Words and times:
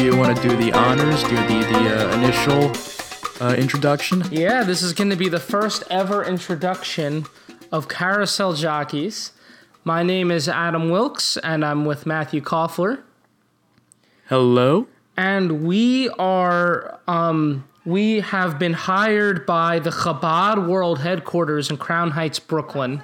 do 0.00 0.06
you 0.06 0.16
want 0.16 0.34
to 0.34 0.48
do 0.48 0.56
the 0.56 0.72
honors? 0.72 1.22
Do 1.24 1.36
the 1.36 1.58
the 1.72 2.08
uh, 2.08 2.16
initial 2.16 2.72
uh, 3.38 3.54
introduction? 3.54 4.24
Yeah, 4.30 4.62
this 4.62 4.80
is 4.80 4.94
going 4.94 5.10
to 5.10 5.16
be 5.16 5.28
the 5.28 5.38
first 5.38 5.84
ever 5.90 6.24
introduction 6.24 7.26
of 7.70 7.86
Carousel 7.88 8.54
Jockeys. 8.54 9.32
My 9.84 10.02
name 10.02 10.30
is 10.30 10.48
Adam 10.48 10.88
Wilkes, 10.88 11.36
and 11.36 11.62
I'm 11.62 11.84
with 11.84 12.06
Matthew 12.06 12.40
Koffler. 12.40 13.02
Hello. 14.26 14.86
And 15.18 15.66
we 15.66 16.08
are, 16.18 16.98
um, 17.06 17.68
we 17.84 18.20
have 18.20 18.58
been 18.58 18.72
hired 18.72 19.44
by 19.44 19.80
the 19.80 19.90
Chabad 19.90 20.66
World 20.66 21.00
Headquarters 21.00 21.68
in 21.68 21.76
Crown 21.76 22.12
Heights, 22.12 22.38
Brooklyn, 22.38 23.02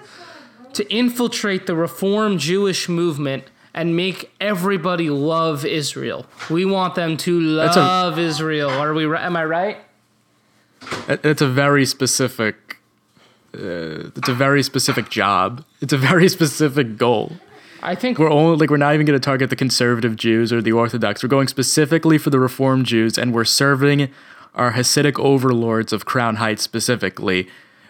to 0.72 0.90
infiltrate 0.90 1.66
the 1.66 1.76
Reform 1.76 2.38
Jewish 2.38 2.88
movement 2.88 3.44
and 3.76 3.94
make 3.94 4.32
everybody 4.40 5.10
love 5.10 5.64
Israel. 5.64 6.26
We 6.50 6.64
want 6.64 6.94
them 6.96 7.16
to 7.18 7.54
That's 7.54 7.76
a- 7.76 7.80
love 7.80 8.18
Israel. 8.18 8.70
Are 8.70 8.92
we? 8.94 9.04
Am 9.14 9.36
I 9.36 9.44
right? 9.44 9.76
It's 11.08 11.42
a 11.42 11.48
very 11.48 11.86
specific. 11.86 12.78
Uh, 13.54 14.10
it's 14.16 14.28
a 14.28 14.34
very 14.34 14.62
specific 14.62 15.08
job. 15.10 15.64
It's 15.80 15.92
a 15.92 15.98
very 15.98 16.28
specific 16.38 16.96
goal. 16.96 17.32
I 17.82 17.94
think 17.94 18.18
We're 18.18 18.30
only 18.30 18.56
like 18.56 18.70
we're 18.70 18.78
not 18.78 18.94
even 18.94 19.06
going 19.06 19.18
to 19.20 19.24
target 19.24 19.50
the 19.50 19.56
conservative 19.56 20.16
Jews 20.16 20.52
or 20.52 20.60
the 20.60 20.72
Orthodox. 20.72 21.22
We're 21.22 21.28
going 21.28 21.46
specifically 21.48 22.18
for 22.18 22.30
the 22.30 22.40
Reform 22.40 22.82
Jews, 22.84 23.16
and 23.18 23.32
we're 23.34 23.44
serving 23.44 24.08
our 24.54 24.72
Hasidic 24.72 25.18
overlords 25.20 25.92
of 25.92 26.06
Crown 26.06 26.36
Heights 26.36 26.62
specifically, 26.62 27.46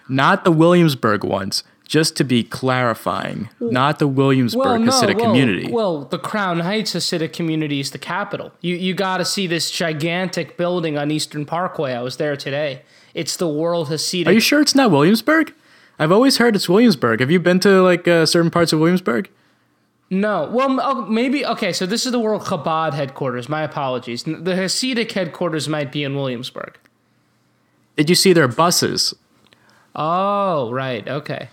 not 0.08 0.44
the 0.44 0.50
Williamsburg 0.50 1.22
ones. 1.24 1.62
Just 1.86 2.16
to 2.16 2.24
be 2.24 2.42
clarifying, 2.42 3.48
not 3.60 4.00
the 4.00 4.08
Williamsburg 4.08 4.80
Hasidic 4.80 5.16
well, 5.16 5.26
community. 5.26 5.70
Well, 5.70 6.04
the 6.04 6.18
Crown 6.18 6.58
Heights 6.58 6.94
Hasidic 6.94 7.32
community 7.32 7.78
is 7.78 7.92
the 7.92 7.98
capital. 7.98 8.52
You 8.60 8.74
you 8.74 8.92
got 8.92 9.18
to 9.18 9.24
see 9.24 9.46
this 9.46 9.70
gigantic 9.70 10.56
building 10.56 10.98
on 10.98 11.12
Eastern 11.12 11.46
Parkway. 11.46 11.92
I 11.94 12.02
was 12.02 12.16
there 12.16 12.36
today. 12.36 12.82
It's 13.14 13.36
the 13.36 13.48
World 13.48 13.88
Hasidic. 13.88 14.26
Are 14.26 14.32
you 14.32 14.40
sure 14.40 14.60
it's 14.60 14.74
not 14.74 14.90
Williamsburg? 14.90 15.54
I've 15.98 16.12
always 16.12 16.38
heard 16.38 16.56
it's 16.56 16.68
Williamsburg. 16.68 17.20
Have 17.20 17.30
you 17.30 17.38
been 17.38 17.60
to 17.60 17.82
like 17.82 18.08
uh, 18.08 18.26
certain 18.26 18.50
parts 18.50 18.72
of 18.72 18.80
Williamsburg? 18.80 19.30
no, 20.08 20.48
well, 20.52 20.78
oh, 20.80 21.06
maybe. 21.06 21.44
Okay, 21.44 21.72
so 21.72 21.86
this 21.86 22.06
is 22.06 22.12
the 22.12 22.18
World 22.20 22.42
Chabad 22.42 22.94
headquarters. 22.94 23.48
My 23.48 23.62
apologies. 23.62 24.22
The 24.24 24.32
Hasidic 24.32 25.10
headquarters 25.12 25.68
might 25.68 25.90
be 25.90 26.04
in 26.04 26.14
Williamsburg. 26.14 26.78
Did 27.96 28.08
you 28.08 28.14
see 28.14 28.32
their 28.32 28.48
buses? 28.48 29.14
Oh, 29.94 30.70
right. 30.70 31.06
Okay. 31.08 31.48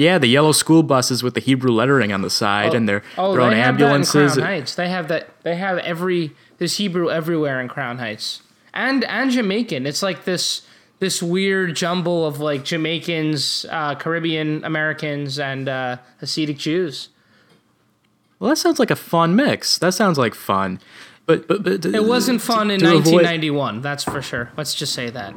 Yeah, 0.00 0.16
the 0.16 0.28
yellow 0.28 0.52
school 0.52 0.82
buses 0.82 1.22
with 1.22 1.34
the 1.34 1.40
Hebrew 1.40 1.70
lettering 1.70 2.10
on 2.10 2.22
the 2.22 2.30
side, 2.30 2.72
and 2.72 2.88
their 2.88 3.02
Oh, 3.18 3.32
their 3.32 3.42
own 3.42 3.52
ambulances. 3.52 4.32
Crown 4.32 4.46
Heights. 4.46 4.74
They 4.74 4.88
have 4.88 5.08
that. 5.08 5.28
They 5.42 5.56
have 5.56 5.76
every. 5.78 6.32
There's 6.56 6.78
Hebrew 6.78 7.10
everywhere 7.10 7.60
in 7.60 7.68
Crown 7.68 7.98
Heights, 7.98 8.40
and 8.72 9.04
and 9.04 9.30
Jamaican. 9.30 9.84
It's 9.86 10.02
like 10.02 10.24
this 10.24 10.62
this 11.00 11.22
weird 11.22 11.76
jumble 11.76 12.26
of 12.26 12.40
like 12.40 12.64
Jamaicans, 12.64 13.66
uh, 13.70 13.94
Caribbean 13.96 14.64
Americans, 14.64 15.38
and 15.38 15.68
uh, 15.68 15.98
Hasidic 16.22 16.56
Jews. 16.56 17.10
Well, 18.38 18.48
that 18.48 18.56
sounds 18.56 18.78
like 18.78 18.90
a 18.90 18.96
fun 18.96 19.36
mix. 19.36 19.76
That 19.76 19.92
sounds 19.92 20.16
like 20.16 20.34
fun, 20.34 20.80
but 21.26 21.46
but, 21.46 21.62
but 21.62 21.84
It 21.84 22.06
wasn't 22.06 22.40
fun 22.40 22.70
in 22.70 22.80
to 22.80 22.86
avoid- 22.86 23.20
1991. 23.26 23.82
That's 23.82 24.04
for 24.04 24.22
sure. 24.22 24.50
Let's 24.56 24.74
just 24.74 24.94
say 24.94 25.10
that. 25.10 25.34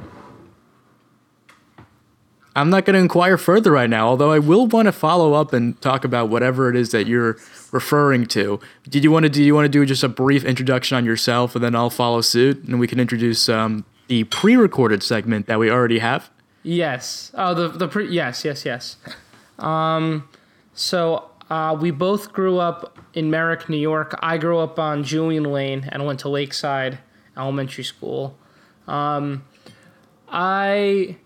I'm 2.56 2.69
not 2.69 2.86
going 2.86 2.94
to 2.94 3.00
inquire 3.00 3.38
further 3.38 3.72
right 3.72 3.90
now, 3.90 4.08
although 4.08 4.31
I 4.31 4.40
will 4.40 4.68
want 4.68 4.86
to 4.86 4.91
follow 4.91 5.34
up 5.34 5.53
and 5.53 5.80
talk 5.81 6.06
about 6.06 6.30
whatever 6.30 6.69
it 6.69 6.75
is 6.75 6.91
that 6.91 7.08
you're 7.08 7.38
referring 7.72 8.28
to. 8.28 8.59
Did 8.88 9.03
you 9.03 9.12
want 9.12 9.24
to 9.24 9.30
do 9.30 9.44
you 9.44 9.56
want 9.56 9.66
to 9.66 9.69
do 9.69 9.86
just 9.86 10.03
a 10.03 10.09
brief 10.09 10.44
introduction 10.44 10.96
on 10.96 11.06
yourself, 11.06 11.56
and 11.56 11.64
then 11.64 11.75
I'll 11.75 11.90
follow 11.90 12.22
suit, 12.22 12.64
and 12.66 12.80
we 12.80 12.88
can 12.88 13.00
introduce 13.00 13.50
um, 13.50 13.86
the 14.08 14.25
pre-recorded 14.25 15.02
segment 15.02 15.47
that 15.47 15.58
we 15.58 15.72
already 15.72 16.00
have. 16.00 16.30
Yes. 16.62 17.31
Oh, 17.34 17.53
the 17.53 17.69
the 17.69 17.88
pre- 17.88 18.09
yes, 18.09 18.46
yes, 18.46 18.66
yes. 18.66 18.97
Um, 19.58 20.30
so 20.74 21.30
uh, 21.50 21.75
we 21.80 21.91
both 21.91 22.34
grew 22.34 22.59
up 22.59 22.97
in 23.14 23.30
Merrick, 23.31 23.68
New 23.68 23.78
York. 23.78 24.18
I 24.22 24.38
grew 24.38 24.59
up 24.59 24.78
on 24.78 25.03
Julian 25.03 25.44
Lane 25.44 25.90
and 25.91 26.06
went 26.06 26.20
to 26.22 26.30
Lakeside 26.30 27.00
Elementary 27.35 27.84
School. 27.84 28.38
Um, 28.88 29.44
I 30.28 31.18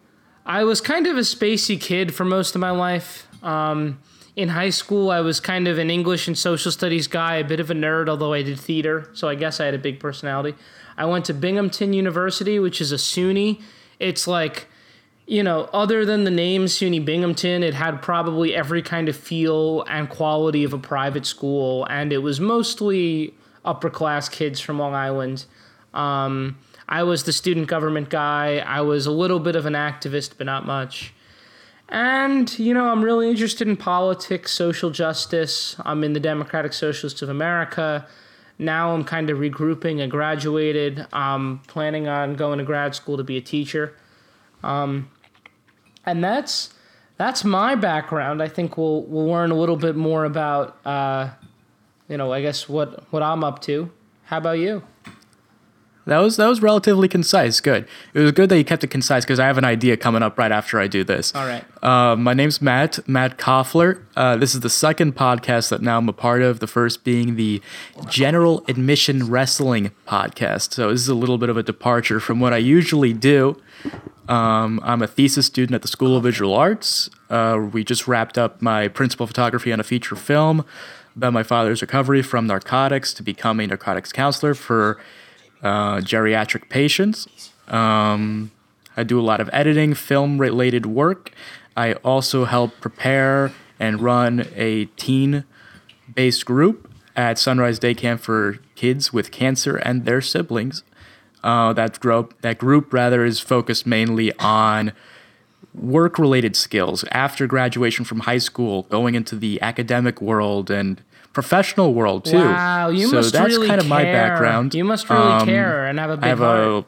I 0.48 0.64
was 0.64 0.80
kind 0.80 1.08
of 1.08 1.18
a 1.18 1.22
spacey 1.22 1.80
kid 1.80 2.16
for 2.16 2.24
most 2.24 2.56
of 2.56 2.62
my 2.62 2.72
life. 2.72 3.28
Um, 3.44 4.00
in 4.38 4.48
high 4.48 4.70
school, 4.70 5.12
I 5.12 5.20
was 5.20 5.42
kind 5.42 5.68
of 5.68 5.78
an 5.78 5.90
English 5.90 6.26
and 6.30 6.38
social 6.38 6.72
studies 6.72 7.08
guy, 7.08 7.36
a 7.36 7.44
bit 7.44 7.60
of 7.60 7.70
a 7.70 7.74
nerd, 7.74 8.08
although 8.08 8.32
I 8.32 8.44
did 8.44 8.58
theater, 8.58 9.10
so 9.14 9.28
I 9.28 9.36
guess 9.36 9.60
I 9.60 9.66
had 9.66 9.74
a 9.74 9.78
big 9.78 10.00
personality. 10.00 10.58
I 10.96 11.04
went 11.04 11.26
to 11.26 11.34
Binghamton 11.34 11.92
University, 11.92 12.60
which 12.60 12.80
is 12.80 12.94
a 12.94 12.96
SUNY. 12.96 13.62
It's 14.00 14.26
like, 14.26 14.68
you 15.26 15.44
know, 15.44 15.70
other 15.74 16.06
than 16.06 16.24
the 16.24 16.32
name 16.32 16.68
SUNY 16.68 17.04
Binghamton, 17.04 17.62
it 17.62 17.74
had 17.74 18.02
probably 18.02 18.56
every 18.56 18.82
kind 18.82 19.10
of 19.10 19.18
feel 19.18 19.82
and 19.90 20.10
quality 20.10 20.64
of 20.64 20.72
a 20.72 20.80
private 20.80 21.26
school, 21.26 21.86
and 21.90 22.14
it 22.14 22.20
was 22.20 22.40
mostly 22.40 23.34
upper 23.66 23.90
class 23.90 24.30
kids 24.30 24.62
from 24.62 24.80
Long 24.80 24.96
Island. 24.96 25.44
Um, 25.94 26.58
I 26.90 27.04
was 27.04 27.24
the 27.24 27.34
student 27.34 27.68
government 27.68 28.10
guy. 28.10 28.58
I 28.60 28.82
was 28.82 29.06
a 29.06 29.12
little 29.12 29.40
bit 29.40 29.56
of 29.56 29.66
an 29.66 29.74
activist, 29.74 30.32
but 30.38 30.46
not 30.46 30.66
much. 30.66 31.14
And, 31.90 32.58
you 32.60 32.74
know, 32.74 32.90
I'm 32.90 33.04
really 33.04 33.30
interested 33.30 33.68
in 33.68 33.78
politics, 33.78 34.52
social 34.52 34.90
justice. 34.90 35.76
I'm 35.86 36.04
in 36.04 36.14
the 36.14 36.20
Democratic 36.20 36.74
Socialists 36.74 37.22
of 37.22 37.30
America. 37.30 38.06
Now 38.60 38.94
I'm 38.94 39.04
kind 39.04 39.30
of 39.30 39.38
regrouping. 39.38 40.02
I 40.02 40.08
graduated. 40.08 41.06
I'm 41.14 41.60
planning 41.60 42.08
on 42.08 42.36
going 42.36 42.58
to 42.60 42.66
grad 42.66 42.96
school 42.96 43.18
to 43.18 43.24
be 43.24 43.38
a 43.38 43.42
teacher. 43.42 43.94
Um, 44.64 45.10
and 46.06 46.24
that's 46.24 46.74
that's 47.18 47.44
my 47.44 47.76
background. 47.76 48.42
I 48.42 48.48
think 48.48 48.78
we'll 48.78 49.04
we'll 49.04 49.28
learn 49.28 49.52
a 49.52 49.56
little 49.56 49.76
bit 49.76 49.96
more 49.96 50.26
about 50.26 50.78
uh, 50.86 51.30
you 52.10 52.18
know, 52.18 52.32
I 52.34 52.42
guess 52.42 52.68
what 52.68 53.04
what 53.12 53.22
I'm 53.22 53.44
up 53.44 53.62
to. 53.64 53.92
How 54.24 54.38
about 54.38 54.60
you? 54.60 54.84
That 56.08 56.20
was 56.20 56.38
that 56.38 56.48
was 56.48 56.62
relatively 56.62 57.10
concise. 57.10 57.60
Good. 57.60 57.86
It 58.14 58.22
was 58.22 58.32
good 58.32 58.48
that 58.48 58.58
you 58.58 58.64
kept 58.64 58.82
it 58.86 58.88
concise 58.88 59.26
because 59.26 59.42
I 59.42 59.46
have 59.46 59.58
an 59.58 59.66
idea 59.66 59.98
coming 59.98 60.24
up 60.24 60.38
right 60.38 60.54
after 60.54 60.80
I 60.80 60.88
do 60.88 61.04
this. 61.04 61.36
All 61.36 61.46
right. 61.46 61.66
Uh, 61.84 62.16
my 62.16 62.34
name's 62.34 62.62
Matt, 62.62 63.06
Matt 63.10 63.38
Koffler. 63.38 64.04
Uh, 64.16 64.38
this 64.38 64.56
is 64.56 64.62
the 64.62 64.70
second 64.70 65.18
podcast 65.18 65.68
that 65.68 65.82
now 65.82 65.98
I'm 65.98 66.08
a 66.08 66.14
part 66.14 66.42
of. 66.42 66.62
The 66.62 66.68
first 66.68 67.04
being 67.04 67.36
the 67.36 67.62
General 68.08 68.64
Admission 68.70 69.30
Wrestling 69.30 69.92
podcast. 70.08 70.74
So 70.74 70.92
this 70.92 71.02
is 71.02 71.10
a 71.10 71.16
little 71.16 71.38
bit 71.38 71.50
of 71.50 71.58
a 71.58 71.64
departure 71.64 72.22
from 72.22 72.40
what 72.40 72.54
I 72.54 72.58
usually 72.58 73.12
do. 73.12 73.62
Um, 74.30 74.80
I'm 74.84 75.02
a 75.02 75.08
thesis 75.08 75.46
student 75.46 75.76
at 75.76 75.82
the 75.82 75.90
School 75.90 76.16
of 76.16 76.24
Visual 76.24 76.54
Arts. 76.54 77.10
Uh, 77.30 77.68
we 77.74 77.84
just 77.84 78.08
wrapped 78.08 78.38
up 78.38 78.62
my 78.62 78.88
principal 78.88 79.28
photography 79.28 79.74
on 79.74 79.82
a 79.82 79.84
feature 79.84 80.16
film 80.16 80.66
about 81.18 81.34
my 81.34 81.44
father's 81.44 81.82
recovery 81.82 82.22
from 82.22 82.48
narcotics 82.48 83.14
to 83.16 83.24
becoming 83.24 83.66
a 83.66 83.68
narcotics 83.70 84.14
counselor 84.14 84.54
for 84.54 85.00
uh, 85.62 85.98
geriatric 85.98 86.70
patients. 86.70 87.52
Um, 87.68 88.52
I 88.96 89.04
do 89.04 89.20
a 89.20 89.22
lot 89.22 89.40
of 89.40 89.50
editing, 89.54 89.94
film 89.94 90.40
related 90.40 90.86
work. 90.86 91.32
I 91.76 91.94
also 91.94 92.46
help 92.46 92.80
prepare 92.82 93.52
and 93.80 94.02
run 94.02 94.48
a 94.56 94.86
teen 94.98 95.44
based 96.14 96.46
group 96.46 96.92
at 97.16 97.38
Sunrise 97.38 97.80
Day 97.80 97.94
Camp 97.94 98.22
for 98.22 98.60
kids 98.76 99.14
with 99.14 99.32
cancer 99.32 99.78
and 99.78 100.06
their 100.06 100.22
siblings. 100.22 100.84
Uh, 101.44 101.74
that, 101.74 102.00
group, 102.00 102.40
that 102.42 102.58
group 102.58 102.92
rather 102.92 103.24
is 103.24 103.40
focused 103.40 103.86
mainly 103.86 104.34
on 104.40 104.92
work 105.74 106.18
related 106.18 106.56
skills 106.56 107.04
after 107.12 107.46
graduation 107.46 108.04
from 108.04 108.22
high 108.22 108.38
school, 108.40 108.84
going 108.84 109.16
into 109.16 109.36
the 109.36 109.62
academic 109.62 110.20
world 110.20 110.72
and 110.72 111.02
professional 111.42 111.94
world 111.94 112.26
too. 112.26 112.38
Wow, 112.38 112.90
you 112.90 113.08
so 113.10 113.18
must 113.18 113.32
that's 113.34 113.54
really 113.54 113.68
kind 113.68 113.80
of 113.80 113.88
my 113.88 114.04
care. 114.04 114.14
background. 114.14 114.74
You 114.74 114.84
must 114.84 115.08
really 115.10 115.22
Um, 115.42 115.46
care 115.48 115.86
and 115.86 116.00
have 116.00 116.10
a 116.10 116.18
big 116.18 116.26
I 116.26 116.28
have 116.30 116.40
heart. 116.40 116.60
a 116.60 116.86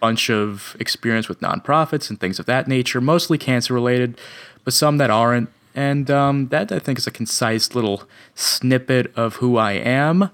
bunch 0.00 0.28
of 0.28 0.76
experience 0.80 1.28
with 1.28 1.38
nonprofits 1.40 2.10
and 2.10 2.18
things 2.18 2.40
of 2.40 2.46
that 2.46 2.66
nature, 2.66 3.00
mostly 3.00 3.38
cancer 3.38 3.72
related, 3.72 4.20
but 4.64 4.74
some 4.74 4.96
that 4.98 5.10
aren't. 5.10 5.48
And 5.74 6.10
um, 6.10 6.48
that 6.48 6.72
I 6.72 6.80
think 6.80 6.98
is 6.98 7.06
a 7.06 7.12
concise 7.12 7.74
little 7.76 8.02
snippet 8.34 9.12
of 9.16 9.36
who 9.36 9.56
I 9.56 9.72
am. 9.72 10.30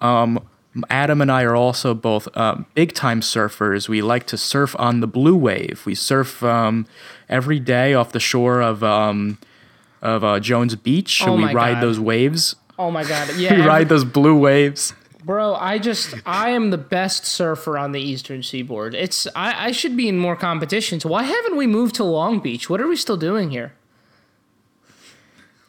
Um, 0.00 0.38
Adam 0.88 1.20
and 1.20 1.32
I 1.32 1.42
are 1.42 1.56
also 1.56 1.92
both 1.94 2.28
um, 2.36 2.64
big 2.74 2.94
time 2.94 3.20
surfers. 3.22 3.88
We 3.88 4.02
like 4.02 4.24
to 4.28 4.36
surf 4.38 4.76
on 4.78 5.00
the 5.00 5.08
blue 5.08 5.36
wave. 5.36 5.82
We 5.84 5.96
surf 5.96 6.42
um, 6.44 6.86
every 7.28 7.58
day 7.58 7.92
off 7.92 8.12
the 8.12 8.20
shore 8.20 8.60
of 8.62 8.84
um, 8.84 9.38
of 10.00 10.22
uh, 10.24 10.38
Jones 10.40 10.76
Beach. 10.76 11.22
Oh 11.26 11.34
we 11.36 11.52
ride 11.52 11.74
God. 11.74 11.82
those 11.82 11.98
waves. 12.00 12.54
Oh 12.80 12.90
my 12.90 13.04
god. 13.04 13.28
Yeah. 13.36 13.56
We 13.56 13.62
ride 13.62 13.88
those 13.90 14.04
blue 14.04 14.36
waves. 14.36 14.94
Bro, 15.22 15.54
I 15.56 15.78
just 15.78 16.14
I 16.24 16.50
am 16.50 16.70
the 16.70 16.78
best 16.78 17.26
surfer 17.26 17.76
on 17.76 17.92
the 17.92 18.00
eastern 18.00 18.42
seaboard. 18.42 18.94
It's 18.94 19.26
I, 19.36 19.66
I 19.66 19.72
should 19.72 19.96
be 19.96 20.08
in 20.08 20.16
more 20.16 20.34
competitions. 20.34 21.04
Why 21.04 21.24
haven't 21.24 21.56
we 21.56 21.66
moved 21.66 21.94
to 21.96 22.04
Long 22.04 22.40
Beach? 22.40 22.70
What 22.70 22.80
are 22.80 22.88
we 22.88 22.96
still 22.96 23.18
doing 23.18 23.50
here? 23.50 23.74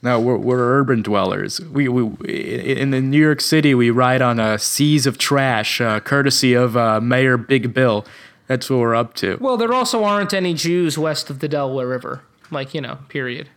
No, 0.02 0.20
we're, 0.20 0.38
we're 0.38 0.80
urban 0.80 1.02
dwellers. 1.02 1.60
We, 1.60 1.88
we 1.90 2.06
in 2.26 2.92
the 2.92 3.02
New 3.02 3.22
York 3.22 3.42
City, 3.42 3.76
we 3.76 3.90
ride 3.92 4.22
on 4.22 4.40
uh, 4.40 4.58
seas 4.58 5.06
of 5.06 5.18
trash, 5.18 5.80
uh, 5.82 6.00
courtesy 6.00 6.54
of 6.54 6.76
uh, 6.76 7.02
Mayor 7.02 7.38
Big 7.38 7.74
Bill. 7.74 8.06
That's 8.48 8.70
what 8.70 8.80
we're 8.80 8.96
up 8.96 9.14
to. 9.16 9.38
Well, 9.40 9.58
there 9.58 9.74
also 9.74 10.04
aren't 10.04 10.34
any 10.34 10.54
Jews 10.54 10.98
west 10.98 11.30
of 11.30 11.40
the 11.40 11.48
Delaware 11.48 11.88
River. 11.88 12.24
Like, 12.50 12.74
you 12.74 12.82
know, 12.82 13.00
period. 13.10 13.50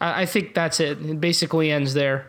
I, 0.00 0.22
I 0.22 0.26
think 0.26 0.54
that's 0.54 0.80
it. 0.80 1.00
It 1.00 1.20
basically 1.20 1.70
ends 1.70 1.94
there. 1.94 2.26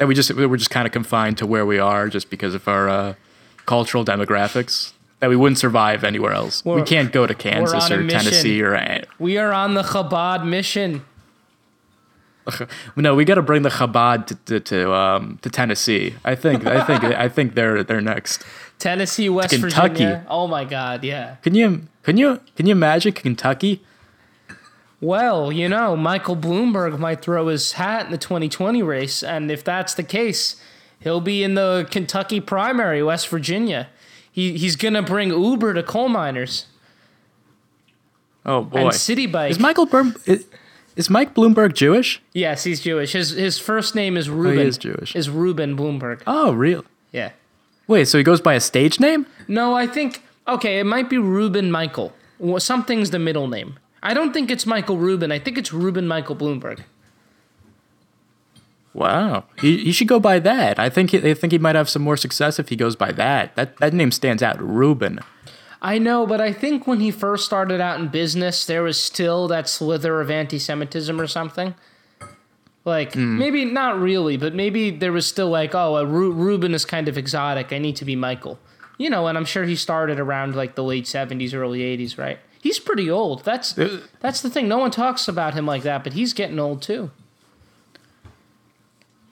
And 0.00 0.08
we 0.08 0.14
just 0.14 0.32
we're 0.34 0.56
just 0.56 0.70
kind 0.70 0.86
of 0.86 0.92
confined 0.92 1.38
to 1.38 1.46
where 1.46 1.64
we 1.64 1.78
are, 1.78 2.08
just 2.08 2.30
because 2.30 2.54
of 2.54 2.66
our 2.66 2.88
uh, 2.88 3.14
cultural 3.66 4.04
demographics. 4.04 4.92
That 5.20 5.30
we 5.30 5.36
wouldn't 5.36 5.58
survive 5.58 6.04
anywhere 6.04 6.32
else. 6.32 6.64
we 6.64 6.72
We're- 6.72 6.84
can't 6.86 7.12
go 7.12 7.26
to 7.26 7.34
Kansas 7.34 7.90
or. 7.90 8.06
Tennessee 8.06 8.60
or 8.62 9.04
We 9.18 9.38
are 9.38 9.52
on 9.52 9.74
the 9.74 9.82
Chabad 9.82 10.44
mission. 10.44 11.04
no. 12.96 13.14
We 13.14 13.24
got 13.24 13.36
to 13.36 13.42
bring 13.42 13.62
the 13.62 13.70
Chabad 13.70 14.26
to 14.26 14.34
to, 14.34 14.60
to, 14.60 14.92
um, 14.92 15.38
to 15.42 15.48
Tennessee. 15.48 16.14
I 16.24 16.34
think 16.34 16.66
I 16.66 16.84
think 16.84 17.04
I 17.24 17.28
think 17.28 17.54
they're 17.54 17.82
they're 17.82 18.02
next. 18.02 18.44
Tennessee, 18.78 19.28
West 19.30 19.50
Kentucky. 19.50 19.88
Virginia. 19.88 20.26
Oh 20.28 20.46
my 20.46 20.64
God, 20.64 21.04
yeah. 21.04 21.36
Can 21.36 21.54
you 21.54 21.82
can 22.02 22.16
you 22.18 22.40
can 22.56 22.66
you 22.66 22.72
imagine 22.72 23.12
Kentucky? 23.12 23.82
Well, 25.04 25.52
you 25.52 25.68
know, 25.68 25.96
Michael 25.96 26.34
Bloomberg 26.36 26.98
might 26.98 27.20
throw 27.20 27.48
his 27.48 27.72
hat 27.72 28.06
in 28.06 28.12
the 28.12 28.18
2020 28.18 28.82
race, 28.82 29.22
and 29.22 29.50
if 29.50 29.62
that's 29.62 29.92
the 29.92 30.02
case, 30.02 30.56
he'll 30.98 31.20
be 31.20 31.44
in 31.44 31.54
the 31.54 31.86
Kentucky 31.90 32.40
primary, 32.40 33.02
West 33.02 33.28
Virginia. 33.28 33.88
He, 34.32 34.56
he's 34.56 34.76
gonna 34.76 35.02
bring 35.02 35.28
Uber 35.28 35.74
to 35.74 35.82
coal 35.82 36.08
miners 36.08 36.66
Oh 38.46 38.62
boy, 38.62 38.78
and 38.78 38.90
Citi 38.90 39.30
Bike. 39.30 39.50
is 39.50 39.58
Michael 39.58 39.86
Bloom, 39.86 40.16
is, 40.26 40.46
is 40.96 41.10
Mike 41.10 41.34
Bloomberg 41.34 41.74
Jewish? 41.74 42.22
yes, 42.32 42.64
he's 42.64 42.80
Jewish. 42.80 43.12
His 43.12 43.30
his 43.30 43.58
first 43.58 43.94
name 43.94 44.16
is 44.16 44.28
oh, 44.28 44.32
Ruben. 44.32 44.66
is 44.66 44.78
Jewish. 44.78 45.14
Is 45.14 45.28
Ruben 45.28 45.76
Bloomberg? 45.76 46.22
Oh, 46.26 46.52
real? 46.52 46.84
Yeah. 47.12 47.32
Wait, 47.86 48.06
so 48.06 48.16
he 48.16 48.24
goes 48.24 48.40
by 48.40 48.54
a 48.54 48.60
stage 48.60 48.98
name? 48.98 49.26
No, 49.48 49.74
I 49.74 49.86
think 49.86 50.22
okay, 50.48 50.80
it 50.80 50.84
might 50.84 51.10
be 51.10 51.18
Ruben 51.18 51.70
Michael. 51.70 52.12
Something's 52.58 53.10
the 53.10 53.18
middle 53.18 53.48
name. 53.48 53.78
I 54.04 54.12
don't 54.12 54.32
think 54.32 54.50
it's 54.50 54.66
Michael 54.66 54.98
Rubin. 54.98 55.32
I 55.32 55.38
think 55.38 55.56
it's 55.56 55.72
Ruben 55.72 56.06
Michael 56.06 56.36
Bloomberg. 56.36 56.84
Wow, 58.92 59.44
he, 59.60 59.78
he 59.78 59.92
should 59.92 60.06
go 60.06 60.20
by 60.20 60.38
that. 60.38 60.78
I 60.78 60.88
think 60.88 61.10
he, 61.10 61.30
I 61.30 61.34
think 61.34 61.52
he 61.52 61.58
might 61.58 61.74
have 61.74 61.88
some 61.88 62.02
more 62.02 62.16
success 62.16 62.60
if 62.60 62.68
he 62.68 62.76
goes 62.76 62.94
by 62.94 63.10
that. 63.12 63.56
That 63.56 63.76
that 63.78 63.92
name 63.92 64.12
stands 64.12 64.42
out, 64.42 64.62
Ruben. 64.62 65.18
I 65.82 65.98
know, 65.98 66.26
but 66.26 66.40
I 66.40 66.52
think 66.52 66.86
when 66.86 67.00
he 67.00 67.10
first 67.10 67.44
started 67.44 67.80
out 67.80 67.98
in 67.98 68.08
business, 68.08 68.64
there 68.64 68.82
was 68.82 68.98
still 68.98 69.48
that 69.48 69.68
slither 69.68 70.20
of 70.20 70.30
anti-Semitism 70.30 71.20
or 71.20 71.26
something. 71.26 71.74
Like 72.84 73.14
hmm. 73.14 73.38
maybe 73.38 73.64
not 73.64 73.98
really, 73.98 74.36
but 74.36 74.54
maybe 74.54 74.90
there 74.90 75.12
was 75.12 75.26
still 75.26 75.48
like, 75.48 75.74
oh, 75.74 75.96
a 75.96 76.06
Ru- 76.06 76.32
Ruben 76.32 76.72
is 76.72 76.84
kind 76.84 77.08
of 77.08 77.18
exotic. 77.18 77.72
I 77.72 77.78
need 77.78 77.96
to 77.96 78.04
be 78.04 78.14
Michael, 78.14 78.60
you 78.96 79.10
know. 79.10 79.26
And 79.26 79.36
I'm 79.36 79.44
sure 79.44 79.64
he 79.64 79.74
started 79.74 80.20
around 80.20 80.54
like 80.54 80.74
the 80.74 80.84
late 80.84 81.04
'70s, 81.04 81.54
early 81.54 81.80
'80s, 81.80 82.16
right? 82.16 82.38
He's 82.64 82.78
pretty 82.78 83.10
old. 83.10 83.44
That's 83.44 83.74
that's 84.20 84.40
the 84.40 84.48
thing. 84.48 84.68
No 84.68 84.78
one 84.78 84.90
talks 84.90 85.28
about 85.28 85.52
him 85.52 85.66
like 85.66 85.82
that, 85.82 86.02
but 86.02 86.14
he's 86.14 86.32
getting 86.32 86.58
old 86.58 86.80
too. 86.80 87.10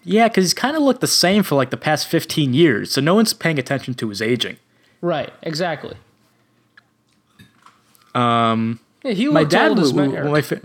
Yeah, 0.04 0.28
because 0.28 0.44
he's 0.44 0.52
kind 0.52 0.76
of 0.76 0.82
looked 0.82 1.00
the 1.00 1.06
same 1.06 1.42
for 1.42 1.54
like 1.54 1.70
the 1.70 1.78
past 1.78 2.06
fifteen 2.06 2.52
years, 2.52 2.92
so 2.92 3.00
no 3.00 3.14
one's 3.14 3.32
paying 3.32 3.58
attention 3.58 3.94
to 3.94 4.08
his 4.10 4.20
aging. 4.20 4.58
Right? 5.00 5.32
Exactly. 5.42 5.96
Um, 8.14 8.80
Yeah, 9.02 9.12
he 9.12 9.28
my 9.28 9.44
dad, 9.44 9.70
old 9.70 9.80
as 9.80 9.92
w- 9.92 10.10
Eric. 10.12 10.24
w- 10.26 10.32
my, 10.34 10.42
fa- 10.42 10.60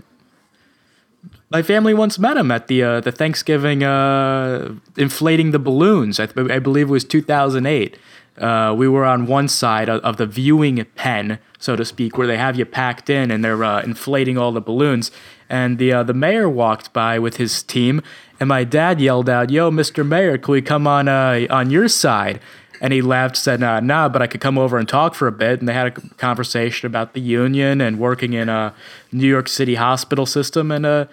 my 1.50 1.62
family 1.62 1.94
once 1.94 2.18
met 2.18 2.36
him 2.36 2.50
at 2.50 2.66
the 2.68 2.82
uh, 2.82 3.00
the 3.00 3.12
Thanksgiving 3.12 3.82
uh, 3.82 4.74
inflating 4.98 5.52
the 5.52 5.58
balloons. 5.58 6.20
I, 6.20 6.26
th- 6.26 6.50
I 6.50 6.58
believe 6.58 6.88
it 6.88 6.92
was 6.92 7.04
2008. 7.04 7.96
Uh, 8.38 8.74
we 8.76 8.88
were 8.88 9.04
on 9.04 9.26
one 9.26 9.48
side 9.48 9.88
of, 9.88 10.00
of 10.02 10.16
the 10.16 10.26
viewing 10.26 10.84
pen, 10.94 11.38
so 11.58 11.76
to 11.76 11.84
speak, 11.84 12.16
where 12.16 12.26
they 12.26 12.36
have 12.36 12.56
you 12.56 12.64
packed 12.64 13.10
in 13.10 13.30
and 13.30 13.44
they're 13.44 13.64
uh, 13.64 13.82
inflating 13.82 14.38
all 14.38 14.52
the 14.52 14.60
balloons. 14.60 15.10
And 15.48 15.78
the 15.78 15.92
uh, 15.92 16.02
the 16.02 16.14
mayor 16.14 16.48
walked 16.48 16.92
by 16.92 17.18
with 17.18 17.38
his 17.38 17.62
team, 17.62 18.02
and 18.38 18.48
my 18.48 18.64
dad 18.64 19.00
yelled 19.00 19.28
out, 19.28 19.50
"Yo, 19.50 19.70
Mr. 19.70 20.06
Mayor, 20.06 20.36
can 20.36 20.52
we 20.52 20.62
come 20.62 20.86
on 20.86 21.08
uh, 21.08 21.46
on 21.50 21.70
your 21.70 21.88
side?" 21.88 22.40
And 22.80 22.92
he 22.92 23.02
laughed, 23.02 23.36
said, 23.36 23.62
uh, 23.62 23.80
"Nah, 23.80 24.10
but 24.10 24.20
I 24.20 24.26
could 24.26 24.42
come 24.42 24.58
over 24.58 24.76
and 24.76 24.86
talk 24.86 25.14
for 25.14 25.26
a 25.26 25.32
bit." 25.32 25.60
And 25.60 25.68
they 25.68 25.72
had 25.72 25.86
a 25.86 26.00
conversation 26.16 26.86
about 26.86 27.14
the 27.14 27.20
union 27.20 27.80
and 27.80 27.98
working 27.98 28.34
in 28.34 28.48
a 28.48 28.74
New 29.10 29.26
York 29.26 29.48
City 29.48 29.76
hospital 29.76 30.26
system. 30.26 30.70
And 30.70 30.84
uh, 30.84 31.06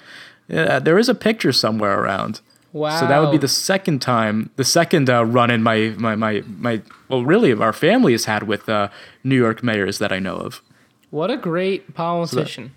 there 0.48 1.00
is 1.00 1.08
a 1.08 1.16
picture 1.16 1.54
somewhere 1.54 2.00
around. 2.00 2.42
Wow. 2.76 3.00
So 3.00 3.08
that 3.08 3.20
would 3.20 3.32
be 3.32 3.38
the 3.40 3.56
second 3.72 4.02
time, 4.02 4.50
the 4.58 4.68
second 4.80 5.10
uh, 5.10 5.24
run 5.26 5.50
in 5.50 5.64
my, 5.64 5.96
my 5.98 6.16
my 6.16 6.44
my 6.68 6.82
well, 7.10 7.24
really, 7.24 7.54
our 7.54 7.74
family 7.74 8.12
has 8.12 8.26
had 8.26 8.44
with 8.44 8.68
uh, 8.68 8.90
New 9.24 9.40
York 9.46 9.64
mayors 9.64 9.98
that 10.00 10.12
I 10.12 10.20
know 10.20 10.36
of. 10.48 10.62
what 11.10 11.30
a 11.32 11.38
great 11.38 11.94
politician. 11.96 12.72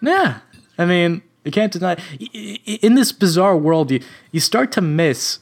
Yeah, 0.00 0.40
I 0.78 0.84
mean, 0.84 1.22
you 1.44 1.52
can't 1.52 1.72
deny. 1.72 1.96
In 2.86 2.94
this 2.94 3.12
bizarre 3.12 3.56
world, 3.56 3.90
you 3.90 4.00
you 4.32 4.40
start 4.40 4.72
to 4.72 4.80
miss 4.80 5.38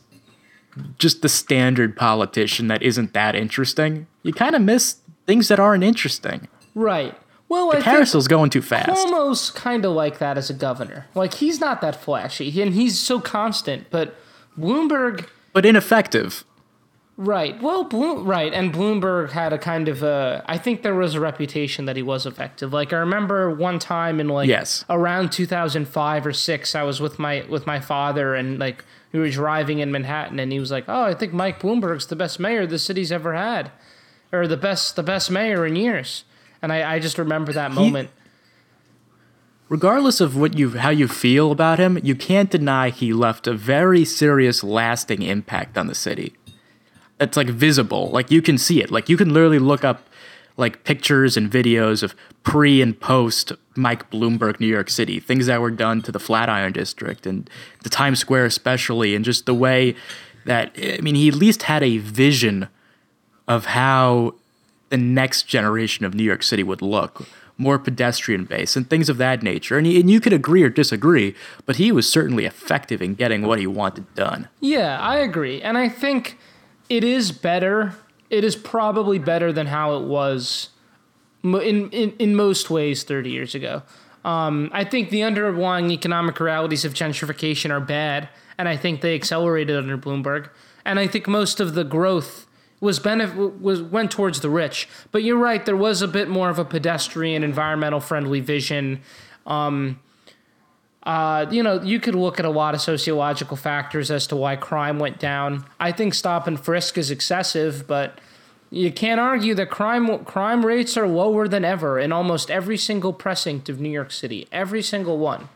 just 0.99 1.23
the 1.23 1.29
standard 1.29 1.97
politician 1.97 2.69
that 2.69 2.83
isn't 2.83 3.13
that 3.13 3.35
interesting. 3.35 4.07
You 4.23 4.33
kind 4.33 4.55
of 4.55 4.63
miss 4.63 4.97
things 5.27 5.49
that 5.49 5.59
aren't 5.59 5.85
interesting. 5.85 6.49
Right. 6.75 7.15
Well, 7.51 7.71
I 7.71 7.83
think 7.83 7.85
Carousel's 7.85 8.29
going 8.29 8.49
too 8.49 8.63
fast. 8.63 8.89
Cuomo's 9.07 9.51
kind 9.51 9.85
of 9.85 9.93
like 9.93 10.19
that 10.21 10.39
as 10.39 10.49
a 10.49 10.55
governor. 10.55 11.07
Like 11.15 11.35
he's 11.35 11.61
not 11.61 11.81
that 11.83 11.97
flashy, 12.01 12.63
and 12.63 12.73
he's 12.73 12.99
so 12.99 13.21
constant. 13.21 13.91
But 13.91 14.15
Bloomberg, 14.59 15.27
but 15.53 15.67
ineffective. 15.67 16.45
right? 17.17 17.61
Well, 17.61 17.85
Bloom, 17.85 18.25
right, 18.25 18.53
and 18.55 18.73
Bloomberg 18.73 19.31
had 19.33 19.53
a 19.53 19.59
kind 19.59 19.89
of 19.89 20.03
a. 20.03 20.45
I 20.47 20.59
think 20.59 20.83
there 20.83 20.95
was 20.95 21.15
a 21.17 21.21
reputation 21.21 21.85
that 21.87 21.97
he 21.97 22.03
was 22.03 22.25
effective. 22.25 22.73
Like 22.73 22.93
I 22.93 22.99
remember 22.99 23.51
one 23.55 23.79
time 23.79 24.21
in 24.21 24.29
like 24.29 24.49
Yes. 24.49 24.85
around 24.89 25.33
2005 25.33 26.27
or 26.27 26.33
six, 26.33 26.75
I 26.75 26.83
was 26.85 27.01
with 27.01 27.19
my 27.19 27.45
with 27.49 27.67
my 27.67 27.81
father, 27.81 28.35
and 28.35 28.59
like 28.61 28.85
we 29.13 29.19
were 29.19 29.29
driving 29.29 29.81
in 29.81 29.91
Manhattan, 29.91 30.39
and 30.39 30.53
he 30.53 30.61
was 30.61 30.71
like, 30.71 30.85
"Oh, 30.89 31.03
I 31.03 31.15
think 31.15 31.33
Mike 31.33 31.61
Bloomberg's 31.61 32.07
the 32.07 32.17
best 32.17 32.39
mayor 32.39 32.65
the 32.67 32.79
city's 32.79 33.11
ever 33.11 33.35
had, 33.35 33.73
or 34.33 34.47
the 34.47 34.57
best 34.57 34.95
the 34.95 35.03
best 35.03 35.31
mayor 35.33 35.67
in 35.67 35.75
years." 35.75 36.23
And 36.63 36.73
I, 36.73 36.95
I 36.95 36.99
just 36.99 37.19
remember 37.19 37.53
that 37.53 37.73
moment. 37.73 38.11
Regardless 39.69 40.21
of 40.21 40.37
what 40.37 40.59
you 40.59 40.71
how 40.71 40.91
you 40.91 41.07
feel 41.07 41.53
about 41.53 41.79
him, 41.79 41.99
you 42.03 42.17
can't 42.17 42.51
deny 42.51 42.91
he 42.91 43.13
left 43.13 43.47
a 43.47 43.55
very 43.55 44.05
serious 44.05 44.65
lasting 44.65 45.23
impact 45.23 45.79
on 45.79 45.87
the 45.87 45.95
city. 45.95 46.35
It's 47.21 47.37
like 47.37 47.49
visible. 47.49 48.09
Like 48.11 48.31
you 48.31 48.43
can 48.43 48.59
see 48.59 48.83
it. 48.83 48.91
Like 48.91 49.09
you 49.09 49.17
can 49.17 49.33
literally 49.33 49.61
look 49.61 49.85
up 49.85 50.09
like 50.57 50.85
pictures 50.85 51.37
and 51.37 51.51
videos 51.51 52.03
of 52.03 52.15
pre 52.43 52.83
and 52.83 52.99
post 52.99 53.53
Mike 53.77 54.11
Bloomberg 54.11 54.59
New 54.59 54.67
York 54.67 54.91
City, 54.91 55.21
things 55.21 55.47
that 55.47 55.61
were 55.61 55.71
done 55.71 56.03
to 56.03 56.13
the 56.13 56.21
Flatiron 56.21 56.73
district 56.73 57.27
and 57.27 57.49
the 57.85 57.91
Times 57.91 58.19
Square 58.19 58.47
especially 58.47 59.15
and 59.15 59.25
just 59.25 59.47
the 59.47 59.55
way 59.55 59.95
that 60.47 60.73
I 60.77 60.99
mean 61.01 61.15
he 61.15 61.29
at 61.29 61.35
least 61.35 61.65
had 61.65 61.83
a 61.83 61.99
vision 61.99 62.69
of 63.47 63.67
how 63.67 64.35
the 64.91 64.97
next 64.99 65.45
generation 65.45 66.05
of 66.05 66.15
New 66.15 66.23
York 66.23 66.43
City 66.43 66.63
would 66.63 66.83
look, 66.83 67.27
more 67.57 67.79
pedestrian 67.79 68.45
based 68.45 68.77
and 68.77 68.89
things 68.89 69.09
of 69.09 69.17
that 69.19 69.43
nature. 69.43 69.79
And, 69.79 69.87
y- 69.87 69.95
and 69.95 70.11
you 70.11 70.21
could 70.21 70.33
agree 70.33 70.63
or 70.63 70.69
disagree, 70.69 71.35
but 71.67 71.77
he 71.77 71.91
was 71.93 72.11
certainly 72.11 72.45
effective 72.45 73.01
in 73.01 73.15
getting 73.15 73.43
what 73.43 73.59
he 73.59 73.67
wanted 73.67 74.13
done. 74.15 74.49
Yeah, 74.61 75.01
I 75.01 75.17
agree. 75.17 75.63
And 75.63 75.79
I 75.79 75.89
think 75.89 76.39
it 76.89 77.05
is 77.05 77.33
better. 77.33 77.95
It 78.29 78.45
is 78.45 78.57
probably 78.57 79.19
better 79.19 79.53
than 79.53 79.67
how 79.69 79.97
it 79.97 80.05
was 80.07 80.71
in, 81.43 81.89
in, 81.91 82.13
in 82.19 82.35
most 82.35 82.69
ways 82.71 83.03
30 83.05 83.31
years 83.31 83.55
ago. 83.55 83.83
Um, 84.25 84.69
I 84.73 84.85
think 84.85 85.11
the 85.11 85.23
underlying 85.23 85.91
economic 85.91 86.39
realities 86.41 86.85
of 86.85 86.93
gentrification 86.93 87.71
are 87.71 87.81
bad, 87.81 88.29
and 88.59 88.69
I 88.69 88.77
think 88.77 89.01
they 89.01 89.15
accelerated 89.15 89.77
under 89.77 89.97
Bloomberg. 89.97 90.51
And 90.85 90.99
I 90.99 91.07
think 91.07 91.27
most 91.27 91.61
of 91.61 91.75
the 91.75 91.85
growth 91.85 92.47
was 92.81 92.99
benef- 92.99 93.61
was 93.61 93.83
went 93.83 94.11
towards 94.11 94.41
the 94.41 94.51
rich. 94.51 94.89
But 95.13 95.23
you're 95.23 95.39
right, 95.39 95.65
there 95.65 95.77
was 95.77 96.03
a 96.03 96.09
bit 96.09 96.29
more 96.29 96.49
of 96.49 96.59
a 96.59 96.65
pedestrian, 96.65 97.45
environmental 97.45 98.01
friendly 98.01 98.41
vision. 98.41 99.03
Um, 99.47 100.01
uh, 101.03 101.47
you 101.51 101.63
know, 101.63 101.81
you 101.83 101.99
could 101.99 102.15
look 102.15 102.39
at 102.39 102.45
a 102.45 102.51
lot 102.51 102.75
of 102.75 102.81
sociological 102.81 103.57
factors 103.57 104.11
as 104.11 104.27
to 104.27 104.37
why 104.37 104.57
crime 104.57 104.99
went 104.99 105.19
down. 105.19 105.65
I 105.79 105.93
think 105.93 106.15
stop 106.15 106.47
and 106.47 106.61
frisk 106.61 106.99
is 106.99 107.11
excessive, 107.11 107.87
but 107.87 108.19
you 108.71 108.93
can't 108.93 109.19
argue 109.19 109.55
that 109.55 109.71
crime 109.71 110.25
crime 110.25 110.65
rates 110.65 110.97
are 110.97 111.09
lower 111.09 111.49
than 111.49 111.65
ever 111.65 111.99
in 111.99 112.13
almost 112.13 112.51
every 112.51 112.77
single 112.77 113.13
precinct 113.13 113.69
of 113.69 113.81
New 113.81 113.91
York 113.91 114.13
City. 114.13 114.47
Every 114.53 114.83
single 114.83 115.19
one. 115.19 115.49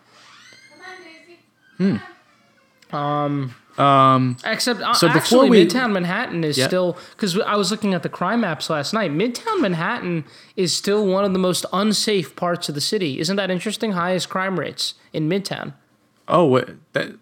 Except 3.76 4.80
uh, 4.80 4.94
So 4.94 5.08
before 5.08 5.18
actually, 5.44 5.50
we- 5.50 5.66
Midtown 5.66 5.92
Manhattan 5.92 6.44
is 6.44 6.56
Yeah. 6.58 6.66
still 6.66 6.96
because 7.16 7.38
I 7.40 7.56
was 7.56 7.70
looking 7.70 7.92
at 7.94 8.02
the 8.02 8.08
crime 8.08 8.40
maps 8.42 8.70
last 8.70 8.92
night. 8.92 9.10
Midtown 9.12 9.60
Manhattan 9.60 10.24
is 10.56 10.74
still 10.76 11.06
one 11.06 11.24
of 11.24 11.32
the 11.32 11.38
most 11.38 11.66
unsafe 11.72 12.36
parts 12.36 12.68
of 12.68 12.74
the 12.74 12.80
city. 12.80 13.18
Isn't 13.18 13.36
that 13.36 13.50
interesting? 13.50 13.92
Highest 13.92 14.28
crime 14.28 14.58
rates 14.60 14.94
in 15.12 15.28
Midtown. 15.28 15.72
Oh, 16.28 16.62
that. 16.92 17.12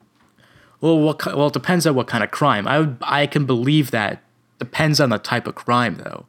Well, 0.80 0.98
what? 0.98 1.24
Well, 1.26 1.46
it 1.46 1.52
depends 1.52 1.86
on 1.86 1.94
what 1.94 2.06
kind 2.06 2.22
of 2.24 2.30
crime. 2.30 2.66
I 2.68 2.78
would, 2.80 2.96
I 3.02 3.26
can 3.26 3.46
believe 3.46 3.90
that. 3.92 4.22
Depends 4.58 5.00
on 5.00 5.10
the 5.10 5.18
type 5.18 5.48
of 5.48 5.54
crime, 5.56 5.96
though. 6.04 6.26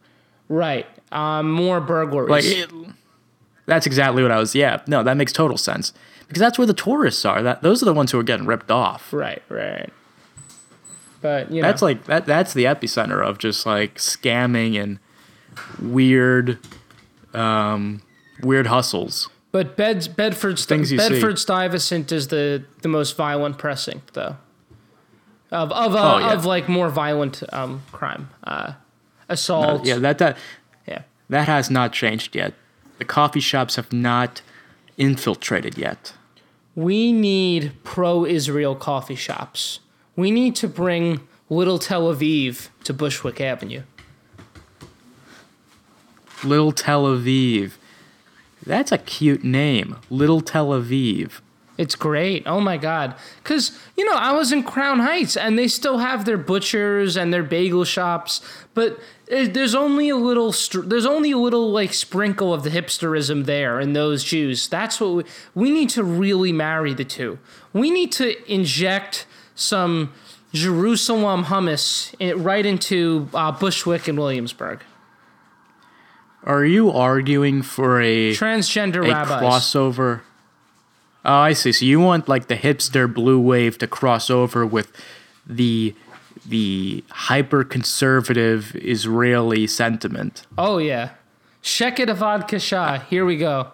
Right. 0.50 0.88
Um, 1.12 1.52
more 1.52 1.80
burglaries. 1.80 2.30
Like, 2.32 2.46
it, 2.46 2.70
that's 3.68 3.86
exactly 3.86 4.24
what 4.24 4.32
I 4.32 4.40
was. 4.40 4.56
Yeah, 4.56 4.82
no, 4.88 5.04
that 5.04 5.18
makes 5.18 5.32
total 5.32 5.58
sense 5.58 5.94
because 6.28 6.40
that's 6.40 6.58
where 6.58 6.66
the 6.66 6.74
tourists 6.74 7.26
are. 7.26 7.44
That 7.44 7.62
those 7.62 7.82
are 7.84 7.86
the 7.86 7.94
ones 7.94 8.12
who 8.12 8.20
are 8.20 8.24
getting 8.24 8.46
ripped 8.48 8.72
off. 8.72 9.14
right. 9.14 9.44
Right. 9.50 9.92
But 11.24 11.50
you 11.50 11.62
know, 11.62 11.68
That's 11.70 11.82
like 11.82 12.04
that. 12.06 12.26
That's 12.26 12.54
the 12.54 12.66
epicenter 12.66 13.26
of 13.26 13.38
just 13.38 13.66
like 13.66 13.96
scamming 13.96 14.80
and 14.80 15.00
weird, 15.82 16.60
um, 17.34 18.02
weird 18.42 18.68
hustles. 18.68 19.30
But 19.54 19.78
Beds, 19.78 20.08
Bedford, 20.10 20.60
Things 20.60 20.92
you 20.92 21.00
see. 21.00 21.10
Bedford 21.10 21.40
Stuyvesant 21.40 22.12
is 22.12 22.28
the, 22.28 22.66
the 22.82 22.90
most 22.90 23.16
violent 23.16 23.58
precinct, 23.58 24.16
though. 24.16 24.36
Of 25.50 25.72
of 25.72 25.96
uh, 25.96 26.16
Oh, 26.16 26.18
yeah. 26.20 26.34
of 26.34 26.46
like 26.46 26.68
more 26.68 26.90
violent 26.90 27.42
um, 27.54 27.84
crime, 27.92 28.30
uh, 28.44 28.74
assault. 29.30 29.86
Yeah, 29.86 30.00
that 30.00 30.18
that 30.18 30.38
yeah. 30.86 31.04
that 31.30 31.48
has 31.48 31.70
not 31.70 31.94
changed 31.94 32.36
yet. 32.36 32.54
The 32.98 33.06
coffee 33.06 33.40
shops 33.40 33.78
have 33.78 33.94
not 33.94 34.42
infiltrated 34.98 35.78
yet. 35.78 36.14
We 36.76 37.14
need 37.14 37.72
pro-Israel 37.84 38.76
coffee 38.76 39.16
shops. 39.16 39.80
We 40.16 40.32
need 40.32 40.56
to 40.58 40.68
bring 40.68 41.28
Little 41.50 41.80
Tel 41.80 42.14
Aviv 42.14 42.70
to 42.84 42.94
Bushwick 42.94 43.42
Avenue. 43.42 43.84
Little 46.44 46.72
Tel 46.72 47.06
Aviv. 47.06 47.74
That's 48.66 48.92
a 48.92 48.98
cute 48.98 49.44
name. 49.44 49.98
Little 50.10 50.42
Tel 50.42 50.70
Aviv. 50.70 51.42
It's 51.76 51.96
great. 51.96 52.44
Oh 52.46 52.60
my 52.60 52.78
god. 52.78 53.16
Cuz 53.44 53.78
you 53.98 54.06
know, 54.06 54.14
I 54.14 54.32
was 54.32 54.52
in 54.52 54.62
Crown 54.62 55.00
Heights 55.00 55.36
and 55.36 55.58
they 55.58 55.68
still 55.68 55.98
have 55.98 56.26
their 56.26 56.38
butchers 56.38 57.18
and 57.18 57.34
their 57.34 57.42
bagel 57.42 57.84
shops, 57.84 58.42
but 58.76 59.00
eh, 59.30 59.48
there's 59.52 59.74
only 59.74 60.10
a 60.10 60.16
little 60.16 60.52
str- 60.52 60.82
there's 60.82 61.06
only 61.06 61.32
a 61.32 61.38
little 61.38 61.72
like 61.72 61.94
sprinkle 61.94 62.54
of 62.54 62.64
the 62.64 62.70
hipsterism 62.70 63.46
there 63.46 63.80
in 63.80 63.94
those 63.94 64.24
Jews. 64.24 64.68
That's 64.68 65.02
what 65.02 65.14
we, 65.14 65.24
we 65.56 65.72
need 65.72 65.90
to 65.92 66.04
really 66.04 66.52
marry 66.52 66.94
the 66.94 67.06
two. 67.06 67.40
We 67.74 67.90
need 67.90 68.12
to 68.14 68.52
inject 68.52 69.26
some 69.56 70.14
Jerusalem 70.54 71.46
hummus 71.46 72.14
right 72.44 72.66
into 72.66 73.30
uh, 73.34 73.52
Bushwick 73.52 74.08
and 74.08 74.18
Williamsburg. 74.18 74.82
Are 76.44 76.66
you 76.66 76.92
arguing 76.92 77.62
for 77.62 78.02
a 78.02 78.34
Transgender 78.34 79.06
a 79.06 79.12
rabbis. 79.12 79.42
crossover? 79.42 80.22
Oh, 81.26 81.34
I 81.34 81.54
see. 81.54 81.72
So 81.72 81.86
you 81.86 82.00
want 82.02 82.28
like 82.28 82.48
the 82.48 82.58
hipster 82.58 83.12
blue 83.12 83.40
wave 83.40 83.78
to 83.78 83.88
cross 83.88 84.30
over 84.30 84.66
with 84.66 84.92
the 85.48 85.96
the 86.46 87.04
hyper 87.10 87.64
conservative 87.64 88.76
Israeli 88.76 89.68
sentiment. 89.68 90.46
Oh 90.58 90.78
yeah, 90.80 91.12
Sheket 91.64 92.08
bevakasha. 92.08 93.06
Here 93.06 93.26
we 93.26 93.38
go. 93.38 93.72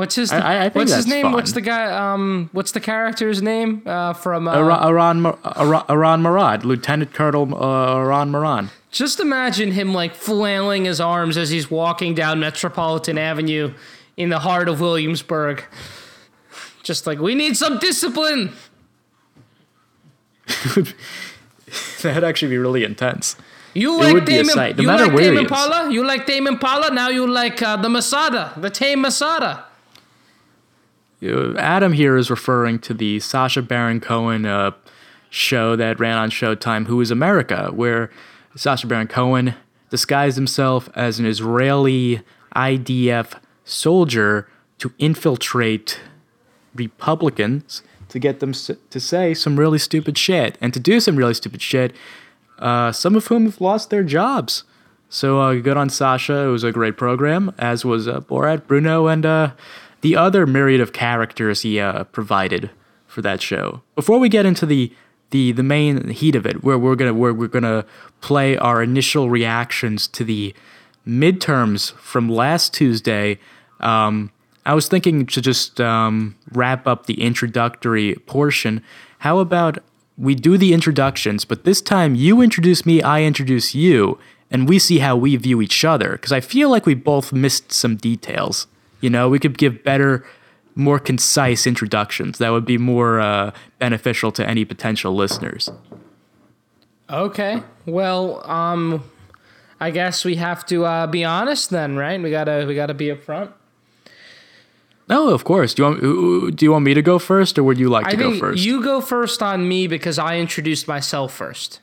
What's 0.00 0.14
his? 0.14 0.32
I- 0.32 0.64
I- 0.64 0.68
what's 0.70 0.94
his 0.94 1.06
name? 1.06 1.32
What's 1.32 1.52
the 1.52 1.60
guy? 1.60 1.84
Um, 1.92 2.48
what's 2.52 2.72
the 2.72 2.80
character's 2.80 3.42
name? 3.42 3.82
Uh, 3.84 4.14
from 4.14 4.48
uh, 4.48 4.52
Iran, 4.58 4.82
Iran, 4.88 5.20
Mar- 5.20 5.38
Iran, 5.58 5.84
Erran 5.88 6.20
Morad, 6.22 6.64
Lieutenant 6.64 7.12
Colonel 7.12 7.44
uh, 7.54 7.96
Iran 8.02 8.30
Maran. 8.30 8.70
just 8.90 9.20
imagine 9.20 9.72
him 9.72 9.92
like 9.92 10.14
flailing 10.14 10.86
his 10.86 11.00
arms 11.00 11.36
as 11.36 11.50
he's 11.50 11.70
walking 11.70 12.14
down 12.14 12.40
Metropolitan 12.40 13.18
Avenue 13.18 13.74
in 14.16 14.30
the 14.30 14.38
heart 14.38 14.68
of 14.70 14.80
Williamsburg. 14.80 15.64
Just 16.82 17.06
like 17.06 17.18
we 17.18 17.34
need 17.34 17.56
some 17.58 17.78
discipline. 17.78 18.52
That'd 22.02 22.24
actually 22.24 22.48
be 22.50 22.58
really 22.58 22.84
intense. 22.84 23.36
You 23.74 23.94
It 24.00 24.04
like 24.04 24.14
would 24.14 24.24
be 24.24 24.34
a 24.38 24.42
Tame, 24.42 24.44
sight, 24.46 24.76
no 24.78 24.82
you 24.82 24.88
like 24.88 25.16
Tame. 25.16 25.36
Impala? 25.38 25.90
You 25.92 26.04
like 26.04 26.26
Tame 26.26 26.46
Impala? 26.48 26.90
Now 26.92 27.08
you 27.10 27.26
like 27.26 27.62
uh, 27.62 27.76
the 27.76 27.88
Masada, 27.88 28.52
the 28.56 28.70
Tame 28.70 29.02
Masada. 29.02 29.64
Adam 31.22 31.92
here 31.92 32.16
is 32.16 32.30
referring 32.30 32.78
to 32.80 32.94
the 32.94 33.20
Sacha 33.20 33.62
Baron 33.62 34.00
Cohen 34.00 34.46
uh, 34.46 34.72
show 35.28 35.76
that 35.76 36.00
ran 36.00 36.16
on 36.16 36.30
Showtime, 36.30 36.86
Who 36.86 37.00
is 37.00 37.10
America, 37.10 37.70
where 37.72 38.10
Sacha 38.56 38.86
Baron 38.86 39.06
Cohen 39.06 39.54
disguised 39.90 40.36
himself 40.36 40.88
as 40.94 41.18
an 41.18 41.26
Israeli 41.26 42.22
IDF 42.56 43.38
soldier 43.64 44.48
to 44.78 44.92
infiltrate 44.98 46.00
Republicans 46.74 47.82
to 48.08 48.18
get 48.18 48.40
them 48.40 48.52
to 48.52 49.00
say 49.00 49.34
some 49.34 49.58
really 49.58 49.78
stupid 49.78 50.18
shit 50.18 50.58
and 50.60 50.74
to 50.74 50.80
do 50.80 51.00
some 51.00 51.16
really 51.16 51.34
stupid 51.34 51.62
shit, 51.62 51.94
uh, 52.58 52.90
some 52.92 53.14
of 53.14 53.26
whom 53.28 53.44
have 53.44 53.60
lost 53.60 53.90
their 53.90 54.02
jobs. 54.02 54.64
So 55.08 55.40
uh, 55.40 55.54
good 55.54 55.76
on 55.76 55.90
Sacha. 55.90 56.44
It 56.44 56.48
was 56.48 56.64
a 56.64 56.72
great 56.72 56.96
program, 56.96 57.54
as 57.58 57.84
was 57.84 58.08
uh, 58.08 58.20
Borat, 58.20 58.66
Bruno, 58.66 59.06
and 59.06 59.26
uh, 59.26 59.52
the 60.00 60.16
other 60.16 60.46
myriad 60.46 60.80
of 60.80 60.92
characters 60.92 61.62
he 61.62 61.80
uh, 61.80 62.04
provided 62.04 62.70
for 63.06 63.22
that 63.22 63.42
show. 63.42 63.82
Before 63.94 64.18
we 64.18 64.28
get 64.28 64.46
into 64.46 64.66
the 64.66 64.92
the 65.30 65.52
the 65.52 65.62
main 65.62 66.08
heat 66.08 66.34
of 66.34 66.46
it, 66.46 66.62
where 66.64 66.78
we're 66.78 66.96
gonna 66.96 67.14
where 67.14 67.32
we're 67.32 67.48
gonna 67.48 67.84
play 68.20 68.56
our 68.56 68.82
initial 68.82 69.30
reactions 69.30 70.08
to 70.08 70.24
the 70.24 70.54
midterms 71.06 71.92
from 71.94 72.28
last 72.28 72.74
Tuesday. 72.74 73.38
Um, 73.80 74.30
I 74.66 74.74
was 74.74 74.88
thinking 74.88 75.26
to 75.26 75.40
just 75.40 75.80
um, 75.80 76.36
wrap 76.52 76.86
up 76.86 77.06
the 77.06 77.20
introductory 77.22 78.14
portion. 78.26 78.82
How 79.18 79.38
about 79.38 79.78
we 80.18 80.34
do 80.34 80.58
the 80.58 80.74
introductions, 80.74 81.44
but 81.44 81.64
this 81.64 81.80
time 81.80 82.14
you 82.14 82.42
introduce 82.42 82.84
me, 82.84 83.00
I 83.00 83.22
introduce 83.22 83.74
you, 83.74 84.18
and 84.50 84.68
we 84.68 84.78
see 84.78 84.98
how 84.98 85.16
we 85.16 85.34
view 85.36 85.62
each 85.62 85.84
other? 85.84 86.12
Because 86.12 86.32
I 86.32 86.40
feel 86.40 86.68
like 86.68 86.84
we 86.84 86.94
both 86.94 87.32
missed 87.32 87.72
some 87.72 87.96
details. 87.96 88.66
You 89.00 89.10
know, 89.10 89.28
we 89.28 89.38
could 89.38 89.58
give 89.58 89.82
better, 89.82 90.24
more 90.74 90.98
concise 90.98 91.66
introductions 91.66 92.38
that 92.38 92.50
would 92.50 92.64
be 92.64 92.78
more 92.78 93.20
uh, 93.20 93.52
beneficial 93.78 94.32
to 94.32 94.46
any 94.46 94.64
potential 94.64 95.14
listeners. 95.14 95.70
Okay. 97.08 97.62
Well, 97.86 98.48
um, 98.48 99.02
I 99.80 99.90
guess 99.90 100.24
we 100.24 100.36
have 100.36 100.64
to 100.66 100.84
uh, 100.84 101.06
be 101.06 101.24
honest 101.24 101.70
then, 101.70 101.96
right? 101.96 102.20
We 102.20 102.30
gotta 102.30 102.64
we 102.68 102.74
gotta 102.74 102.94
be 102.94 103.06
upfront. 103.06 103.52
No, 105.08 105.30
of 105.30 105.42
course. 105.42 105.74
Do 105.74 105.82
you 105.82 105.88
want 105.88 106.56
do 106.56 106.64
you 106.64 106.70
want 106.70 106.84
me 106.84 106.94
to 106.94 107.02
go 107.02 107.18
first, 107.18 107.58
or 107.58 107.64
would 107.64 107.78
you 107.78 107.88
like 107.88 108.06
to 108.06 108.12
I 108.12 108.14
go 108.14 108.38
first? 108.38 108.62
you 108.64 108.82
go 108.82 109.00
first 109.00 109.42
on 109.42 109.66
me 109.66 109.88
because 109.88 110.18
I 110.18 110.38
introduced 110.38 110.86
myself 110.86 111.32
first. 111.32 111.80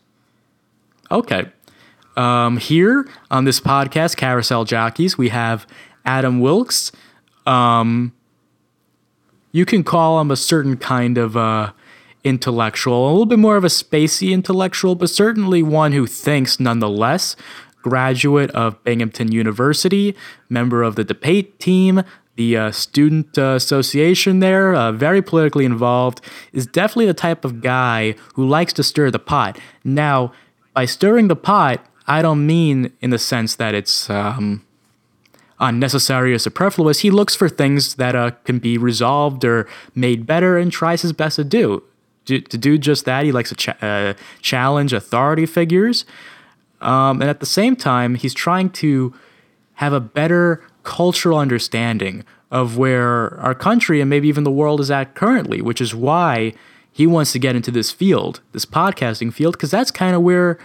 Okay. 1.11 1.51
Um, 2.15 2.57
here 2.57 3.07
on 3.29 3.43
this 3.43 3.59
podcast, 3.59 4.15
Carousel 4.15 4.63
Jockeys, 4.65 5.17
we 5.17 5.29
have 5.29 5.67
Adam 6.05 6.39
Wilkes. 6.39 6.91
Um, 7.47 8.13
you 9.51 9.65
can 9.65 9.83
call 9.83 10.19
him 10.21 10.29
a 10.29 10.35
certain 10.35 10.77
kind 10.77 11.17
of 11.17 11.35
uh, 11.35 11.71
intellectual, 12.23 13.07
a 13.07 13.11
little 13.11 13.25
bit 13.25 13.39
more 13.39 13.57
of 13.57 13.63
a 13.63 13.69
spacey 13.69 14.31
intellectual, 14.31 14.95
but 14.95 15.09
certainly 15.09 15.63
one 15.63 15.93
who 15.93 16.05
thinks 16.05 16.59
nonetheless. 16.59 17.35
Graduate 17.81 18.51
of 18.51 18.83
Binghamton 18.83 19.31
University, 19.31 20.13
member 20.49 20.83
of 20.83 20.95
the 20.95 21.05
debate 21.05 21.57
team, 21.57 22.03
the 22.35 22.57
uh, 22.57 22.71
student 22.71 23.37
uh, 23.37 23.55
association 23.55 24.41
there, 24.41 24.75
uh, 24.75 24.91
very 24.91 25.21
politically 25.21 25.63
involved, 25.63 26.19
is 26.51 26.67
definitely 26.67 27.05
the 27.05 27.13
type 27.13 27.45
of 27.45 27.61
guy 27.61 28.13
who 28.35 28.45
likes 28.45 28.73
to 28.73 28.83
stir 28.83 29.09
the 29.09 29.19
pot. 29.19 29.57
Now, 29.85 30.33
by 30.73 30.85
stirring 30.85 31.29
the 31.29 31.35
pot, 31.35 31.83
I 32.05 32.21
don't 32.21 32.45
mean 32.45 32.91
in 32.99 33.09
the 33.09 33.17
sense 33.17 33.55
that 33.55 33.73
it's 33.73 34.09
um, 34.09 34.66
unnecessary 35.59 36.33
or 36.33 36.39
superfluous. 36.39 36.99
He 36.99 37.11
looks 37.11 37.35
for 37.35 37.49
things 37.49 37.95
that 37.95 38.15
uh, 38.15 38.31
can 38.43 38.59
be 38.59 38.77
resolved 38.77 39.43
or 39.43 39.67
made 39.95 40.25
better 40.25 40.57
and 40.57 40.71
tries 40.71 41.01
his 41.01 41.13
best 41.13 41.37
to 41.37 41.43
do. 41.43 41.83
To, 42.25 42.39
do 42.39 42.77
just 42.77 43.05
that, 43.05 43.23
he 43.23 43.31
likes 43.31 43.49
to 43.49 43.55
ch- 43.55 43.83
uh, 43.83 44.13
challenge 44.41 44.91
authority 44.91 45.45
figures. 45.45 46.03
Um, 46.81 47.21
and 47.21 47.29
at 47.29 47.39
the 47.39 47.45
same 47.45 47.75
time, 47.75 48.15
he's 48.15 48.33
trying 48.33 48.69
to 48.71 49.13
have 49.75 49.93
a 49.93 50.01
better 50.01 50.61
cultural 50.83 51.37
understanding 51.37 52.25
of 52.51 52.77
where 52.77 53.39
our 53.39 53.55
country 53.55 54.01
and 54.01 54.09
maybe 54.09 54.27
even 54.27 54.43
the 54.43 54.51
world 54.51 54.79
is 54.79 54.91
at 54.91 55.15
currently, 55.15 55.61
which 55.61 55.81
is 55.81 55.95
why 55.95 56.53
he 56.91 57.07
wants 57.07 57.31
to 57.31 57.39
get 57.39 57.55
into 57.55 57.71
this 57.71 57.91
field, 57.91 58.41
this 58.51 58.65
podcasting 58.65 59.31
field, 59.31 59.53
because 59.53 59.71
that's 59.71 59.91
kind 59.91 60.15
of 60.15 60.21
where 60.21 60.57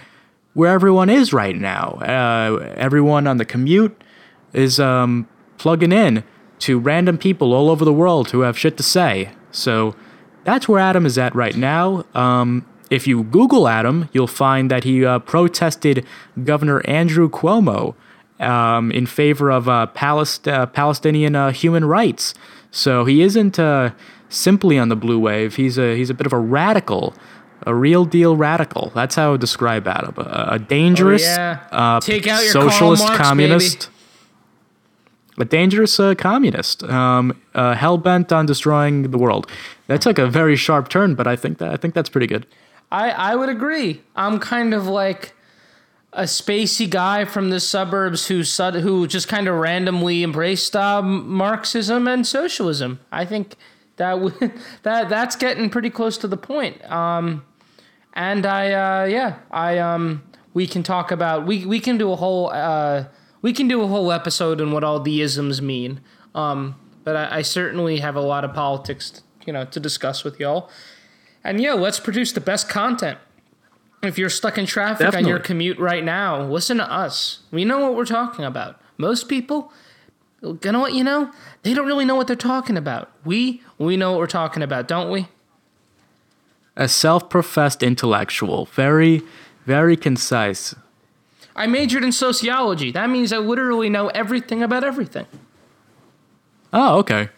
where 0.54 0.72
everyone 0.72 1.08
is 1.08 1.32
right 1.32 1.56
now. 1.56 1.98
Uh, 2.02 2.74
everyone 2.76 3.26
on 3.26 3.38
the 3.38 3.44
commute 3.44 4.01
is 4.52 4.78
um, 4.80 5.26
plugging 5.58 5.92
in 5.92 6.24
to 6.60 6.78
random 6.78 7.18
people 7.18 7.52
all 7.52 7.70
over 7.70 7.84
the 7.84 7.92
world 7.92 8.30
who 8.30 8.40
have 8.40 8.56
shit 8.58 8.76
to 8.76 8.82
say. 8.82 9.30
So 9.50 9.94
that's 10.44 10.68
where 10.68 10.78
Adam 10.80 11.04
is 11.06 11.18
at 11.18 11.34
right 11.34 11.56
now. 11.56 12.04
Um, 12.14 12.66
if 12.90 13.06
you 13.06 13.22
Google 13.24 13.68
Adam, 13.68 14.08
you'll 14.12 14.26
find 14.26 14.70
that 14.70 14.84
he 14.84 15.04
uh, 15.04 15.18
protested 15.20 16.04
Governor 16.44 16.82
Andrew 16.86 17.28
Cuomo 17.30 17.94
um, 18.38 18.90
in 18.92 19.06
favor 19.06 19.50
of 19.50 19.68
uh, 19.68 19.86
Palest- 19.86 20.46
uh, 20.46 20.66
Palestinian 20.66 21.34
uh, 21.34 21.52
human 21.52 21.84
rights. 21.84 22.34
So 22.70 23.04
he 23.04 23.22
isn't 23.22 23.58
uh, 23.58 23.90
simply 24.28 24.78
on 24.78 24.88
the 24.88 24.96
blue 24.96 25.18
wave. 25.18 25.56
He's 25.56 25.78
a 25.78 25.96
he's 25.96 26.10
a 26.10 26.14
bit 26.14 26.26
of 26.26 26.32
a 26.32 26.38
radical, 26.38 27.14
a 27.66 27.74
real 27.74 28.04
deal 28.04 28.36
radical. 28.36 28.90
That's 28.94 29.14
how 29.14 29.28
I 29.28 29.30
would 29.32 29.40
describe 29.40 29.86
Adam. 29.88 30.14
A, 30.18 30.48
a 30.52 30.58
dangerous, 30.58 31.22
Oh, 31.22 31.26
yeah. 31.26 31.58
uh, 31.70 32.00
Take 32.00 32.26
out 32.26 32.42
your 32.42 32.52
socialist 32.52 33.04
Marx, 33.04 33.18
communist. 33.18 33.90
A 35.38 35.44
dangerous 35.44 35.98
uh, 35.98 36.14
communist, 36.14 36.84
um, 36.84 37.40
uh, 37.54 37.74
hell 37.74 37.96
bent 37.96 38.32
on 38.32 38.44
destroying 38.44 39.10
the 39.10 39.18
world. 39.18 39.46
That 39.86 40.02
took 40.02 40.18
a 40.18 40.26
very 40.26 40.56
sharp 40.56 40.88
turn, 40.88 41.14
but 41.14 41.26
I 41.26 41.36
think 41.36 41.58
that 41.58 41.72
I 41.72 41.76
think 41.76 41.94
that's 41.94 42.10
pretty 42.10 42.26
good. 42.26 42.46
I, 42.90 43.10
I 43.10 43.34
would 43.36 43.48
agree. 43.48 44.02
I'm 44.14 44.38
kind 44.38 44.74
of 44.74 44.86
like 44.86 45.32
a 46.12 46.24
spacey 46.24 46.88
guy 46.88 47.24
from 47.24 47.48
the 47.48 47.58
suburbs 47.60 48.26
who 48.26 48.44
sud- 48.44 48.74
who 48.82 49.06
just 49.06 49.28
kind 49.28 49.48
of 49.48 49.54
randomly 49.54 50.22
embraced 50.22 50.76
uh, 50.76 51.00
Marxism 51.00 52.06
and 52.06 52.26
socialism. 52.26 53.00
I 53.10 53.24
think 53.24 53.56
that 53.96 54.12
w- 54.16 54.52
that 54.82 55.08
that's 55.08 55.36
getting 55.36 55.70
pretty 55.70 55.88
close 55.88 56.18
to 56.18 56.28
the 56.28 56.36
point. 56.36 56.84
Um, 56.90 57.44
and 58.12 58.44
I 58.44 58.72
uh, 58.72 59.04
yeah 59.06 59.36
I 59.50 59.78
um 59.78 60.22
we 60.52 60.66
can 60.66 60.82
talk 60.82 61.10
about 61.10 61.46
we 61.46 61.64
we 61.64 61.80
can 61.80 61.96
do 61.96 62.12
a 62.12 62.16
whole 62.16 62.50
uh 62.50 63.04
we 63.42 63.52
can 63.52 63.68
do 63.68 63.82
a 63.82 63.86
whole 63.86 64.10
episode 64.10 64.60
on 64.60 64.72
what 64.72 64.82
all 64.84 65.00
the 65.00 65.20
isms 65.20 65.60
mean. 65.60 66.00
Um, 66.34 66.76
but 67.04 67.16
I, 67.16 67.38
I 67.38 67.42
certainly 67.42 67.98
have 67.98 68.16
a 68.16 68.20
lot 68.20 68.44
of 68.44 68.54
politics 68.54 69.22
you 69.46 69.52
know 69.52 69.64
to 69.66 69.80
discuss 69.80 70.24
with 70.24 70.38
y'all. 70.40 70.70
And 71.44 71.60
yeah, 71.60 71.74
let's 71.74 71.98
produce 71.98 72.32
the 72.32 72.40
best 72.40 72.68
content. 72.68 73.18
If 74.02 74.18
you're 74.18 74.30
stuck 74.30 74.58
in 74.58 74.66
traffic 74.66 75.06
on 75.06 75.26
your 75.26 75.38
Definitely. 75.38 75.46
commute 75.46 75.78
right 75.78 76.04
now, 76.04 76.42
listen 76.42 76.78
to 76.78 76.90
us. 76.90 77.40
We 77.52 77.64
know 77.64 77.78
what 77.80 77.94
we're 77.94 78.04
talking 78.04 78.44
about. 78.44 78.80
Most 78.98 79.28
people, 79.28 79.72
gonna 80.60 80.82
let 80.82 80.94
you 80.94 81.04
know, 81.04 81.30
they 81.62 81.72
don't 81.72 81.86
really 81.86 82.04
know 82.04 82.16
what 82.16 82.26
they're 82.26 82.36
talking 82.36 82.76
about. 82.76 83.10
We 83.24 83.62
we 83.78 83.96
know 83.96 84.12
what 84.12 84.18
we're 84.18 84.26
talking 84.26 84.62
about, 84.62 84.88
don't 84.88 85.10
we? 85.10 85.28
A 86.76 86.88
self-professed 86.88 87.82
intellectual, 87.82 88.64
very, 88.66 89.22
very 89.66 89.96
concise. 89.96 90.74
I 91.54 91.66
majored 91.66 92.04
in 92.04 92.12
sociology. 92.12 92.90
That 92.90 93.10
means 93.10 93.32
I 93.32 93.38
literally 93.38 93.88
know 93.90 94.08
everything 94.08 94.62
about 94.62 94.84
everything. 94.84 95.26
Oh, 96.72 96.98
okay. 96.98 97.28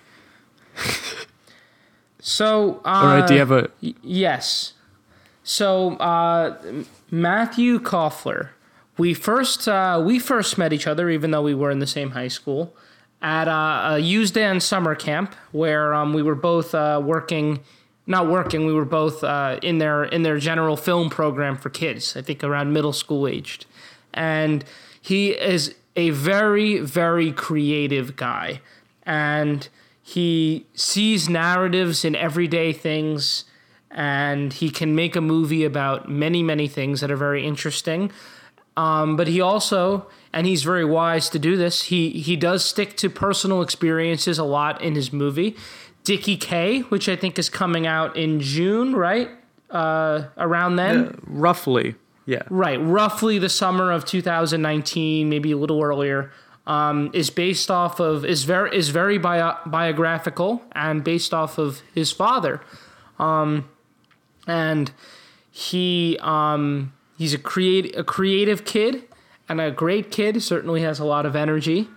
So, 2.21 2.81
uh, 2.85 2.89
All 2.89 3.07
right. 3.19 3.27
Do 3.27 3.35
you 3.35 3.41
have 3.41 3.51
a? 3.51 3.71
Y- 3.83 3.95
yes. 4.03 4.73
So 5.43 5.97
uh, 5.97 6.57
Matthew 7.11 7.79
Koffler, 7.79 8.51
we 8.97 9.13
first 9.13 9.69
uh, 9.69 10.03
we 10.05 10.19
first 10.19 10.57
met 10.57 10.73
each 10.73 10.87
other, 10.87 11.11
even 11.11 11.33
though 11.33 11.43
we 11.43 11.55
were 11.55 11.71
in 11.71 11.81
the 11.81 11.87
same 11.87 12.13
high 12.13 12.29
school, 12.29 12.75
at 13.21 13.47
uh, 13.47 13.97
a 13.97 14.01
Usdan 14.01 14.63
summer 14.63 14.95
camp 14.95 15.35
where 15.53 15.93
um, 15.93 16.15
we 16.15 16.23
were 16.23 16.35
both 16.35 16.75
uh, 16.75 17.01
working. 17.05 17.61
Not 18.07 18.29
working. 18.29 18.67
We 18.67 18.73
were 18.75 18.85
both 18.85 19.25
uh, 19.25 19.59
in 19.63 19.79
their 19.79 20.05
in 20.05 20.23
their 20.25 20.39
general 20.39 20.77
film 20.77 21.09
program 21.11 21.57
for 21.57 21.71
kids. 21.71 22.17
I 22.17 22.23
think 22.23 22.45
around 22.45 22.73
middle 22.73 22.93
school 22.93 23.27
aged, 23.27 23.65
and 24.15 24.65
he 25.01 25.31
is 25.31 25.75
a 25.97 26.11
very 26.11 26.79
very 26.79 27.33
creative 27.33 28.17
guy, 28.17 28.61
and 29.05 29.69
he 30.03 30.67
sees 30.75 31.29
narratives 31.29 32.05
in 32.05 32.17
everyday 32.17 32.73
things. 32.73 33.45
And 33.97 34.53
he 34.53 34.71
can 34.71 34.97
make 34.97 35.15
a 35.15 35.21
movie 35.21 35.65
about 35.65 36.11
many 36.11 36.43
many 36.43 36.67
things 36.67 37.01
that 37.01 37.13
are 37.13 37.17
very 37.17 37.47
interesting. 37.47 38.11
Um, 38.77 39.17
but 39.17 39.29
he 39.29 39.41
also 39.41 40.09
and 40.33 40.49
he's 40.49 40.65
very 40.65 40.85
wise 40.85 41.29
to 41.31 41.39
do 41.39 41.57
this 41.57 41.85
he 41.85 42.11
he 42.11 42.35
does 42.35 42.65
stick 42.65 42.97
to 42.97 43.09
personal 43.09 43.63
experiences 43.63 44.37
a 44.37 44.45
lot 44.45 44.83
in 44.83 44.97
his 44.97 45.13
movie. 45.13 45.57
Dickie 46.03 46.37
k 46.37 46.81
which 46.81 47.09
i 47.09 47.15
think 47.17 47.39
is 47.39 47.49
coming 47.49 47.87
out 47.87 48.17
in 48.17 48.41
june 48.41 48.95
right? 48.95 49.31
Uh, 49.71 50.27
around 50.37 50.77
then? 50.77 51.19
Roughly, 51.27 51.95
yeah. 52.27 52.43
Right, 52.49 52.77
roughly 52.77 53.39
the 53.39 53.49
summer 53.49 53.93
of 53.93 54.05
2019, 54.05 55.29
maybe 55.29 55.53
a 55.53 55.57
little 55.57 55.83
earlier, 55.83 56.33
um, 56.67 57.11
is 57.13 57.31
based 57.31 57.71
off 57.71 58.01
of 58.01 58.25
is 58.25 58.45
very 58.45 58.75
is 58.77 58.89
very 58.89 59.19
bio, 59.19 59.57
biographical 59.67 60.63
and 60.73 61.05
based 61.05 61.35
off 61.35 61.59
of 61.59 61.83
his 61.95 62.11
father, 62.11 62.63
um, 63.19 63.69
and 64.47 64.93
he 65.51 66.19
um, 66.23 66.93
he's 67.19 67.35
a 67.35 67.39
create 67.39 67.95
a 67.97 68.03
creative 68.03 68.65
kid 68.65 69.05
and 69.49 69.61
a 69.61 69.71
great 69.71 70.11
kid. 70.11 70.43
Certainly 70.43 70.81
has 70.81 70.99
a 70.99 71.05
lot 71.05 71.27
of 71.27 71.37
energy, 71.37 71.89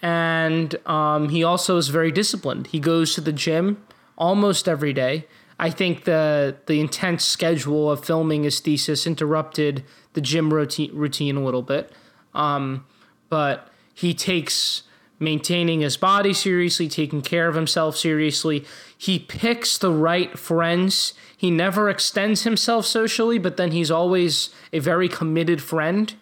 and 0.00 0.74
um, 0.86 1.28
he 1.28 1.44
also 1.44 1.76
is 1.76 1.88
very 1.88 2.10
disciplined. 2.10 2.68
He 2.68 2.80
goes 2.80 3.14
to 3.14 3.20
the 3.20 3.32
gym 3.32 3.84
almost 4.16 4.66
every 4.66 4.94
day. 4.94 5.26
I 5.60 5.70
think 5.70 6.04
the 6.04 6.56
the 6.66 6.80
intense 6.80 7.24
schedule 7.24 7.90
of 7.90 8.04
filming 8.04 8.44
his 8.44 8.60
thesis 8.60 9.06
interrupted 9.06 9.84
the 10.14 10.20
gym 10.20 10.52
routine 10.52 10.90
routine 10.94 11.36
a 11.36 11.44
little 11.44 11.62
bit, 11.62 11.92
um, 12.34 12.86
but 13.28 13.68
he 13.94 14.14
takes 14.14 14.84
maintaining 15.18 15.80
his 15.80 15.98
body 15.98 16.32
seriously, 16.32 16.88
taking 16.88 17.20
care 17.20 17.46
of 17.46 17.54
himself 17.54 17.96
seriously. 17.96 18.64
He 18.96 19.18
picks 19.18 19.76
the 19.76 19.92
right 19.92 20.38
friends. 20.38 21.12
He 21.36 21.50
never 21.50 21.90
extends 21.90 22.44
himself 22.44 22.86
socially, 22.86 23.38
but 23.38 23.58
then 23.58 23.72
he's 23.72 23.90
always 23.90 24.48
a 24.72 24.78
very 24.78 25.08
committed 25.08 25.62
friend 25.62 26.14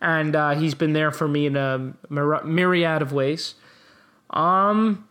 and 0.00 0.36
uh, 0.36 0.54
he's 0.54 0.74
been 0.74 0.92
there 0.92 1.10
for 1.10 1.28
me 1.28 1.46
in 1.46 1.56
a 1.56 1.94
myri- 2.10 2.44
myriad 2.44 3.02
of 3.02 3.12
ways. 3.12 3.54
Um, 4.30 5.05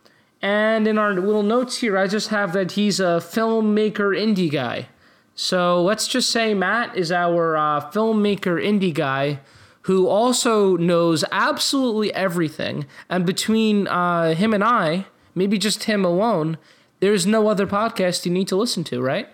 and 0.46 0.86
in 0.86 0.96
our 0.96 1.12
little 1.12 1.42
notes 1.42 1.78
here, 1.78 1.98
I 1.98 2.06
just 2.06 2.28
have 2.28 2.52
that 2.52 2.72
he's 2.72 3.00
a 3.00 3.18
filmmaker 3.18 4.16
indie 4.16 4.48
guy. 4.48 4.86
So 5.34 5.82
let's 5.82 6.06
just 6.06 6.30
say 6.30 6.54
Matt 6.54 6.96
is 6.96 7.10
our 7.10 7.56
uh, 7.56 7.90
filmmaker 7.90 8.64
indie 8.64 8.94
guy 8.94 9.40
who 9.82 10.06
also 10.06 10.76
knows 10.76 11.24
absolutely 11.32 12.14
everything. 12.14 12.86
And 13.08 13.26
between 13.26 13.88
uh, 13.88 14.34
him 14.34 14.54
and 14.54 14.62
I, 14.62 15.06
maybe 15.34 15.58
just 15.58 15.82
him 15.84 16.04
alone, 16.04 16.58
there's 17.00 17.26
no 17.26 17.48
other 17.48 17.66
podcast 17.66 18.24
you 18.24 18.30
need 18.30 18.46
to 18.46 18.56
listen 18.56 18.84
to, 18.84 19.02
right? 19.02 19.28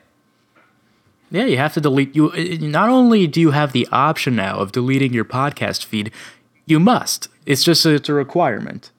Yeah, 1.31 1.45
you 1.45 1.59
have 1.59 1.75
to 1.75 1.81
delete. 1.83 2.17
You 2.17 2.31
not 2.59 2.89
only 2.89 3.27
do 3.27 3.39
you 3.39 3.51
have 3.51 3.73
the 3.73 3.87
option 3.93 4.35
now 4.35 4.57
of 4.57 4.73
deleting 4.73 5.13
your 5.13 5.27
podcast 5.27 5.85
feed, 5.85 6.11
you 6.65 6.81
must. 6.81 7.29
It's 7.45 7.63
just 7.63 7.85
a, 7.85 7.97
it's 7.97 8.09
a 8.09 8.15
requirement. 8.15 8.93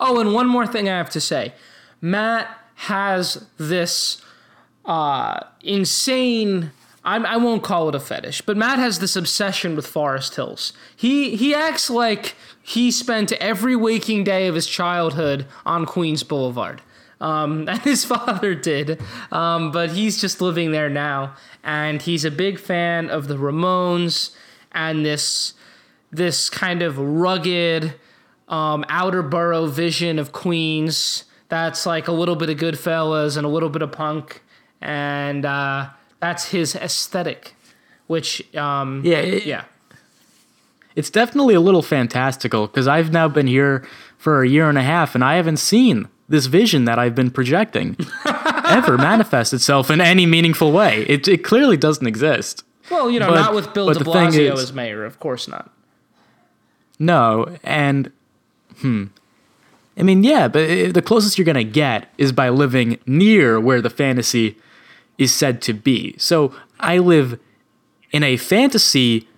Oh, 0.00 0.20
and 0.20 0.32
one 0.32 0.46
more 0.46 0.66
thing 0.66 0.88
I 0.88 0.96
have 0.96 1.10
to 1.10 1.20
say. 1.20 1.52
Matt 2.00 2.48
has 2.74 3.46
this 3.58 4.20
uh, 4.84 5.40
insane. 5.62 6.72
I'm, 7.04 7.26
I 7.26 7.36
won't 7.36 7.62
call 7.62 7.88
it 7.88 7.94
a 7.94 8.00
fetish, 8.00 8.42
but 8.42 8.56
Matt 8.56 8.78
has 8.78 8.98
this 8.98 9.16
obsession 9.16 9.76
with 9.76 9.86
Forest 9.86 10.36
Hills. 10.36 10.72
He 10.96 11.36
he 11.36 11.54
acts 11.54 11.90
like 11.90 12.34
he 12.62 12.90
spent 12.90 13.32
every 13.32 13.76
waking 13.76 14.24
day 14.24 14.46
of 14.46 14.54
his 14.54 14.66
childhood 14.66 15.46
on 15.66 15.86
Queens 15.86 16.22
Boulevard. 16.22 16.82
Um, 17.20 17.68
and 17.68 17.80
his 17.82 18.04
father 18.04 18.54
did, 18.54 19.00
um, 19.30 19.70
but 19.70 19.90
he's 19.90 20.20
just 20.20 20.40
living 20.40 20.72
there 20.72 20.90
now, 20.90 21.34
and 21.62 22.02
he's 22.02 22.24
a 22.24 22.30
big 22.30 22.58
fan 22.58 23.10
of 23.10 23.28
the 23.28 23.36
Ramones 23.36 24.34
and 24.72 25.04
this 25.04 25.54
this 26.10 26.50
kind 26.50 26.82
of 26.82 26.98
rugged 26.98 27.94
um, 28.52 28.84
outer 28.88 29.22
borough 29.22 29.66
vision 29.66 30.18
of 30.20 30.30
Queens. 30.32 31.24
That's 31.48 31.84
like 31.86 32.06
a 32.08 32.12
little 32.12 32.36
bit 32.36 32.48
of 32.50 32.56
Goodfellas 32.58 33.36
and 33.36 33.44
a 33.44 33.48
little 33.48 33.68
bit 33.68 33.82
of 33.82 33.90
punk, 33.92 34.42
and 34.80 35.44
uh, 35.44 35.88
that's 36.20 36.50
his 36.50 36.74
aesthetic. 36.76 37.54
Which, 38.06 38.54
um, 38.54 39.02
Yeah, 39.04 39.18
it- 39.18 39.46
yeah, 39.46 39.64
It's 40.96 41.08
definitely 41.10 41.54
a 41.54 41.60
little 41.60 41.82
fantastical 41.82 42.66
because 42.66 42.86
I've 42.86 43.10
now 43.12 43.26
been 43.28 43.46
here 43.46 43.86
for 44.18 44.42
a 44.42 44.48
year 44.48 44.68
and 44.68 44.76
a 44.78 44.82
half 44.82 45.14
and 45.14 45.24
I 45.24 45.34
haven't 45.36 45.56
seen 45.58 46.08
this 46.28 46.46
vision 46.46 46.84
that 46.84 46.98
I've 46.98 47.14
been 47.14 47.30
projecting 47.30 47.96
ever 48.66 48.96
manifest 48.98 49.52
itself 49.54 49.90
in 49.90 50.00
any 50.00 50.26
meaningful 50.26 50.72
way. 50.72 51.04
It, 51.08 51.26
it 51.26 51.38
clearly 51.44 51.76
doesn't 51.78 52.06
exist. 52.06 52.64
Well, 52.90 53.10
you 53.10 53.18
know, 53.20 53.28
But- 53.28 53.40
not 53.40 53.54
with 53.54 53.72
Bill 53.72 53.92
De 53.92 54.00
Blasio 54.04 54.52
is- 54.54 54.60
as 54.64 54.72
mayor, 54.72 55.04
of 55.04 55.18
course 55.18 55.48
not. 55.48 55.70
No, 56.98 57.56
and 57.64 58.12
hmm. 58.82 59.04
I 59.96 60.02
mean, 60.02 60.24
yeah, 60.24 60.48
but 60.48 60.70
uh, 60.70 60.92
the 60.92 61.02
closest 61.02 61.38
you're 61.38 61.44
gonna 61.44 61.64
get 61.64 62.12
is 62.18 62.32
by 62.32 62.48
living 62.48 62.98
near 63.06 63.60
where 63.60 63.80
the 63.80 63.90
fantasy 63.90 64.56
is 65.18 65.34
said 65.34 65.62
to 65.62 65.72
be. 65.72 66.14
So 66.18 66.54
I 66.80 66.98
live 66.98 67.38
in 68.10 68.22
a 68.22 68.36
fantasy 68.36 69.28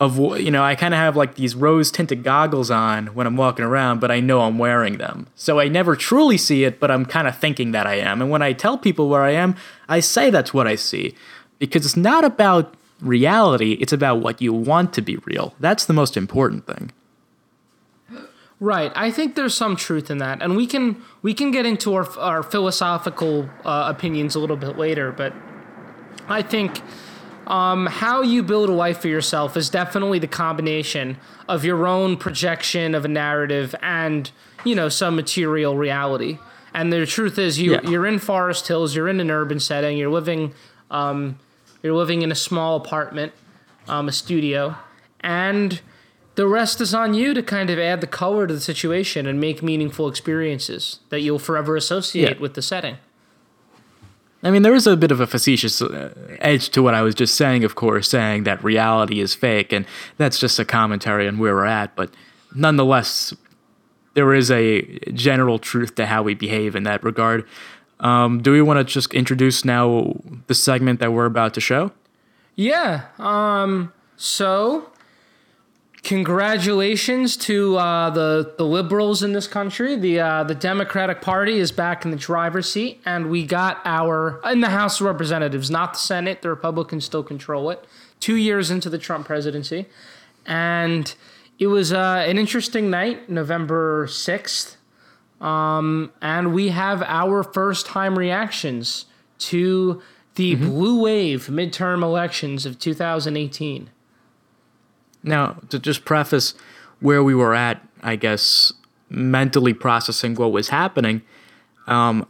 of 0.00 0.18
you 0.40 0.50
know 0.50 0.64
I 0.64 0.74
kind 0.74 0.94
of 0.94 0.98
have 0.98 1.16
like 1.16 1.36
these 1.36 1.54
rose 1.54 1.92
tinted 1.92 2.24
goggles 2.24 2.70
on 2.70 3.08
when 3.08 3.26
I'm 3.26 3.36
walking 3.36 3.64
around, 3.64 4.00
but 4.00 4.10
I 4.10 4.18
know 4.18 4.40
I'm 4.40 4.58
wearing 4.58 4.98
them. 4.98 5.28
So 5.36 5.60
I 5.60 5.68
never 5.68 5.94
truly 5.94 6.36
see 6.36 6.64
it, 6.64 6.80
but 6.80 6.90
I'm 6.90 7.06
kind 7.06 7.28
of 7.28 7.38
thinking 7.38 7.70
that 7.70 7.86
I 7.86 7.94
am. 7.94 8.20
And 8.20 8.30
when 8.30 8.42
I 8.42 8.52
tell 8.52 8.76
people 8.76 9.08
where 9.08 9.22
I 9.22 9.30
am, 9.30 9.54
I 9.88 10.00
say 10.00 10.28
that's 10.30 10.52
what 10.52 10.66
I 10.66 10.74
see 10.74 11.14
because 11.60 11.86
it's 11.86 11.96
not 11.96 12.24
about 12.24 12.74
reality, 13.00 13.74
it's 13.74 13.92
about 13.92 14.16
what 14.16 14.42
you 14.42 14.52
want 14.52 14.92
to 14.94 15.02
be 15.02 15.16
real. 15.24 15.54
That's 15.60 15.84
the 15.84 15.92
most 15.92 16.16
important 16.16 16.66
thing. 16.66 16.90
Right. 18.62 18.92
I 18.94 19.10
think 19.10 19.34
there's 19.34 19.56
some 19.56 19.74
truth 19.74 20.08
in 20.08 20.18
that, 20.18 20.40
and 20.40 20.56
we 20.56 20.68
can 20.68 21.02
we 21.20 21.34
can 21.34 21.50
get 21.50 21.66
into 21.66 21.94
our 21.94 22.08
our 22.16 22.44
philosophical 22.44 23.50
uh, 23.64 23.92
opinions 23.92 24.36
a 24.36 24.38
little 24.38 24.56
bit 24.56 24.78
later. 24.78 25.10
But 25.10 25.32
I 26.28 26.42
think 26.42 26.80
um, 27.48 27.86
how 27.86 28.22
you 28.22 28.44
build 28.44 28.68
a 28.68 28.72
life 28.72 28.98
for 29.00 29.08
yourself 29.08 29.56
is 29.56 29.68
definitely 29.68 30.20
the 30.20 30.28
combination 30.28 31.16
of 31.48 31.64
your 31.64 31.88
own 31.88 32.16
projection 32.16 32.94
of 32.94 33.04
a 33.04 33.08
narrative 33.08 33.74
and 33.82 34.30
you 34.64 34.76
know 34.76 34.88
some 34.88 35.16
material 35.16 35.76
reality. 35.76 36.38
And 36.72 36.92
the 36.92 37.04
truth 37.04 37.40
is, 37.40 37.58
you 37.60 37.72
Yeah. 37.72 37.80
you're 37.90 38.06
in 38.06 38.20
Forest 38.20 38.68
Hills, 38.68 38.94
you're 38.94 39.08
in 39.08 39.18
an 39.18 39.28
urban 39.28 39.58
setting, 39.58 39.98
you're 39.98 40.08
living 40.08 40.54
um, 40.88 41.36
you're 41.82 41.94
living 41.94 42.22
in 42.22 42.30
a 42.30 42.36
small 42.36 42.76
apartment, 42.76 43.32
um, 43.88 44.06
a 44.08 44.12
studio, 44.12 44.76
and 45.18 45.80
the 46.34 46.46
rest 46.46 46.80
is 46.80 46.94
on 46.94 47.14
you 47.14 47.34
to 47.34 47.42
kind 47.42 47.68
of 47.70 47.78
add 47.78 48.00
the 48.00 48.06
color 48.06 48.46
to 48.46 48.54
the 48.54 48.60
situation 48.60 49.26
and 49.26 49.40
make 49.40 49.62
meaningful 49.62 50.08
experiences 50.08 51.00
that 51.10 51.20
you'll 51.20 51.38
forever 51.38 51.76
associate 51.76 52.36
Yeah. 52.36 52.40
with 52.40 52.54
the 52.54 52.62
setting. 52.62 52.96
I 54.44 54.50
mean, 54.50 54.62
there 54.62 54.74
is 54.74 54.86
a 54.88 54.96
bit 54.96 55.12
of 55.12 55.20
a 55.20 55.26
facetious 55.26 55.80
uh, 55.80 56.12
edge 56.40 56.70
to 56.70 56.82
what 56.82 56.94
I 56.94 57.02
was 57.02 57.14
just 57.14 57.36
saying, 57.36 57.62
of 57.62 57.76
course, 57.76 58.08
saying 58.08 58.42
that 58.44 58.62
reality 58.64 59.20
is 59.20 59.34
fake, 59.36 59.72
and 59.72 59.86
that's 60.16 60.38
just 60.38 60.58
a 60.58 60.64
commentary 60.64 61.28
on 61.28 61.38
where 61.38 61.54
we're 61.54 61.64
at. 61.66 61.94
But 61.94 62.10
nonetheless, 62.54 63.32
there 64.14 64.34
is 64.34 64.50
a 64.50 64.82
general 65.14 65.58
truth 65.60 65.94
to 65.94 66.06
how 66.06 66.24
we 66.24 66.34
behave 66.34 66.74
in 66.74 66.82
that 66.82 67.04
regard. 67.04 67.46
Um, 68.00 68.42
do 68.42 68.50
we 68.50 68.60
want 68.62 68.78
to 68.78 68.84
just 68.84 69.14
introduce 69.14 69.64
now 69.64 70.16
the 70.48 70.54
segment 70.54 70.98
that 70.98 71.12
we're 71.12 71.26
about 71.26 71.54
to 71.54 71.60
show? 71.60 71.92
Yeah. 72.56 73.02
Um. 73.20 73.92
So, 74.16 74.90
congratulations 76.02 77.36
to 77.36 77.76
uh, 77.76 78.10
the 78.10 78.54
the 78.58 78.64
liberals 78.64 79.22
in 79.22 79.32
this 79.32 79.46
country. 79.46 79.96
The 79.96 80.20
uh, 80.20 80.44
the 80.44 80.54
Democratic 80.54 81.20
Party 81.20 81.58
is 81.58 81.72
back 81.72 82.04
in 82.04 82.10
the 82.10 82.16
driver's 82.16 82.70
seat, 82.70 83.00
and 83.04 83.30
we 83.30 83.46
got 83.46 83.80
our 83.84 84.40
in 84.50 84.60
the 84.60 84.70
House 84.70 85.00
of 85.00 85.06
Representatives, 85.06 85.70
not 85.70 85.94
the 85.94 85.98
Senate. 85.98 86.42
The 86.42 86.48
Republicans 86.50 87.04
still 87.04 87.22
control 87.22 87.70
it. 87.70 87.84
Two 88.20 88.36
years 88.36 88.70
into 88.70 88.88
the 88.88 88.98
Trump 88.98 89.26
presidency, 89.26 89.86
and 90.46 91.14
it 91.58 91.68
was 91.68 91.92
uh, 91.92 92.24
an 92.26 92.38
interesting 92.38 92.90
night, 92.90 93.28
November 93.28 94.06
sixth. 94.08 94.76
Um, 95.40 96.12
and 96.22 96.54
we 96.54 96.68
have 96.68 97.02
our 97.02 97.42
first 97.42 97.86
time 97.86 98.16
reactions 98.16 99.06
to 99.38 100.00
the 100.36 100.54
blue 100.54 101.02
wave 101.02 101.48
midterm 101.48 102.02
elections 102.02 102.64
of 102.64 102.78
2018. 102.78 103.90
Now, 105.22 105.56
to 105.68 105.78
just 105.78 106.04
preface 106.04 106.54
where 107.00 107.22
we 107.22 107.34
were 107.34 107.54
at, 107.54 107.86
I 108.02 108.16
guess, 108.16 108.72
mentally 109.08 109.74
processing 109.74 110.34
what 110.34 110.52
was 110.52 110.68
happening, 110.68 111.22
um, 111.86 112.26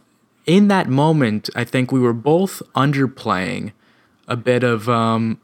in 0.46 0.68
that 0.68 0.88
moment, 0.88 1.48
I 1.55 1.64
think 1.64 1.92
we 1.92 2.00
were 2.00 2.12
both 2.12 2.62
underplaying 2.74 3.72
a 4.26 4.37
bit 4.37 4.64
of, 4.64 4.88
um, 4.88 5.40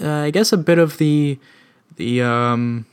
uh, 0.00 0.08
I 0.08 0.30
guess, 0.30 0.52
a 0.52 0.56
bit 0.56 0.78
of 0.78 0.98
the, 0.98 1.38
the, 1.96 2.22
um, 2.22 2.86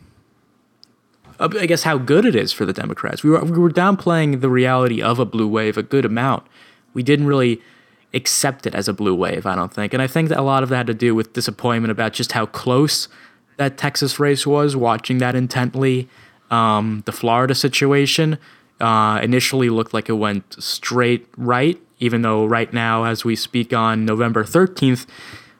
I 1.40 1.66
guess, 1.66 1.84
how 1.84 1.98
good 1.98 2.26
it 2.26 2.36
is 2.36 2.54
for 2.54 2.66
the 2.66 2.74
Democrats. 2.74 3.24
We 3.24 3.32
were, 3.32 3.44
we 3.44 3.58
were 3.58 3.70
downplaying 3.70 4.42
the 4.42 4.50
reality 4.50 5.02
of 5.02 5.20
a 5.20 5.26
blue 5.26 5.48
wave 5.48 5.78
a 5.78 5.84
good 5.84 6.06
amount. 6.06 6.46
We 6.94 7.04
didn't 7.04 7.28
really 7.28 7.62
accept 8.14 8.68
it 8.68 8.76
as 8.76 8.88
a 8.88 8.94
blue 8.94 9.16
wave, 9.16 9.46
I 9.46 9.56
don't 9.56 9.74
think. 9.74 9.94
And 9.94 10.02
I 10.02 10.08
think 10.08 10.30
that 10.30 10.40
a 10.40 10.44
lot 10.44 10.64
of 10.64 10.70
that 10.70 10.78
had 10.78 10.88
to 10.88 10.94
do 10.94 11.16
with 11.16 11.34
disappointment 11.34 11.92
about 11.92 12.14
just 12.14 12.34
how 12.34 12.46
close 12.46 13.08
that 13.62 13.78
Texas 13.78 14.20
race 14.20 14.48
was, 14.48 14.76
watching 14.76 15.20
that 15.20 15.36
intently. 15.36 16.10
Um, 16.50 17.04
the 17.06 17.12
Florida 17.12 17.54
situation 17.54 18.40
uh, 18.80 19.20
initially 19.22 19.70
looked 19.70 19.94
like 19.94 20.10
it 20.10 20.14
went 20.14 20.56
straight 20.58 21.28
right, 21.38 21.80
even 22.00 22.24
though 22.24 22.48
right 22.48 22.74
now, 22.74 23.04
as 23.04 23.24
we 23.24 23.36
speak 23.36 23.72
on 23.72 24.04
November 24.04 24.44
13th, 24.44 25.06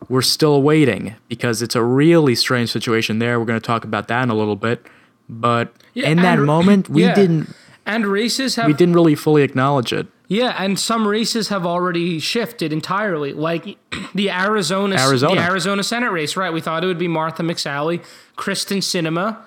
we're 0.10 0.24
still 0.24 0.64
waiting 0.64 1.14
because 1.30 1.62
it's 1.62 1.76
a 1.76 1.84
really 1.84 2.34
strange 2.34 2.72
situation 2.72 3.20
there. 3.20 3.40
We're 3.40 3.46
going 3.46 3.62
to 3.62 3.66
talk 3.66 3.84
about 3.84 4.08
that 4.08 4.24
in 4.24 4.32
a 4.32 4.36
little 4.36 4.56
bit. 4.56 4.84
But 5.30 5.72
in 5.94 6.18
that 6.18 6.40
and- 6.40 6.48
moment, 6.48 6.90
we 6.90 7.04
yeah. 7.06 7.14
didn't 7.14 7.54
And 7.86 8.08
races 8.08 8.56
have 8.56 8.66
we 8.66 8.74
didn't 8.74 8.96
really 8.96 9.16
fully 9.16 9.44
acknowledge 9.44 9.94
it. 9.94 10.08
Yeah, 10.32 10.56
and 10.58 10.80
some 10.80 11.06
races 11.06 11.50
have 11.50 11.66
already 11.66 12.18
shifted 12.20 12.72
entirely. 12.72 13.34
Like 13.34 13.78
the 14.16 14.32
Arizona 14.32 14.96
Arizona. 14.96 15.36
the 15.36 15.42
Arizona 15.42 15.84
Senate 15.84 16.10
race, 16.10 16.38
right? 16.38 16.54
We 16.54 16.62
thought 16.62 16.86
it 16.86 16.88
would 16.88 16.98
be 16.98 17.10
Martha 17.10 17.44
McSally, 17.44 18.02
Kyrsten 18.38 18.78
Sinema 18.78 19.40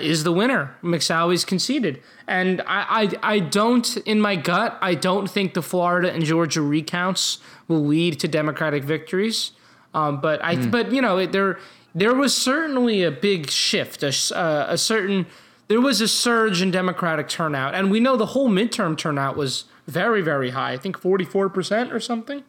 is 0.00 0.24
the 0.24 0.32
winner. 0.32 0.76
McSally's 0.82 1.44
conceded, 1.44 2.02
and 2.26 2.62
I, 2.62 3.10
I 3.22 3.34
I 3.34 3.38
don't 3.38 3.98
in 3.98 4.18
my 4.18 4.34
gut 4.34 4.78
I 4.80 4.94
don't 4.94 5.30
think 5.30 5.52
the 5.52 5.60
Florida 5.60 6.10
and 6.10 6.24
Georgia 6.24 6.62
recounts 6.62 7.36
will 7.68 7.84
lead 7.84 8.18
to 8.20 8.26
Democratic 8.26 8.82
victories. 8.82 9.52
Um, 9.92 10.22
but 10.22 10.42
I 10.42 10.56
but 10.56 10.90
you 10.90 11.02
know 11.02 11.18
it, 11.18 11.32
there 11.32 11.58
there 11.94 12.14
was 12.14 12.34
certainly 12.34 13.02
a 13.02 13.10
big 13.10 13.50
shift, 13.50 14.02
a, 14.02 14.08
uh, 14.34 14.68
a 14.70 14.78
certain 14.78 15.26
there 15.68 15.82
was 15.82 16.00
a 16.00 16.08
surge 16.08 16.62
in 16.62 16.70
Democratic 16.70 17.28
turnout, 17.28 17.74
and 17.74 17.90
we 17.90 18.00
know 18.00 18.16
the 18.16 18.32
whole 18.32 18.48
midterm 18.48 18.96
turnout 18.96 19.36
was 19.36 19.64
very 19.86 20.22
very 20.22 20.50
high. 20.50 20.72
I 20.72 20.76
think 20.76 20.98
forty 20.98 21.24
four 21.24 21.48
percent 21.48 21.92
or 21.92 22.00
something. 22.00 22.44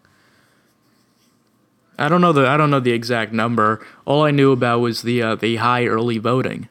I 1.98 2.10
don't 2.10 2.22
know 2.22 2.34
the 2.34 2.48
I 2.48 2.58
don't 2.58 2.70
know 2.70 2.80
the 2.80 2.92
exact 2.92 3.32
number. 3.34 3.86
All 4.06 4.24
I 4.24 4.32
knew 4.32 4.52
about 4.52 4.80
was 4.80 5.02
the 5.02 5.22
uh, 5.22 5.36
the 5.36 5.58
high 5.58 5.86
early 5.86 6.18
voting. 6.18 6.70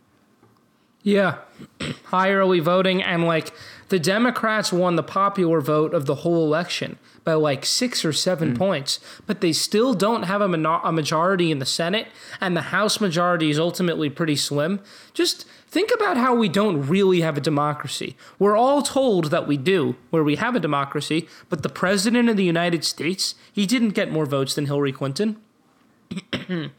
Yeah, 1.03 1.39
high 2.05 2.31
early 2.31 2.61
voting, 2.61 3.03
and 3.03 3.25
like 3.25 3.53
the 3.89 3.99
Democrats 3.99 4.73
won 4.73 4.97
the 4.97 5.03
popular 5.03 5.61
vote 5.61 5.95
of 5.95 6.07
the 6.07 6.17
whole 6.17 6.45
election 6.45 6.99
by 7.25 7.35
like 7.35 7.65
six 7.65 8.05
or 8.05 8.13
seven 8.13 8.57
points, 8.57 9.01
but 9.27 9.41
they 9.41 9.53
still 9.53 9.95
don't 9.95 10.25
have 10.25 10.41
a, 10.41 10.49
mono- 10.49 10.81
a 10.85 10.93
majority 10.93 11.51
in 11.51 11.59
the 11.59 11.67
Senate, 11.67 12.09
and 12.41 12.57
the 12.57 12.63
House 12.63 13.01
majority 13.01 13.51
is 13.51 13.59
ultimately 13.59 14.11
pretty 14.11 14.37
slim. 14.37 14.81
Just 15.15 15.47
think 15.75 15.91
about 15.93 16.17
how 16.17 16.35
we 16.37 16.49
don't 16.49 16.87
really 16.87 17.21
have 17.21 17.37
a 17.37 17.41
democracy. 17.41 18.17
We're 18.39 18.57
all 18.57 18.81
told 18.81 19.33
that 19.33 19.49
we 19.49 19.57
do, 19.57 19.97
where 20.11 20.23
we 20.23 20.37
have 20.37 20.55
a 20.55 20.61
democracy, 20.61 21.29
but 21.49 21.65
the 21.65 21.69
President 21.69 22.29
of 22.29 22.37
the 22.37 22.45
United 22.45 22.85
States, 22.85 23.35
he 23.53 23.67
didn't 23.67 23.91
get 23.91 24.13
more 24.13 24.25
votes 24.25 24.55
than 24.55 24.67
Hillary 24.67 24.93
Clinton 24.93 25.37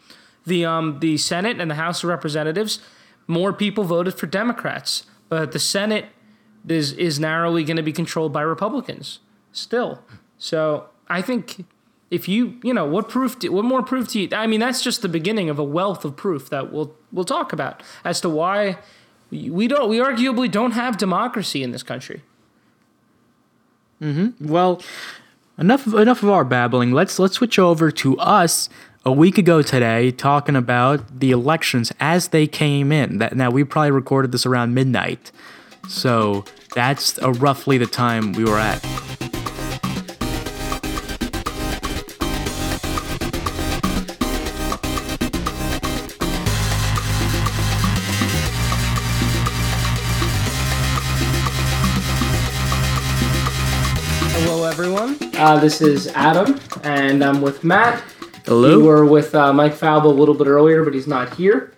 the 0.45 0.65
um 0.65 0.99
the 0.99 1.17
Senate 1.17 1.59
and 1.59 1.69
the 1.69 1.75
House 1.75 2.03
of 2.03 2.09
Representatives, 2.09 2.79
more 3.27 3.51
people 3.51 3.83
voted 3.83 4.13
for 4.13 4.27
Democrats, 4.27 5.05
but 5.27 5.51
the 5.51 5.59
Senate 5.59 6.05
is 6.67 6.93
is 6.93 7.19
narrowly 7.19 7.63
going 7.63 7.77
to 7.77 7.83
be 7.83 7.91
controlled 7.91 8.31
by 8.31 8.41
Republicans 8.41 9.19
still. 9.51 10.01
So 10.37 10.89
I 11.09 11.21
think 11.21 11.65
if 12.15 12.29
you 12.29 12.57
you 12.63 12.73
know 12.73 12.85
what 12.85 13.09
proof 13.09 13.37
do, 13.39 13.51
what 13.51 13.65
more 13.65 13.83
proof 13.83 14.07
do 14.07 14.21
you? 14.21 14.29
I 14.31 14.47
mean 14.47 14.61
that's 14.61 14.81
just 14.81 15.01
the 15.01 15.09
beginning 15.09 15.49
of 15.49 15.59
a 15.59 15.63
wealth 15.63 16.05
of 16.05 16.15
proof 16.15 16.49
that 16.49 16.71
we'll 16.71 16.95
we'll 17.11 17.25
talk 17.25 17.51
about 17.51 17.83
as 18.05 18.21
to 18.21 18.29
why 18.29 18.77
we 19.31 19.67
don't 19.67 19.89
we 19.89 19.97
arguably 19.97 20.49
don't 20.49 20.71
have 20.71 20.97
democracy 20.97 21.61
in 21.61 21.71
this 21.71 21.83
country. 21.83 22.21
Mm-hmm. 24.01 24.47
Well, 24.47 24.81
enough 25.57 25.85
of, 25.87 25.95
enough 25.95 26.23
of 26.23 26.29
our 26.29 26.45
babbling. 26.45 26.93
Let's 26.93 27.19
let's 27.19 27.35
switch 27.35 27.59
over 27.59 27.91
to 27.91 28.17
us 28.17 28.69
a 29.03 29.11
week 29.11 29.37
ago 29.37 29.61
today 29.61 30.11
talking 30.11 30.55
about 30.55 31.19
the 31.19 31.31
elections 31.31 31.91
as 31.99 32.29
they 32.29 32.47
came 32.47 32.91
in. 32.91 33.17
That 33.17 33.35
now 33.35 33.51
we 33.51 33.65
probably 33.65 33.91
recorded 33.91 34.31
this 34.31 34.45
around 34.45 34.73
midnight. 34.73 35.31
So 35.89 36.45
that's 36.73 37.19
roughly 37.21 37.77
the 37.77 37.85
time 37.85 38.31
we 38.33 38.45
were 38.45 38.57
at. 38.57 39.24
Uh, 55.37 55.59
this 55.59 55.81
is 55.81 56.07
Adam, 56.15 56.59
and 56.83 57.21
I'm 57.21 57.41
with 57.41 57.63
Matt. 57.63 58.01
Hello. 58.45 58.77
We 58.77 58.83
were 58.83 59.05
with 59.05 59.35
uh, 59.35 59.51
Mike 59.51 59.73
Falbo 59.73 60.05
a 60.05 60.07
little 60.07 60.33
bit 60.33 60.47
earlier, 60.47 60.83
but 60.85 60.93
he's 60.93 61.07
not 61.07 61.33
here. 61.35 61.73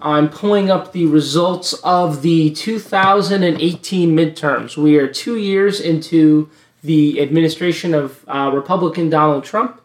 I'm 0.00 0.28
pulling 0.28 0.70
up 0.70 0.92
the 0.92 1.06
results 1.06 1.72
of 1.84 2.22
the 2.22 2.50
2018 2.50 4.10
midterms. 4.16 4.76
We 4.76 4.96
are 4.96 5.06
two 5.06 5.36
years 5.36 5.80
into 5.80 6.50
the 6.82 7.20
administration 7.20 7.94
of 7.94 8.24
uh, 8.28 8.50
Republican 8.52 9.08
Donald 9.08 9.44
Trump. 9.44 9.80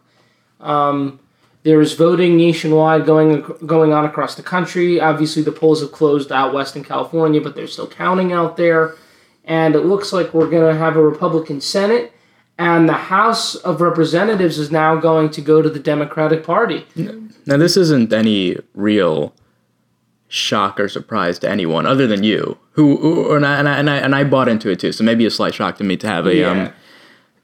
Um, 0.60 1.20
There's 1.62 1.94
voting 1.94 2.36
nationwide 2.36 3.06
going 3.06 3.42
going 3.64 3.92
on 3.92 4.04
across 4.04 4.34
the 4.34 4.42
country. 4.42 5.00
Obviously, 5.00 5.42
the 5.42 5.52
polls 5.52 5.80
have 5.80 5.92
closed 5.92 6.32
out 6.32 6.52
west 6.52 6.74
in 6.74 6.82
California, 6.82 7.40
but 7.40 7.54
they're 7.54 7.68
still 7.68 7.86
counting 7.88 8.32
out 8.32 8.56
there. 8.56 8.96
And 9.44 9.76
it 9.76 9.86
looks 9.86 10.12
like 10.12 10.34
we're 10.34 10.50
going 10.50 10.72
to 10.72 10.78
have 10.78 10.96
a 10.96 11.02
Republican 11.02 11.60
Senate, 11.60 12.12
and 12.62 12.88
the 12.88 12.92
House 12.92 13.54
of 13.56 13.80
Representatives 13.80 14.56
is 14.58 14.70
now 14.70 14.94
going 14.96 15.30
to 15.30 15.40
go 15.40 15.60
to 15.62 15.68
the 15.68 15.80
Democratic 15.80 16.44
Party. 16.44 16.86
Now, 17.44 17.56
this 17.56 17.76
isn't 17.76 18.12
any 18.12 18.56
real 18.74 19.34
shock 20.28 20.78
or 20.78 20.88
surprise 20.88 21.38
to 21.40 21.50
anyone 21.50 21.86
other 21.86 22.06
than 22.06 22.22
you, 22.22 22.56
who, 22.72 22.96
who 22.98 23.34
and, 23.34 23.44
I, 23.44 23.58
and, 23.58 23.68
I, 23.68 23.78
and 23.78 23.90
I 23.90 23.96
and 23.96 24.14
I 24.14 24.24
bought 24.24 24.48
into 24.48 24.70
it 24.70 24.78
too. 24.80 24.92
So 24.92 25.02
maybe 25.04 25.26
a 25.26 25.30
slight 25.30 25.54
shock 25.54 25.76
to 25.78 25.84
me 25.84 25.96
to 25.98 26.06
have 26.06 26.26
a 26.26 26.34
Yeah. 26.36 26.50
um, 26.50 26.72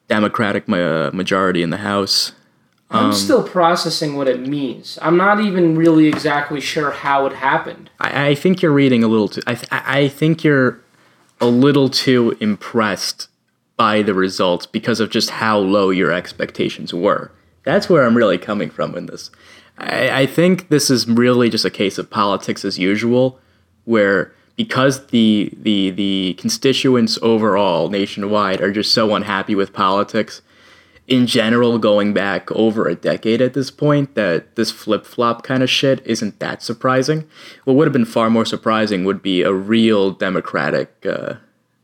Democratic 0.09 0.69
ma- 0.69 1.11
majority 1.11 1.63
in 1.63 1.71
the 1.71 1.79
House. 1.79 2.33
I'm 2.91 3.13
still 3.13 3.43
processing 3.43 4.17
what 4.17 4.29
it 4.29 4.41
means. 4.49 4.99
I'm 5.03 5.19
not 5.19 5.41
even 5.41 5.77
really 5.77 6.07
exactly 6.07 6.61
sure 6.61 6.91
how 6.91 7.27
it 7.27 7.35
happened. 7.35 7.91
I, 8.01 8.29
I 8.29 8.35
think 8.35 8.63
you're 8.63 8.73
reading 8.73 9.05
a 9.05 9.09
little 9.09 9.29
too. 9.29 9.43
I, 9.47 9.55
th- 9.55 9.69
I 9.71 10.09
think 10.09 10.43
you're 10.45 10.81
a 11.41 11.47
little 11.47 11.91
too 11.91 12.35
impressed 12.41 13.29
by 13.79 14.03
the 14.03 14.13
results 14.13 14.67
because 14.67 15.01
of 15.01 15.09
just 15.09 15.31
how 15.31 15.57
low 15.57 15.89
your 15.89 16.13
expectations 16.13 16.93
were. 16.93 17.31
That's 17.65 17.89
where 17.89 18.05
I'm 18.05 18.17
really 18.17 18.37
coming 18.37 18.69
from 18.69 18.95
in 18.95 19.07
this. 19.07 19.31
I, 19.79 20.23
I 20.23 20.27
think 20.27 20.69
this 20.69 20.91
is 20.91 21.09
really 21.09 21.49
just 21.49 21.65
a 21.65 21.71
case 21.71 21.97
of 21.97 22.11
politics 22.11 22.65
as 22.65 22.79
usual, 22.79 23.41
where 23.85 24.35
because 24.57 25.07
the 25.07 25.51
the 25.57 25.91
the 25.91 26.35
constituents 26.39 27.19
overall 27.23 27.89
nationwide 27.89 28.61
are 28.61 28.73
just 28.73 28.93
so 28.93 29.15
unhappy 29.15 29.55
with 29.55 29.73
politics 29.73 30.43
in 31.07 31.27
general 31.27 31.79
going 31.79 32.13
back 32.13 32.51
over 32.53 32.87
a 32.87 32.95
decade 32.95 33.41
at 33.41 33.55
this 33.55 33.71
point 33.71 34.15
that 34.15 34.57
this 34.57 34.71
flip-flop 34.71 35.43
kind 35.43 35.63
of 35.63 35.71
shit 35.71 36.05
isn't 36.05 36.39
that 36.39 36.63
surprising 36.63 37.25
what 37.65 37.75
would 37.75 37.87
have 37.87 37.95
been 37.95 38.05
far 38.05 38.29
more 38.29 38.45
surprising 38.45 39.05
would 39.05 39.23
be 39.23 39.41
a 39.43 39.53
real 39.53 40.11
democratic 40.11 41.07
uh, 41.07 41.35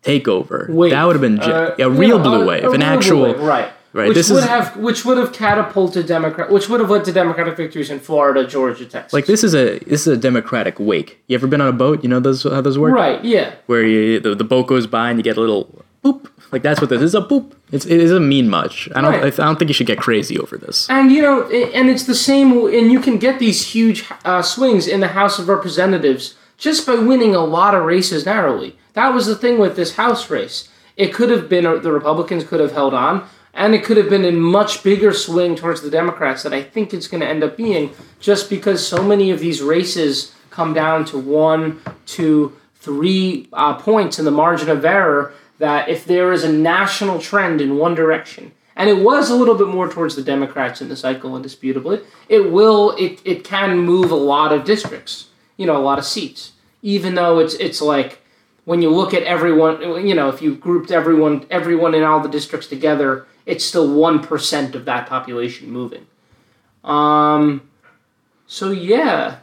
takeover 0.04 0.68
Wait, 0.68 0.90
that 0.90 1.04
would 1.04 1.14
have 1.16 1.20
been 1.22 1.40
uh, 1.40 1.74
a 1.78 1.90
real 1.90 2.16
yeah, 2.18 2.22
blue 2.22 2.42
a- 2.42 2.46
wave 2.46 2.64
a 2.64 2.70
an 2.70 2.82
actual 2.82 3.22
wave, 3.22 3.40
right. 3.40 3.70
right, 3.92 4.08
Which 4.08 4.16
this 4.16 4.30
would 4.30 4.38
is- 4.44 4.44
have 4.56 4.76
which 4.76 5.04
would 5.04 5.18
have 5.18 5.32
catapulted 5.32 6.06
Democrat, 6.06 6.50
which 6.50 6.68
would 6.68 6.80
have 6.80 6.90
led 6.90 7.04
to 7.06 7.12
Democratic 7.12 7.56
victories 7.56 7.90
in 7.90 7.98
Florida, 8.00 8.46
Georgia, 8.46 8.84
Texas. 8.86 9.12
like 9.12 9.26
this 9.26 9.42
is 9.42 9.54
a 9.54 9.78
this 9.80 10.06
is 10.06 10.12
a 10.18 10.20
democratic 10.28 10.78
wake 10.78 11.10
you 11.28 11.34
ever 11.34 11.46
been 11.46 11.60
on 11.60 11.68
a 11.68 11.72
boat 11.84 12.02
you 12.04 12.08
know 12.12 12.20
those 12.20 12.42
how 12.42 12.60
those 12.60 12.78
work 12.78 12.92
right? 12.94 13.24
Yeah. 13.24 13.54
where 13.66 13.84
you, 13.84 14.20
the, 14.20 14.34
the 14.34 14.44
boat 14.44 14.66
goes 14.66 14.86
by 14.86 15.08
and 15.10 15.18
you 15.18 15.22
get 15.24 15.36
a 15.36 15.40
little 15.40 15.64
boop 16.04 16.28
like 16.52 16.62
that's 16.62 16.80
what 16.82 16.90
this 16.90 17.00
is 17.00 17.14
a 17.14 17.20
boop 17.22 17.52
it's, 17.72 17.86
it 17.86 17.96
doesn't 17.98 18.28
mean 18.28 18.46
much 18.48 18.88
i 18.94 19.00
don't 19.00 19.12
Right. 19.12 19.40
I 19.40 19.44
don't 19.46 19.58
think 19.58 19.70
you 19.70 19.74
should 19.74 19.86
get 19.94 19.98
crazy 19.98 20.38
over 20.38 20.58
this 20.58 20.76
And 20.90 21.10
you 21.10 21.22
know, 21.22 21.48
and 21.78 21.88
it's 21.88 22.04
the 22.04 22.14
same, 22.14 22.48
and 22.78 22.92
you 22.92 23.00
can 23.00 23.16
get 23.26 23.38
these 23.38 23.60
huge 23.74 24.04
uh, 24.30 24.42
swings 24.42 24.86
in 24.86 25.00
the 25.00 25.08
House 25.20 25.38
of 25.40 25.48
Representatives 25.48 26.34
just 26.64 26.86
by 26.86 26.94
winning 26.94 27.34
a 27.34 27.44
lot 27.44 27.74
of 27.74 27.84
races 27.84 28.24
narrowly. 28.24 28.74
That 28.94 29.12
was 29.12 29.26
the 29.26 29.36
thing 29.36 29.58
with 29.58 29.76
this 29.76 29.96
House 29.96 30.30
race. 30.30 30.70
It 30.96 31.12
could 31.12 31.28
have 31.28 31.46
been 31.46 31.64
the 31.64 31.92
Republicans 31.92 32.42
could 32.42 32.58
have 32.58 32.72
held 32.72 32.94
on, 32.94 33.28
and 33.52 33.74
it 33.74 33.84
could 33.84 33.98
have 33.98 34.08
been 34.08 34.24
a 34.24 34.32
much 34.32 34.82
bigger 34.82 35.12
swing 35.12 35.56
towards 35.56 35.82
the 35.82 35.90
Democrats 35.90 36.42
that 36.42 36.54
I 36.54 36.62
think 36.62 36.94
it's 36.94 37.06
going 37.06 37.20
to 37.20 37.28
end 37.28 37.44
up 37.44 37.58
being, 37.58 37.90
just 38.18 38.48
because 38.48 38.88
so 38.88 39.02
many 39.02 39.30
of 39.30 39.40
these 39.40 39.60
races 39.60 40.34
come 40.48 40.72
down 40.72 41.04
to 41.04 41.18
one, 41.18 41.82
two, 42.06 42.56
three 42.76 43.46
uh, 43.52 43.74
points 43.74 44.18
in 44.18 44.24
the 44.24 44.30
margin 44.30 44.70
of 44.70 44.86
error. 44.86 45.34
That 45.58 45.90
if 45.90 46.06
there 46.06 46.32
is 46.32 46.44
a 46.44 46.52
national 46.52 47.20
trend 47.20 47.60
in 47.60 47.76
one 47.76 47.94
direction, 47.94 48.52
and 48.74 48.88
it 48.88 49.04
was 49.04 49.28
a 49.28 49.36
little 49.36 49.54
bit 49.54 49.68
more 49.68 49.90
towards 49.90 50.16
the 50.16 50.22
Democrats 50.22 50.80
in 50.80 50.88
the 50.88 50.96
cycle, 50.96 51.36
indisputably. 51.36 52.00
It 52.30 52.50
will, 52.50 52.92
it, 52.92 53.20
it 53.26 53.44
can 53.44 53.80
move 53.80 54.10
a 54.10 54.16
lot 54.16 54.50
of 54.50 54.64
districts, 54.64 55.28
you 55.58 55.66
know, 55.66 55.76
a 55.76 55.84
lot 55.84 55.98
of 55.98 56.06
seats, 56.06 56.52
even 56.84 57.14
though 57.16 57.40
it's 57.40 57.54
it's 57.54 57.80
like 57.82 58.20
when 58.66 58.80
you 58.82 58.90
look 58.90 59.12
at 59.12 59.22
everyone, 59.24 60.06
you 60.06 60.14
know, 60.14 60.28
if 60.28 60.40
you 60.40 60.54
grouped 60.54 60.90
everyone, 60.92 61.44
everyone 61.50 61.94
in 61.94 62.02
all 62.04 62.20
the 62.20 62.28
districts 62.28 62.66
together, 62.68 63.26
it's 63.46 63.64
still 63.64 63.92
one 63.92 64.20
percent 64.22 64.74
of 64.76 64.84
that 64.84 65.08
population 65.08 65.70
moving. 65.70 66.06
Um, 66.84 67.62
so 68.46 68.70
yeah, 68.70 69.38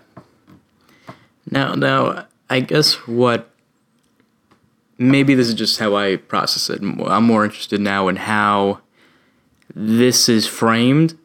Now, 1.49 1.73
now, 1.73 2.27
I 2.49 2.59
guess 2.61 2.93
what 3.07 3.49
maybe 4.97 5.33
this 5.33 5.47
is 5.47 5.55
just 5.55 5.79
how 5.79 5.95
I 5.95 6.17
process 6.17 6.69
it. 6.69 6.81
I'm 6.83 7.23
more 7.23 7.43
interested 7.43 7.81
now 7.81 8.07
in 8.07 8.15
how 8.17 8.79
this 9.73 10.29
is 10.29 10.45
framed 10.47 11.17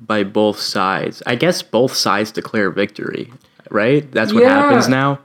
by 0.00 0.22
both 0.22 0.60
sides. 0.60 1.22
I 1.26 1.34
guess 1.34 1.62
both 1.62 1.94
sides 1.94 2.30
declare 2.30 2.70
victory, 2.70 3.32
right? 3.70 4.10
That's 4.12 4.32
what 4.32 4.44
Yeah. 4.44 4.62
happens 4.62 4.88
now. 4.88 5.18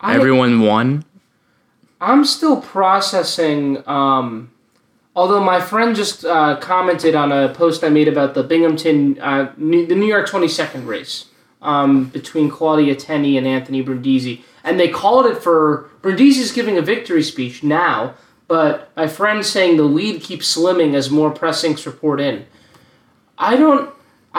I- 0.00 0.14
Everyone 0.14 0.60
won. 0.60 1.04
I'm 2.00 2.24
still 2.24 2.60
processing. 2.60 3.82
Um, 3.88 4.50
although 5.14 5.42
my 5.42 5.60
friend 5.60 5.96
just 5.96 6.24
uh, 6.24 6.56
commented 6.56 7.14
on 7.14 7.32
a 7.32 7.48
post 7.54 7.82
I 7.82 7.88
made 7.88 8.06
about 8.08 8.34
the 8.34 8.42
Binghamton, 8.42 9.18
uh, 9.20 9.52
New, 9.56 9.86
the 9.86 9.94
New 9.94 10.06
York 10.06 10.28
22nd 10.28 10.86
race 10.86 11.26
um, 11.62 12.04
between 12.10 12.50
Claudia 12.50 12.94
Tenney 12.96 13.38
and 13.38 13.46
Anthony 13.46 13.82
Brindisi, 13.82 14.44
and 14.62 14.78
they 14.78 14.88
called 14.88 15.24
it 15.26 15.38
for 15.42 15.88
Brindisi's 16.02 16.52
giving 16.52 16.76
a 16.76 16.82
victory 16.82 17.22
speech 17.22 17.62
now, 17.62 18.14
but 18.46 18.90
my 18.94 19.06
friend 19.08 19.44
saying 19.44 19.76
the 19.78 19.82
lead 19.84 20.20
keeps 20.22 20.54
slimming 20.54 20.94
as 20.94 21.10
more 21.10 21.30
press 21.30 21.64
inks 21.64 21.86
report 21.86 22.20
in. 22.20 22.44
I 23.38 23.56
don't. 23.56 23.90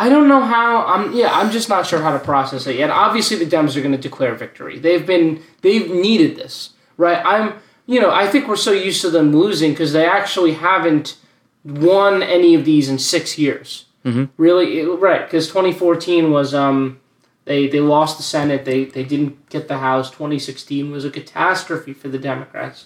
I 0.05 0.09
don't 0.09 0.27
know 0.27 0.41
how. 0.41 0.85
I'm 0.85 1.13
yeah. 1.13 1.31
I'm 1.33 1.49
just 1.51 1.69
not 1.69 1.87
sure 1.87 2.01
how 2.01 2.11
to 2.13 2.19
process 2.19 2.67
it 2.67 2.75
yet. 2.77 2.89
Obviously, 2.89 3.37
the 3.37 3.45
Dems 3.45 3.75
are 3.75 3.81
going 3.81 3.93
to 3.93 3.97
declare 4.09 4.35
victory. 4.35 4.77
They've 4.79 5.05
been 5.05 5.41
they've 5.61 5.89
needed 5.89 6.35
this, 6.35 6.71
right? 6.97 7.21
I'm 7.25 7.53
you 7.87 7.99
know 8.01 8.11
I 8.11 8.27
think 8.27 8.47
we're 8.47 8.55
so 8.69 8.71
used 8.71 9.01
to 9.01 9.09
them 9.09 9.35
losing 9.35 9.71
because 9.71 9.93
they 9.93 10.05
actually 10.05 10.53
haven't 10.53 11.17
won 11.63 12.21
any 12.21 12.53
of 12.55 12.63
these 12.65 12.89
in 12.89 12.99
six 12.99 13.37
years. 13.37 13.85
Mm-hmm. 14.05 14.25
Really, 14.37 14.79
it- 14.79 14.87
right? 14.99 15.25
Because 15.25 15.47
2014 15.47 16.31
was 16.31 16.53
um 16.53 16.99
they 17.45 17.67
they 17.67 17.79
lost 17.79 18.17
the 18.17 18.23
Senate. 18.23 18.65
They 18.65 18.85
they 18.85 19.03
didn't 19.03 19.49
get 19.49 19.67
the 19.67 19.79
House. 19.79 20.11
2016 20.11 20.91
was 20.91 21.05
a 21.05 21.09
catastrophe 21.09 21.93
for 21.93 22.07
the 22.09 22.19
Democrats. 22.19 22.85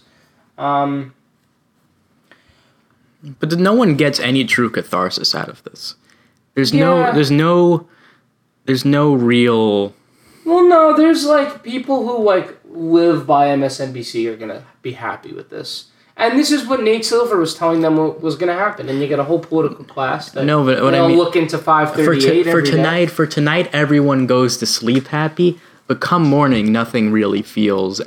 Um, 0.58 1.13
But 3.39 3.52
no 3.60 3.74
one 3.74 3.95
gets 3.95 4.19
any 4.19 4.43
true 4.45 4.69
catharsis 4.69 5.36
out 5.36 5.50
of 5.50 5.63
this. 5.63 5.95
There's 6.55 6.73
Yeah. 6.73 6.85
no 6.85 7.13
there's 7.13 7.31
no 7.31 7.87
there's 8.65 8.85
no 8.85 9.13
real 9.13 9.93
Well, 10.45 10.67
no, 10.67 10.95
there's 10.95 11.25
like 11.25 11.63
people 11.63 12.05
who 12.07 12.23
like 12.23 12.57
live 12.69 13.25
by 13.27 13.47
MSNBC 13.49 14.27
are 14.27 14.35
gonna 14.37 14.63
be 14.81 14.93
happy 14.93 15.33
with 15.33 15.49
this, 15.49 15.85
and 16.17 16.37
this 16.37 16.51
is 16.51 16.65
what 16.65 16.81
Nate 16.83 17.05
Silver 17.05 17.37
was 17.37 17.53
telling 17.53 17.81
them 17.81 17.95
wa- 17.97 18.13
was 18.19 18.35
gonna 18.35 18.53
happen. 18.55 18.89
And 18.89 18.99
you 19.01 19.07
get 19.07 19.19
a 19.19 19.23
whole 19.23 19.39
political 19.39 19.83
class 19.85 20.31
that 20.31 20.45
No, 20.45 20.63
but 20.65 20.81
what 20.83 20.95
I 20.95 21.07
mean- 21.07 21.17
look 21.17 21.35
into 21.35 21.57
five 21.57 21.93
for, 21.93 22.15
t- 22.15 22.43
for 22.43 22.61
tonight 22.61 23.09
for 23.11 23.25
tonight 23.27 23.69
everyone 23.73 24.25
goes 24.27 24.57
to 24.57 24.65
sleep 24.65 25.07
happy 25.07 25.59
but 25.87 25.99
come 25.99 26.23
morning 26.23 26.71
nothing 26.71 27.11
really 27.11 27.41
feels 27.41 28.01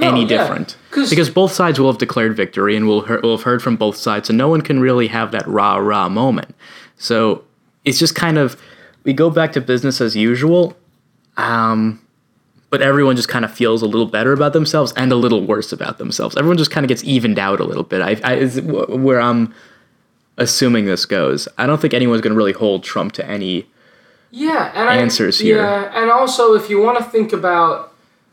any 0.00 0.22
yeah. 0.22 0.28
different 0.28 0.76
'Cause- 0.90 1.10
because 1.10 1.28
both 1.30 1.52
sides 1.52 1.80
will 1.80 1.90
have 1.90 1.98
declared 1.98 2.36
victory 2.36 2.76
and 2.76 2.86
we'll, 2.86 3.00
hear, 3.02 3.18
we'll 3.22 3.36
have 3.36 3.44
heard 3.44 3.62
from 3.62 3.76
both 3.76 3.96
sides 3.96 4.28
and 4.28 4.36
no 4.38 4.48
one 4.48 4.60
can 4.60 4.78
really 4.80 5.08
have 5.08 5.32
that 5.32 5.46
rah 5.48 5.76
rah 5.76 6.08
moment 6.08 6.54
so 6.96 7.42
it's 7.84 7.98
just 7.98 8.14
kind 8.14 8.38
of 8.38 8.60
we 9.04 9.12
go 9.12 9.30
back 9.30 9.52
to 9.52 9.60
business 9.60 10.00
as 10.00 10.16
usual 10.16 10.76
um, 11.36 12.04
but 12.70 12.82
everyone 12.82 13.16
just 13.16 13.28
kind 13.28 13.44
of 13.44 13.52
feels 13.52 13.80
a 13.80 13.86
little 13.86 14.06
better 14.06 14.32
about 14.32 14.52
themselves 14.52 14.92
and 14.96 15.12
a 15.12 15.16
little 15.16 15.44
worse 15.44 15.72
about 15.72 15.98
themselves 15.98 16.36
everyone 16.36 16.58
just 16.58 16.70
kind 16.70 16.84
of 16.84 16.88
gets 16.88 17.04
evened 17.04 17.38
out 17.38 17.60
a 17.60 17.64
little 17.64 17.84
bit 17.84 18.02
I, 18.02 18.20
I 18.24 18.36
is 18.36 18.60
where 18.60 19.20
i'm 19.20 19.54
assuming 20.36 20.84
this 20.84 21.04
goes 21.06 21.48
i 21.58 21.66
don't 21.66 21.80
think 21.80 21.94
anyone's 21.94 22.20
going 22.20 22.32
to 22.32 22.36
really 22.36 22.52
hold 22.52 22.84
trump 22.84 23.12
to 23.14 23.26
any 23.26 23.66
yeah 24.30 24.72
and 24.74 25.00
answers 25.00 25.40
I, 25.40 25.44
here. 25.44 25.56
Yeah, 25.56 26.02
and 26.02 26.10
also 26.10 26.54
if 26.54 26.68
you 26.68 26.80
want 26.80 26.98
to 26.98 27.04
think 27.04 27.32
about 27.32 27.88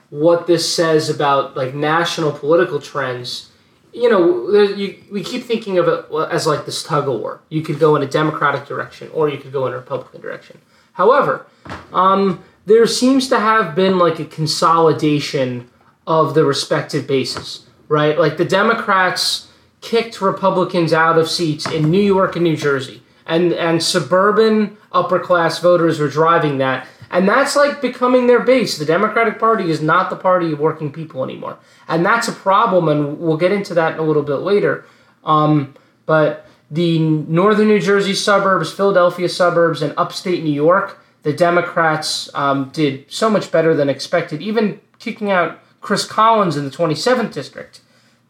what 0.10 0.48
this 0.48 0.74
says 0.74 1.10
about 1.10 1.58
like 1.58 1.74
national 1.74 2.32
political 2.32 2.80
trends. 2.80 3.50
You 3.96 4.10
know, 4.10 4.52
you, 4.52 5.02
we 5.10 5.24
keep 5.24 5.44
thinking 5.44 5.78
of 5.78 5.88
it 5.88 6.06
as 6.30 6.46
like 6.46 6.66
this 6.66 6.84
tug 6.84 7.08
of 7.08 7.18
war. 7.22 7.40
You 7.48 7.62
could 7.62 7.80
go 7.80 7.96
in 7.96 8.04
a 8.04 8.06
Democratic 8.06 8.68
direction, 8.68 9.10
or 9.14 9.30
you 9.30 9.38
could 9.38 9.54
go 9.54 9.66
in 9.68 9.74
a 9.74 9.78
Republican 9.78 10.20
direction. 10.20 10.60
However, 10.94 11.46
um, 11.94 12.44
there 12.66 12.86
seems 12.88 13.30
to 13.30 13.40
have 13.40 13.74
been 13.74 13.98
like 13.98 14.20
a 14.20 14.26
consolidation 14.26 15.70
of 16.06 16.34
the 16.34 16.44
respective 16.44 17.08
bases, 17.08 17.68
right? 17.88 18.20
Like 18.20 18.36
the 18.36 18.46
Democrats 18.46 19.50
kicked 19.80 20.20
Republicans 20.20 20.92
out 20.92 21.18
of 21.18 21.30
seats 21.30 21.66
in 21.66 21.90
New 21.90 22.02
York 22.02 22.36
and 22.36 22.44
New 22.44 22.58
Jersey, 22.58 23.02
and 23.26 23.54
and 23.54 23.82
suburban 23.82 24.78
upper 24.92 25.20
class 25.20 25.60
voters 25.60 26.00
were 26.00 26.10
driving 26.10 26.58
that, 26.58 26.88
and 27.10 27.28
that's 27.28 27.56
like 27.56 27.82
becoming 27.82 28.28
their 28.28 28.42
base. 28.42 28.78
The 28.78 28.86
Democratic 28.86 29.40
Party 29.40 29.70
is 29.70 29.82
not 29.82 30.10
the 30.10 30.16
party 30.16 30.52
of 30.52 30.60
working 30.60 30.92
people 30.92 31.24
anymore, 31.24 31.58
and 31.88 32.06
that's 32.06 32.28
a 32.28 32.34
problem, 32.34 32.88
and 32.88 33.20
we'll 33.20 33.38
get 33.38 33.52
into 33.52 33.74
that 33.74 33.94
in 33.94 34.00
a 34.00 34.04
little 34.04 34.24
bit 34.24 34.38
later. 34.38 34.86
Um, 35.24 35.74
but 36.06 36.48
the 36.70 37.00
northern 37.00 37.68
New 37.68 37.80
Jersey 37.80 38.14
suburbs, 38.14 38.72
Philadelphia 38.72 39.30
suburbs, 39.30 39.82
and 39.82 39.94
upstate 39.98 40.44
New 40.44 40.54
York, 40.54 41.00
the 41.24 41.34
Democrats 41.34 42.30
um, 42.36 42.70
did 42.70 43.12
so 43.12 43.30
much 43.30 43.52
better 43.52 43.74
than 43.74 43.90
expected, 43.90 44.42
even 44.42 44.80
kicking 45.00 45.32
out 45.32 45.60
Chris 45.82 46.06
Collins 46.06 46.58
in 46.58 46.66
the 46.66 46.72
27th 46.72 47.34
district. 47.34 47.82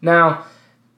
Now, 0.01 0.45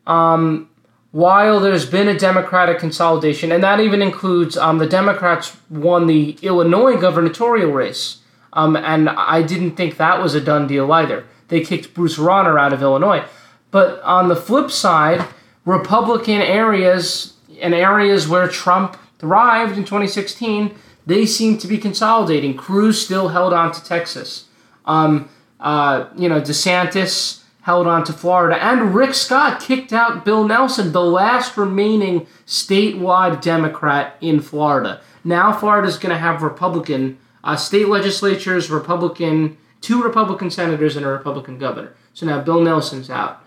um, 0.06 0.70
while 1.18 1.60
there's 1.60 1.88
been 1.88 2.08
a 2.08 2.16
Democratic 2.16 2.78
consolidation, 2.78 3.52
and 3.52 3.64
that 3.64 3.80
even 3.80 4.04
includes 4.04 4.56
um, 4.56 4.78
the 4.78 4.86
Democrats 4.86 5.58
won 5.68 6.06
the 6.06 6.38
Illinois 6.44 6.96
gubernatorial 6.96 7.72
race, 7.72 8.20
um, 8.54 8.76
and 8.76 9.10
I 9.10 9.42
didn't 9.42 9.76
think 9.76 9.98
that 9.98 10.22
was 10.22 10.36
a 10.36 10.42
done 10.42 10.68
deal 10.68 10.92
either. 10.92 11.26
They 11.48 11.62
kicked 11.62 11.96
Bruce 11.96 12.20
Rauner 12.20 12.62
out 12.62 12.72
of 12.72 12.84
Illinois. 12.84 13.26
But 13.72 14.00
on 14.04 14.28
the 14.28 14.36
flip 14.36 14.70
side, 14.70 15.26
Republican 15.66 16.40
areas 16.40 17.34
and 17.60 17.74
areas 17.74 18.28
where 18.28 18.48
Trump 18.48 18.96
thrived 19.18 19.76
in 19.76 19.86
2016, 19.86 20.76
they 21.08 21.26
seem 21.26 21.58
to 21.58 21.68
be 21.68 21.80
consolidating. 21.80 22.56
Cruz 22.56 23.04
still 23.04 23.30
held 23.30 23.54
on 23.54 23.72
to 23.72 23.84
Texas. 23.84 24.46
Um, 24.86 25.30
uh, 25.60 26.10
you 26.16 26.30
know, 26.30 26.40
DeSantis 26.40 27.42
held 27.68 27.86
on 27.86 28.02
to 28.02 28.14
Florida, 28.14 28.58
and 28.64 28.96
Rick 28.96 29.14
Scott 29.14 29.60
kicked 29.60 29.92
out 29.92 30.24
Bill 30.24 30.48
Nelson, 30.48 30.94
the 30.94 31.04
last 31.04 31.58
remaining 31.58 32.26
statewide 32.46 33.42
Democrat 33.42 34.16
in 34.22 34.40
Florida. 34.40 35.02
Now 35.26 35.52
Florida's 35.52 35.98
going 35.98 36.16
to 36.16 36.18
have 36.18 36.42
Republican 36.42 37.18
uh, 37.44 37.58
state 37.58 37.90
legislatures, 37.90 38.70
Republican, 38.70 39.58
two 39.82 40.02
Republican 40.02 40.50
senators, 40.50 40.96
and 40.96 41.06
a 41.06 41.10
Republican 41.10 41.60
governor. 41.60 41.94
So 42.14 42.26
now 42.26 42.42
Bill 42.42 42.62
Nelson's 42.62 43.10
out. 43.10 43.44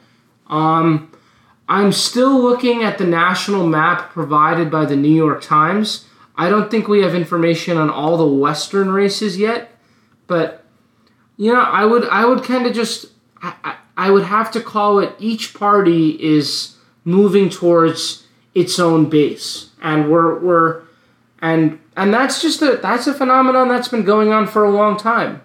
Um, 0.49 1.11
I'm 1.67 1.91
still 1.91 2.43
looking 2.43 2.83
at 2.83 2.99
the 2.99 3.07
national 3.07 3.67
map 3.67 4.11
provided 4.11 4.71
by 4.71 4.85
the 4.85 4.97
New 4.97 5.09
York 5.09 5.41
Times. 5.41 6.05
I 6.37 6.51
don't 6.51 6.71
think 6.71 6.89
we 6.89 7.01
have 7.01 7.15
information 7.15 7.79
on 7.79 7.89
all 7.89 8.19
the 8.19 8.27
western 8.27 8.91
races 8.91 9.39
yet, 9.39 9.71
but 10.27 10.63
you 11.39 11.55
know, 11.55 11.63
I 11.63 11.87
would 11.87 12.07
I 12.11 12.27
would 12.27 12.45
kind 12.45 12.67
of 12.67 12.75
just 12.75 13.07
I, 13.41 13.77
would 14.09 14.23
have 14.25 14.51
to 14.53 14.61
call 14.61 14.99
it 15.01 15.15
each 15.19 15.53
party 15.53 16.11
is 16.23 16.77
moving 17.05 17.51
towards 17.51 18.27
its 18.55 18.79
own 18.79 19.11
base, 19.11 19.71
and 19.83 20.11
we're 20.11 20.39
we're 20.39 20.83
and 21.43 21.79
and 21.97 22.15
that's 22.15 22.41
just 22.41 22.63
a 22.63 22.79
that's 22.81 23.07
a 23.07 23.13
phenomenon 23.13 23.69
that's 23.69 23.89
been 23.89 24.05
going 24.05 24.33
on 24.33 24.47
for 24.47 24.65
a 24.65 24.71
long 24.71 24.97
time, 24.97 25.43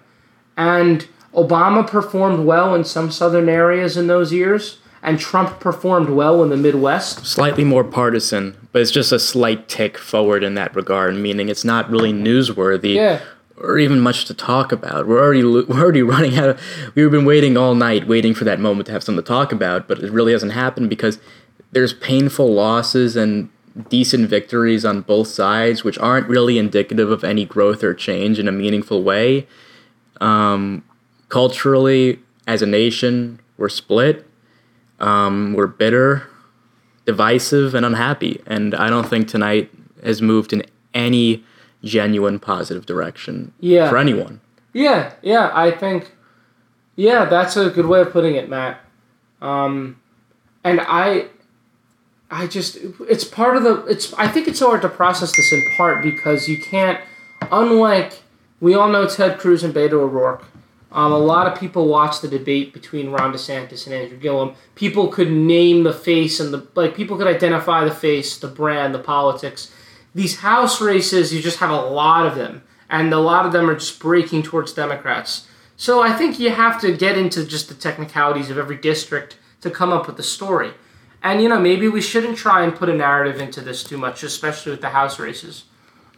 and 0.56 1.06
Obama 1.34 1.86
performed 1.86 2.46
well 2.46 2.74
in 2.74 2.84
some 2.84 3.10
southern 3.10 3.48
areas 3.48 3.98
in 3.98 4.06
those 4.06 4.32
years, 4.32 4.78
and 5.02 5.20
Trump 5.20 5.60
performed 5.60 6.08
well 6.08 6.42
in 6.42 6.48
the 6.48 6.56
Midwest. 6.56 7.26
Slightly 7.26 7.64
more 7.64 7.84
partisan, 7.84 8.56
but 8.72 8.80
it's 8.80 8.90
just 8.90 9.12
a 9.12 9.18
slight 9.18 9.68
tick 9.68 9.98
forward 9.98 10.42
in 10.42 10.54
that 10.54 10.74
regard, 10.74 11.14
meaning 11.16 11.50
it's 11.50 11.64
not 11.64 11.90
really 11.90 12.12
newsworthy. 12.12 12.94
Yeah 12.94 13.20
or 13.58 13.78
even 13.78 14.00
much 14.00 14.24
to 14.26 14.34
talk 14.34 14.72
about. 14.72 15.06
We're 15.06 15.20
already 15.20 15.44
we're 15.44 15.80
already 15.80 16.02
running 16.02 16.36
out. 16.36 16.50
Of, 16.50 16.60
we've 16.94 17.10
been 17.10 17.24
waiting 17.24 17.56
all 17.56 17.74
night, 17.74 18.06
waiting 18.06 18.34
for 18.34 18.44
that 18.44 18.60
moment 18.60 18.86
to 18.86 18.92
have 18.92 19.02
something 19.02 19.22
to 19.22 19.28
talk 19.28 19.52
about, 19.52 19.88
but 19.88 19.98
it 19.98 20.10
really 20.10 20.32
hasn't 20.32 20.52
happened 20.52 20.90
because 20.90 21.18
there's 21.72 21.92
painful 21.92 22.52
losses 22.52 23.16
and 23.16 23.50
decent 23.88 24.28
victories 24.28 24.84
on 24.84 25.02
both 25.02 25.28
sides, 25.28 25.84
which 25.84 25.98
aren't 25.98 26.28
really 26.28 26.58
indicative 26.58 27.10
of 27.10 27.24
any 27.24 27.44
growth 27.44 27.84
or 27.84 27.92
change 27.92 28.38
in 28.38 28.48
a 28.48 28.52
meaningful 28.52 29.02
way. 29.02 29.46
Um, 30.20 30.82
culturally, 31.28 32.20
as 32.46 32.62
a 32.62 32.66
nation, 32.66 33.40
we're 33.58 33.68
split. 33.68 34.26
Um, 34.98 35.52
we're 35.52 35.66
bitter, 35.66 36.26
divisive, 37.04 37.74
and 37.74 37.84
unhappy. 37.84 38.40
And 38.46 38.74
I 38.74 38.88
don't 38.88 39.06
think 39.06 39.28
tonight 39.28 39.70
has 40.02 40.22
moved 40.22 40.52
in 40.52 40.62
any 40.94 41.44
genuine 41.86 42.38
positive 42.38 42.84
direction 42.84 43.52
yeah. 43.60 43.88
for 43.88 43.96
anyone. 43.96 44.40
Yeah, 44.72 45.14
yeah, 45.22 45.50
I 45.54 45.70
think, 45.70 46.12
yeah, 46.96 47.24
that's 47.24 47.56
a 47.56 47.70
good 47.70 47.86
way 47.86 48.00
of 48.00 48.10
putting 48.10 48.34
it, 48.34 48.48
Matt. 48.48 48.80
Um, 49.40 50.00
and 50.64 50.80
I, 50.80 51.28
I 52.30 52.46
just, 52.46 52.76
it's 53.08 53.24
part 53.24 53.56
of 53.56 53.62
the, 53.62 53.84
it's, 53.86 54.12
I 54.14 54.28
think 54.28 54.48
it's 54.48 54.58
so 54.58 54.68
hard 54.68 54.82
to 54.82 54.88
process 54.88 55.34
this 55.34 55.52
in 55.52 55.62
part 55.76 56.02
because 56.02 56.48
you 56.48 56.58
can't, 56.60 57.00
unlike, 57.50 58.22
we 58.60 58.74
all 58.74 58.88
know 58.88 59.06
Ted 59.06 59.38
Cruz 59.38 59.62
and 59.64 59.74
Beto 59.74 59.94
O'Rourke. 59.94 60.44
Um, 60.92 61.12
a 61.12 61.18
lot 61.18 61.46
of 61.46 61.58
people 61.58 61.88
watched 61.88 62.22
the 62.22 62.28
debate 62.28 62.72
between 62.72 63.10
Ron 63.10 63.32
DeSantis 63.32 63.86
and 63.86 63.94
Andrew 63.94 64.16
Gillum. 64.16 64.54
People 64.76 65.08
could 65.08 65.30
name 65.30 65.82
the 65.82 65.92
face 65.92 66.40
and 66.40 66.54
the 66.54 66.66
like. 66.74 66.94
People 66.94 67.18
could 67.18 67.26
identify 67.26 67.84
the 67.84 67.94
face, 67.94 68.38
the 68.38 68.48
brand, 68.48 68.94
the 68.94 68.98
politics 68.98 69.70
these 70.16 70.38
House 70.38 70.80
races, 70.80 71.34
you 71.34 71.42
just 71.42 71.58
have 71.58 71.68
a 71.68 71.76
lot 71.76 72.24
of 72.24 72.36
them, 72.36 72.62
and 72.88 73.12
a 73.12 73.18
lot 73.18 73.44
of 73.44 73.52
them 73.52 73.68
are 73.68 73.74
just 73.74 74.00
breaking 74.00 74.42
towards 74.42 74.72
Democrats. 74.72 75.46
So 75.76 76.00
I 76.00 76.14
think 76.14 76.40
you 76.40 76.48
have 76.48 76.80
to 76.80 76.96
get 76.96 77.18
into 77.18 77.44
just 77.44 77.68
the 77.68 77.74
technicalities 77.74 78.48
of 78.48 78.56
every 78.56 78.78
district 78.78 79.36
to 79.60 79.70
come 79.70 79.92
up 79.92 80.06
with 80.06 80.16
the 80.16 80.22
story. 80.22 80.72
And 81.22 81.42
you 81.42 81.50
know, 81.50 81.60
maybe 81.60 81.86
we 81.86 82.00
shouldn't 82.00 82.38
try 82.38 82.64
and 82.64 82.74
put 82.74 82.88
a 82.88 82.94
narrative 82.94 83.42
into 83.42 83.60
this 83.60 83.84
too 83.84 83.98
much, 83.98 84.22
especially 84.22 84.72
with 84.72 84.80
the 84.80 84.88
House 84.88 85.18
races. 85.18 85.64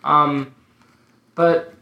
Um, 0.05 0.55
but 1.35 1.75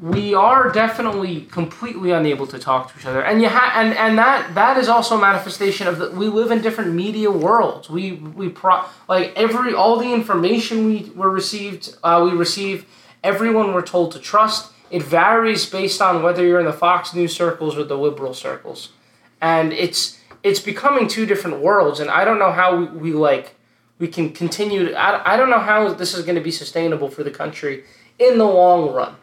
we 0.00 0.32
are 0.32 0.70
definitely 0.70 1.42
completely 1.46 2.12
unable 2.12 2.46
to 2.46 2.58
talk 2.58 2.92
to 2.92 2.98
each 2.98 3.06
other. 3.06 3.22
And 3.22 3.42
you 3.42 3.48
ha- 3.48 3.72
and 3.74 3.96
and 3.96 4.16
that 4.16 4.54
that 4.54 4.76
is 4.76 4.88
also 4.88 5.16
a 5.16 5.20
manifestation 5.20 5.88
of 5.88 5.98
that 5.98 6.14
we 6.14 6.28
live 6.28 6.52
in 6.52 6.62
different 6.62 6.94
media 6.94 7.30
worlds. 7.30 7.90
We 7.90 8.12
we 8.12 8.48
pro 8.48 8.84
like 9.08 9.32
every 9.34 9.74
all 9.74 9.98
the 9.98 10.12
information 10.12 10.86
we 10.86 11.10
were 11.16 11.30
received 11.30 11.96
uh, 12.04 12.20
we 12.24 12.36
receive 12.36 12.86
everyone 13.24 13.74
we're 13.74 13.82
told 13.82 14.12
to 14.12 14.20
trust 14.20 14.72
it 14.90 15.02
varies 15.02 15.66
based 15.66 16.00
on 16.00 16.22
whether 16.22 16.46
you're 16.46 16.60
in 16.60 16.66
the 16.66 16.72
fox 16.72 17.12
news 17.12 17.34
circles 17.34 17.76
or 17.76 17.84
the 17.84 17.98
liberal 17.98 18.34
circles. 18.34 18.92
And 19.40 19.72
it's 19.72 20.18
it's 20.44 20.60
becoming 20.60 21.08
two 21.08 21.26
different 21.26 21.58
worlds 21.58 21.98
and 21.98 22.10
i 22.10 22.24
don't 22.24 22.38
know 22.38 22.52
how 22.52 22.76
we, 22.76 22.86
we 22.86 23.12
like 23.12 23.56
we 23.98 24.06
can 24.06 24.32
continue 24.32 24.88
to, 24.88 24.94
I, 24.94 25.34
I 25.34 25.36
don't 25.36 25.50
know 25.50 25.58
how 25.58 25.92
this 25.92 26.14
is 26.14 26.24
going 26.24 26.36
to 26.36 26.40
be 26.40 26.52
sustainable 26.52 27.08
for 27.08 27.24
the 27.24 27.32
country 27.32 27.82
in 28.20 28.38
the 28.38 28.44
long 28.44 28.92
run 28.92 29.16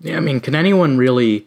yeah, 0.00 0.16
I 0.16 0.20
mean, 0.20 0.40
can 0.40 0.54
anyone 0.54 0.96
really 0.96 1.46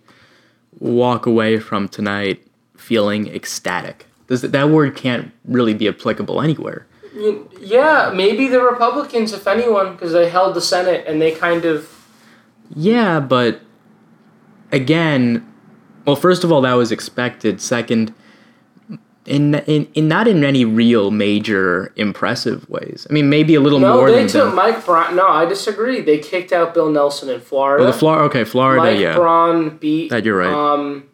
walk 0.79 1.25
away 1.25 1.59
from 1.59 1.87
tonight 1.87 2.45
feeling 2.75 3.27
ecstatic? 3.27 4.07
Does 4.27 4.41
that, 4.41 4.51
that 4.51 4.69
word 4.69 4.95
can't 4.95 5.31
really 5.45 5.73
be 5.73 5.87
applicable 5.87 6.41
anywhere. 6.41 6.87
Mm, 7.13 7.47
yeah, 7.59 8.11
maybe 8.15 8.47
the 8.47 8.61
Republicans, 8.61 9.33
if 9.33 9.47
anyone, 9.47 9.93
because 9.93 10.13
they 10.13 10.29
held 10.29 10.55
the 10.55 10.61
Senate 10.61 11.05
and 11.07 11.21
they 11.21 11.31
kind 11.31 11.65
of. 11.65 11.89
Yeah, 12.73 13.19
but 13.19 13.61
again, 14.71 15.45
well, 16.05 16.15
first 16.15 16.43
of 16.43 16.51
all, 16.51 16.61
that 16.61 16.73
was 16.73 16.91
expected. 16.91 17.59
Second, 17.61 18.13
in, 19.25 19.55
in 19.55 19.88
in 19.93 20.07
not 20.07 20.27
in 20.27 20.43
any 20.43 20.65
real 20.65 21.12
major 21.12 21.93
impressive 21.95 22.67
ways. 22.69 23.05
I 23.10 23.13
mean, 23.13 23.29
maybe 23.29 23.55
a 23.55 23.60
little 23.60 23.79
no, 23.79 23.95
more. 23.95 24.07
No, 24.07 24.13
they 24.13 24.19
than 24.19 24.27
took 24.27 24.45
them. 24.47 24.55
Mike 24.55 24.84
Braun. 24.86 25.15
No, 25.15 25.27
I 25.27 25.45
disagree. 25.45 26.01
They 26.01 26.17
kicked 26.17 26.51
out 26.51 26.73
Bill 26.73 26.89
Nelson 26.89 27.29
in 27.29 27.39
Florida. 27.39 27.84
Oh, 27.84 27.88
the 27.88 27.93
Florida. 27.93 28.23
Okay, 28.25 28.43
Florida. 28.43 28.81
Mike 28.81 28.99
yeah, 28.99 29.15
Braun 29.15 29.77
beat. 29.77 30.10
That 30.10 30.25
you're 30.25 30.38
right. 30.38 30.51
Um, 30.51 31.10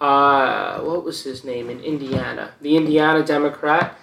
uh, 0.00 0.80
what 0.80 1.04
was 1.04 1.24
his 1.24 1.44
name 1.44 1.70
in 1.70 1.80
Indiana? 1.80 2.52
The 2.60 2.76
Indiana 2.76 3.24
Democrat, 3.24 3.96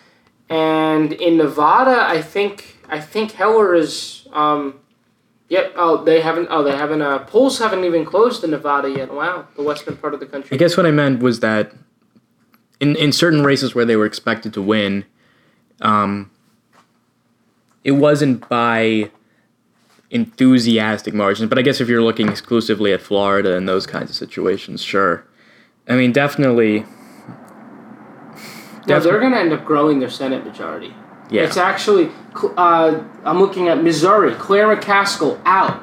and 0.49 1.13
in 1.13 1.37
Nevada, 1.37 2.03
I 2.07 2.21
think 2.21 2.77
I 2.89 2.99
think 2.99 3.33
Heller 3.33 3.75
is. 3.75 4.27
Um, 4.33 4.79
Yep. 5.49 5.73
Oh, 5.75 6.01
they 6.05 6.21
haven't. 6.21 6.47
Oh, 6.49 6.63
they 6.63 6.71
haven't. 6.71 7.01
Uh, 7.01 7.19
polls 7.25 7.59
haven't 7.59 7.83
even 7.83 8.05
closed 8.05 8.41
in 8.45 8.51
Nevada 8.51 8.89
yet. 8.89 9.13
Wow, 9.13 9.49
the 9.57 9.63
western 9.63 9.97
part 9.97 10.13
of 10.13 10.21
the 10.21 10.25
country. 10.25 10.55
I 10.55 10.57
guess 10.57 10.77
what 10.77 10.85
I 10.85 10.91
meant 10.91 11.21
was 11.21 11.41
that 11.41 11.73
in 12.81 12.95
in 12.97 13.13
certain 13.13 13.43
races 13.43 13.73
where 13.73 13.85
they 13.85 13.95
were 13.95 14.05
expected 14.05 14.53
to 14.55 14.61
win, 14.61 15.05
um, 15.79 16.29
it 17.85 17.91
wasn't 17.91 18.49
by 18.49 19.11
enthusiastic 20.09 21.13
margins. 21.13 21.47
But 21.47 21.57
I 21.57 21.61
guess 21.61 21.79
if 21.79 21.87
you're 21.87 22.01
looking 22.01 22.27
exclusively 22.27 22.91
at 22.91 23.01
Florida 23.01 23.55
and 23.55 23.69
those 23.69 23.87
kinds 23.87 24.09
of 24.09 24.15
situations, 24.17 24.81
sure. 24.81 25.25
I 25.87 25.95
mean, 25.95 26.11
definitely. 26.11 26.85
No, 28.87 28.99
they're 28.99 29.19
going 29.19 29.31
to 29.31 29.37
end 29.37 29.53
up 29.53 29.63
growing 29.63 29.99
their 29.99 30.09
Senate 30.09 30.43
majority. 30.43 30.93
Yeah. 31.29 31.43
It's 31.43 31.55
actually, 31.55 32.09
uh, 32.57 33.03
I'm 33.23 33.39
looking 33.39 33.69
at 33.69 33.81
Missouri. 33.81 34.33
Claire 34.35 34.75
McCaskill 34.75 35.39
out. 35.45 35.81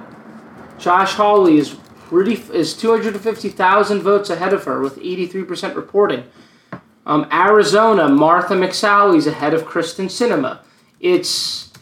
Josh 0.78 1.14
Hawley 1.14 1.58
is 1.58 1.76
pretty 2.08 2.34
is 2.52 2.74
250,000 2.74 4.00
votes 4.00 4.30
ahead 4.30 4.52
of 4.52 4.64
her 4.64 4.80
with 4.80 4.96
83% 4.96 5.74
reporting. 5.74 6.24
Um, 7.08 7.26
Arizona, 7.32 8.06
Martha 8.06 8.54
McSally's 8.54 9.26
ahead 9.26 9.54
of 9.54 9.64
Kyrsten 9.64 10.06
Sinema. 10.06 10.58
It's 11.00 11.72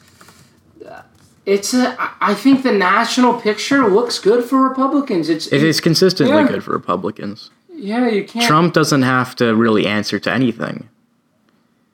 it's 1.44 1.74
a, 1.74 1.96
I 2.20 2.34
think 2.34 2.62
the 2.62 2.72
national 2.72 3.40
picture 3.40 3.88
looks 3.88 4.18
good 4.18 4.44
for 4.44 4.60
Republicans. 4.68 5.28
It's 5.28 5.52
it 5.52 5.62
is 5.62 5.80
consistently 5.80 6.36
yeah. 6.36 6.48
good 6.48 6.62
for 6.64 6.72
Republicans. 6.72 7.50
Yeah, 7.72 8.08
you 8.08 8.24
can't. 8.24 8.46
Trump 8.46 8.72
doesn't 8.72 9.02
have 9.02 9.36
to 9.36 9.54
really 9.54 9.86
answer 9.86 10.18
to 10.18 10.32
anything. 10.32 10.88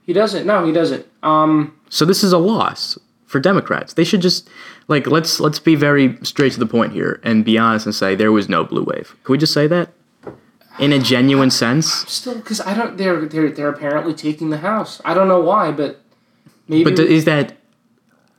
He 0.04 0.12
doesn't. 0.12 0.46
No, 0.46 0.64
he 0.64 0.72
doesn't. 0.72 1.06
Um, 1.22 1.76
So 1.88 2.04
this 2.04 2.22
is 2.22 2.32
a 2.32 2.38
loss 2.38 2.98
for 3.26 3.40
Democrats. 3.40 3.94
They 3.94 4.04
should 4.04 4.20
just 4.20 4.48
like 4.88 5.06
let's 5.06 5.40
let's 5.40 5.58
be 5.58 5.74
very 5.74 6.18
straight 6.22 6.52
to 6.52 6.58
the 6.58 6.66
point 6.66 6.92
here 6.92 7.20
and 7.22 7.44
be 7.44 7.56
honest 7.56 7.86
and 7.86 7.94
say 7.94 8.14
there 8.14 8.32
was 8.32 8.48
no 8.48 8.64
blue 8.64 8.84
wave. 8.84 9.16
Can 9.24 9.32
we 9.32 9.38
just 9.38 9.54
say 9.54 9.66
that 9.68 9.90
in 10.78 10.92
a 10.92 10.98
genuine 10.98 11.50
sense? 11.50 11.92
still, 12.10 12.34
because 12.36 12.60
I 12.60 12.74
don't. 12.74 12.96
They're 12.96 13.24
they're 13.26 13.50
they're 13.50 13.68
apparently 13.68 14.14
taking 14.14 14.50
the 14.50 14.58
house. 14.58 15.00
I 15.04 15.14
don't 15.14 15.28
know 15.28 15.40
why, 15.40 15.70
but 15.72 16.00
maybe. 16.68 16.84
But 16.84 16.98
is 16.98 17.24
that 17.26 17.56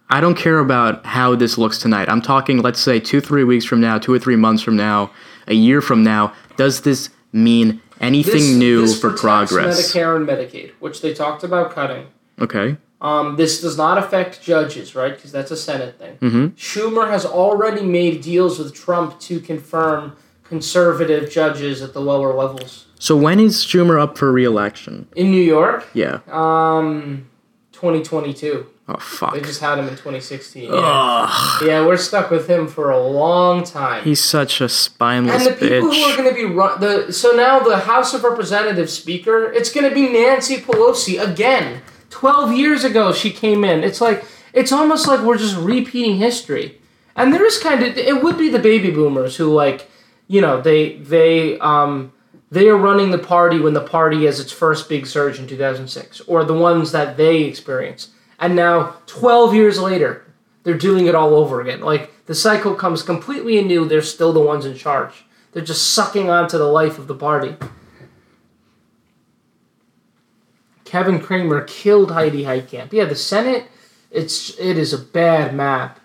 I 0.10 0.20
don't 0.22 0.36
care 0.36 0.60
about 0.60 1.06
how 1.06 1.36
this 1.36 1.58
looks 1.58 1.78
tonight. 1.78 2.10
I'm 2.10 2.22
talking 2.22 2.62
let's 2.62 2.80
say 2.80 3.00
2 3.00 3.20
3 3.22 3.44
weeks 3.44 3.66
from 3.66 3.82
now, 3.82 3.98
2 3.98 4.14
or 4.14 4.20
3 4.20 4.36
months 4.36 4.62
from 4.62 4.76
now, 4.76 5.12
a 5.48 5.54
year 5.56 5.82
from 5.82 6.04
now, 6.04 6.34
does 6.58 6.82
this 6.82 7.10
mean 7.32 7.82
anything 8.00 8.34
This- 8.34 8.56
new 8.56 8.82
this 8.82 9.00
for 9.00 9.12
progress? 9.12 9.92
Medicare 9.94 10.16
and 10.16 10.28
Medicaid, 10.28 10.72
which 10.80 11.02
they 11.02 11.14
talked 11.14 11.44
about 11.44 11.72
cutting. 11.74 12.06
Okay. 12.40 12.78
Um, 13.02 13.36
this 13.36 13.60
does 13.60 13.76
not 13.78 13.98
affect 13.98 14.42
judges, 14.42 14.96
right? 14.96 15.14
Because 15.16 15.32
that's 15.32 15.52
a 15.52 15.58
Senate 15.58 16.00
thing. 16.00 16.18
Mhm. 16.22 16.52
Schumer 16.56 17.10
has 17.10 17.26
already 17.26 17.82
made 17.84 18.22
deals 18.22 18.60
with 18.60 18.74
Trump 18.74 19.20
to 19.22 19.40
confirm 19.42 20.14
conservative 20.58 21.32
judges 21.32 21.82
at 21.82 21.94
the 21.94 22.00
lower 22.02 22.32
levels. 22.34 22.86
So 23.00 23.18
when 23.18 23.40
is 23.40 23.56
Schumer 23.66 24.00
up 24.00 24.18
for 24.20 24.32
re-election? 24.32 25.08
In 25.16 25.32
New 25.32 25.42
York, 25.42 25.88
Yeah. 25.94 26.20
um, 26.32 27.26
2022. 27.72 28.68
Oh 28.88 28.98
fuck. 28.98 29.34
They 29.34 29.42
just 29.42 29.62
had 29.62 29.80
him 29.80 29.86
in 29.88 29.96
2016. 29.96 30.66
Yeah. 30.72 31.58
yeah, 31.66 31.86
we're 31.88 31.98
stuck 31.98 32.30
with 32.30 32.48
him 32.50 32.68
for 32.68 32.92
a 32.92 33.02
long 33.02 33.64
time. 33.64 34.04
He's 34.04 34.22
such 34.24 34.60
a 34.62 34.68
spineless 34.70 35.48
and 35.48 35.56
the 35.56 35.60
people 35.60 35.90
who 35.90 36.02
are 36.04 36.12
bitch. 36.12 36.18
going 36.18 36.30
to 36.30 36.36
be 36.36 36.46
run 36.46 36.80
the 36.82 37.12
so 37.12 37.32
now 37.32 37.60
the 37.62 37.78
House 37.78 38.14
of 38.14 38.24
Representatives 38.24 38.92
Speaker, 38.94 39.52
it's 39.54 39.72
going 39.74 39.88
to 39.90 39.96
be 39.96 40.10
Nancy 40.10 40.58
Pelosi 40.58 41.16
again. 41.20 41.82
Twelve 42.10 42.52
years 42.54 42.84
ago, 42.84 43.12
she 43.14 43.32
came 43.32 43.64
in. 43.64 43.84
It's 43.86 44.02
like 44.02 44.26
it's 44.54 44.72
almost 44.74 45.08
like 45.08 45.22
we're 45.22 45.38
just 45.38 45.58
repeating 45.58 46.18
history. 46.18 46.78
And 47.16 47.32
there 47.34 47.46
is 47.46 47.58
kind 47.60 47.82
of 47.84 47.98
it 47.98 48.22
would 48.24 48.38
be 48.38 48.50
the 48.50 48.60
baby 48.60 48.92
boomers 48.92 49.38
who 49.38 49.46
like 49.54 49.90
you 50.28 50.42
know 50.42 50.62
they 50.62 50.98
they 50.98 51.60
um 51.60 52.14
they 52.54 52.70
are 52.70 52.78
running 52.78 53.10
the 53.10 53.18
party 53.18 53.60
when 53.60 53.74
the 53.74 53.82
party 53.82 54.26
has 54.26 54.40
its 54.40 54.52
first 54.52 54.88
big 54.88 55.08
surge 55.08 55.40
in 55.40 55.48
2006 55.48 56.22
or 56.22 56.44
the 56.44 56.54
ones 56.54 56.92
that 56.92 57.18
they 57.18 57.46
experience. 57.46 58.10
And 58.38 58.56
now 58.56 58.98
12 59.08 59.56
years 59.56 59.80
later 59.80 60.32
they're 60.62 60.78
doing 60.78 61.08
it 61.08 61.16
all 61.16 61.34
over 61.34 61.62
again. 61.62 61.82
Like 61.82 62.12
the 62.28 62.36
cycle 62.36 62.76
comes 62.76 63.02
completely 63.02 63.58
anew. 63.58 63.86
They're 63.86 64.04
still 64.04 64.32
the 64.32 64.40
ones 64.40 64.68
in 64.68 64.76
charge. 64.76 65.26
They're 65.52 65.64
just 65.64 65.94
sucking 65.94 66.30
onto 66.30 66.60
the 66.60 66.68
life 66.68 67.00
of 67.00 67.08
the 67.08 67.16
party. 67.16 67.56
Kevin 70.86 71.20
Cramer 71.20 71.62
killed 71.62 72.12
heidi 72.12 72.44
heitkamp. 72.44 72.94
Yeah 72.94 73.06
the 73.06 73.16
senate 73.16 73.66
it's 74.12 74.58
it 74.60 74.78
is 74.78 74.94
a 74.94 75.00
bad 75.00 75.56
map. 75.56 76.00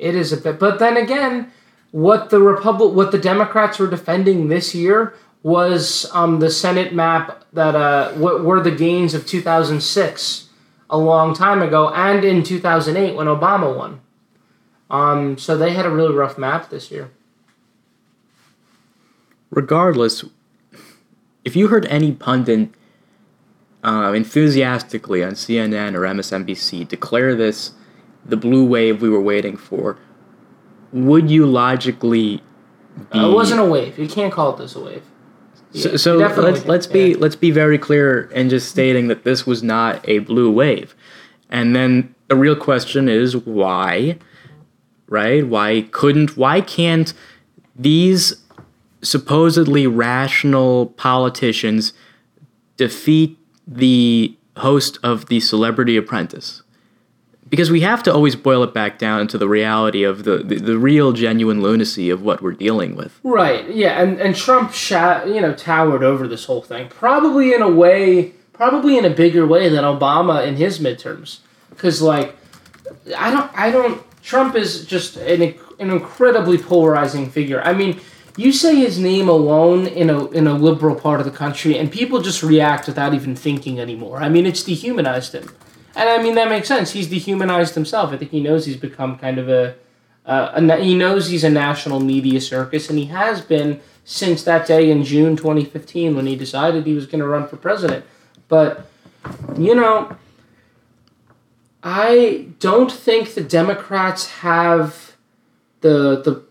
It 0.00 0.16
is 0.16 0.32
a 0.32 0.36
bit 0.36 0.58
but 0.58 0.80
then 0.80 0.96
again 0.96 1.52
what 1.96 2.28
the 2.28 2.38
republic 2.38 2.92
what 2.92 3.10
the 3.10 3.18
democrats 3.18 3.78
were 3.78 3.86
defending 3.86 4.48
this 4.48 4.74
year 4.74 5.14
was 5.42 6.10
um, 6.12 6.40
the 6.40 6.50
senate 6.50 6.92
map 6.92 7.42
that 7.54 7.74
uh, 7.74 8.12
what 8.12 8.44
were 8.44 8.60
the 8.60 8.70
gains 8.70 9.14
of 9.14 9.26
2006 9.26 10.50
a 10.90 10.98
long 10.98 11.32
time 11.32 11.62
ago 11.62 11.88
and 11.94 12.22
in 12.22 12.42
2008 12.42 13.16
when 13.16 13.26
obama 13.26 13.74
won. 13.74 14.00
Um, 14.90 15.38
so 15.38 15.56
they 15.56 15.72
had 15.72 15.86
a 15.86 15.90
really 15.90 16.14
rough 16.14 16.36
map 16.36 16.68
this 16.68 16.90
year. 16.90 17.10
Regardless, 19.50 20.22
if 21.46 21.56
you 21.56 21.68
heard 21.68 21.86
any 21.86 22.12
pundit 22.12 22.68
uh, 23.82 24.12
enthusiastically 24.12 25.24
on 25.24 25.32
CNN 25.32 25.94
or 25.94 26.00
MSNBC 26.00 26.86
declare 26.86 27.34
this 27.34 27.72
the 28.22 28.36
blue 28.36 28.66
wave 28.66 29.00
we 29.00 29.08
were 29.08 29.20
waiting 29.20 29.56
for, 29.56 29.96
would 31.04 31.30
you 31.30 31.46
logically 31.46 32.42
be? 33.12 33.18
Uh, 33.18 33.30
it 33.30 33.34
wasn't 33.34 33.60
a 33.60 33.64
wave 33.64 33.98
you 33.98 34.08
can't 34.08 34.32
call 34.32 34.52
this 34.54 34.74
a 34.74 34.80
wave 34.80 35.02
So, 35.72 35.90
Yeah, 35.90 35.96
so 35.96 36.18
definitely 36.18 36.52
let's 36.52 36.66
let's 36.66 36.86
be 36.86 37.10
yeah. 37.10 37.16
let's 37.18 37.36
be 37.36 37.50
very 37.50 37.78
clear 37.78 38.22
in 38.32 38.48
just 38.48 38.68
stating 38.70 39.08
that 39.08 39.24
this 39.24 39.46
was 39.46 39.62
not 39.62 40.06
a 40.08 40.20
blue 40.20 40.50
wave, 40.50 40.94
and 41.50 41.76
then 41.76 42.14
the 42.28 42.36
real 42.36 42.56
question 42.56 43.08
is 43.08 43.36
why, 43.36 44.18
right? 45.08 45.46
Why 45.46 45.82
couldn't? 45.90 46.36
Why 46.36 46.60
can't 46.60 47.12
these 47.74 48.42
supposedly 49.02 49.86
rational 49.86 50.86
politicians 50.96 51.92
defeat 52.76 53.38
the 53.66 54.34
host 54.56 54.98
of 55.02 55.26
the 55.26 55.40
Celebrity 55.40 55.96
Apprentice? 55.96 56.62
Because 57.48 57.70
we 57.70 57.80
have 57.82 58.02
to 58.04 58.12
always 58.12 58.34
boil 58.34 58.64
it 58.64 58.74
back 58.74 58.98
down 58.98 59.28
to 59.28 59.38
the 59.38 59.48
reality 59.48 60.02
of 60.02 60.24
the, 60.24 60.38
the, 60.38 60.56
the 60.56 60.78
real 60.78 61.12
genuine 61.12 61.62
lunacy 61.62 62.10
of 62.10 62.22
what 62.22 62.42
we're 62.42 62.52
dealing 62.52 62.96
with. 62.96 63.20
Right. 63.22 63.68
Yeah, 63.70 64.02
and 64.02 64.20
and 64.20 64.34
Trump 64.34 64.72
you 64.90 65.40
know, 65.40 65.54
towered 65.54 66.02
over 66.02 66.26
this 66.26 66.46
whole 66.46 66.62
thing. 66.62 66.88
Probably 66.88 67.54
in 67.54 67.62
a 67.62 67.70
way, 67.70 68.32
probably 68.52 68.98
in 68.98 69.04
a 69.04 69.10
bigger 69.10 69.46
way 69.46 69.68
than 69.68 69.84
Obama 69.84 70.46
in 70.46 70.56
his 70.56 70.80
midterms. 70.80 71.38
Cuz 71.76 72.02
like 72.02 72.34
I 73.16 73.30
don't 73.30 73.50
I 73.54 73.70
don't 73.70 74.02
Trump 74.22 74.56
is 74.56 74.84
just 74.84 75.16
an 75.16 75.54
an 75.78 75.90
incredibly 75.90 76.58
polarizing 76.58 77.30
figure. 77.30 77.62
I 77.62 77.74
mean, 77.74 78.00
you 78.36 78.52
say 78.52 78.74
his 78.74 78.98
name 78.98 79.28
alone 79.28 79.86
in 79.86 80.10
a 80.10 80.26
in 80.30 80.46
a 80.46 80.54
liberal 80.54 80.94
part 80.94 81.20
of 81.20 81.26
the 81.26 81.32
country 81.32 81.78
and 81.78 81.92
people 81.92 82.20
just 82.20 82.42
react 82.42 82.86
without 82.86 83.14
even 83.14 83.36
thinking 83.36 83.78
anymore. 83.78 84.18
I 84.18 84.28
mean, 84.28 84.46
it's 84.46 84.62
dehumanized 84.62 85.34
him. 85.34 85.48
And 85.96 86.08
I 86.08 86.22
mean 86.22 86.34
that 86.36 86.48
makes 86.48 86.68
sense. 86.68 86.92
He's 86.92 87.08
dehumanized 87.08 87.74
himself. 87.74 88.12
I 88.12 88.18
think 88.18 88.30
he 88.30 88.40
knows 88.40 88.66
he's 88.66 88.76
become 88.76 89.18
kind 89.18 89.38
of 89.38 89.48
a 89.48 89.74
uh, 90.26 90.52
a 90.54 90.76
he 90.76 90.94
knows 90.94 91.28
he's 91.28 91.44
a 91.44 91.50
national 91.50 92.00
media 92.00 92.40
circus, 92.40 92.90
and 92.90 92.98
he 92.98 93.06
has 93.06 93.40
been 93.40 93.80
since 94.04 94.44
that 94.44 94.66
day 94.66 94.90
in 94.90 95.02
June 95.02 95.36
2015 95.36 96.14
when 96.14 96.26
he 96.26 96.36
decided 96.36 96.86
he 96.86 96.94
was 96.94 97.06
going 97.06 97.20
to 97.20 97.26
run 97.26 97.48
for 97.48 97.56
president. 97.56 98.04
But, 98.48 98.86
you 99.58 99.74
know, 99.74 100.16
I 101.82 102.48
don't 102.60 102.90
think 102.90 103.34
the 103.34 103.42
Democrats 103.42 104.30
have 104.40 105.16
the 105.80 106.22
the 106.22 106.44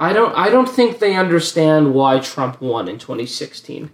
I 0.00 0.12
don't 0.12 0.34
I 0.34 0.48
don't 0.48 0.68
think 0.68 0.98
they 0.98 1.14
understand 1.14 1.94
why 1.94 2.20
Trump 2.20 2.60
won 2.60 2.88
in 2.88 2.98
2016. 2.98 3.90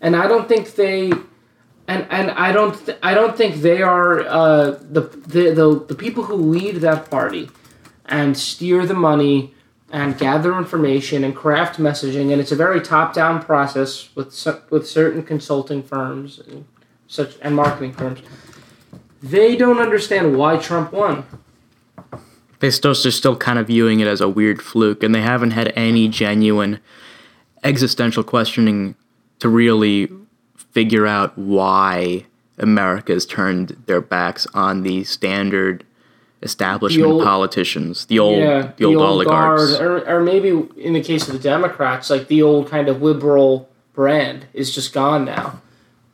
And 0.00 0.16
I 0.16 0.26
don't 0.26 0.48
think 0.48 0.74
they 0.74 1.12
and 1.92 2.06
and 2.10 2.30
I 2.32 2.52
don't 2.52 2.74
th- 2.86 2.98
I 3.02 3.12
don't 3.14 3.36
think 3.36 3.56
they 3.56 3.82
are 3.82 4.20
uh, 4.20 4.70
the, 4.96 5.02
the 5.34 5.42
the 5.58 5.84
the 5.90 5.94
people 5.94 6.24
who 6.24 6.34
lead 6.34 6.76
that 6.76 7.10
party 7.10 7.50
and 8.06 8.36
steer 8.36 8.86
the 8.86 8.94
money 8.94 9.54
and 9.90 10.16
gather 10.18 10.56
information 10.56 11.22
and 11.22 11.36
craft 11.36 11.78
messaging 11.78 12.32
and 12.32 12.40
it's 12.40 12.52
a 12.52 12.56
very 12.56 12.80
top 12.80 13.12
down 13.12 13.42
process 13.42 14.14
with 14.16 14.28
with 14.70 14.88
certain 14.88 15.22
consulting 15.22 15.82
firms 15.82 16.40
and 16.48 16.64
such 17.06 17.36
and 17.42 17.54
marketing 17.54 17.92
firms. 17.92 18.20
They 19.22 19.54
don't 19.56 19.78
understand 19.78 20.36
why 20.36 20.56
Trump 20.56 20.92
won. 20.92 21.24
they 22.60 22.70
still 22.70 22.94
they're 22.94 23.12
still 23.12 23.36
kind 23.36 23.58
of 23.58 23.66
viewing 23.66 24.00
it 24.00 24.08
as 24.08 24.20
a 24.20 24.28
weird 24.28 24.62
fluke, 24.62 25.02
and 25.02 25.14
they 25.14 25.20
haven't 25.22 25.52
had 25.52 25.72
any 25.76 26.08
genuine 26.08 26.80
existential 27.62 28.24
questioning 28.24 28.94
to 29.40 29.48
really 29.48 30.08
figure 30.72 31.06
out 31.06 31.36
why 31.38 32.24
America's 32.58 33.24
turned 33.26 33.82
their 33.86 34.00
backs 34.00 34.46
on 34.54 34.82
the 34.82 35.04
standard 35.04 35.84
establishment 36.42 37.06
The 37.06 37.12
old- 37.12 37.24
politicians, 37.24 38.06
the 38.06 38.18
old 38.18 38.38
yeah, 38.38 38.72
the 38.76 38.84
old, 38.84 38.96
oligarchs. 38.96 39.78
guard, 39.78 39.82
or, 40.08 40.08
or 40.16 40.20
maybe 40.20 40.48
in 40.76 40.92
the 40.92 41.00
case 41.02 41.28
of 41.28 41.34
the 41.34 41.38
Democrats, 41.40 42.10
like 42.10 42.26
the 42.28 42.42
old 42.42 42.68
kind 42.68 42.88
of 42.88 43.00
liberal 43.00 43.68
brand 43.94 44.46
is 44.52 44.74
just 44.74 44.92
gone 44.92 45.24
now. 45.24 45.60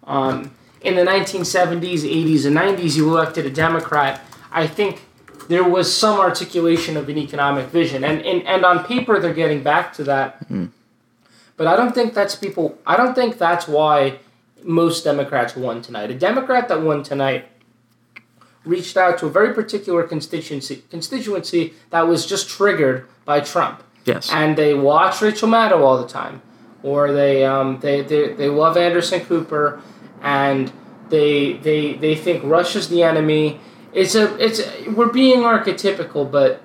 Um, 0.05 0.51
in 0.83 0.97
the 0.97 1.03
1970s, 1.03 2.01
80s, 2.03 2.47
and 2.47 2.57
90s, 2.57 2.97
you 2.97 3.09
elected 3.09 3.47
a 3.47 3.51
Democrat. 3.51 4.21
I 4.53 4.67
think 4.67 5.03
there 5.49 5.65
was 5.65 5.93
some 5.93 6.21
articulation 6.21 6.97
of 6.97 7.09
an 7.09 7.17
economic 7.19 7.67
vision, 7.69 8.05
and 8.05 8.21
and, 8.23 8.43
and 8.47 8.65
on 8.65 8.85
paper 8.85 9.19
they're 9.19 9.35
getting 9.35 9.63
back 9.63 9.93
to 9.95 10.05
that. 10.05 10.47
But 11.57 11.67
I 11.67 11.75
don't 11.77 11.95
think 11.95 12.15
that's 12.15 12.35
people. 12.37 12.79
I 12.87 12.97
don't 12.97 13.15
think 13.15 13.39
that's 13.39 13.67
why 13.67 14.19
most 14.65 15.05
Democrats 15.05 15.57
won 15.57 15.83
tonight. 15.83 16.11
A 16.11 16.15
Democrat 16.15 16.69
that 16.69 16.83
won 16.83 17.03
tonight 17.03 17.49
reached 18.65 18.97
out 18.97 19.19
to 19.19 19.27
a 19.27 19.31
very 19.31 19.55
particular 19.55 20.03
constituency 20.03 20.83
constituency 20.91 21.75
that 21.91 22.03
was 22.07 22.27
just 22.27 22.49
triggered 22.49 23.07
by 23.25 23.41
Trump, 23.41 23.83
Yes. 24.05 24.31
and 24.33 24.57
they 24.57 24.75
watch 24.75 25.21
Rachel 25.23 25.49
Maddow 25.49 25.81
all 25.81 26.01
the 26.01 26.09
time, 26.09 26.43
or 26.83 27.13
they 27.13 27.45
um, 27.45 27.79
they, 27.81 28.03
they 28.03 28.33
they 28.35 28.49
love 28.49 28.77
Anderson 28.77 29.21
Cooper, 29.21 29.81
and 30.23 30.73
they 31.09 31.55
they 31.55 31.95
they 31.95 32.15
think 32.15 32.43
Russia's 32.45 32.89
the 32.89 33.03
enemy. 33.03 33.61
It's 33.93 34.15
a 34.15 34.35
it's 34.45 34.61
a, 34.61 34.91
we're 34.91 35.13
being 35.13 35.41
archetypical, 35.41 36.31
but 36.31 36.61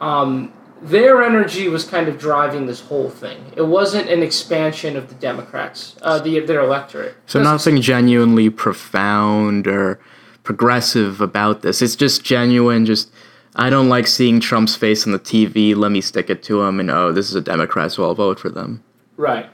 um, 0.00 0.52
their 0.86 1.22
energy 1.22 1.68
was 1.68 1.84
kind 1.84 2.08
of 2.08 2.18
driving 2.18 2.66
this 2.66 2.80
whole 2.80 3.10
thing. 3.10 3.52
It 3.56 3.66
wasn't 3.66 4.08
an 4.08 4.22
expansion 4.22 4.96
of 4.96 5.08
the 5.08 5.14
Democrats, 5.16 5.96
uh, 6.02 6.18
the 6.18 6.40
their 6.40 6.60
electorate. 6.60 7.14
So 7.26 7.42
nothing 7.42 7.80
genuinely 7.80 8.50
profound 8.50 9.66
or 9.66 9.98
progressive 10.44 11.20
about 11.20 11.62
this. 11.62 11.82
It's 11.82 11.96
just 11.96 12.24
genuine. 12.24 12.86
Just 12.86 13.10
I 13.56 13.68
don't 13.70 13.88
like 13.88 14.06
seeing 14.06 14.38
Trump's 14.38 14.76
face 14.76 15.06
on 15.06 15.12
the 15.12 15.18
TV. 15.18 15.74
Let 15.74 15.90
me 15.90 16.00
stick 16.00 16.30
it 16.30 16.42
to 16.44 16.62
him, 16.62 16.78
and 16.78 16.90
oh, 16.90 17.10
this 17.12 17.28
is 17.28 17.34
a 17.34 17.40
Democrat, 17.40 17.92
so 17.92 18.04
I'll 18.04 18.14
vote 18.14 18.38
for 18.38 18.48
them. 18.50 18.82
Right. 19.16 19.48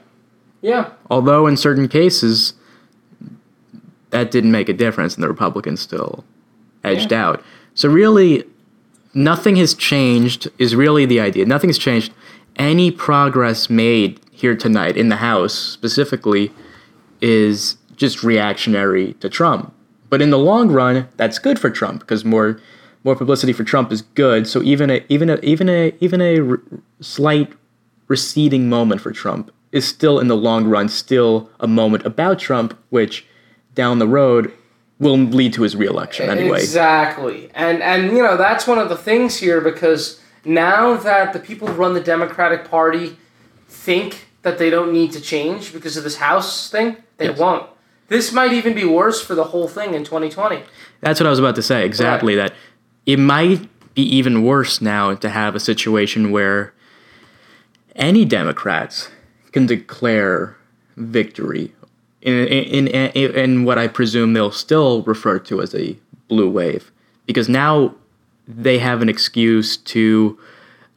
Yeah. 0.61 0.91
Although 1.09 1.47
in 1.47 1.57
certain 1.57 1.87
cases, 1.87 2.53
that 4.11 4.29
didn't 4.29 4.51
make 4.51 4.69
a 4.69 4.73
difference, 4.73 5.15
and 5.15 5.23
the 5.23 5.27
Republicans 5.29 5.81
still 5.81 6.23
edged 6.83 7.11
Yeah. 7.11 7.25
out. 7.27 7.43
So 7.73 7.89
really, 7.89 8.43
nothing 9.13 9.55
has 9.57 9.73
changed. 9.73 10.49
Is 10.57 10.75
really 10.75 11.05
the 11.05 11.19
idea. 11.19 11.45
Nothing's 11.45 11.77
changed. 11.77 12.13
Any 12.55 12.91
progress 12.91 13.69
made 13.69 14.19
here 14.31 14.55
tonight 14.55 14.97
in 14.97 15.09
the 15.09 15.17
House 15.17 15.53
specifically 15.53 16.51
is 17.21 17.77
just 17.95 18.23
reactionary 18.23 19.13
to 19.15 19.29
Trump. 19.29 19.73
But 20.09 20.21
in 20.21 20.29
the 20.29 20.37
long 20.37 20.69
run, 20.69 21.07
that's 21.17 21.39
good 21.39 21.57
for 21.57 21.69
Trump 21.69 22.01
because 22.01 22.23
more 22.25 22.59
more 23.03 23.15
publicity 23.15 23.51
for 23.53 23.63
Trump 23.63 23.91
is 23.91 24.01
good. 24.01 24.47
So 24.47 24.61
even 24.61 24.89
a 24.89 25.05
even 25.09 25.29
a 25.29 25.37
even 25.41 25.69
a 25.69 25.93
even 25.99 26.21
a 26.21 26.39
r- 26.39 26.61
slight 27.01 27.53
receding 28.07 28.69
moment 28.69 29.01
for 29.01 29.11
Trump 29.11 29.51
is 29.71 29.87
still 29.87 30.19
in 30.19 30.27
the 30.27 30.37
long 30.37 30.65
run 30.65 30.87
still 30.87 31.49
a 31.59 31.67
moment 31.67 32.05
about 32.05 32.39
Trump, 32.39 32.77
which 32.89 33.25
down 33.73 33.97
the 33.99 34.07
road 34.07 34.53
will 35.03 35.17
lead 35.17 35.53
to 35.53 35.61
his 35.63 35.75
reelection 35.75 36.29
anyway. 36.29 36.59
Exactly. 36.59 37.49
And 37.53 37.81
and 37.83 38.11
you 38.15 38.23
know, 38.23 38.37
that's 38.37 38.65
one 38.65 38.79
of 38.79 38.89
the 38.89 38.97
things 38.97 39.37
here 39.37 39.61
because 39.61 40.19
now 40.45 40.95
that 40.97 41.33
the 41.33 41.39
people 41.39 41.67
who 41.67 41.73
run 41.73 41.93
the 41.93 42.01
Democratic 42.01 42.69
Party 42.69 43.17
think 43.67 44.27
that 44.41 44.57
they 44.57 44.69
don't 44.69 44.91
need 44.91 45.11
to 45.13 45.21
change 45.21 45.73
because 45.73 45.95
of 45.97 46.03
this 46.03 46.17
House 46.17 46.69
thing, 46.69 46.97
they 47.17 47.27
Yes. 47.27 47.37
won't. 47.39 47.65
This 48.09 48.31
might 48.33 48.51
even 48.53 48.73
be 48.73 48.83
worse 48.85 49.21
for 49.23 49.35
the 49.35 49.45
whole 49.45 49.67
thing 49.67 49.93
in 49.93 50.03
2020. 50.03 50.63
That's 51.01 51.19
what 51.19 51.27
I 51.27 51.29
was 51.29 51.39
about 51.39 51.55
to 51.55 51.61
say. 51.61 51.85
Exactly 51.85 52.35
that. 52.35 52.53
It 53.05 53.19
might 53.19 53.67
be 53.95 54.03
even 54.03 54.43
worse 54.43 54.81
now 54.81 55.13
to 55.15 55.29
have 55.29 55.55
a 55.55 55.59
situation 55.59 56.31
where 56.31 56.73
any 57.95 58.25
Democrats 58.25 59.09
can 59.51 59.65
declare 59.65 60.55
victory 60.97 61.73
in 62.23 62.47
in, 62.47 62.87
in 62.87 63.35
in 63.35 63.65
what 63.65 63.77
I 63.77 63.87
presume 63.87 64.33
they'll 64.33 64.51
still 64.51 65.03
refer 65.03 65.39
to 65.39 65.61
as 65.61 65.75
a 65.75 65.97
blue 66.27 66.49
wave, 66.49 66.91
because 67.25 67.47
now 67.47 67.95
they 68.47 68.79
have 68.79 69.01
an 69.01 69.09
excuse 69.09 69.77
to 69.77 70.37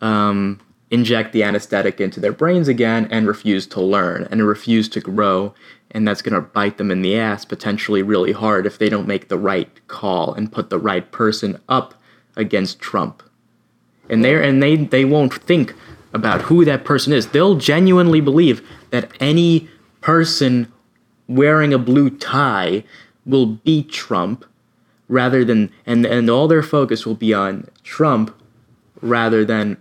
um, 0.00 0.60
inject 0.90 1.32
the 1.32 1.42
anesthetic 1.42 2.00
into 2.00 2.20
their 2.20 2.32
brains 2.32 2.68
again 2.68 3.06
and 3.10 3.26
refuse 3.26 3.66
to 3.66 3.80
learn 3.80 4.26
and 4.30 4.46
refuse 4.46 4.88
to 4.88 5.00
grow. 5.00 5.54
And 5.92 6.06
that's 6.06 6.22
going 6.22 6.34
to 6.34 6.40
bite 6.40 6.78
them 6.78 6.90
in 6.90 7.02
the 7.02 7.16
ass 7.16 7.44
potentially 7.44 8.02
really 8.02 8.32
hard 8.32 8.66
if 8.66 8.78
they 8.78 8.88
don't 8.88 9.06
make 9.06 9.28
the 9.28 9.38
right 9.38 9.70
call 9.88 10.34
and 10.34 10.50
put 10.50 10.68
the 10.68 10.78
right 10.78 11.10
person 11.12 11.60
up 11.68 11.94
against 12.36 12.80
Trump. 12.80 13.22
And 14.10 14.24
they 14.24 14.48
and 14.48 14.62
they 14.62 14.76
they 14.76 15.04
won't 15.04 15.32
think 15.34 15.74
about 16.12 16.42
who 16.42 16.64
that 16.64 16.84
person 16.84 17.12
is. 17.12 17.28
They'll 17.28 17.56
genuinely 17.56 18.20
believe 18.20 18.66
that 18.90 19.10
any 19.20 19.68
person 20.00 20.70
wearing 21.28 21.72
a 21.74 21.78
blue 21.78 22.10
tie 22.10 22.84
will 23.24 23.46
beat 23.46 23.90
Trump 23.90 24.44
rather 25.08 25.44
than 25.44 25.70
and 25.84 26.04
and 26.06 26.28
all 26.30 26.48
their 26.48 26.62
focus 26.62 27.06
will 27.06 27.14
be 27.14 27.32
on 27.34 27.68
Trump 27.82 28.34
rather 29.00 29.44
than 29.44 29.76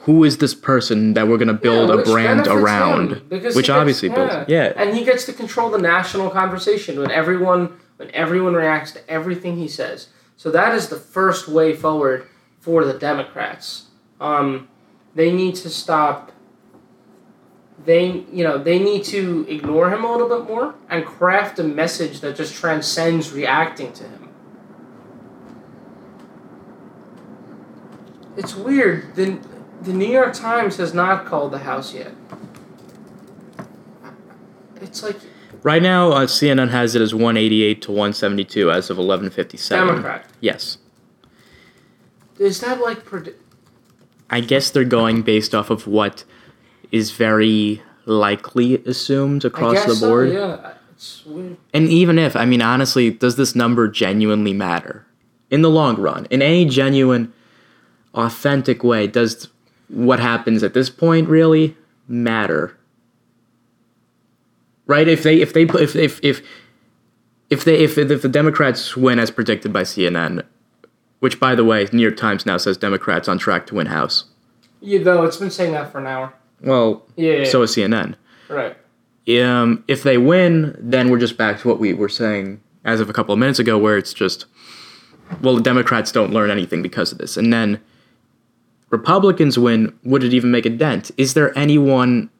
who 0.00 0.24
is 0.24 0.38
this 0.38 0.54
person 0.54 1.12
that 1.14 1.28
we're 1.28 1.36
going 1.36 1.48
to 1.48 1.54
build 1.54 1.90
Yeah, 1.90 2.00
a 2.00 2.04
brand 2.04 2.46
around 2.46 3.10
which 3.30 3.42
gets- 3.42 3.68
obviously 3.68 4.08
builds 4.08 4.34
yeah 4.48 4.72
And 4.76 4.96
he 4.96 5.04
gets 5.04 5.24
to 5.26 5.32
control 5.32 5.70
the 5.70 5.78
national 5.78 6.30
conversation 6.30 6.98
when 6.98 7.10
everyone 7.10 7.78
when 7.98 8.10
everyone 8.14 8.54
reacts 8.54 8.92
to 8.92 9.10
everything 9.10 9.56
he 9.56 9.68
says. 9.68 10.08
So 10.36 10.50
that 10.50 10.74
is 10.74 10.88
the 10.88 10.96
first 10.98 11.48
way 11.48 11.74
forward 11.74 12.26
for 12.60 12.84
the 12.84 12.92
Democrats. 12.92 13.86
Um, 14.20 14.68
they 15.14 15.32
need 15.32 15.54
to 15.56 15.70
stop. 15.70 16.30
They 17.86 18.24
you 18.32 18.42
know 18.44 18.58
they 18.58 18.78
need 18.80 19.04
to 19.04 19.46
ignore 19.48 19.90
him 19.90 20.04
a 20.04 20.10
little 20.10 20.28
bit 20.28 20.48
more 20.48 20.74
and 20.90 21.06
craft 21.06 21.58
a 21.60 21.62
message 21.62 22.20
that 22.20 22.36
just 22.36 22.54
transcends 22.54 23.32
reacting 23.32 23.92
to 23.94 24.04
him. 24.04 24.28
It's 28.36 28.54
weird. 28.54 29.14
The 29.14 29.38
the 29.82 29.92
New 29.92 30.08
York 30.08 30.34
Times 30.34 30.76
has 30.78 30.92
not 30.92 31.26
called 31.26 31.52
the 31.52 31.58
House 31.60 31.94
yet. 31.94 32.12
It's 34.80 35.02
like 35.02 35.16
right 35.62 35.82
now 35.82 36.10
uh, 36.12 36.26
cnn 36.26 36.68
has 36.70 36.94
it 36.94 37.00
as 37.02 37.14
188 37.14 37.82
to 37.82 37.90
172 37.90 38.70
as 38.70 38.90
of 38.90 38.98
1157 38.98 39.86
Democrat. 39.86 40.26
yes 40.40 40.78
Is 42.38 42.60
that 42.60 42.80
like 42.80 43.04
predi- 43.04 43.34
i 44.28 44.40
guess 44.40 44.70
they're 44.70 44.84
going 44.84 45.22
based 45.22 45.54
off 45.54 45.70
of 45.70 45.86
what 45.86 46.24
is 46.92 47.10
very 47.10 47.82
likely 48.06 48.76
assumed 48.84 49.44
across 49.44 49.84
the 49.84 49.94
so, 49.94 50.08
board 50.08 50.32
yeah, 50.32 50.74
it's 50.92 51.24
weird. 51.26 51.56
And 51.74 51.88
even 51.88 52.18
if, 52.18 52.36
I 52.36 52.44
mean, 52.44 52.62
honestly, 52.62 53.10
does 53.10 53.36
this 53.36 53.54
number 53.54 53.88
genuinely 53.88 54.52
matter? 54.52 55.06
In 55.50 55.62
the 55.62 55.70
long 55.70 55.96
run, 55.96 56.26
in 56.30 56.42
any 56.42 56.64
genuine, 56.64 57.32
authentic 58.14 58.82
way, 58.82 59.06
does 59.06 59.48
what 59.88 60.18
happens 60.18 60.62
at 60.62 60.74
this 60.74 60.90
point 60.90 61.28
really 61.28 61.76
matter? 62.08 62.76
Right? 64.86 65.06
If 65.06 65.22
they, 65.22 65.40
if 65.40 65.52
they, 65.52 65.62
if, 65.62 65.94
if, 65.94 66.20
if, 66.24 66.42
if 67.50 67.64
they, 67.64 67.78
if, 67.78 67.98
if 67.98 68.22
the 68.22 68.28
Democrats 68.28 68.96
win 68.96 69.18
as 69.18 69.30
predicted 69.30 69.72
by 69.72 69.82
CNN, 69.82 70.44
which 71.20 71.38
by 71.38 71.54
the 71.54 71.64
way, 71.64 71.86
New 71.92 72.02
York 72.02 72.16
Times 72.16 72.46
now 72.46 72.56
says 72.56 72.76
Democrats 72.76 73.28
on 73.28 73.38
track 73.38 73.66
to 73.66 73.76
win 73.76 73.86
House. 73.86 74.24
You 74.80 75.02
know, 75.02 75.24
it's 75.24 75.36
been 75.36 75.50
saying 75.50 75.72
that 75.72 75.92
for 75.92 75.98
an 75.98 76.06
hour. 76.06 76.34
Well, 76.62 77.04
Yeah, 77.16 77.32
yeah, 77.38 77.44
so 77.44 77.62
is 77.62 77.74
CNN. 77.74 78.14
right. 78.48 78.76
um, 79.42 79.84
if 79.88 80.02
they 80.02 80.18
win, 80.18 80.76
then 80.78 81.10
we're 81.10 81.18
just 81.18 81.36
back 81.36 81.60
to 81.60 81.68
what 81.68 81.78
we 81.78 81.92
were 81.92 82.08
saying 82.08 82.60
as 82.84 83.00
of 83.00 83.10
a 83.10 83.12
couple 83.12 83.32
of 83.32 83.38
minutes 83.38 83.58
ago, 83.58 83.76
where 83.76 83.96
it's 83.96 84.14
just, 84.14 84.46
well, 85.42 85.56
the 85.56 85.62
Democrats 85.62 86.12
don't 86.12 86.32
learn 86.32 86.50
anything 86.50 86.82
because 86.82 87.10
of 87.12 87.18
this. 87.18 87.36
And 87.36 87.52
then 87.52 87.80
Republicans 88.90 89.58
win, 89.58 89.92
would 90.04 90.22
it 90.22 90.32
even 90.32 90.50
make 90.52 90.64
a 90.66 90.70
dent? 90.70 91.10
Is 91.16 91.34
there 91.34 91.56
anyone 91.58 92.30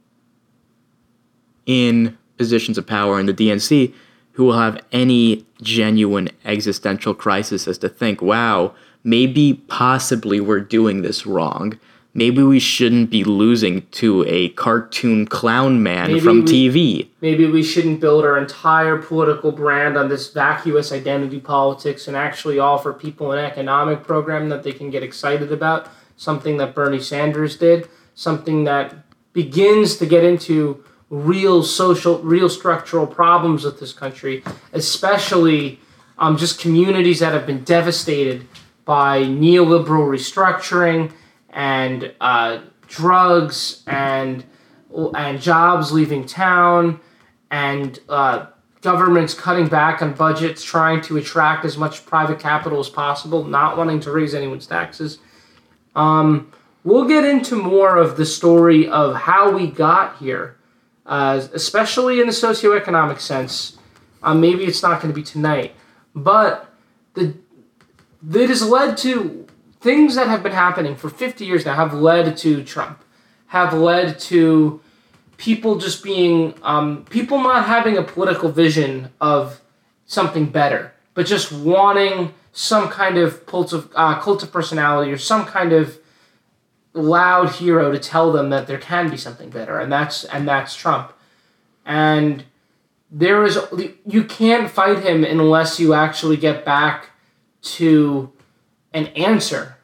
in 1.67 2.17
positions 2.37 2.79
of 2.79 2.87
power 2.87 3.19
in 3.19 3.27
the 3.27 3.35
DNC 3.35 3.93
who 4.33 4.45
will 4.45 4.59
have 4.59 4.81
any 4.93 5.45
genuine 5.62 6.29
existential 6.45 7.14
crisis 7.14 7.67
as 7.67 7.79
to 7.79 7.89
think, 7.89 8.23
wow, 8.23 8.73
maybe 9.03 9.55
possibly 9.67 10.41
we're 10.41 10.61
doing 10.61 11.03
this 11.03 11.27
wrong? 11.27 11.79
Maybe 12.17 12.43
we 12.43 12.59
shouldn't 12.59 13.11
be 13.11 13.25
losing 13.25 13.87
to 13.89 14.25
a 14.27 14.49
cartoon 14.51 15.27
clown 15.27 15.83
man 15.83 16.09
Maybe 16.09 16.21
from 16.21 16.47
we- 16.47 16.71
TV. 16.71 17.09
Maybe 17.21 17.45
we 17.45 17.62
shouldn't 17.62 18.01
build 18.01 18.25
our 18.25 18.39
entire 18.39 18.97
political 18.97 19.53
brand 19.53 19.99
on 19.99 20.09
this 20.09 20.33
vacuous 20.33 20.93
identity 20.93 21.41
politics 21.41 22.09
and 22.09 22.17
actually 22.17 22.59
offer 22.59 22.95
people 22.95 23.33
an 23.33 23.45
economic 23.45 24.03
program 24.03 24.49
that 24.49 24.62
they 24.62 24.73
can 24.73 24.89
get 24.89 25.03
excited 25.03 25.53
about. 25.53 25.89
Something 26.17 26.57
that 26.57 26.75
Bernie 26.75 27.01
Sanders 27.03 27.59
did. 27.59 27.87
Something 28.14 28.64
that 28.64 28.95
begins 29.35 29.99
to 29.99 30.07
get 30.07 30.25
into 30.25 30.83
real 31.11 31.62
social, 31.62 32.19
real 32.21 32.49
structural 32.49 33.07
problems 33.07 33.62
with 33.62 33.79
this 33.79 33.93
country, 33.93 34.43
especially 34.73 35.81
um, 36.19 36.39
just 36.39 36.59
communities 36.59 37.21
that 37.21 37.35
have 37.35 37.47
been 37.47 37.62
devastated 37.62 38.49
by 38.87 39.23
neoliberal 39.23 40.09
restructuring 40.09 41.12
and 41.57 42.13
uh, 42.21 42.61
drugs 42.87 43.83
and 43.89 44.45
and 45.15 45.41
jobs 45.41 45.91
leaving 45.91 46.25
town 46.25 47.01
and 47.51 47.99
uh, 48.09 48.47
governments 48.83 49.35
cutting 49.35 49.67
back 49.67 50.01
on 50.01 50.13
budgets, 50.15 50.63
trying 50.63 51.01
to 51.03 51.17
attract 51.17 51.65
as 51.65 51.77
much 51.77 52.07
private 52.07 52.39
capital 52.39 52.79
as 52.79 52.89
possible, 52.89 53.45
not 53.45 53.77
wanting 53.77 53.99
to 54.01 54.13
raise 54.13 54.35
anyone's 54.35 54.67
taxes. 54.67 55.19
Um, 55.97 56.53
we'll 56.85 57.09
get 57.09 57.25
into 57.25 57.57
more 57.57 57.97
of 57.97 58.17
the 58.17 58.27
story 58.27 58.87
of 58.87 59.15
how 59.15 59.51
we 59.51 59.67
got 59.67 60.19
here, 60.19 60.57
uh, 61.05 61.47
especially 61.53 62.21
in 62.21 62.27
the 62.27 62.33
socioeconomic 62.33 63.19
sense. 63.19 63.79
Um, 64.23 64.41
maybe 64.41 64.65
it's 64.65 64.83
not 64.83 65.01
going 65.01 65.13
to 65.13 65.19
be 65.19 65.25
tonight, 65.25 65.75
but 66.15 66.71
the 67.15 67.35
that 68.23 68.49
has 68.49 68.67
led 68.67 68.97
to 68.99 69.46
things 69.87 70.16
that 70.16 70.26
have 70.26 70.43
been 70.43 70.51
happening 70.51 70.97
for 70.97 71.09
50 71.09 71.47
years 71.47 71.64
now 71.64 71.76
have 71.76 71.95
led 71.95 72.37
to 72.39 72.64
Trump, 72.64 73.05
have 73.47 73.72
led 73.72 74.18
to 74.18 74.80
people 75.37 75.76
just 75.78 76.03
being 76.03 76.55
um, 76.62 77.05
people 77.05 77.39
not 77.39 77.66
having 77.66 77.97
a 77.97 78.03
political 78.03 78.51
vision 78.51 79.12
of 79.20 79.61
something 80.05 80.47
better, 80.47 80.93
but 81.14 81.24
just 81.24 81.53
wanting 81.53 82.34
some 82.51 82.89
kind 82.89 83.16
of 83.16 83.47
cult 83.47 83.72
of 83.72 83.89
uh, 83.95 84.18
cult 84.18 84.43
of 84.43 84.51
personality 84.51 85.12
or 85.12 85.18
some 85.18 85.47
kind 85.47 85.72
of 85.72 86.01
loud 86.93 87.51
hero 87.51 87.93
to 87.93 87.99
tell 88.01 88.32
them 88.32 88.51
that 88.51 88.66
there 88.66 88.78
can 88.78 89.09
be 89.09 89.16
something 89.16 89.51
better, 89.51 89.78
and 89.78 89.93
that's 89.93 90.24
and 90.24 90.49
that's 90.49 90.74
Trump. 90.74 91.12
And 91.84 92.43
there 93.09 93.45
is 93.45 93.57
you 94.05 94.24
can't 94.24 94.68
fight 94.68 95.05
him 95.05 95.22
unless 95.22 95.78
you 95.78 95.95
actually 95.95 96.39
get 96.39 96.64
back 96.64 97.11
to 97.76 98.32
an 98.93 99.07
answer 99.28 99.76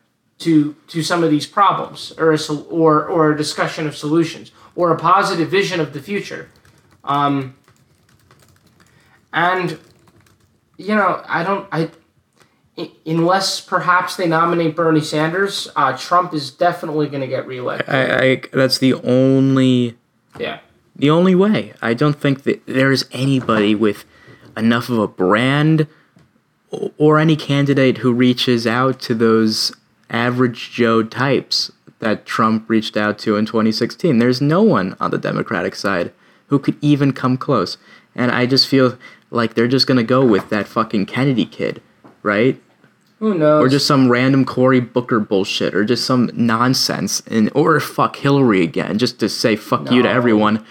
to 0.43 0.75
to 0.89 1.03
some 1.03 1.25
of 1.25 1.31
these 1.31 1.47
problems 1.47 2.13
or 2.19 2.33
a, 2.33 2.53
or 2.69 3.07
or 3.07 3.33
a 3.33 3.37
discussion 3.37 3.87
of 3.87 3.97
solutions 3.97 4.53
or 4.75 4.91
a 4.91 4.99
positive 4.99 5.49
vision 5.49 5.81
of 5.81 5.93
the 5.93 6.01
future. 6.01 6.51
Um, 7.05 7.57
and 9.33 9.79
you 10.77 10.95
know, 10.95 11.23
I 11.27 11.45
don't 11.45 11.69
I 11.73 11.91
unless 13.07 13.61
perhaps 13.61 14.17
they 14.17 14.27
nominate 14.27 14.75
Bernie 14.75 15.01
Sanders, 15.01 15.69
uh, 15.77 15.97
Trump 15.97 16.33
is 16.33 16.51
definitely 16.51 17.07
going 17.09 17.21
to 17.21 17.27
get 17.27 17.47
reelected. 17.47 17.89
I, 17.89 18.25
I 18.25 18.43
that's 18.53 18.79
the 18.79 18.95
only 18.95 19.97
yeah 20.39 20.61
the 20.97 21.11
only 21.11 21.35
way. 21.35 21.73
I 21.81 21.95
don't 21.95 22.19
think 22.19 22.43
that 22.45 22.67
there's 22.67 23.05
anybody 23.13 23.75
with 23.75 24.05
enough 24.57 24.89
of 24.89 24.99
a 24.99 25.09
brand 25.09 25.87
or 26.99 27.19
any 27.19 27.37
candidate 27.37 27.99
who 27.99 28.13
reaches 28.13 28.67
out 28.67 29.01
to 29.01 29.15
those 29.15 29.75
average 30.13 30.71
Joe 30.71 31.03
types 31.03 31.73
that 31.99 32.27
Trump 32.27 32.69
reached 32.69 32.97
out 32.97 33.19
to 33.21 33.37
in 33.37 33.47
2016. 33.47 34.19
There's 34.19 34.41
no 34.41 34.63
one 34.63 34.97
on 35.01 35.11
the 35.11 35.19
Democratic 35.19 35.75
side 35.75 36.13
who 36.49 36.59
could 36.59 36.77
even 36.81 37.13
come 37.13 37.37
close. 37.37 37.79
And 38.15 38.31
I 38.31 38.45
just 38.47 38.69
feel 38.69 38.99
like 39.31 39.55
they're 39.55 39.69
just 39.69 39.87
going 39.87 39.97
to 39.97 40.05
go 40.05 40.25
with 40.25 40.51
that 40.51 40.69
fucking 40.69 41.07
Kennedy 41.07 41.47
kid, 41.47 41.81
right? 42.23 42.61
Who 43.21 43.35
knows? 43.35 43.65
Or 43.65 43.69
just 43.69 43.87
some 43.87 44.11
random 44.11 44.45
Cory 44.45 44.81
Booker 44.81 45.21
bullshit, 45.21 45.75
or 45.75 45.85
just 45.85 46.05
some 46.05 46.29
nonsense, 46.35 47.23
and 47.29 47.51
or 47.55 47.79
fuck 47.79 48.17
Hillary 48.17 48.63
again, 48.63 48.99
just 48.99 49.21
to 49.21 49.29
say 49.29 49.55
fuck 49.55 49.85
no. 49.85 49.93
you 49.93 50.03
to 50.03 50.11
everyone. 50.11 50.67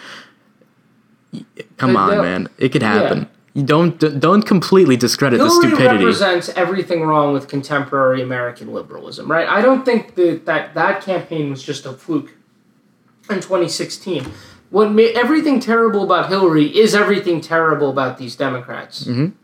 Come 1.78 1.96
on, 1.96 2.18
man, 2.18 2.50
it 2.58 2.70
could 2.74 2.84
happen. 2.84 3.20
Yeah. 3.20 3.26
You 3.54 3.64
don't 3.64 4.20
don't 4.20 4.44
completely 4.44 4.96
discredit 4.96 5.40
Hillary 5.40 5.54
the 5.54 5.68
stupidity. 5.68 5.98
represents 5.98 6.50
everything 6.50 7.04
wrong 7.04 7.34
with 7.34 7.50
contemporary 7.50 8.22
American 8.22 8.72
liberalism, 8.74 9.30
right? 9.30 9.48
I 9.48 9.62
don't 9.62 9.84
think 9.84 10.16
that 10.16 10.46
that, 10.46 10.74
that 10.74 11.02
campaign 11.04 11.50
was 11.50 11.62
just 11.62 11.86
a 11.86 11.92
fluke 11.92 12.32
in 13.30 13.42
2016. 13.42 14.32
What 14.70 14.92
made 14.92 15.18
everything 15.18 15.60
terrible 15.60 16.04
about 16.04 16.30
Hillary 16.30 16.66
is 16.66 16.96
everything 16.96 17.42
terrible 17.42 17.90
about 17.90 18.18
these 18.18 18.38
Democrats. 18.38 19.04
Mm-hmm. 19.04 19.36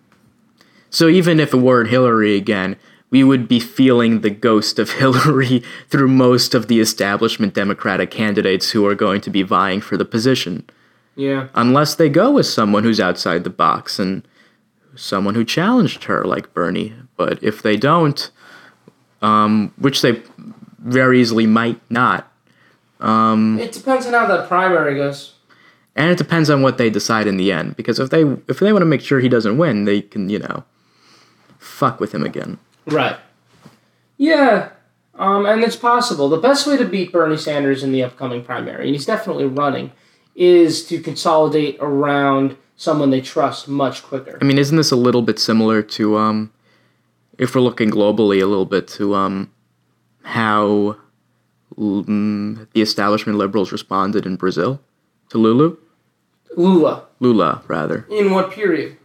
So 0.90 1.10
even 1.10 1.42
if 1.42 1.54
it 1.54 1.58
weren't 1.58 1.90
Hillary 1.90 2.38
again, 2.38 2.78
we 3.10 3.26
would 3.26 3.50
be 3.50 3.60
feeling 3.60 4.22
the 4.22 4.30
ghost 4.30 4.80
of 4.80 4.92
Hillary 5.02 5.64
through 5.90 6.08
most 6.08 6.54
of 6.54 6.68
the 6.68 6.80
establishment 6.80 7.54
Democratic 7.54 8.10
candidates 8.10 8.72
who 8.72 8.86
are 8.86 8.96
going 8.96 9.20
to 9.20 9.30
be 9.30 9.44
vying 9.44 9.82
for 9.82 9.98
the 9.98 10.06
position. 10.06 10.66
Yeah. 11.18 11.50
Unless 11.56 11.96
they 11.96 12.08
go 12.08 12.32
with 12.32 12.46
someone 12.46 12.84
who's 12.84 13.00
outside 13.00 13.44
the 13.44 13.50
box 13.50 14.00
and 14.00 14.26
someone 14.96 15.36
who 15.36 15.44
challenged 15.44 16.06
her, 16.06 16.24
like 16.24 16.54
Bernie. 16.54 16.94
But 17.18 17.44
if 17.44 17.62
they 17.62 17.76
don't, 17.76 18.30
um, 19.22 19.74
which 19.78 20.02
they 20.02 20.22
very 20.80 21.20
easily 21.20 21.48
might 21.48 21.82
not. 21.90 22.32
Um, 23.00 23.60
it 23.60 23.72
depends 23.72 24.06
on 24.06 24.14
how 24.14 24.28
that 24.28 24.48
primary 24.48 24.96
goes. 24.96 25.34
And 25.96 26.12
it 26.12 26.18
depends 26.18 26.50
on 26.50 26.62
what 26.62 26.78
they 26.78 26.92
decide 26.92 27.26
in 27.26 27.38
the 27.38 27.52
end. 27.52 27.76
Because 27.76 28.00
if 28.00 28.12
they 28.12 28.22
if 28.48 28.60
they 28.60 28.72
want 28.72 28.84
to 28.84 28.88
make 28.88 29.02
sure 29.02 29.20
he 29.20 29.30
doesn't 29.30 29.58
win, 29.58 29.86
they 29.86 30.02
can 30.02 30.30
you 30.30 30.40
know 30.40 30.64
fuck 31.58 32.00
with 32.00 32.14
him 32.14 32.24
again. 32.24 32.60
Right. 32.86 33.18
Yeah. 34.18 34.70
Um, 35.16 35.48
and 35.48 35.64
it's 35.64 35.76
possible. 35.76 36.30
The 36.30 36.38
best 36.38 36.68
way 36.68 36.78
to 36.78 36.86
beat 36.86 37.12
Bernie 37.12 37.38
Sanders 37.38 37.84
in 37.84 37.92
the 37.92 38.04
upcoming 38.04 38.44
primary, 38.44 38.86
and 38.86 38.96
he's 38.96 39.06
definitely 39.06 39.46
running, 39.46 39.92
is 40.38 40.86
to 40.86 41.02
consolidate 41.02 41.78
around 41.82 42.56
someone 42.78 43.10
they 43.10 43.20
trust 43.20 43.68
much 43.68 44.04
quicker. 44.04 44.38
I 44.40 44.46
mean, 44.46 44.60
isn't 44.60 44.78
this 44.78 44.92
a 44.92 44.96
little 44.96 45.24
bit 45.24 45.40
similar 45.40 45.82
to, 45.82 46.18
um, 46.18 46.54
if 47.38 47.56
we're 47.56 47.62
looking 47.62 47.90
globally, 47.90 48.42
a 48.42 48.46
little 48.46 48.68
bit 48.68 48.88
to 48.90 49.16
um, 49.16 49.52
how 50.22 50.96
um, 51.78 52.68
the 52.74 52.82
establishment 52.82 53.40
liberals 53.40 53.72
responded 53.72 54.28
in 54.28 54.36
Brazil 54.36 54.80
to 55.30 55.40
Lulu? 55.40 55.76
Lula. 56.56 57.06
Lula, 57.20 57.64
rather. 57.68 58.06
In 58.10 58.32
what 58.32 58.52
period? 58.52 58.98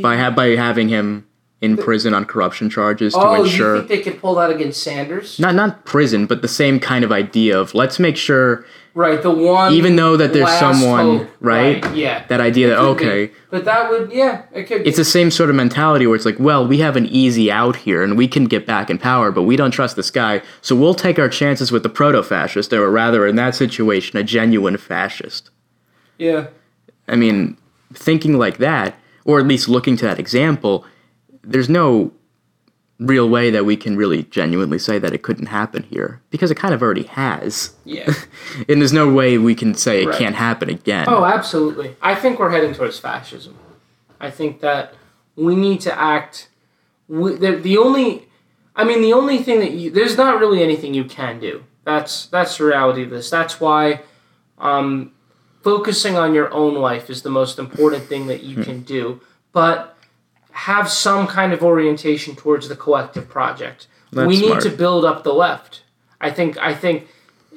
By 0.00 0.16
ha- 0.16 0.30
by 0.30 0.50
having 0.50 0.88
him 0.88 1.26
in 1.62 1.76
prison 1.76 2.12
on 2.12 2.24
corruption 2.24 2.68
charges 2.68 3.14
to 3.14 3.20
oh, 3.20 3.44
ensure. 3.44 3.76
you 3.76 3.82
think 3.82 3.88
they 3.88 4.10
could 4.10 4.20
pull 4.20 4.34
that 4.34 4.50
against 4.50 4.82
Sanders? 4.82 5.38
Not 5.38 5.54
not 5.54 5.84
prison, 5.84 6.26
but 6.26 6.42
the 6.42 6.48
same 6.48 6.80
kind 6.80 7.04
of 7.04 7.12
idea 7.12 7.58
of 7.58 7.72
let's 7.72 7.98
make 7.98 8.16
sure. 8.16 8.66
Right, 8.94 9.22
the 9.22 9.30
one. 9.30 9.72
Even 9.72 9.96
though 9.96 10.18
that 10.18 10.34
there's 10.34 10.50
someone, 10.58 11.18
hope. 11.18 11.28
right? 11.40 11.82
right? 11.82 11.96
Yeah. 11.96 12.26
That 12.26 12.42
idea 12.42 12.68
that 12.70 12.78
okay. 12.78 13.28
Be. 13.28 13.32
But 13.48 13.64
that 13.64 13.88
would, 13.88 14.12
yeah, 14.12 14.42
it 14.52 14.64
could. 14.64 14.86
It's 14.86 14.96
be. 14.96 15.00
the 15.00 15.04
same 15.04 15.30
sort 15.30 15.48
of 15.48 15.56
mentality 15.56 16.06
where 16.06 16.16
it's 16.16 16.26
like, 16.26 16.38
well, 16.38 16.66
we 16.66 16.78
have 16.78 16.96
an 16.96 17.06
easy 17.06 17.50
out 17.50 17.76
here 17.76 18.02
and 18.02 18.18
we 18.18 18.28
can 18.28 18.44
get 18.44 18.66
back 18.66 18.90
in 18.90 18.98
power, 18.98 19.30
but 19.30 19.44
we 19.44 19.56
don't 19.56 19.70
trust 19.70 19.96
this 19.96 20.10
guy, 20.10 20.42
so 20.60 20.76
we'll 20.76 20.94
take 20.94 21.18
our 21.18 21.30
chances 21.30 21.72
with 21.72 21.84
the 21.84 21.88
proto-fascist, 21.88 22.70
or 22.72 22.90
rather, 22.90 23.26
in 23.26 23.36
that 23.36 23.54
situation, 23.54 24.18
a 24.18 24.22
genuine 24.24 24.76
fascist. 24.76 25.48
Yeah. 26.18 26.48
I 27.08 27.16
mean, 27.16 27.56
thinking 27.94 28.36
like 28.36 28.58
that, 28.58 28.96
or 29.24 29.38
at 29.38 29.46
least 29.46 29.68
looking 29.68 29.96
to 29.96 30.04
that 30.04 30.18
example, 30.18 30.84
there's 31.42 31.68
no 31.68 32.12
real 33.06 33.28
way 33.28 33.50
that 33.50 33.64
we 33.64 33.76
can 33.76 33.96
really 33.96 34.24
genuinely 34.24 34.78
say 34.78 34.98
that 34.98 35.12
it 35.12 35.22
couldn't 35.22 35.46
happen 35.46 35.82
here 35.84 36.20
because 36.30 36.50
it 36.50 36.56
kind 36.56 36.72
of 36.72 36.82
already 36.82 37.02
has. 37.04 37.74
Yeah. 37.84 38.12
and 38.68 38.80
there's 38.80 38.92
no 38.92 39.12
way 39.12 39.38
we 39.38 39.54
can 39.54 39.74
say 39.74 40.04
right. 40.04 40.14
it 40.14 40.18
can't 40.18 40.36
happen 40.36 40.68
again. 40.68 41.06
Oh, 41.08 41.24
absolutely. 41.24 41.96
I 42.00 42.14
think 42.14 42.38
we're 42.38 42.50
heading 42.50 42.74
towards 42.74 42.98
fascism. 42.98 43.56
I 44.20 44.30
think 44.30 44.60
that 44.60 44.94
we 45.36 45.56
need 45.56 45.80
to 45.82 45.98
act. 45.98 46.48
We, 47.08 47.34
the, 47.34 47.56
the 47.56 47.76
only, 47.78 48.28
I 48.76 48.84
mean, 48.84 49.02
the 49.02 49.12
only 49.12 49.38
thing 49.38 49.60
that 49.60 49.72
you 49.72 49.90
there's 49.90 50.16
not 50.16 50.38
really 50.38 50.62
anything 50.62 50.94
you 50.94 51.04
can 51.04 51.40
do. 51.40 51.64
That's 51.84 52.26
that's 52.26 52.58
the 52.58 52.64
reality 52.64 53.02
of 53.02 53.10
this. 53.10 53.28
That's 53.28 53.60
why, 53.60 54.02
um, 54.58 55.12
focusing 55.62 56.16
on 56.16 56.32
your 56.34 56.52
own 56.52 56.74
life 56.74 57.10
is 57.10 57.22
the 57.22 57.30
most 57.30 57.58
important 57.58 58.04
thing 58.04 58.28
that 58.28 58.44
you 58.44 58.56
hmm. 58.56 58.62
can 58.62 58.82
do. 58.82 59.20
But 59.52 59.91
have 60.52 60.88
some 60.88 61.26
kind 61.26 61.52
of 61.52 61.62
orientation 61.62 62.36
towards 62.36 62.68
the 62.68 62.76
collective 62.76 63.28
project. 63.28 63.86
That's 64.12 64.28
we 64.28 64.40
need 64.40 64.46
smart. 64.46 64.62
to 64.62 64.70
build 64.70 65.04
up 65.04 65.24
the 65.24 65.32
left. 65.32 65.82
I 66.20 66.30
think. 66.30 66.56
I 66.58 66.74
think 66.74 67.08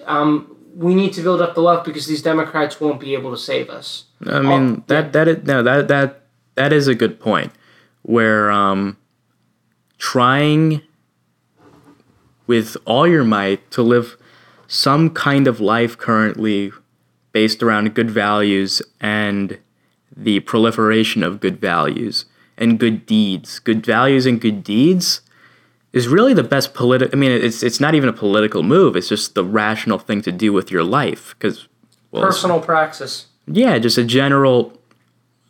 um, 0.06 0.56
we 0.76 0.96
need 0.96 1.14
to 1.14 1.22
build 1.22 1.42
up 1.42 1.56
the 1.56 1.62
left 1.62 1.86
because 1.86 2.08
these 2.08 2.22
Democrats 2.22 2.80
won't 2.80 3.00
be 3.00 3.14
able 3.14 3.32
to 3.32 3.38
save 3.38 3.70
us. 3.70 4.06
I 4.26 4.40
mean 4.40 4.78
oh, 4.78 4.84
that 4.88 5.14
that 5.14 5.28
is, 5.28 5.46
no 5.46 5.62
that 5.64 5.88
that 5.88 6.22
that 6.56 6.74
is 6.74 6.88
a 6.88 6.96
good 6.96 7.20
point. 7.20 7.52
Where 8.02 8.52
um, 8.52 8.98
trying 9.98 10.82
with 12.48 12.78
all 12.86 13.08
your 13.08 13.24
might 13.24 13.72
to 13.72 13.82
live 13.82 14.18
some 14.68 15.10
kind 15.10 15.48
of 15.48 15.60
life 15.60 15.98
currently 15.98 16.72
based 17.32 17.62
around 17.62 17.94
good 17.94 18.10
values 18.10 18.82
and 19.02 19.60
the 20.16 20.40
proliferation 20.42 21.24
of 21.24 21.40
good 21.40 21.60
values 21.60 22.26
and 22.58 22.80
good 22.80 23.06
deeds, 23.06 23.60
good 23.60 23.86
values 23.86 24.26
and 24.26 24.40
good 24.40 24.64
deeds 24.64 25.22
is 25.94 26.08
really 26.08 26.34
the 26.34 26.44
best 26.44 26.74
political 26.74 27.18
I 27.18 27.20
mean 27.20 27.32
it's 27.32 27.64
it's 27.64 27.80
not 27.80 27.96
even 27.96 28.10
a 28.10 28.14
political 28.14 28.64
move, 28.64 28.96
it's 28.96 29.10
just 29.10 29.36
the 29.36 29.44
rational 29.44 29.98
thing 29.98 30.22
to 30.24 30.32
do 30.32 30.52
with 30.54 30.70
your 30.72 30.84
life 30.84 31.36
cuz 31.40 31.68
well, 32.12 32.24
personal 32.24 32.60
praxis. 32.60 33.28
Yeah, 33.48 33.78
just 33.78 33.98
a 33.98 34.04
general 34.04 34.80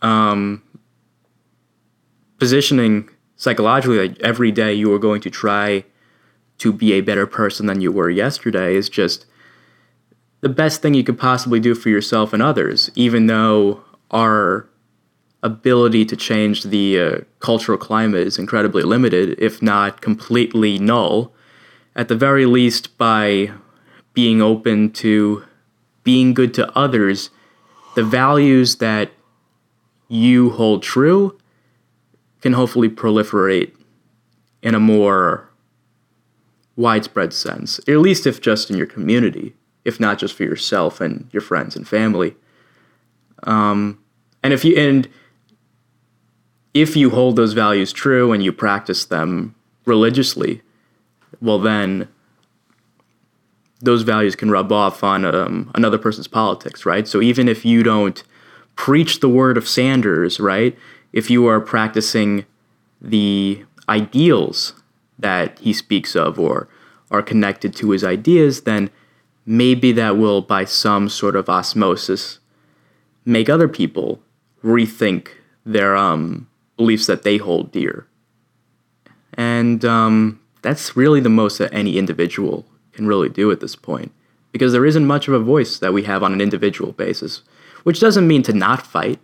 um, 0.01 0.61
positioning 2.37 3.09
psychologically 3.37 4.07
like 4.07 4.19
every 4.21 4.51
day 4.51 4.73
you 4.73 4.93
are 4.93 4.99
going 4.99 5.21
to 5.21 5.29
try 5.29 5.83
to 6.57 6.71
be 6.71 6.93
a 6.93 7.01
better 7.01 7.27
person 7.27 7.65
than 7.65 7.81
you 7.81 7.91
were 7.91 8.09
yesterday 8.09 8.75
is 8.75 8.87
just 8.87 9.25
the 10.41 10.49
best 10.49 10.81
thing 10.81 10.93
you 10.93 11.03
could 11.03 11.17
possibly 11.17 11.59
do 11.59 11.75
for 11.75 11.89
yourself 11.89 12.33
and 12.33 12.41
others 12.41 12.89
even 12.95 13.27
though 13.27 13.83
our 14.11 14.69
ability 15.45 16.03
to 16.05 16.15
change 16.15 16.63
the 16.63 16.99
uh, 16.99 17.17
cultural 17.39 17.77
climate 17.77 18.25
is 18.25 18.39
incredibly 18.39 18.81
limited, 18.81 19.35
if 19.37 19.61
not 19.61 20.01
completely 20.01 20.79
null. 20.79 21.31
At 21.95 22.07
the 22.07 22.15
very 22.15 22.47
least, 22.47 22.97
by 22.97 23.51
being 24.13 24.41
open 24.41 24.91
to 24.93 25.45
being 26.03 26.33
good 26.33 26.53
to 26.55 26.77
others, 26.77 27.29
the 27.95 28.03
values 28.03 28.77
that 28.77 29.11
you 30.07 30.49
hold 30.49 30.81
true 30.81 31.37
can 32.41 32.53
hopefully 32.53 32.89
proliferate 32.89 33.71
in 34.61 34.73
a 34.73 34.79
more 34.79 35.49
widespread 36.75 37.33
sense, 37.33 37.79
at 37.87 37.97
least 37.99 38.25
if 38.25 38.41
just 38.41 38.69
in 38.69 38.77
your 38.77 38.87
community, 38.87 39.53
if 39.85 39.99
not 39.99 40.17
just 40.17 40.33
for 40.33 40.43
yourself 40.43 40.99
and 40.99 41.29
your 41.31 41.41
friends 41.41 41.75
and 41.75 41.87
family. 41.87 42.35
Um, 43.43 43.99
and 44.43 44.53
if 44.53 44.65
you 44.65 44.75
and 44.77 45.07
if 46.75 46.97
you 46.97 47.09
hold 47.09 47.37
those 47.37 47.53
values 47.53 47.93
true 47.93 48.33
and 48.33 48.43
you 48.43 48.51
practice 48.51 49.05
them 49.05 49.55
religiously, 49.85 50.61
well, 51.41 51.57
then 51.57 52.09
those 53.79 54.01
values 54.01 54.35
can 54.35 54.51
rub 54.51 54.71
off 54.73 55.01
on 55.01 55.23
um, 55.23 55.71
another 55.73 55.97
person's 55.97 56.27
politics, 56.27 56.85
right? 56.85 57.07
So 57.07 57.21
even 57.21 57.47
if 57.47 57.63
you 57.63 57.81
don't 57.81 58.21
preach 58.75 59.21
the 59.21 59.29
word 59.29 59.57
of 59.57 59.69
Sanders, 59.69 60.37
right? 60.39 60.77
If 61.13 61.29
you 61.29 61.47
are 61.47 61.61
practicing 61.61 62.45
the 63.01 63.63
ideals 63.87 64.73
that 65.17 65.57
he 65.59 65.71
speaks 65.71 66.13
of 66.13 66.37
or 66.37 66.67
are 67.09 67.21
connected 67.21 67.73
to 67.77 67.91
his 67.91 68.03
ideas, 68.03 68.63
then 68.63 68.89
maybe 69.45 69.93
that 69.93 70.17
will, 70.17 70.41
by 70.41 70.65
some 70.65 71.07
sort 71.07 71.37
of 71.37 71.47
osmosis, 71.47 72.39
make 73.23 73.49
other 73.49 73.69
people 73.69 74.19
rethink 74.61 75.29
their 75.65 75.95
um, 75.95 76.47
beliefs 76.77 77.05
that 77.07 77.23
they 77.23 77.37
hold 77.37 77.71
dear. 77.71 78.07
And 79.33 79.83
um, 79.83 80.39
that's 80.61 80.95
really 80.95 81.19
the 81.19 81.29
most 81.29 81.57
that 81.57 81.73
any 81.73 81.97
individual 81.97 82.65
can 82.93 83.07
really 83.07 83.29
do 83.29 83.51
at 83.51 83.59
this 83.59 83.75
point 83.75 84.11
because 84.51 84.71
there 84.71 84.85
isn't 84.85 85.05
much 85.05 85.27
of 85.27 85.33
a 85.33 85.39
voice 85.39 85.79
that 85.79 85.93
we 85.93 86.03
have 86.03 86.23
on 86.23 86.31
an 86.31 86.39
individual 86.39 86.93
basis, 86.93 87.41
which 87.83 87.99
doesn't 87.99 88.27
mean 88.27 88.41
to 88.43 88.53
not 88.53 88.87
fight 88.87 89.19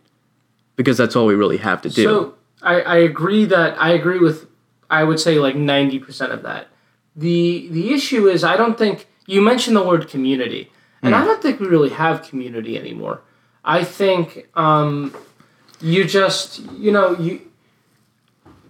because 0.75 0.97
that's 0.97 1.15
all 1.15 1.25
we 1.25 1.35
really 1.35 1.57
have 1.57 1.81
to 1.81 1.89
do. 1.89 2.03
So 2.03 2.35
I, 2.61 2.81
I 2.81 2.97
agree 2.97 3.45
that 3.45 3.79
I 3.81 3.91
agree 3.91 4.19
with 4.19 4.47
I 4.89 5.03
would 5.03 5.19
say 5.19 5.39
like 5.39 5.55
ninety 5.55 5.99
percent 5.99 6.31
of 6.31 6.43
that. 6.43 6.67
The 7.15 7.67
the 7.71 7.93
issue 7.93 8.27
is 8.27 8.43
I 8.43 8.57
don't 8.57 8.77
think 8.77 9.07
you 9.25 9.41
mentioned 9.41 9.75
the 9.77 9.83
word 9.83 10.09
community, 10.09 10.69
and 11.01 11.15
I 11.15 11.23
don't 11.23 11.41
think 11.41 11.59
we 11.59 11.67
really 11.67 11.89
have 11.89 12.27
community 12.27 12.77
anymore. 12.77 13.21
I 13.63 13.83
think 13.83 14.47
um, 14.55 15.15
you 15.81 16.03
just 16.05 16.59
you 16.77 16.91
know 16.91 17.17
you 17.17 17.41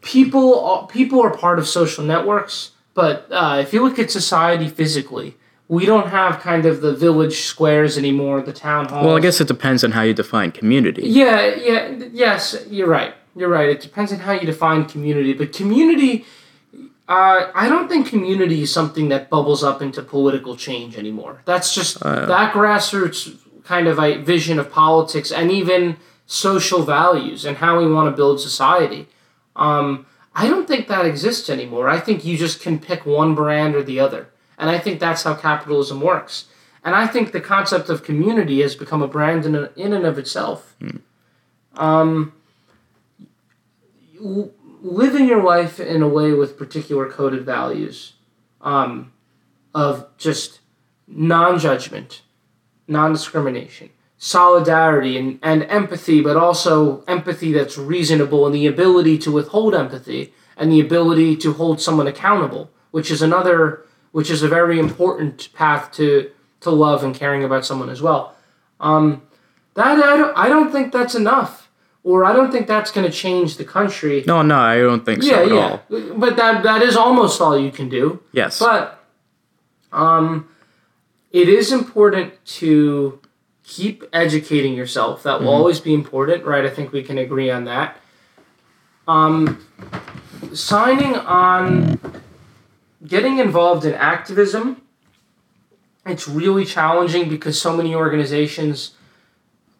people 0.02 0.90
people 0.92 1.22
are 1.22 1.36
part 1.36 1.60
of 1.60 1.68
social 1.68 2.04
networks, 2.04 2.72
but 2.94 3.28
uh, 3.32 3.58
if 3.62 3.74
you 3.74 3.84
look 3.84 4.00
at 4.00 4.12
society 4.12 4.68
physically, 4.68 5.36
we 5.68 5.86
don't 5.86 6.10
have 6.10 6.40
kind 6.40 6.66
of 6.66 6.82
the 6.82 6.94
village 6.94 7.42
squares 7.42 7.98
anymore, 7.98 8.42
the 8.42 8.54
town 8.54 8.90
halls. 8.90 9.06
well, 9.06 9.18
I 9.18 9.20
guess 9.20 9.40
it 9.40 9.48
depends 9.48 9.84
on 9.84 9.92
how 9.92 10.02
you 10.02 10.14
define 10.14 10.52
community. 10.52 11.04
Yeah, 11.04 11.56
yeah, 11.56 12.08
yes, 12.12 12.66
you're 12.70 12.90
right. 12.90 13.14
You're 13.36 13.50
right. 13.50 13.70
It 13.70 13.80
depends 13.80 14.12
on 14.12 14.20
how 14.20 14.34
you 14.34 14.46
define 14.46 14.86
community, 14.86 15.34
but 15.34 15.54
community, 15.54 16.26
uh, 17.08 17.50
I 17.56 17.70
don't 17.70 17.88
think 17.88 18.08
community 18.08 18.64
is 18.64 18.74
something 18.74 19.08
that 19.10 19.30
bubbles 19.30 19.64
up 19.64 19.82
into 19.82 20.02
political 20.02 20.58
change 20.58 20.98
anymore. 20.98 21.42
That's 21.46 21.74
just 21.74 22.02
that 22.02 22.54
grassroots 22.54 23.38
kind 23.64 23.88
of 23.88 24.00
a 24.00 24.18
vision 24.18 24.60
of 24.60 24.70
politics 24.72 25.32
and 25.32 25.50
even 25.52 25.96
social 26.32 26.82
values 26.82 27.44
and 27.44 27.58
how 27.58 27.78
we 27.78 27.92
want 27.92 28.10
to 28.10 28.16
build 28.16 28.40
society. 28.40 29.06
Um, 29.58 30.06
I 30.34 30.48
don't 30.48 30.66
think 30.66 30.88
that 30.88 31.06
exists 31.06 31.50
anymore. 31.50 31.90
I 31.90 32.00
think 32.00 32.24
you 32.24 32.38
just 32.38 32.62
can 32.62 32.80
pick 32.80 33.06
one 33.06 33.36
brand 33.36 33.76
or 33.76 33.84
the 33.84 34.00
other. 34.00 34.30
And 34.58 34.70
I 34.70 34.80
think 34.80 35.02
that's 35.02 35.24
how 35.24 35.34
capitalism 35.34 36.00
works. 36.00 36.46
And 36.86 36.96
I 36.96 37.06
think 37.06 37.34
the 37.34 37.42
concept 37.42 37.90
of 37.90 38.04
community 38.04 38.62
has 38.62 38.76
become 38.76 39.02
a 39.02 39.10
brand 39.10 39.46
in, 39.46 39.70
in 39.76 39.92
and 39.92 40.06
of 40.06 40.18
itself. 40.18 40.78
Um, 41.76 42.32
l- 44.24 44.52
living 44.82 45.28
your 45.28 45.44
life 45.44 45.82
in 45.82 46.02
a 46.02 46.08
way 46.08 46.32
with 46.32 46.58
particular 46.58 47.10
coded 47.10 47.44
values 47.44 48.14
um, 48.62 49.12
of 49.76 50.08
just 50.18 50.62
non 51.08 51.60
judgment, 51.60 52.22
non 52.88 53.12
discrimination, 53.12 53.90
solidarity, 54.24 55.18
and, 55.18 55.40
and 55.42 55.64
empathy, 55.64 56.22
but 56.22 56.38
also 56.38 57.04
empathy 57.08 57.52
that's 57.52 57.76
reasonable 57.76 58.46
and 58.46 58.54
the 58.54 58.68
ability 58.68 59.18
to 59.18 59.32
withhold 59.32 59.74
empathy 59.74 60.32
and 60.56 60.72
the 60.72 60.80
ability 60.80 61.36
to 61.36 61.54
hold 61.54 61.82
someone 61.82 62.06
accountable, 62.06 62.70
which 62.92 63.10
is 63.10 63.24
another, 63.24 63.84
which 64.12 64.30
is 64.30 64.44
a 64.44 64.48
very 64.48 64.78
important 64.78 65.52
path 65.54 65.92
to, 65.92 66.30
to 66.60 66.70
love 66.70 67.04
and 67.04 67.16
caring 67.16 67.44
about 67.44 67.66
someone 67.66 67.90
as 67.90 68.00
well. 68.00 68.36
Um, 68.80 69.24
that 69.74 69.88
I 69.88 70.16
don't, 70.16 70.38
I 70.38 70.50
don't 70.50 70.72
think 70.72 70.94
that's 70.94 71.16
enough, 71.16 71.68
or 72.04 72.24
I 72.24 72.32
don't 72.32 72.52
think 72.52 72.68
that's 72.68 72.92
going 72.92 73.10
to 73.10 73.12
change 73.12 73.58
the 73.58 73.66
country. 73.66 74.24
No, 74.28 74.44
no, 74.44 74.60
I 74.60 74.78
don't 74.78 75.04
think 75.04 75.24
so 75.24 75.34
at 75.34 75.48
yeah, 75.48 75.56
all. 75.56 75.82
but 76.16 76.36
that 76.36 76.62
that 76.62 76.84
is 76.84 76.96
almost 76.96 77.42
all 77.42 77.58
you 77.58 77.72
can 77.72 77.90
do. 77.90 78.22
Yes. 78.34 78.60
But 78.60 79.04
um, 79.92 80.48
it 81.32 81.50
is 81.50 81.72
important 81.72 82.34
to 82.46 83.21
keep 83.72 84.04
educating 84.12 84.74
yourself. 84.74 85.24
That 85.24 85.40
will 85.40 85.48
always 85.48 85.80
be 85.80 85.94
important, 85.94 86.44
right? 86.44 86.66
I 86.66 86.70
think 86.70 86.92
we 86.92 87.04
can 87.04 87.18
agree 87.18 87.50
on 87.50 87.64
that. 87.66 87.98
Um, 89.08 89.66
signing 90.54 91.16
on, 91.16 92.22
getting 93.08 93.40
involved 93.40 93.86
in 93.86 93.94
activism, 93.94 94.82
it's 96.06 96.28
really 96.28 96.66
challenging 96.66 97.30
because 97.30 97.62
so 97.62 97.76
many 97.76 97.96
organizations, 97.96 98.92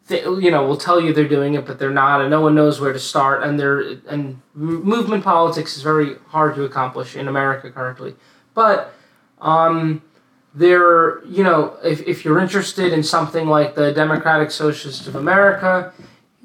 they, 0.06 0.22
you 0.22 0.50
know, 0.50 0.64
will 0.66 0.78
tell 0.78 0.98
you 0.98 1.12
they're 1.12 1.28
doing 1.28 1.52
it, 1.52 1.66
but 1.66 1.78
they're 1.78 1.90
not, 1.90 2.22
and 2.22 2.30
no 2.30 2.40
one 2.40 2.54
knows 2.54 2.80
where 2.80 2.94
to 2.94 2.98
start. 2.98 3.42
And 3.42 3.60
they're 3.60 3.98
and 4.08 4.40
movement 4.54 5.22
politics 5.22 5.76
is 5.76 5.82
very 5.82 6.16
hard 6.28 6.54
to 6.54 6.64
accomplish 6.64 7.14
in 7.14 7.28
America 7.28 7.70
currently. 7.70 8.14
But 8.54 8.94
um, 9.42 10.00
there, 10.54 11.24
you 11.24 11.42
know, 11.42 11.76
if, 11.82 12.06
if 12.06 12.24
you're 12.24 12.38
interested 12.38 12.92
in 12.92 13.02
something 13.02 13.46
like 13.46 13.74
the 13.74 13.92
Democratic 13.92 14.50
Socialists 14.50 15.06
of 15.06 15.16
America, 15.16 15.92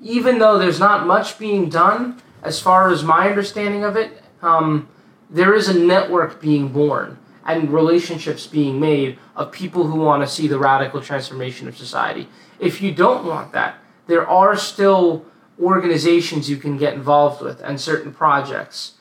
even 0.01 0.39
though 0.39 0.57
there's 0.57 0.79
not 0.79 1.05
much 1.05 1.37
being 1.37 1.69
done, 1.69 2.21
as 2.43 2.59
far 2.59 2.89
as 2.89 3.03
my 3.03 3.29
understanding 3.29 3.83
of 3.83 3.95
it, 3.95 4.21
um, 4.41 4.87
there 5.29 5.53
is 5.53 5.67
a 5.67 5.77
network 5.77 6.39
being 6.39 6.69
born 6.69 7.17
and 7.45 7.71
relationships 7.71 8.47
being 8.47 8.79
made 8.79 9.17
of 9.35 9.51
people 9.51 9.87
who 9.87 9.99
want 9.99 10.21
to 10.21 10.27
see 10.27 10.47
the 10.47 10.59
radical 10.59 11.01
transformation 11.01 11.67
of 11.67 11.77
society. 11.77 12.29
If 12.59 12.81
you 12.81 12.93
don't 12.93 13.25
want 13.25 13.51
that, 13.53 13.75
there 14.07 14.27
are 14.27 14.55
still 14.55 15.25
organizations 15.59 16.49
you 16.49 16.57
can 16.57 16.77
get 16.77 16.93
involved 16.93 17.41
with 17.41 17.61
and 17.61 17.81
certain 17.81 18.13
projects 18.13 18.93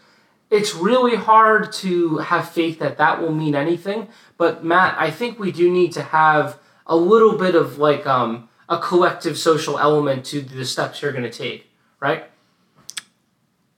it's 0.51 0.75
really 0.75 1.17
hard 1.17 1.73
to 1.73 2.19
have 2.19 2.49
faith 2.51 2.79
that 2.79 2.99
that 2.99 3.21
will 3.21 3.33
mean 3.33 3.55
anything. 3.55 4.09
But 4.39 4.65
Matt, 4.65 4.97
I 4.99 5.11
think 5.11 5.39
we 5.39 5.51
do 5.53 5.71
need 5.71 5.93
to 5.93 6.03
have 6.03 6.59
a 6.87 6.97
little 6.97 7.37
bit 7.39 7.55
of 7.55 7.79
like 7.79 8.07
um, 8.07 8.49
a 8.69 8.79
collective 8.79 9.39
social 9.39 9.79
element 9.79 10.25
to 10.27 10.41
the 10.43 10.65
steps 10.65 11.01
you're 11.03 11.13
going 11.13 11.25
to 11.25 11.31
take, 11.31 11.71
right? 12.01 12.25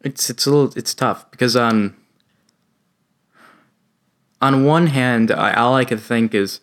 It's 0.00 0.30
it's 0.30 0.46
a 0.46 0.50
little 0.50 0.72
it's 0.76 0.94
tough 0.94 1.30
because 1.30 1.56
on 1.56 1.96
on 4.40 4.64
one 4.64 4.88
hand, 4.88 5.30
I, 5.32 5.52
all 5.54 5.74
I 5.74 5.84
can 5.84 5.98
think 5.98 6.34
is 6.34 6.60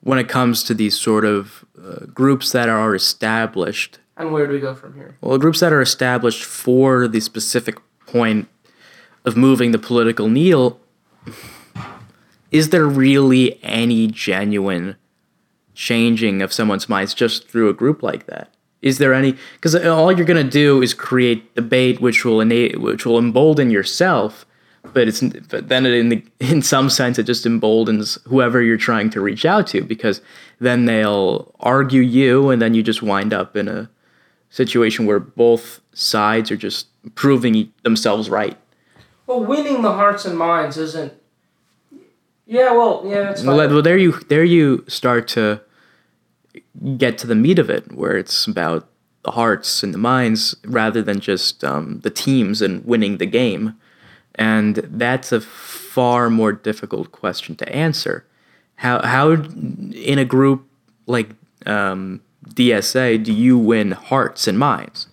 when 0.00 0.18
it 0.18 0.28
comes 0.28 0.62
to 0.64 0.74
these 0.74 0.96
sort 0.96 1.24
of 1.24 1.64
uh, 1.76 2.06
groups 2.06 2.52
that 2.52 2.68
are 2.68 2.94
established, 2.94 3.98
And 4.16 4.32
where 4.32 4.46
do 4.46 4.52
we 4.52 4.60
go 4.60 4.74
from 4.74 4.94
here? 4.94 5.16
well, 5.20 5.38
groups 5.38 5.58
that 5.60 5.72
are 5.72 5.80
established 5.82 6.44
for 6.44 7.08
the 7.08 7.20
specific 7.20 7.78
point 8.06 8.48
of 9.24 9.36
moving 9.36 9.72
the 9.72 9.78
political 9.78 10.28
needle, 10.28 10.80
is 12.50 12.70
there 12.70 12.86
really 12.86 13.62
any 13.62 14.06
genuine 14.06 14.96
changing 15.74 16.42
of 16.42 16.52
someone's 16.52 16.88
minds 16.88 17.14
just 17.14 17.48
through 17.48 17.68
a 17.68 17.74
group 17.74 18.02
like 18.02 18.26
that? 18.26 18.52
Is 18.80 18.98
there 18.98 19.12
any? 19.12 19.36
Because 19.54 19.74
all 19.74 20.12
you're 20.12 20.26
gonna 20.26 20.44
do 20.44 20.82
is 20.82 20.94
create 20.94 21.54
debate, 21.54 22.00
which 22.00 22.24
will 22.24 22.40
innate, 22.40 22.80
which 22.80 23.04
will 23.04 23.18
embolden 23.18 23.70
yourself, 23.70 24.46
but 24.92 25.08
it's 25.08 25.20
but 25.20 25.68
then 25.68 25.84
it 25.84 25.94
in 25.94 26.08
the, 26.08 26.24
in 26.40 26.62
some 26.62 26.88
sense 26.88 27.18
it 27.18 27.24
just 27.24 27.44
emboldens 27.44 28.18
whoever 28.24 28.62
you're 28.62 28.76
trying 28.76 29.10
to 29.10 29.20
reach 29.20 29.44
out 29.44 29.66
to 29.68 29.82
because 29.82 30.20
then 30.60 30.84
they'll 30.84 31.52
argue 31.60 32.02
you, 32.02 32.50
and 32.50 32.62
then 32.62 32.74
you 32.74 32.82
just 32.82 33.02
wind 33.02 33.34
up 33.34 33.56
in 33.56 33.68
a 33.68 33.90
situation 34.50 35.06
where 35.06 35.20
both 35.20 35.80
sides 35.92 36.50
are 36.50 36.56
just 36.56 36.86
proving 37.14 37.72
themselves 37.82 38.30
right. 38.30 38.56
Well, 39.26 39.44
winning 39.44 39.82
the 39.82 39.92
hearts 39.92 40.24
and 40.24 40.38
minds 40.38 40.78
isn't. 40.78 41.12
Yeah, 42.48 42.72
well, 42.72 43.02
yeah, 43.04 43.24
that's 43.24 43.42
fine. 43.42 43.54
Well, 43.56 43.68
well, 43.68 43.82
there 43.82 43.98
you 43.98 44.12
there 44.28 44.42
you 44.42 44.84
start 44.88 45.28
to 45.28 45.60
get 46.96 47.18
to 47.18 47.26
the 47.26 47.34
meat 47.34 47.58
of 47.58 47.68
it, 47.68 47.92
where 47.92 48.16
it's 48.16 48.46
about 48.46 48.88
the 49.22 49.32
hearts 49.32 49.82
and 49.82 49.92
the 49.92 49.98
minds 49.98 50.56
rather 50.64 51.02
than 51.02 51.20
just 51.20 51.62
um, 51.62 52.00
the 52.00 52.10
teams 52.10 52.62
and 52.62 52.82
winning 52.86 53.18
the 53.18 53.26
game, 53.26 53.74
and 54.34 54.76
that's 54.76 55.30
a 55.30 55.42
far 55.42 56.30
more 56.30 56.52
difficult 56.52 57.12
question 57.12 57.54
to 57.56 57.68
answer. 57.68 58.24
How 58.76 59.02
how 59.06 59.32
in 59.32 60.18
a 60.18 60.24
group 60.24 60.64
like 61.06 61.28
um, 61.66 62.22
DSA 62.48 63.22
do 63.22 63.32
you 63.32 63.58
win 63.58 63.90
hearts 63.90 64.48
and 64.48 64.58
minds? 64.58 65.08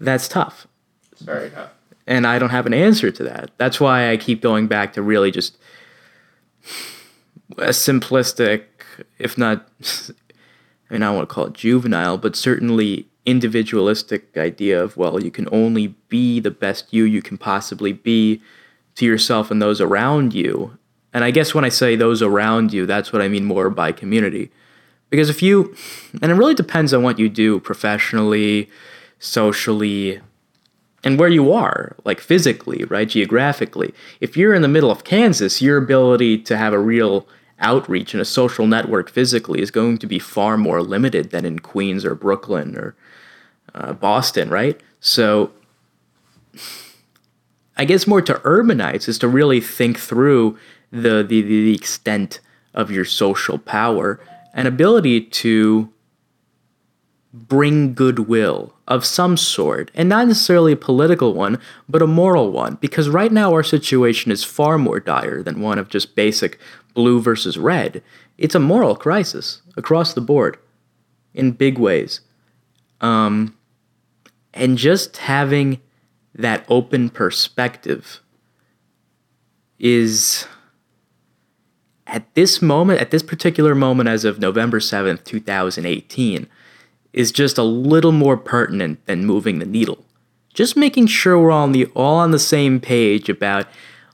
That's 0.00 0.26
tough 0.28 0.66
It's 1.12 1.22
very 1.22 1.50
tough. 1.50 1.70
and 2.06 2.26
I 2.26 2.38
don't 2.38 2.50
have 2.50 2.66
an 2.66 2.74
answer 2.74 3.10
to 3.10 3.22
that. 3.24 3.50
That's 3.58 3.78
why 3.80 4.10
I 4.10 4.16
keep 4.16 4.40
going 4.40 4.66
back 4.66 4.92
to 4.94 5.02
really 5.02 5.30
just 5.30 5.58
a 7.58 7.70
simplistic, 7.70 8.64
if 9.18 9.36
not, 9.36 9.68
I 10.90 10.92
mean, 10.92 11.02
I 11.02 11.06
don't 11.06 11.16
want 11.16 11.28
to 11.28 11.34
call 11.34 11.46
it 11.46 11.54
juvenile, 11.54 12.18
but 12.18 12.36
certainly 12.36 13.08
individualistic 13.26 14.36
idea 14.36 14.82
of, 14.82 14.96
well, 14.96 15.22
you 15.22 15.30
can 15.30 15.48
only 15.50 15.88
be 16.08 16.40
the 16.40 16.50
best 16.50 16.92
you 16.92 17.04
you 17.04 17.22
can 17.22 17.38
possibly 17.38 17.92
be 17.92 18.42
to 18.96 19.04
yourself 19.04 19.50
and 19.50 19.60
those 19.60 19.80
around 19.80 20.34
you. 20.34 20.76
And 21.12 21.24
I 21.24 21.30
guess 21.30 21.54
when 21.54 21.64
I 21.64 21.68
say 21.68 21.96
those 21.96 22.22
around 22.22 22.72
you, 22.72 22.86
that's 22.86 23.12
what 23.12 23.22
I 23.22 23.28
mean 23.28 23.44
more 23.44 23.70
by 23.70 23.92
community. 23.92 24.50
Because 25.10 25.30
if 25.30 25.42
you, 25.42 25.74
and 26.20 26.30
it 26.30 26.34
really 26.34 26.54
depends 26.54 26.92
on 26.92 27.02
what 27.02 27.18
you 27.18 27.28
do 27.28 27.60
professionally, 27.60 28.68
socially, 29.18 30.20
and 31.04 31.18
where 31.18 31.28
you 31.28 31.52
are, 31.52 31.94
like 32.04 32.18
physically, 32.18 32.84
right, 32.84 33.08
geographically. 33.08 33.94
If 34.20 34.36
you're 34.36 34.54
in 34.54 34.62
the 34.62 34.68
middle 34.68 34.90
of 34.90 35.04
Kansas, 35.04 35.60
your 35.60 35.76
ability 35.76 36.38
to 36.38 36.56
have 36.56 36.72
a 36.72 36.78
real 36.78 37.28
outreach 37.60 38.14
and 38.14 38.20
a 38.20 38.24
social 38.24 38.66
network 38.66 39.10
physically 39.10 39.60
is 39.60 39.70
going 39.70 39.98
to 39.98 40.06
be 40.06 40.18
far 40.18 40.56
more 40.56 40.82
limited 40.82 41.30
than 41.30 41.44
in 41.44 41.58
Queens 41.58 42.04
or 42.04 42.14
Brooklyn 42.14 42.76
or 42.76 42.96
uh, 43.74 43.92
Boston, 43.92 44.48
right? 44.48 44.80
So 45.00 45.52
I 47.76 47.84
guess 47.84 48.06
more 48.06 48.22
to 48.22 48.34
urbanites 48.34 49.08
is 49.08 49.18
to 49.18 49.28
really 49.28 49.60
think 49.60 49.98
through 49.98 50.58
the, 50.90 51.22
the, 51.22 51.42
the 51.42 51.74
extent 51.74 52.40
of 52.72 52.90
your 52.90 53.04
social 53.04 53.58
power 53.58 54.20
and 54.52 54.66
ability 54.66 55.20
to 55.20 55.90
bring 57.32 57.94
goodwill 57.94 58.73
of 58.86 59.04
some 59.04 59.36
sort, 59.36 59.90
and 59.94 60.08
not 60.08 60.28
necessarily 60.28 60.72
a 60.72 60.76
political 60.76 61.32
one, 61.32 61.58
but 61.88 62.02
a 62.02 62.06
moral 62.06 62.50
one, 62.50 62.74
because 62.80 63.08
right 63.08 63.32
now 63.32 63.52
our 63.52 63.62
situation 63.62 64.30
is 64.30 64.44
far 64.44 64.76
more 64.76 65.00
dire 65.00 65.42
than 65.42 65.60
one 65.60 65.78
of 65.78 65.88
just 65.88 66.14
basic 66.14 66.58
blue 66.92 67.20
versus 67.20 67.56
red. 67.56 68.02
It's 68.36 68.54
a 68.54 68.60
moral 68.60 68.94
crisis 68.96 69.62
across 69.76 70.12
the 70.12 70.20
board 70.20 70.58
in 71.32 71.52
big 71.52 71.78
ways. 71.78 72.20
Um, 73.00 73.56
and 74.52 74.78
just 74.78 75.16
having 75.18 75.80
that 76.34 76.64
open 76.68 77.10
perspective 77.10 78.20
is 79.78 80.46
at 82.06 82.32
this 82.34 82.60
moment, 82.60 83.00
at 83.00 83.10
this 83.10 83.22
particular 83.22 83.74
moment, 83.74 84.08
as 84.08 84.24
of 84.24 84.38
November 84.38 84.78
7th, 84.78 85.24
2018, 85.24 86.46
is 87.14 87.32
just 87.32 87.56
a 87.56 87.62
little 87.62 88.12
more 88.12 88.36
pertinent 88.36 89.04
than 89.06 89.24
moving 89.24 89.58
the 89.58 89.66
needle. 89.66 90.04
Just 90.52 90.76
making 90.76 91.06
sure 91.06 91.38
we're 91.38 91.50
all 91.50 91.62
on 91.62 91.72
the 91.72 91.86
all 91.94 92.16
on 92.16 92.30
the 92.30 92.38
same 92.38 92.80
page 92.80 93.28
about 93.28 93.66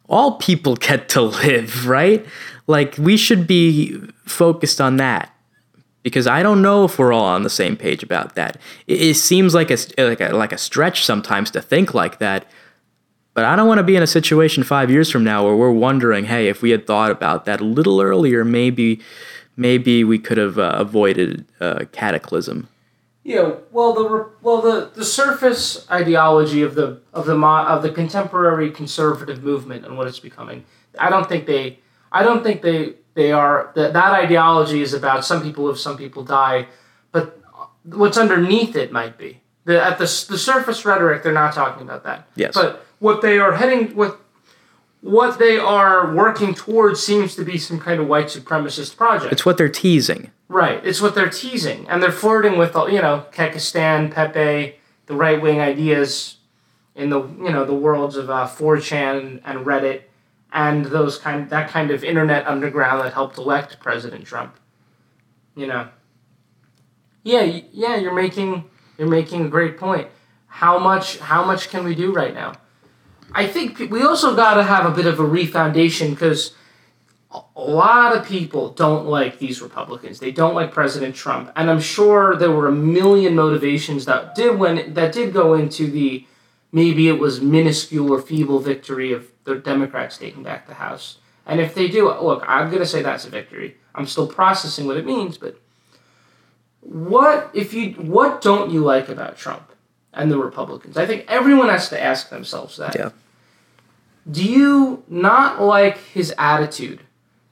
all 0.08 0.36
people 0.36 0.76
get 0.88 1.08
to 1.10 1.22
live, 1.22 1.86
right? 1.86 2.24
Like 2.66 2.96
we 2.98 3.16
should 3.16 3.46
be 3.46 3.98
focused 4.24 4.80
on 4.80 4.96
that 4.98 5.34
because 6.02 6.26
I 6.26 6.42
don't 6.42 6.62
know 6.62 6.84
if 6.84 6.98
we're 6.98 7.12
all 7.12 7.24
on 7.24 7.42
the 7.42 7.50
same 7.50 7.76
page 7.76 8.02
about 8.02 8.34
that. 8.36 8.58
It, 8.86 9.02
it 9.02 9.14
seems 9.14 9.54
like 9.54 9.70
a, 9.70 9.78
like 9.98 10.20
a 10.20 10.28
like 10.30 10.52
a 10.52 10.58
stretch 10.58 11.04
sometimes 11.04 11.50
to 11.52 11.62
think 11.62 11.94
like 11.94 12.18
that, 12.18 12.46
but 13.34 13.44
I 13.44 13.56
don't 13.56 13.68
want 13.68 13.78
to 13.78 13.84
be 13.84 13.96
in 13.96 14.02
a 14.02 14.06
situation 14.06 14.62
five 14.62 14.90
years 14.90 15.10
from 15.10 15.24
now 15.24 15.44
where 15.44 15.56
we're 15.56 15.70
wondering, 15.70 16.26
hey, 16.26 16.48
if 16.48 16.62
we 16.62 16.70
had 16.70 16.86
thought 16.86 17.10
about 17.10 17.44
that 17.46 17.60
a 17.60 17.64
little 17.64 18.00
earlier, 18.00 18.44
maybe 18.44 19.00
maybe 19.56 20.04
we 20.04 20.18
could 20.18 20.38
have 20.38 20.58
uh, 20.58 20.74
avoided 20.76 21.44
uh, 21.60 21.84
cataclysm. 21.92 22.68
Yeah, 23.22 23.56
well, 23.70 23.92
the 23.92 24.30
well 24.40 24.62
the, 24.62 24.90
the 24.94 25.04
surface 25.04 25.88
ideology 25.90 26.62
of 26.62 26.74
the 26.74 27.00
of 27.12 27.26
the 27.26 27.36
of 27.38 27.82
the 27.82 27.90
contemporary 27.90 28.70
conservative 28.70 29.42
movement 29.42 29.84
and 29.84 29.98
what 29.98 30.06
it's 30.06 30.20
becoming. 30.20 30.64
I 30.98 31.10
don't 31.10 31.28
think 31.28 31.46
they. 31.46 31.80
I 32.12 32.22
don't 32.22 32.42
think 32.42 32.62
they 32.62 32.94
they 33.14 33.30
are 33.30 33.72
that 33.74 33.92
that 33.92 34.12
ideology 34.12 34.80
is 34.80 34.94
about 34.94 35.24
some 35.24 35.42
people 35.42 35.64
live, 35.64 35.78
some 35.78 35.96
people 35.98 36.24
die, 36.24 36.66
but 37.12 37.38
what's 37.84 38.16
underneath 38.16 38.74
it 38.74 38.90
might 38.90 39.18
be 39.18 39.40
the 39.64 39.82
at 39.82 39.98
the 39.98 40.04
the 40.04 40.38
surface 40.38 40.84
rhetoric. 40.84 41.22
They're 41.22 41.32
not 41.32 41.54
talking 41.54 41.82
about 41.82 42.04
that. 42.04 42.28
Yes. 42.34 42.54
But 42.54 42.84
what 42.98 43.22
they 43.22 43.38
are 43.38 43.52
heading 43.52 43.94
with 43.94 44.14
what 45.00 45.38
they 45.38 45.58
are 45.58 46.14
working 46.14 46.54
towards 46.54 47.02
seems 47.02 47.34
to 47.36 47.44
be 47.44 47.56
some 47.58 47.80
kind 47.80 48.00
of 48.00 48.06
white 48.06 48.26
supremacist 48.26 48.96
project. 48.96 49.32
It's 49.32 49.46
what 49.46 49.56
they're 49.56 49.68
teasing. 49.68 50.30
Right. 50.48 50.84
It's 50.84 51.00
what 51.00 51.14
they're 51.14 51.30
teasing, 51.30 51.88
and 51.88 52.02
they're 52.02 52.12
flirting 52.12 52.58
with 52.58 52.76
all 52.76 52.88
you 52.88 53.00
know 53.00 53.26
Kekistan, 53.32 54.12
Pepe, 54.12 54.76
the 55.06 55.14
right 55.14 55.40
wing 55.40 55.60
ideas 55.60 56.36
in 56.94 57.10
the 57.10 57.20
you 57.22 57.50
know 57.50 57.64
the 57.64 57.74
worlds 57.74 58.16
of 58.16 58.28
uh, 58.28 58.46
4chan 58.46 59.40
and 59.44 59.66
Reddit, 59.66 60.02
and 60.52 60.86
those 60.86 61.18
kind 61.18 61.48
that 61.50 61.70
kind 61.70 61.90
of 61.90 62.04
internet 62.04 62.46
underground 62.46 63.00
that 63.02 63.14
helped 63.14 63.38
elect 63.38 63.80
President 63.80 64.26
Trump. 64.26 64.56
You 65.56 65.66
know. 65.66 65.88
Yeah, 67.22 67.42
yeah, 67.72 67.96
you're 67.96 68.14
making 68.14 68.64
you're 68.98 69.08
making 69.08 69.46
a 69.46 69.48
great 69.48 69.78
point. 69.78 70.08
How 70.46 70.78
much 70.78 71.18
how 71.18 71.44
much 71.44 71.68
can 71.68 71.84
we 71.84 71.94
do 71.94 72.12
right 72.12 72.34
now? 72.34 72.54
I 73.32 73.46
think 73.46 73.78
we 73.90 74.02
also 74.02 74.34
got 74.34 74.54
to 74.54 74.62
have 74.62 74.86
a 74.86 74.94
bit 74.94 75.06
of 75.06 75.20
a 75.20 75.24
refoundation 75.24 76.10
because 76.10 76.54
a 77.32 77.60
lot 77.60 78.16
of 78.16 78.26
people 78.26 78.70
don't 78.70 79.06
like 79.06 79.38
these 79.38 79.62
Republicans. 79.62 80.18
They 80.18 80.32
don't 80.32 80.54
like 80.54 80.72
President 80.72 81.14
Trump, 81.14 81.52
and 81.54 81.70
I'm 81.70 81.80
sure 81.80 82.34
there 82.34 82.50
were 82.50 82.66
a 82.66 82.72
million 82.72 83.36
motivations 83.36 84.04
that 84.06 84.34
did 84.34 84.58
when 84.58 84.94
that 84.94 85.12
did 85.12 85.32
go 85.32 85.54
into 85.54 85.90
the 85.90 86.26
maybe 86.72 87.08
it 87.08 87.18
was 87.18 87.40
minuscule 87.40 88.12
or 88.12 88.20
feeble 88.20 88.58
victory 88.58 89.12
of 89.12 89.30
the 89.44 89.56
Democrats 89.56 90.18
taking 90.18 90.42
back 90.42 90.66
the 90.66 90.74
House. 90.74 91.18
And 91.46 91.60
if 91.60 91.74
they 91.74 91.88
do, 91.88 92.12
look, 92.12 92.44
I'm 92.46 92.70
gonna 92.70 92.86
say 92.86 93.02
that's 93.02 93.24
a 93.24 93.30
victory. 93.30 93.76
I'm 93.94 94.06
still 94.06 94.26
processing 94.26 94.86
what 94.86 94.96
it 94.96 95.06
means, 95.06 95.38
but 95.38 95.60
what 96.80 97.50
if 97.54 97.74
you 97.74 97.92
what 97.92 98.40
don't 98.40 98.70
you 98.70 98.80
like 98.80 99.08
about 99.08 99.36
Trump 99.36 99.69
and 100.12 100.30
the 100.30 100.38
Republicans? 100.38 100.96
I 100.96 101.06
think 101.06 101.24
everyone 101.28 101.68
has 101.68 101.88
to 101.90 102.02
ask 102.02 102.30
themselves 102.30 102.76
that. 102.76 102.94
Yeah. 102.94 103.10
Do 104.30 104.44
you 104.44 105.02
not 105.08 105.60
like 105.60 105.98
his 105.98 106.34
attitude? 106.38 107.00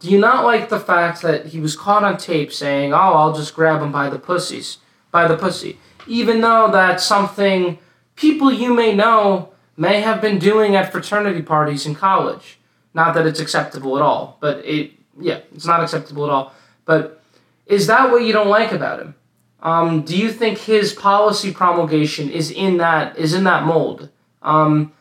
Do 0.01 0.11
you 0.11 0.19
not 0.19 0.45
like 0.45 0.69
the 0.69 0.79
fact 0.79 1.23
that 1.23 1.47
he 1.47 1.61
was 1.61 1.75
caught 1.75 2.05
on 2.05 2.17
tape 2.19 2.53
saying, 2.53 2.93
"Oh, 2.93 3.15
I'll 3.15 3.33
just 3.33 3.55
grab 3.55 3.83
him 3.83 3.91
by 3.91 4.09
the 4.09 4.19
pussies, 4.19 4.79
by 5.11 5.27
the 5.27 5.37
pussy," 5.37 5.79
even 6.07 6.41
though 6.41 6.71
that's 6.71 7.05
something 7.05 7.79
people 8.15 8.53
you 8.53 8.75
may 8.75 8.95
know 8.95 9.51
may 9.77 10.01
have 10.01 10.21
been 10.21 10.39
doing 10.39 10.77
at 10.77 10.93
fraternity 10.93 11.43
parties 11.43 11.87
in 11.87 11.95
college. 11.95 12.59
Not 12.95 13.15
that 13.15 13.27
it's 13.27 13.41
acceptable 13.41 13.97
at 13.97 14.03
all, 14.03 14.37
but 14.41 14.65
it 14.65 14.93
yeah, 15.19 15.41
it's 15.55 15.67
not 15.67 15.83
acceptable 15.83 16.25
at 16.25 16.31
all. 16.31 16.53
But 16.85 17.21
is 17.67 17.87
that 17.89 18.11
what 18.11 18.23
you 18.23 18.33
don't 18.33 18.49
like 18.49 18.73
about 18.73 19.01
him? 19.01 19.15
Um, 19.61 20.03
do 20.03 20.17
you 20.17 20.31
think 20.31 20.59
his 20.59 20.93
policy 20.93 21.53
promulgation 21.53 22.31
is 22.31 22.51
in 22.51 22.77
that 22.79 23.17
is 23.19 23.35
in 23.35 23.45
that 23.45 23.65
mold? 23.65 24.11
Um, 24.43 24.93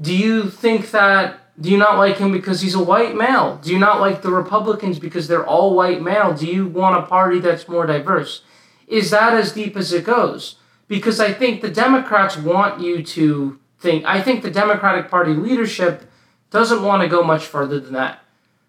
do 0.00 0.14
you 0.14 0.50
think 0.50 0.90
that 0.90 1.40
do 1.60 1.70
you 1.70 1.78
not 1.78 1.96
like 1.96 2.18
him 2.18 2.32
because 2.32 2.60
he's 2.60 2.74
a 2.74 2.82
white 2.82 3.16
male? 3.16 3.58
Do 3.62 3.72
you 3.72 3.78
not 3.78 4.00
like 4.00 4.22
the 4.22 4.30
Republicans 4.30 4.98
because 4.98 5.26
they're 5.26 5.46
all 5.46 5.74
white 5.74 6.02
male? 6.02 6.34
Do 6.34 6.46
you 6.46 6.66
want 6.66 7.02
a 7.02 7.06
party 7.06 7.38
that's 7.38 7.68
more 7.68 7.86
diverse? 7.86 8.42
Is 8.86 9.10
that 9.10 9.32
as 9.32 9.52
deep 9.52 9.76
as 9.76 9.92
it 9.92 10.04
goes? 10.04 10.56
Because 10.86 11.18
I 11.18 11.32
think 11.32 11.62
the 11.62 11.70
Democrats 11.70 12.36
want 12.36 12.80
you 12.80 13.02
to 13.02 13.58
think, 13.78 14.04
I 14.04 14.20
think 14.20 14.42
the 14.42 14.50
Democratic 14.50 15.10
Party 15.10 15.32
leadership 15.32 16.08
doesn't 16.50 16.82
want 16.82 17.02
to 17.02 17.08
go 17.08 17.22
much 17.22 17.46
further 17.46 17.80
than 17.80 17.94
that. 17.94 18.20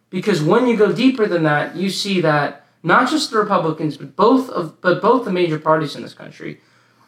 Because 0.09 0.41
when 0.41 0.67
you 0.67 0.77
go 0.77 0.91
deeper 0.91 1.27
than 1.27 1.43
that, 1.43 1.75
you 1.75 1.89
see 1.89 2.21
that 2.21 2.65
not 2.87 3.09
just 3.09 3.31
the 3.31 3.37
Republicans, 3.37 3.97
but 3.97 4.15
both 4.15 4.49
of 4.49 4.81
but 4.81 5.01
both 5.01 5.25
the 5.25 5.31
major 5.31 5.59
parties 5.59 5.95
in 5.95 6.01
this 6.01 6.13
country 6.13 6.61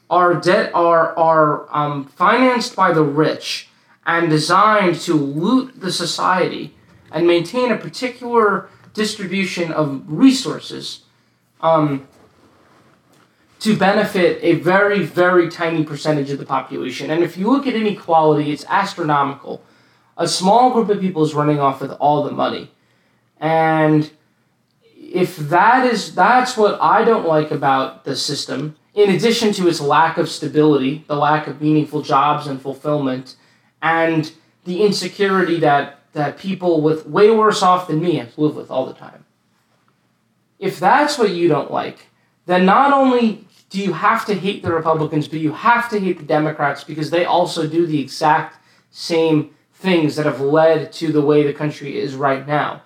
are 0.10 0.36
debt 0.36 0.72
are 0.74 1.18
are 1.18 1.68
um, 1.76 2.06
financed 2.06 2.76
by 2.76 2.92
the 2.92 3.04
rich 3.04 3.70
and 4.06 4.30
designed 4.30 4.96
to 4.96 5.14
loot 5.14 5.80
the 5.80 5.92
society 5.92 6.76
and 7.12 7.26
maintain 7.26 7.72
a 7.72 7.78
particular 7.78 8.70
distribution 8.94 9.72
of 9.72 10.04
resources 10.08 11.04
um, 11.62 12.08
to 13.60 13.76
benefit 13.76 14.40
a 14.42 14.56
very, 14.56 15.04
very 15.04 15.50
tiny 15.50 15.84
percentage 15.84 16.32
of 16.32 16.40
the 16.40 16.46
population. 16.46 17.12
And 17.12 17.24
if 17.24 17.38
you 17.38 17.50
look 17.52 17.68
at 17.68 17.76
inequality, 17.76 18.52
it's 18.52 18.66
astronomical. 18.68 19.64
A 20.18 20.28
small 20.28 20.72
group 20.72 20.90
of 20.90 21.00
people 21.00 21.24
is 21.24 21.34
running 21.34 21.60
off 21.60 21.82
with 21.82 21.92
all 21.92 22.24
the 22.24 22.32
money. 22.32 22.72
And 23.40 24.10
if 25.14 25.38
that 25.38 25.86
is 25.86 26.14
that's 26.16 26.58
what 26.58 26.80
I 26.82 27.04
don't 27.04 27.28
like 27.28 27.52
about 27.52 28.04
the 28.04 28.16
system, 28.16 28.76
in 28.94 29.10
addition 29.12 29.54
to 29.54 29.68
its 29.68 29.82
lack 29.82 30.18
of 30.18 30.30
stability, 30.30 31.04
the 31.08 31.16
lack 31.16 31.48
of 31.48 31.62
meaningful 31.62 32.02
jobs 32.02 32.48
and 32.48 32.62
fulfillment, 32.62 33.36
and 33.82 34.32
the 34.66 34.84
insecurity 34.84 35.60
that 35.60 36.00
that 36.14 36.38
people 36.38 36.82
with 36.82 37.08
way 37.08 37.30
worse 37.30 37.62
off 37.62 37.88
than 37.88 38.02
me 38.02 38.16
have 38.16 38.34
to 38.34 38.42
live 38.42 38.56
with 38.56 38.72
all 38.72 38.86
the 38.86 38.94
time. 38.94 39.26
If 40.58 40.80
that's 40.80 41.18
what 41.18 41.32
you 41.32 41.48
don't 41.48 41.72
like, 41.72 42.08
then 42.46 42.66
not 42.66 42.92
only 42.92 43.46
do 43.70 43.80
you 43.80 43.94
have 43.94 44.26
to 44.26 44.34
hate 44.34 44.64
the 44.64 44.74
Republicans, 44.74 45.28
but 45.28 45.40
you 45.40 45.54
have 45.54 45.90
to 45.90 46.00
hate 46.00 46.18
the 46.18 46.26
Democrats 46.26 46.84
because 46.84 47.12
they 47.12 47.26
also 47.26 47.68
do 47.68 47.86
the 47.86 48.02
exact 48.02 48.58
same 48.90 49.52
things 49.74 50.16
that 50.16 50.26
have 50.26 50.42
led 50.42 50.92
to 50.94 51.12
the 51.12 51.22
way 51.22 51.44
the 51.44 51.54
country 51.54 51.98
is 51.98 52.16
right 52.16 52.48
now. 52.48 52.82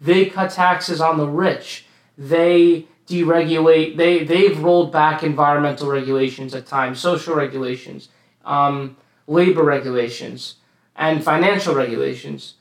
They 0.00 0.26
cut 0.26 0.50
taxes 0.50 1.00
on 1.00 1.18
the 1.18 1.26
rich. 1.26 1.86
They 2.16 2.86
deregulate. 3.08 3.96
They 3.96 4.24
they've 4.24 4.58
rolled 4.62 4.92
back 4.92 5.22
environmental 5.22 5.88
regulations 5.90 6.54
at 6.54 6.66
times, 6.66 7.00
social 7.00 7.34
regulations. 7.34 8.08
Um, 8.44 8.96
labor 9.28 9.62
regulations 9.62 10.54
and 10.96 11.22
financial 11.22 11.74
regulations. 11.74 12.54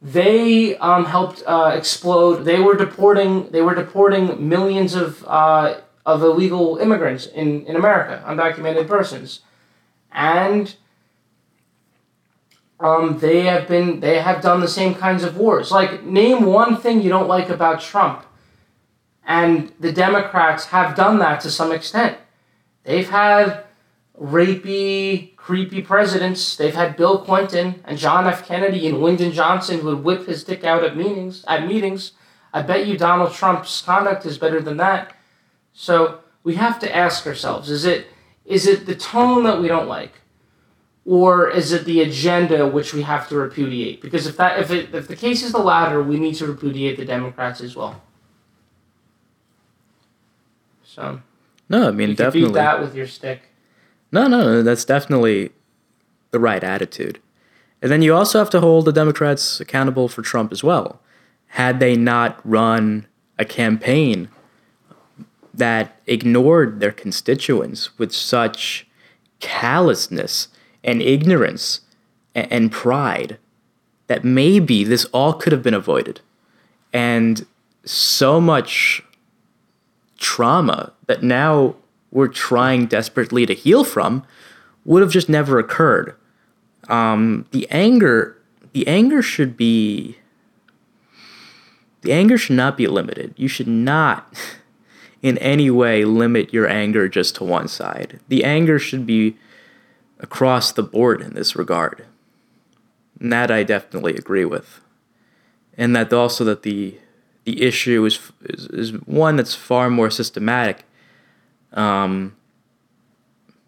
they 0.00 0.76
um, 0.76 1.06
helped 1.06 1.42
uh, 1.46 1.72
explode. 1.74 2.44
They 2.44 2.60
were 2.60 2.76
deporting. 2.76 3.50
They 3.50 3.62
were 3.62 3.74
deporting 3.74 4.48
millions 4.48 4.94
of 4.94 5.24
uh, 5.26 5.80
of 6.04 6.22
illegal 6.22 6.76
immigrants 6.78 7.26
in 7.26 7.66
in 7.66 7.76
America, 7.76 8.22
undocumented 8.26 8.86
persons, 8.86 9.40
and 10.12 10.76
um, 12.84 13.18
they 13.18 13.40
have 13.44 13.66
been. 13.66 14.00
They 14.00 14.20
have 14.20 14.42
done 14.42 14.60
the 14.60 14.68
same 14.68 14.94
kinds 14.94 15.24
of 15.24 15.38
wars. 15.38 15.72
Like, 15.72 16.04
name 16.04 16.44
one 16.44 16.76
thing 16.76 17.00
you 17.00 17.08
don't 17.08 17.28
like 17.28 17.48
about 17.48 17.80
Trump, 17.80 18.26
and 19.26 19.72
the 19.80 19.90
Democrats 19.90 20.66
have 20.66 20.94
done 20.94 21.18
that 21.20 21.40
to 21.40 21.50
some 21.50 21.72
extent. 21.72 22.18
They've 22.82 23.08
had 23.08 23.64
rapey, 24.20 25.34
creepy 25.36 25.80
presidents. 25.80 26.56
They've 26.56 26.74
had 26.74 26.98
Bill 26.98 27.24
Clinton 27.24 27.82
and 27.86 27.96
John 27.96 28.26
F. 28.26 28.46
Kennedy 28.46 28.86
and 28.86 29.00
Lyndon 29.00 29.32
Johnson 29.32 29.80
who 29.80 29.86
would 29.86 30.04
whip 30.04 30.26
his 30.26 30.44
dick 30.44 30.62
out 30.62 30.84
at 30.84 30.94
meetings. 30.94 31.42
At 31.48 31.66
meetings, 31.66 32.12
I 32.52 32.60
bet 32.60 32.86
you 32.86 32.98
Donald 32.98 33.32
Trump's 33.32 33.80
conduct 33.80 34.26
is 34.26 34.36
better 34.36 34.60
than 34.60 34.76
that. 34.76 35.16
So 35.72 36.20
we 36.42 36.56
have 36.56 36.78
to 36.80 36.94
ask 36.94 37.26
ourselves: 37.26 37.70
Is 37.70 37.86
it 37.86 38.08
is 38.44 38.66
it 38.66 38.84
the 38.84 38.94
tone 38.94 39.44
that 39.44 39.62
we 39.62 39.68
don't 39.68 39.88
like, 39.88 40.20
or 41.06 41.50
is 41.50 41.72
it 41.72 41.84
the 41.84 42.00
agenda 42.00 42.66
which 42.66 42.94
we 42.94 43.02
have 43.02 43.28
to 43.28 43.36
repudiate? 43.36 44.00
Because 44.00 44.26
if 44.26 44.36
that 44.38 44.58
if 44.60 44.70
it 44.70 44.94
if 44.94 45.08
the 45.08 45.16
case 45.16 45.42
is 45.42 45.52
the 45.52 45.58
latter, 45.58 46.02
we 46.02 46.18
need 46.18 46.34
to 46.36 46.46
repudiate 46.46 46.96
the 46.96 47.04
Democrats 47.04 47.60
as 47.60 47.76
well. 47.76 48.00
So 50.84 51.20
No, 51.68 51.88
I 51.88 51.90
mean 51.90 52.10
you 52.10 52.14
definitely. 52.16 52.48
beat 52.50 52.54
that 52.54 52.80
with 52.80 52.94
your 52.94 53.06
stick. 53.06 53.42
No, 54.12 54.26
No, 54.28 54.42
no, 54.42 54.62
that's 54.62 54.84
definitely 54.84 55.50
the 56.30 56.38
right 56.38 56.62
attitude. 56.62 57.20
And 57.82 57.90
then 57.90 58.00
you 58.00 58.14
also 58.14 58.38
have 58.38 58.50
to 58.50 58.60
hold 58.60 58.86
the 58.86 58.92
Democrats 58.92 59.60
accountable 59.60 60.08
for 60.08 60.22
Trump 60.22 60.52
as 60.52 60.64
well. 60.64 61.00
Had 61.48 61.80
they 61.80 61.96
not 61.96 62.40
run 62.44 63.06
a 63.38 63.44
campaign 63.44 64.28
that 65.52 66.00
ignored 66.06 66.80
their 66.80 66.90
constituents 66.92 67.96
with 67.98 68.12
such 68.12 68.86
callousness 69.40 70.48
and 70.84 71.02
ignorance 71.02 71.80
a- 72.36 72.52
and 72.52 72.70
pride, 72.70 73.38
that 74.06 74.22
maybe 74.22 74.84
this 74.84 75.06
all 75.06 75.32
could 75.32 75.52
have 75.52 75.62
been 75.62 75.74
avoided. 75.74 76.20
And 76.92 77.46
so 77.84 78.40
much 78.40 79.02
trauma 80.18 80.92
that 81.06 81.22
now 81.22 81.74
we're 82.10 82.28
trying 82.28 82.86
desperately 82.86 83.44
to 83.46 83.54
heal 83.54 83.82
from 83.82 84.24
would 84.84 85.02
have 85.02 85.10
just 85.10 85.28
never 85.28 85.58
occurred. 85.58 86.14
Um, 86.88 87.46
the 87.50 87.66
anger, 87.70 88.38
the 88.72 88.86
anger 88.86 89.22
should 89.22 89.56
be, 89.56 90.18
the 92.02 92.12
anger 92.12 92.36
should 92.36 92.56
not 92.56 92.76
be 92.76 92.86
limited. 92.86 93.34
You 93.36 93.48
should 93.48 93.66
not, 93.66 94.34
in 95.22 95.38
any 95.38 95.70
way, 95.70 96.04
limit 96.04 96.52
your 96.52 96.68
anger 96.68 97.08
just 97.08 97.36
to 97.36 97.44
one 97.44 97.68
side. 97.68 98.20
The 98.28 98.44
anger 98.44 98.78
should 98.78 99.06
be 99.06 99.36
across 100.20 100.72
the 100.72 100.82
board 100.82 101.20
in 101.20 101.34
this 101.34 101.56
regard. 101.56 102.04
And 103.20 103.32
that 103.32 103.50
I 103.50 103.62
definitely 103.62 104.14
agree 104.14 104.44
with. 104.44 104.80
And 105.76 105.94
that 105.96 106.12
also 106.12 106.44
that 106.44 106.62
the 106.62 106.98
the 107.44 107.62
issue 107.62 108.04
is 108.04 108.18
is, 108.44 108.66
is 108.68 108.92
one 109.06 109.36
that's 109.36 109.54
far 109.54 109.90
more 109.90 110.10
systematic. 110.10 110.84
Um, 111.72 112.36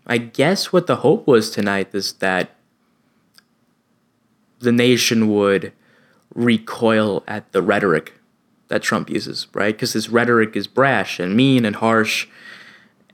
I 0.06 0.18
guess 0.18 0.72
what 0.72 0.86
the 0.86 0.96
hope 0.96 1.26
was 1.26 1.50
tonight 1.50 1.88
is 1.92 2.14
that 2.14 2.50
the 4.60 4.72
nation 4.72 5.28
would 5.34 5.72
recoil 6.34 7.24
at 7.26 7.50
the 7.52 7.62
rhetoric 7.62 8.14
that 8.68 8.82
Trump 8.82 9.10
uses, 9.10 9.48
right? 9.52 9.74
Because 9.74 9.92
his 9.92 10.08
rhetoric 10.08 10.56
is 10.56 10.66
brash 10.66 11.18
and 11.18 11.36
mean 11.36 11.64
and 11.64 11.76
harsh 11.76 12.28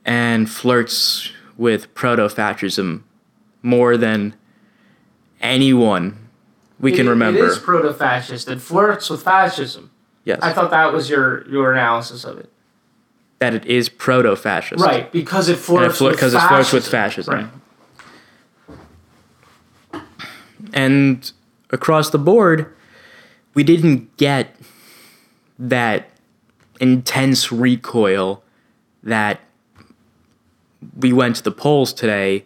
and 0.04 0.50
flirts 0.50 1.30
with 1.56 1.92
proto 1.94 2.28
fascism 2.28 3.04
more 3.62 3.96
than 3.96 4.34
anyone 5.40 6.18
we 6.78 6.92
can 6.92 7.08
remember. 7.08 7.44
It 7.44 7.50
is 7.50 7.58
proto-fascist. 7.58 8.48
It 8.48 8.60
flirts 8.60 9.08
with 9.08 9.22
fascism. 9.22 9.90
yes. 10.24 10.40
I 10.42 10.52
thought 10.52 10.70
that 10.70 10.92
was 10.92 11.08
your 11.08 11.48
your 11.48 11.72
analysis 11.72 12.24
of 12.24 12.38
it. 12.38 12.48
that 13.38 13.54
it 13.54 13.64
is 13.66 13.88
proto 13.88 14.34
fascist. 14.36 14.84
Right, 14.84 15.10
because 15.12 15.48
it 15.48 15.52
And 15.52 15.60
it 15.60 15.64
flirts 15.64 15.98
flir- 16.00 16.10
because 16.12 16.34
it 16.34 16.40
flirts 16.40 16.72
with 16.72 16.86
fascism. 16.86 17.34
Right. 19.92 20.02
And 20.72 21.30
across 21.70 22.10
the 22.10 22.18
board, 22.18 22.72
we 23.54 23.62
didn't 23.64 24.16
get 24.16 24.56
that 25.58 26.08
intense 26.80 27.52
recoil 27.52 28.42
that 29.02 29.40
we 30.96 31.12
went 31.12 31.36
to 31.36 31.42
the 31.42 31.50
polls 31.50 31.92
today 31.92 32.44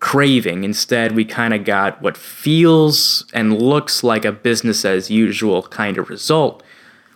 craving. 0.00 0.64
Instead, 0.64 1.12
we 1.12 1.24
kind 1.24 1.54
of 1.54 1.64
got 1.64 2.00
what 2.02 2.16
feels 2.16 3.26
and 3.34 3.60
looks 3.60 4.02
like 4.02 4.24
a 4.24 4.32
business 4.32 4.84
as 4.84 5.10
usual 5.10 5.62
kind 5.64 5.98
of 5.98 6.08
result, 6.08 6.62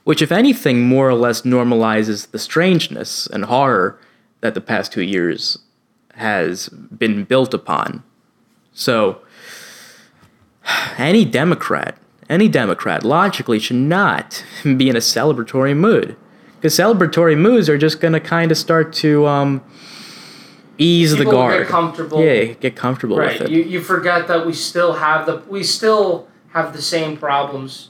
which, 0.05 0.22
if 0.22 0.30
anything, 0.30 0.87
more 0.87 1.09
or 1.09 1.14
less 1.14 1.43
normalizes 1.43 2.30
the 2.30 2.39
strangeness 2.39 3.26
and 3.26 3.47
horror 3.47 3.99
that 4.43 4.55
the 4.55 4.61
past 4.61 4.93
two 4.93 5.03
years 5.03 5.59
has 6.14 6.68
been 6.68 7.24
built 7.24 7.55
upon. 7.55 8.03
So, 8.74 9.22
any 10.99 11.24
Democrat, 11.24 11.97
any 12.28 12.49
Democrat 12.49 13.03
logically 13.03 13.59
should 13.59 13.76
not 13.76 14.45
be 14.62 14.91
in 14.91 14.97
a 14.97 15.01
celebratory 15.01 15.76
mood. 15.76 16.16
Because 16.57 16.78
celebratory 16.78 17.37
moods 17.37 17.68
are 17.68 17.78
just 17.78 18.01
going 18.01 18.14
to 18.14 18.20
kind 18.20 18.51
of 18.51 18.57
start 18.57 18.93
to 18.95 19.26
um, 19.26 19.62
ease 20.79 21.12
People 21.14 21.25
the 21.25 21.37
guard. 21.37 21.59
get 21.62 21.68
comfortable. 21.68 22.20
Yeah, 22.25 22.45
get 22.61 22.77
comfortable 22.77 23.16
Right. 23.18 23.39
with 23.41 23.49
it. 23.49 23.55
You 23.55 23.62
you 23.62 23.81
forget 23.81 24.27
that 24.29 24.45
we 24.47 24.53
still 24.53 24.95
have 24.95 25.27
the 25.27 25.43
we 25.49 25.62
still 25.62 26.27
have 26.53 26.72
the 26.72 26.83
same 26.83 27.16
problems. 27.16 27.89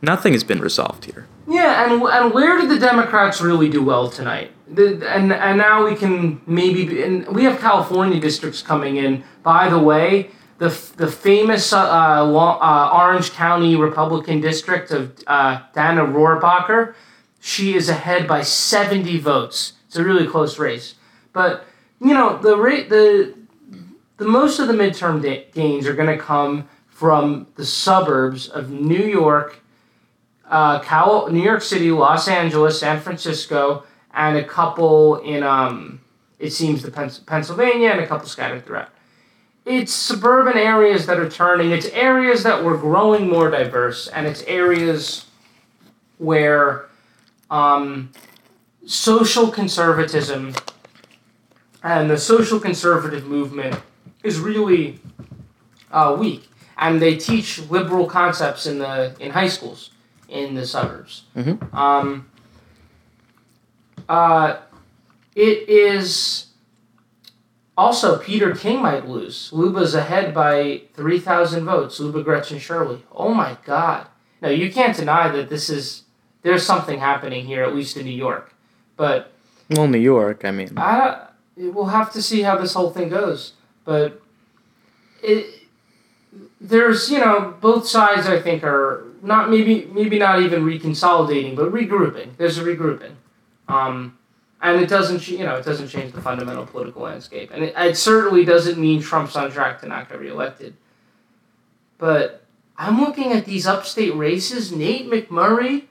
Nothing 0.00 0.32
has 0.32 0.44
been 0.44 0.60
resolved 0.60 1.06
here. 1.06 1.26
Yeah, 1.48 1.84
and 1.84 2.02
and 2.02 2.32
where 2.32 2.58
did 2.60 2.68
the 2.70 2.78
Democrats 2.78 3.40
really 3.40 3.68
do 3.68 3.82
well 3.82 4.08
tonight? 4.08 4.50
The, 4.72 4.86
and 5.16 5.32
and 5.32 5.58
now 5.58 5.84
we 5.88 5.94
can 5.96 6.40
maybe 6.46 6.84
be, 6.84 7.02
and 7.02 7.26
we 7.28 7.44
have 7.44 7.58
California 7.58 8.20
districts 8.20 8.62
coming 8.62 8.96
in. 8.96 9.24
By 9.42 9.68
the 9.68 9.78
way, 9.78 10.30
the 10.58 10.68
the 10.96 11.08
famous 11.10 11.72
uh, 11.72 11.78
uh, 11.80 12.24
Lo- 12.24 12.58
uh, 12.60 12.90
Orange 13.02 13.32
County 13.32 13.76
Republican 13.76 14.40
district 14.40 14.90
of 14.90 15.12
uh, 15.26 15.60
Dana 15.74 16.04
Rohrabacher, 16.04 16.94
she 17.40 17.74
is 17.74 17.88
ahead 17.88 18.28
by 18.28 18.42
seventy 18.42 19.18
votes. 19.18 19.72
It's 19.88 19.96
a 19.96 20.04
really 20.04 20.26
close 20.26 20.58
race, 20.58 20.94
but 21.32 21.64
you 22.00 22.14
know 22.14 22.38
the 22.38 22.56
rate 22.56 22.88
the 22.88 23.34
the 24.16 24.26
most 24.26 24.58
of 24.58 24.68
the 24.68 24.74
midterm 24.74 25.22
da- 25.22 25.46
gains 25.52 25.86
are 25.86 25.94
going 25.94 26.08
to 26.08 26.22
come 26.22 26.68
from 26.88 27.46
the 27.54 27.64
suburbs 27.64 28.48
of 28.48 28.70
New 28.70 29.04
York 29.04 29.62
uh, 30.48 30.80
Cal- 30.80 31.28
New 31.28 31.42
York 31.42 31.62
City, 31.62 31.90
Los 31.90 32.26
Angeles, 32.28 32.80
San 32.80 33.00
Francisco, 33.00 33.84
and 34.14 34.36
a 34.36 34.44
couple 34.44 35.16
in 35.16 35.42
um, 35.42 36.00
it 36.38 36.52
seems 36.52 36.82
the 36.82 36.90
Pennsylvania 36.90 37.90
and 37.90 38.00
a 38.00 38.06
couple 38.06 38.26
scattered 38.28 38.64
throughout. 38.64 38.88
It's 39.64 39.92
suburban 39.92 40.56
areas 40.56 41.06
that 41.06 41.18
are 41.18 41.28
turning. 41.28 41.72
It's 41.72 41.86
areas 41.86 42.42
that 42.44 42.64
were 42.64 42.78
growing 42.78 43.28
more 43.28 43.50
diverse, 43.50 44.08
and 44.08 44.26
it's 44.26 44.42
areas 44.44 45.26
where 46.16 46.86
um, 47.50 48.10
social 48.86 49.50
conservatism 49.50 50.54
and 51.82 52.10
the 52.10 52.18
social 52.18 52.58
conservative 52.60 53.26
movement 53.26 53.80
is 54.22 54.38
really 54.40 55.00
uh, 55.92 56.16
weak, 56.18 56.48
and 56.76 57.00
they 57.00 57.16
teach 57.16 57.58
liberal 57.70 58.06
concepts 58.06 58.66
in 58.66 58.78
the 58.78 59.14
in 59.20 59.30
high 59.30 59.48
schools 59.48 59.90
in 60.28 60.54
the 60.54 60.66
suburbs. 60.66 61.22
Mhm. 61.36 61.72
Um, 61.74 62.26
uh, 64.08 64.56
it 65.34 65.68
is 65.68 66.46
also 67.76 68.18
Peter 68.18 68.54
King 68.54 68.82
might 68.82 69.08
lose. 69.08 69.50
Liuba's 69.52 69.94
ahead 69.94 70.34
by 70.34 70.82
three 70.94 71.20
thousand 71.20 71.64
votes. 71.64 71.98
Liuba 72.00 72.24
Grechen 72.24 72.58
Shirley. 72.60 73.04
Oh 73.12 73.32
my 73.32 73.56
God! 73.64 74.06
No, 74.42 74.48
you 74.48 74.70
can't 74.72 74.96
deny 74.96 75.28
that 75.28 75.48
this 75.48 75.70
is 75.70 76.02
there's 76.42 76.64
something 76.64 76.98
happening 76.98 77.46
here, 77.46 77.62
at 77.62 77.74
least 77.74 77.96
in 77.96 78.04
New 78.04 78.10
York. 78.10 78.52
But 78.96 79.32
Well, 79.70 79.86
New 79.86 79.98
York, 79.98 80.44
I 80.44 80.50
mean, 80.50 80.70
I 80.76 81.27
we'll 81.58 81.86
have 81.86 82.12
to 82.12 82.22
see 82.22 82.42
how 82.42 82.56
this 82.56 82.74
whole 82.74 82.90
thing 82.90 83.08
goes. 83.08 83.52
But 83.84 84.20
it 85.22 85.62
there's 86.60 87.10
you 87.10 87.18
know 87.18 87.54
both 87.60 87.86
sides 87.86 88.26
I 88.26 88.40
think 88.40 88.64
are 88.64 89.04
not 89.22 89.50
maybe 89.50 89.86
maybe 89.92 90.18
not 90.18 90.42
even 90.42 90.64
reconsolidating 90.64 91.56
but 91.56 91.72
regrouping. 91.72 92.36
There's 92.36 92.58
a 92.58 92.64
regrouping, 92.64 93.12
um, 93.68 94.18
and 94.60 94.80
it 94.80 94.88
doesn't 94.88 95.28
you 95.28 95.44
know 95.44 95.56
it 95.56 95.64
doesn't 95.64 95.88
change 95.88 96.12
the 96.12 96.20
fundamental 96.20 96.66
political 96.66 97.02
landscape, 97.02 97.50
and 97.52 97.64
it, 97.64 97.74
it 97.76 97.96
certainly 97.96 98.44
doesn't 98.44 98.78
mean 98.78 99.00
Trump's 99.00 99.36
on 99.36 99.50
track 99.50 99.80
to 99.80 99.88
not 99.88 100.08
get 100.08 100.20
reelected. 100.20 100.74
But 101.98 102.44
I'm 102.76 103.00
looking 103.00 103.32
at 103.32 103.44
these 103.44 103.66
upstate 103.66 104.14
races. 104.14 104.70
Nate 104.70 105.10
McMurray 105.10 105.84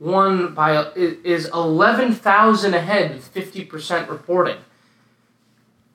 won 0.00 0.54
by 0.54 0.90
is 0.94 1.48
eleven 1.48 2.12
thousand 2.12 2.74
ahead 2.74 3.14
with 3.14 3.28
fifty 3.28 3.64
percent 3.64 4.08
reporting. 4.08 4.58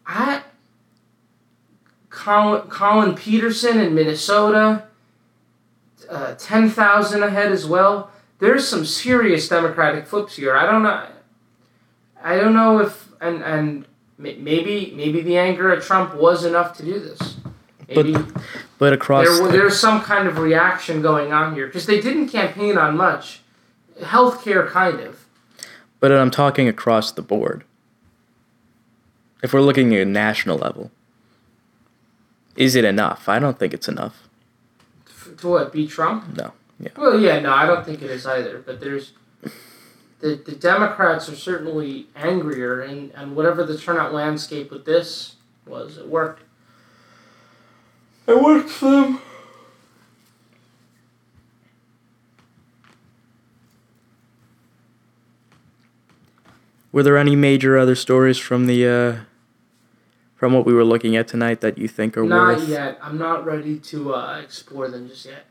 I 0.08 0.41
Colin, 2.10 2.68
Collin 2.70 3.16
Peterson 3.16 3.80
in 3.80 3.93
Minnesota, 3.93 4.88
uh, 6.10 6.36
ten 6.36 6.70
thousand 6.70 7.24
ahead 7.24 7.51
as 7.51 7.66
well. 7.66 8.12
There's 8.39 8.68
some 8.68 8.86
serious 8.86 9.47
Democratic 9.49 10.08
flips 10.08 10.36
here. 10.36 10.55
I 10.55 10.66
don't 10.66 10.84
know. 10.84 11.08
I 12.24 12.38
don't 12.38 12.53
know 12.53 12.80
if 12.80 13.10
and 13.22 13.43
and 13.43 13.86
maybe 14.18 14.93
maybe 14.95 15.22
the 15.22 15.38
anger 15.38 15.72
at 15.72 15.84
Trump 15.84 16.16
was 16.16 16.45
enough 16.45 16.76
to 16.78 16.84
do 16.84 16.99
this. 16.99 17.38
Maybe 17.88 18.14
but, 18.14 18.41
but 18.80 18.93
across 18.93 19.39
there, 19.39 19.47
there's 19.49 19.80
some 19.80 20.01
kind 20.01 20.28
of 20.28 20.39
reaction 20.39 21.01
going 21.01 21.32
on 21.32 21.55
here 21.55 21.68
because 21.68 21.86
they 21.86 22.01
didn't 22.01 22.30
campaign 22.30 22.78
on 22.78 22.97
much, 22.97 23.41
healthcare 24.01 24.68
kind 24.68 24.99
of. 24.99 25.26
But 25.99 26.12
I'm 26.12 26.32
talking 26.32 26.68
across 26.68 27.12
the 27.12 27.22
board. 27.22 27.64
If 29.43 29.53
we're 29.53 29.61
looking 29.61 29.93
at 29.95 30.01
a 30.01 30.05
national 30.05 30.57
level, 30.57 30.91
is 32.55 32.75
it 32.75 32.83
enough? 32.83 33.29
I 33.29 33.39
don't 33.39 33.59
think 33.59 33.73
it's 33.73 33.88
enough. 33.88 34.27
To 35.38 35.47
what? 35.47 35.71
Beat 35.71 35.89
Trump? 35.89 36.35
No. 36.35 36.53
Yeah. 36.79 36.89
Well, 36.97 37.19
yeah, 37.19 37.39
no, 37.39 37.53
I 37.53 37.65
don't 37.65 37.85
think 37.85 38.01
it 38.01 38.09
is 38.09 38.25
either. 38.25 38.63
But 38.65 38.79
there's 38.79 39.13
the, 40.19 40.35
the 40.35 40.55
Democrats 40.55 41.29
are 41.29 41.35
certainly 41.35 42.07
angrier, 42.15 42.81
and, 42.81 43.11
and 43.11 43.35
whatever 43.35 43.63
the 43.63 43.77
turnout 43.77 44.13
landscape 44.13 44.71
with 44.71 44.85
this 44.85 45.35
was, 45.65 45.97
it 45.97 46.07
worked. 46.07 46.43
It 48.27 48.41
worked 48.41 48.69
for 48.69 48.89
them. 48.89 49.21
Were 56.97 57.03
there 57.03 57.19
any 57.19 57.35
major 57.35 57.77
other 57.77 57.93
stories 57.93 58.39
from 58.39 58.65
the 58.65 58.87
uh, 58.87 59.17
from 60.35 60.51
what 60.51 60.65
we 60.65 60.73
were 60.73 60.83
looking 60.83 61.15
at 61.15 61.27
tonight 61.27 61.61
that 61.61 61.77
you 61.77 61.87
think 61.87 62.17
are 62.17 62.23
not 62.23 62.47
worth? 62.47 62.59
Not 62.61 62.67
yet. 62.69 62.97
I'm 63.03 63.19
not 63.19 63.45
ready 63.45 63.77
to 63.77 64.15
uh, 64.15 64.39
explore 64.43 64.87
them 64.87 65.07
just 65.07 65.27
yet. 65.27 65.45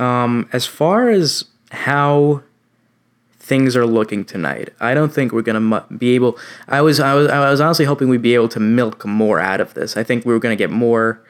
Um, 0.00 0.48
as 0.52 0.66
far 0.66 1.10
as 1.10 1.44
how 1.70 2.42
things 3.38 3.76
are 3.76 3.86
looking 3.86 4.24
tonight, 4.24 4.70
I 4.80 4.94
don't 4.94 5.12
think 5.12 5.30
we're 5.30 5.42
gonna 5.42 5.86
be 5.96 6.16
able. 6.16 6.36
I 6.66 6.80
was 6.80 6.98
I 6.98 7.14
was 7.14 7.28
I 7.28 7.48
was 7.52 7.60
honestly 7.60 7.84
hoping 7.84 8.08
we'd 8.08 8.20
be 8.20 8.34
able 8.34 8.48
to 8.48 8.58
milk 8.58 9.06
more 9.06 9.38
out 9.38 9.60
of 9.60 9.74
this. 9.74 9.96
I 9.96 10.02
think 10.02 10.26
we 10.26 10.32
were 10.32 10.40
gonna 10.40 10.56
get 10.56 10.70
more 10.70 11.22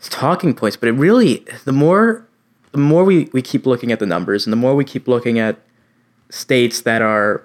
talking 0.00 0.54
points, 0.54 0.78
but 0.78 0.88
it 0.88 0.92
really 0.92 1.44
the 1.66 1.72
more 1.72 2.26
the 2.72 2.78
more 2.78 3.04
we, 3.04 3.28
we 3.34 3.42
keep 3.42 3.66
looking 3.66 3.92
at 3.92 3.98
the 3.98 4.06
numbers 4.06 4.46
and 4.46 4.52
the 4.52 4.56
more 4.56 4.74
we 4.74 4.86
keep 4.86 5.06
looking 5.06 5.38
at 5.38 5.58
states 6.30 6.82
that 6.82 7.02
are 7.02 7.42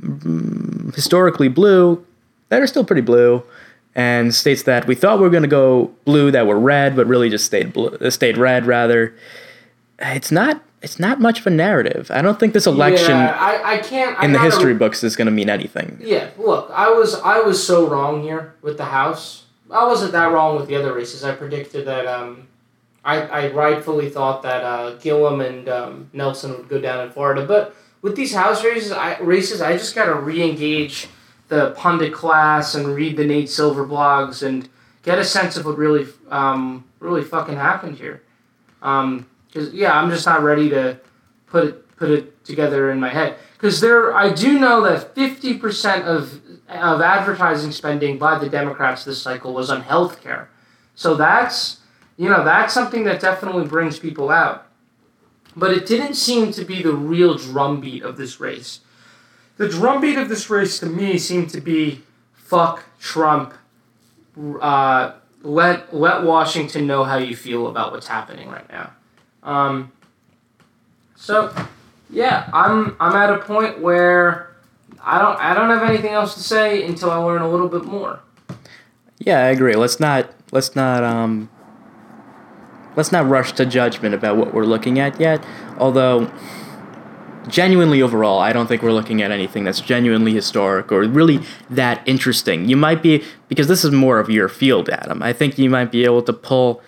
mm, 0.00 0.94
historically 0.94 1.48
blue 1.48 2.04
that 2.48 2.60
are 2.60 2.66
still 2.66 2.84
pretty 2.84 3.02
blue 3.02 3.42
and 3.94 4.34
states 4.34 4.62
that 4.62 4.86
we 4.86 4.94
thought 4.94 5.18
we 5.18 5.24
were 5.24 5.30
going 5.30 5.42
to 5.42 5.48
go 5.48 5.92
blue 6.04 6.30
that 6.30 6.46
were 6.46 6.58
red 6.58 6.96
but 6.96 7.06
really 7.06 7.28
just 7.28 7.44
stayed 7.44 7.72
blue 7.72 7.96
stayed 8.10 8.36
red 8.36 8.66
rather 8.66 9.14
it's 9.98 10.32
not 10.32 10.62
it's 10.82 10.98
not 10.98 11.20
much 11.20 11.40
of 11.40 11.46
a 11.46 11.50
narrative. 11.50 12.10
I 12.10 12.22
don't 12.22 12.38
think 12.40 12.54
this 12.54 12.66
election 12.66 13.12
yeah, 13.16 13.36
I, 13.38 13.74
I 13.74 13.78
can't 13.78 14.18
I 14.18 14.24
in 14.24 14.32
the 14.32 14.40
history 14.40 14.74
books 14.74 15.04
is 15.04 15.14
going 15.14 15.26
to 15.26 15.32
mean 15.32 15.48
anything. 15.48 15.98
Yeah, 16.02 16.30
look, 16.36 16.70
I 16.74 16.90
was 16.90 17.14
I 17.14 17.38
was 17.40 17.64
so 17.64 17.86
wrong 17.86 18.22
here 18.22 18.54
with 18.62 18.78
the 18.78 18.86
House. 18.86 19.44
I 19.70 19.86
wasn't 19.86 20.12
that 20.12 20.32
wrong 20.32 20.56
with 20.56 20.68
the 20.68 20.76
other 20.76 20.92
races. 20.92 21.24
I 21.24 21.34
predicted 21.34 21.86
that 21.86 22.06
um, 22.06 22.48
I, 23.04 23.22
I 23.22 23.52
rightfully 23.52 24.10
thought 24.10 24.42
that 24.42 24.62
uh, 24.62 24.94
Gillum 24.96 25.40
and 25.40 25.68
um, 25.68 26.10
Nelson 26.12 26.52
would 26.52 26.68
go 26.68 26.80
down 26.80 27.04
in 27.04 27.12
Florida, 27.12 27.44
but 27.44 27.74
with 28.00 28.16
these 28.16 28.34
House 28.34 28.64
races, 28.64 28.92
I 28.92 29.18
races 29.18 29.60
I 29.60 29.76
just 29.76 29.94
got 29.94 30.06
to 30.06 30.14
re-engage 30.14 31.08
the 31.48 31.72
pundit 31.72 32.12
class 32.12 32.74
and 32.74 32.86
read 32.88 33.16
the 33.16 33.24
Nate 33.24 33.48
Silver 33.48 33.86
blogs 33.86 34.42
and 34.46 34.68
get 35.02 35.18
a 35.18 35.24
sense 35.24 35.56
of 35.56 35.64
what 35.64 35.78
really 35.78 36.06
um, 36.30 36.84
really 36.98 37.22
fucking 37.22 37.56
happened 37.56 37.98
here. 37.98 38.22
Um, 38.82 39.26
because 39.46 39.72
yeah, 39.72 39.98
I'm 39.98 40.10
just 40.10 40.26
not 40.26 40.42
ready 40.42 40.70
to 40.70 40.98
put 41.46 41.64
it 41.64 41.96
put 41.96 42.10
it 42.10 42.44
together 42.44 42.90
in 42.90 42.98
my 42.98 43.10
head. 43.10 43.36
Because 43.52 43.80
there, 43.80 44.12
I 44.14 44.32
do 44.32 44.58
know 44.58 44.80
that 44.82 45.14
50 45.14 45.58
percent 45.58 46.04
of 46.06 46.40
of 46.68 47.00
advertising 47.00 47.70
spending 47.70 48.18
by 48.18 48.38
the 48.38 48.48
Democrats 48.48 49.04
this 49.04 49.20
cycle 49.20 49.52
was 49.52 49.70
on 49.70 49.82
healthcare. 49.82 50.46
So 50.94 51.14
that's 51.14 51.78
you 52.22 52.28
know 52.28 52.44
that's 52.44 52.72
something 52.72 53.02
that 53.02 53.20
definitely 53.20 53.64
brings 53.64 53.98
people 53.98 54.30
out. 54.30 54.68
But 55.56 55.72
it 55.72 55.86
didn't 55.86 56.14
seem 56.14 56.52
to 56.52 56.64
be 56.64 56.80
the 56.80 56.92
real 56.92 57.36
drumbeat 57.36 58.04
of 58.04 58.16
this 58.16 58.38
race. 58.38 58.78
The 59.56 59.68
drumbeat 59.68 60.16
of 60.16 60.28
this 60.28 60.48
race 60.48 60.78
to 60.78 60.86
me 60.86 61.18
seemed 61.18 61.50
to 61.50 61.60
be 61.60 62.02
fuck 62.32 62.84
Trump. 63.00 63.54
Uh, 64.38 65.14
let 65.42 65.92
let 65.92 66.22
Washington 66.22 66.86
know 66.86 67.02
how 67.02 67.16
you 67.16 67.34
feel 67.34 67.66
about 67.66 67.90
what's 67.90 68.06
happening 68.06 68.48
right 68.48 68.70
now. 68.70 68.92
Um, 69.42 69.90
so, 71.16 71.52
yeah, 72.08 72.48
I'm 72.52 72.96
I'm 73.00 73.16
at 73.16 73.30
a 73.30 73.38
point 73.38 73.80
where 73.80 74.54
I 75.02 75.18
don't 75.18 75.40
I 75.40 75.54
don't 75.54 75.70
have 75.70 75.82
anything 75.82 76.12
else 76.12 76.34
to 76.34 76.40
say 76.40 76.86
until 76.86 77.10
I 77.10 77.16
learn 77.16 77.42
a 77.42 77.50
little 77.50 77.68
bit 77.68 77.84
more. 77.84 78.20
Yeah, 79.18 79.38
I 79.40 79.48
agree. 79.48 79.74
Let's 79.74 79.98
not 79.98 80.30
let's 80.52 80.76
not 80.76 81.02
um 81.02 81.48
let's 82.96 83.12
not 83.12 83.28
rush 83.28 83.52
to 83.52 83.66
judgment 83.66 84.14
about 84.14 84.36
what 84.36 84.52
we're 84.54 84.64
looking 84.64 84.98
at 84.98 85.18
yet. 85.20 85.44
Although 85.78 86.32
genuinely 87.48 88.02
overall, 88.02 88.38
I 88.38 88.52
don't 88.52 88.66
think 88.66 88.82
we're 88.82 88.92
looking 88.92 89.22
at 89.22 89.30
anything 89.30 89.64
that's 89.64 89.80
genuinely 89.80 90.32
historic 90.32 90.92
or 90.92 91.02
really 91.02 91.40
that 91.70 92.06
interesting. 92.06 92.68
You 92.68 92.76
might 92.76 93.02
be 93.02 93.24
because 93.48 93.68
this 93.68 93.84
is 93.84 93.90
more 93.90 94.18
of 94.18 94.30
your 94.30 94.48
field, 94.48 94.88
Adam. 94.88 95.22
I 95.22 95.32
think 95.32 95.58
you 95.58 95.70
might 95.70 95.90
be 95.90 96.04
able 96.04 96.22
to 96.22 96.32
pull 96.32 96.82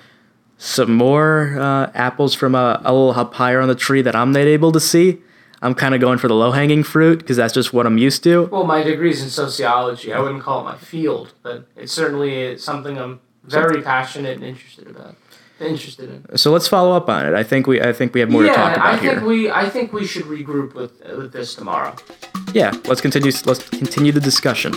some 0.57 0.95
more 0.95 1.59
uh, 1.59 1.91
apples 1.95 2.35
from 2.35 2.55
a, 2.55 2.81
a 2.85 2.93
little 2.93 3.11
up 3.11 3.35
higher 3.35 3.61
on 3.61 3.69
the 3.69 3.75
tree 3.75 4.03
that 4.03 4.15
I'm 4.15 4.33
not 4.33 4.41
able 4.41 4.73
to 4.73 4.81
see. 4.81 5.21
I'm 5.63 5.75
kind 5.75 5.95
of 5.95 6.01
going 6.01 6.19
for 6.19 6.29
the 6.29 6.35
low 6.35 6.53
hanging 6.53 6.83
fruit 6.83 7.21
because 7.21 7.39
that's 7.39 7.55
just 7.55 7.73
what 7.73 7.87
I'm 7.87 7.97
used 7.97 8.23
to. 8.25 8.45
Well, 8.47 8.65
my 8.65 8.83
degree's 8.83 9.23
in 9.23 9.31
sociology. 9.31 10.13
I 10.13 10.21
wouldn't 10.21 10.43
call 10.43 10.61
it 10.61 10.65
my 10.65 10.77
field, 10.77 11.33
but 11.43 11.67
it's 11.75 11.93
certainly 11.93 12.59
something 12.59 12.99
I'm 12.99 13.21
very 13.45 13.83
passionate 13.83 14.37
and 14.37 14.45
interested 14.45 14.89
about. 14.89 15.17
Interested 15.65 16.11
in. 16.11 16.39
So 16.39 16.53
let's 16.53 16.69
follow 16.69 16.97
up 16.97 17.09
on 17.09 17.27
it. 17.27 17.35
I 17.35 17.43
think 17.43 17.67
we 17.67 17.81
I 17.81 17.93
think 17.93 18.15
we 18.15 18.21
have 18.21 18.31
more 18.31 18.45
yeah, 18.45 18.53
to 18.53 18.57
talk 18.57 18.77
about 18.77 18.87
I 18.87 18.99
think 18.99 19.19
here. 19.19 19.25
we 19.27 19.51
I 19.51 19.69
think 19.69 19.93
we 19.93 20.07
should 20.07 20.25
regroup 20.25 20.75
with 20.75 21.03
with 21.17 21.33
this 21.33 21.55
tomorrow. 21.55 21.95
Yeah, 22.53 22.73
let's 22.87 23.01
continue 23.01 23.33
let's 23.47 23.69
continue 23.69 24.13
the 24.13 24.21
discussion. 24.21 24.73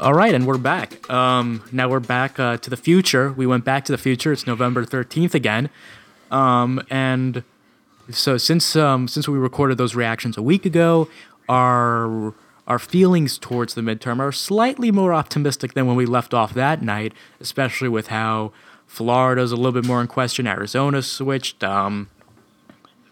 All 0.00 0.14
right, 0.14 0.34
and 0.34 0.46
we're 0.46 0.56
back. 0.56 1.10
Um, 1.10 1.62
now 1.72 1.86
we're 1.86 2.00
back 2.00 2.40
uh, 2.40 2.56
to 2.56 2.70
the 2.70 2.76
future. 2.78 3.32
We 3.32 3.46
went 3.46 3.66
back 3.66 3.84
to 3.84 3.92
the 3.92 3.98
future. 3.98 4.32
It's 4.32 4.46
November 4.46 4.82
thirteenth 4.86 5.34
again, 5.34 5.68
um, 6.30 6.82
and 6.88 7.44
so 8.08 8.38
since 8.38 8.74
um, 8.76 9.08
since 9.08 9.28
we 9.28 9.36
recorded 9.36 9.76
those 9.76 9.94
reactions 9.94 10.38
a 10.38 10.42
week 10.42 10.64
ago, 10.64 11.10
our 11.50 12.32
our 12.66 12.78
feelings 12.78 13.36
towards 13.36 13.74
the 13.74 13.82
midterm 13.82 14.20
are 14.20 14.32
slightly 14.32 14.90
more 14.90 15.12
optimistic 15.12 15.74
than 15.74 15.86
when 15.86 15.96
we 15.96 16.06
left 16.06 16.32
off 16.32 16.54
that 16.54 16.80
night, 16.80 17.12
especially 17.38 17.90
with 17.90 18.06
how 18.06 18.52
Florida's 18.86 19.52
a 19.52 19.56
little 19.56 19.72
bit 19.72 19.84
more 19.84 20.00
in 20.00 20.06
question, 20.06 20.46
Arizona 20.46 21.02
switched, 21.02 21.62
um, 21.62 22.08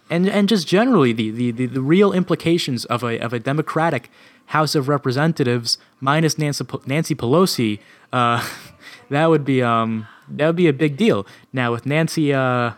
and 0.08 0.26
and 0.26 0.48
just 0.48 0.66
generally 0.66 1.12
the, 1.12 1.30
the, 1.32 1.50
the, 1.50 1.66
the 1.66 1.82
real 1.82 2.14
implications 2.14 2.86
of 2.86 3.02
a 3.04 3.18
of 3.18 3.34
a 3.34 3.38
democratic 3.38 4.10
House 4.48 4.74
of 4.74 4.88
Representatives 4.88 5.78
minus 6.00 6.38
Nancy 6.38 6.64
Nancy 6.86 7.14
Pelosi, 7.14 7.80
uh, 8.12 8.46
that 9.10 9.26
would 9.26 9.44
be 9.44 9.62
um 9.62 10.06
that 10.28 10.46
would 10.46 10.56
be 10.56 10.68
a 10.68 10.72
big 10.72 10.96
deal. 10.96 11.26
Now 11.52 11.72
with 11.72 11.86
Nancy 11.86 12.32
uh, 12.32 12.72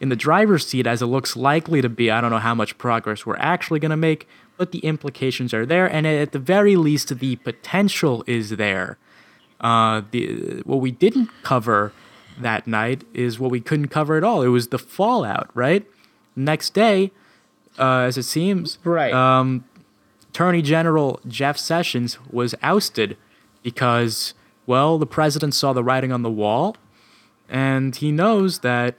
in 0.00 0.08
the 0.08 0.16
driver's 0.16 0.66
seat, 0.66 0.86
as 0.86 1.02
it 1.02 1.06
looks 1.06 1.36
likely 1.36 1.80
to 1.80 1.88
be, 1.88 2.10
I 2.10 2.20
don't 2.20 2.30
know 2.30 2.38
how 2.38 2.54
much 2.54 2.76
progress 2.78 3.24
we're 3.24 3.38
actually 3.38 3.80
going 3.80 3.90
to 3.90 3.96
make, 3.96 4.28
but 4.56 4.72
the 4.72 4.80
implications 4.80 5.54
are 5.54 5.66
there, 5.66 5.86
and 5.86 6.06
at 6.06 6.32
the 6.32 6.38
very 6.38 6.76
least, 6.76 7.18
the 7.18 7.36
potential 7.36 8.24
is 8.26 8.50
there. 8.50 8.98
Uh, 9.60 10.02
the 10.10 10.60
what 10.64 10.80
we 10.80 10.90
didn't 10.90 11.30
cover 11.42 11.92
that 12.38 12.66
night 12.66 13.04
is 13.14 13.40
what 13.40 13.50
we 13.50 13.60
couldn't 13.60 13.88
cover 13.88 14.16
at 14.16 14.24
all. 14.24 14.42
It 14.42 14.48
was 14.48 14.68
the 14.68 14.78
fallout, 14.78 15.50
right? 15.54 15.86
Next 16.34 16.74
day, 16.74 17.10
uh, 17.78 18.00
as 18.00 18.18
it 18.18 18.24
seems, 18.24 18.78
right. 18.84 19.12
Um, 19.12 19.64
Attorney 20.36 20.60
General 20.60 21.18
Jeff 21.26 21.56
Sessions 21.56 22.18
was 22.30 22.54
ousted 22.62 23.16
because 23.62 24.34
Well, 24.66 24.98
the 24.98 25.06
president 25.06 25.54
saw 25.54 25.72
the 25.72 25.82
writing 25.82 26.12
on 26.12 26.20
the 26.20 26.30
wall, 26.30 26.76
and 27.48 27.96
he 27.96 28.12
knows 28.12 28.58
that 28.58 28.96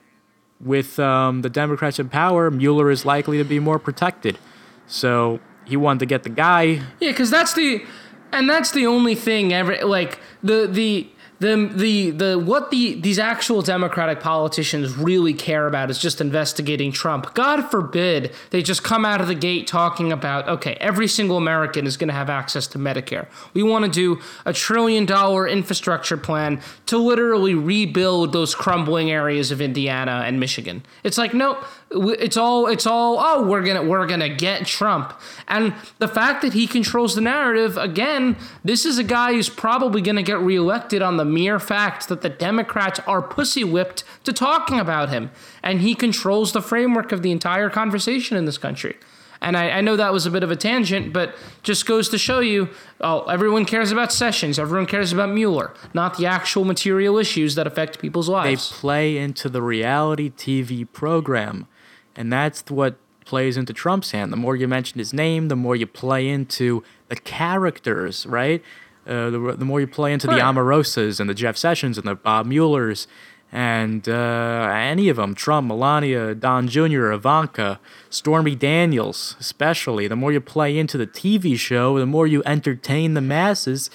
with 0.60 0.98
um, 0.98 1.44
the 1.44 1.50
Democrats 1.50 2.00
in 2.00 2.10
power, 2.10 2.50
Mueller 2.50 2.90
is 2.90 3.06
likely 3.06 3.38
to 3.38 3.44
be 3.44 3.60
more 3.60 3.78
protected. 3.78 4.40
So 4.88 5.40
he 5.64 5.78
wanted 5.78 6.00
to 6.00 6.06
get 6.08 6.24
the 6.24 6.32
guy. 6.32 6.82
Yeah, 7.00 7.12
because 7.12 7.30
that's 7.30 7.54
the, 7.54 7.86
and 8.32 8.50
that's 8.50 8.72
the 8.72 8.88
only 8.88 9.14
thing 9.14 9.54
ever. 9.54 9.78
Like 9.86 10.20
the 10.42 10.66
the 10.66 11.08
the 11.40 11.70
the 11.74 12.12
the 12.12 12.40
what 12.40 12.72
the 12.72 13.00
these 13.00 13.20
actual 13.20 13.62
Democratic 13.62 14.20
politicians 14.20 14.98
really 14.98 15.34
care 15.34 15.68
about 15.68 15.90
is 15.90 16.00
just 16.00 16.20
investigating 16.20 16.92
Trump. 16.92 17.34
God 17.36 17.70
forbid 17.70 18.34
they 18.50 18.64
just 18.64 18.84
come 18.84 19.06
out 19.06 19.22
of 19.22 19.28
the 19.28 19.36
gate 19.36 19.68
talking 19.68 20.12
about 20.12 20.48
okay, 20.50 20.76
every 20.80 21.08
single 21.08 21.38
American 21.38 21.86
is 21.86 21.96
going 21.96 22.08
to 22.08 22.14
have 22.14 22.30
access 22.30 22.66
to 22.68 22.80
Medicare. 22.80 23.28
We 23.54 23.62
want 23.62 23.86
to 23.86 23.92
do 23.92 24.22
a 24.46 24.54
trillion 24.54 25.06
dollar 25.06 25.48
infrastructure 25.48 26.18
plan 26.18 26.62
to 26.88 26.98
literally 26.98 27.54
rebuild 27.54 28.34
those 28.34 28.56
crumbling 28.56 29.12
areas 29.12 29.52
of 29.52 29.62
Indiana 29.62 30.24
and 30.26 30.40
Michigan. 30.40 30.84
It's 31.04 31.18
like 31.18 31.34
no, 31.34 31.64
it's 31.90 32.36
all 32.36 32.68
it's 32.68 32.86
all 32.86 33.18
oh 33.20 33.48
we're 33.48 33.64
gonna 33.64 33.84
we're 33.84 34.06
gonna 34.06 34.28
get 34.28 34.66
Trump 34.66 35.18
and 35.48 35.74
the 36.00 36.08
fact 36.08 36.42
that 36.42 36.54
he 36.54 36.68
controls 36.68 37.16
the 37.16 37.22
narrative 37.22 37.78
again. 37.78 38.36
This 38.64 38.86
is 38.86 38.98
a 38.98 39.04
guy 39.04 39.34
who's 39.34 39.50
probably 39.50 40.02
going 40.02 40.18
to 40.18 40.24
get 40.24 40.40
reelected 40.40 41.02
on 41.02 41.18
the 41.18 41.26
mere 41.26 41.60
fact 41.60 42.10
that 42.10 42.22
the 42.22 42.30
Democrats 42.30 43.00
are 43.08 43.22
pussy 43.22 43.64
whipped 43.64 44.04
to 44.26 44.34
talking 44.34 44.80
about 44.80 45.10
him. 45.10 45.32
And 45.64 45.82
he 45.82 45.96
controls 45.96 46.52
the 46.52 46.62
framework 46.62 47.12
of 47.12 47.22
the 47.22 47.32
entire 47.32 47.70
conversation 47.70 48.36
in 48.36 48.46
this 48.46 48.58
country. 48.58 48.98
And 49.40 49.56
I, 49.56 49.70
I, 49.70 49.82
know 49.82 49.96
that 49.96 50.12
was 50.12 50.26
a 50.26 50.32
bit 50.32 50.42
of 50.42 50.50
a 50.50 50.56
tangent, 50.56 51.14
but 51.14 51.36
just 51.62 51.86
goes 51.86 52.10
to 52.10 52.18
show 52.18 52.40
you 52.40 52.70
oh, 53.02 53.22
everyone 53.26 53.66
cares 53.66 53.92
about 53.92 54.12
Sessions, 54.12 54.58
everyone 54.58 54.88
cares 54.88 55.14
about 55.14 55.30
Mueller, 55.30 55.74
not 55.94 56.18
the 56.18 56.26
actual 56.26 56.66
material 56.66 57.20
issues 57.20 57.54
that 57.54 57.68
affect 57.68 58.00
people's 58.00 58.28
lives. 58.28 58.72
They 58.72 58.76
play 58.78 59.18
into 59.18 59.48
the 59.48 59.62
reality 59.62 60.32
TV 60.32 60.92
program. 60.92 61.68
And 62.18 62.34
that's 62.34 62.64
what 62.70 62.98
plays 63.26 63.56
into 63.58 63.74
Trump's 63.74 64.12
hand. 64.12 64.34
The 64.34 64.38
more 64.38 64.56
you 64.56 64.68
mention 64.68 65.00
his 65.00 65.14
name, 65.14 65.48
the 65.48 65.56
more 65.56 65.76
you 65.76 65.86
play 65.86 66.28
into 66.28 66.84
the 67.08 67.16
characters, 67.16 68.26
right? 68.26 68.64
Uh, 69.06 69.30
the, 69.30 69.56
the 69.58 69.66
more 69.66 69.80
you 69.80 69.88
play 69.88 70.12
into 70.12 70.28
right. 70.28 70.38
the 70.38 70.42
Omarosas 70.42 71.20
and 71.20 71.30
the 71.30 71.34
Jeff 71.34 71.56
Sessions 71.56 71.98
and 71.98 72.08
the 72.08 72.16
Bob 72.16 72.48
Muellers 72.48 73.08
and 73.52 74.10
uh, 74.10 74.70
any 74.74 75.08
of 75.08 75.16
them, 75.16 75.34
Trump, 75.34 75.68
Melania, 75.68 76.36
Don 76.36 76.68
Jr., 76.68 77.12
Ivanka, 77.12 77.80
Stormy 78.10 78.56
Daniels, 78.56 79.38
especially, 79.40 80.08
the 80.08 80.18
more 80.18 80.34
you 80.34 80.42
play 80.42 80.78
into 80.78 80.98
the 80.98 81.08
TV 81.08 81.58
show, 81.58 81.98
the 81.98 82.06
more 82.06 82.28
you 82.28 82.44
entertain 82.46 83.14
the 83.14 83.22
masses, 83.22 83.90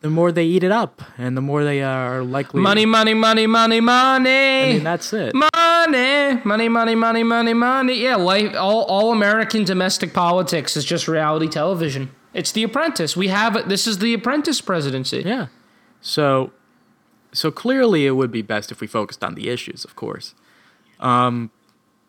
the 0.00 0.10
more 0.10 0.30
they 0.30 0.44
eat 0.44 0.62
it 0.62 0.70
up, 0.70 1.02
and 1.18 1.36
the 1.36 1.40
more 1.40 1.64
they 1.64 1.82
are 1.82 2.22
likely. 2.22 2.60
Money, 2.60 2.86
money, 2.86 3.14
money, 3.14 3.46
money, 3.46 3.80
money. 3.80 4.62
I 4.62 4.72
mean, 4.74 4.84
that's 4.84 5.12
it. 5.12 5.34
Money, 5.34 6.40
money, 6.44 6.68
money, 6.68 6.94
money, 6.94 7.22
money, 7.22 7.54
money. 7.54 8.02
Yeah, 8.02 8.16
life. 8.16 8.54
All, 8.56 8.84
all 8.84 9.12
American 9.12 9.64
domestic 9.64 10.12
politics 10.12 10.76
is 10.76 10.84
just 10.84 11.08
reality 11.08 11.48
television. 11.48 12.10
It's 12.34 12.52
The 12.52 12.62
Apprentice. 12.62 13.16
We 13.16 13.28
have 13.28 13.68
this 13.68 13.86
is 13.86 13.98
The 13.98 14.12
Apprentice 14.12 14.60
presidency. 14.60 15.22
Yeah. 15.24 15.46
So, 16.00 16.52
so 17.32 17.50
clearly, 17.50 18.06
it 18.06 18.12
would 18.12 18.30
be 18.30 18.42
best 18.42 18.70
if 18.70 18.80
we 18.80 18.86
focused 18.86 19.24
on 19.24 19.34
the 19.34 19.48
issues, 19.48 19.84
of 19.84 19.96
course. 19.96 20.34
Um, 21.00 21.50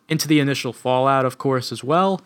into 0.08 0.28
the 0.28 0.40
initial 0.40 0.72
fallout, 0.72 1.24
of 1.24 1.38
course, 1.38 1.72
as 1.72 1.82
well. 1.82 2.20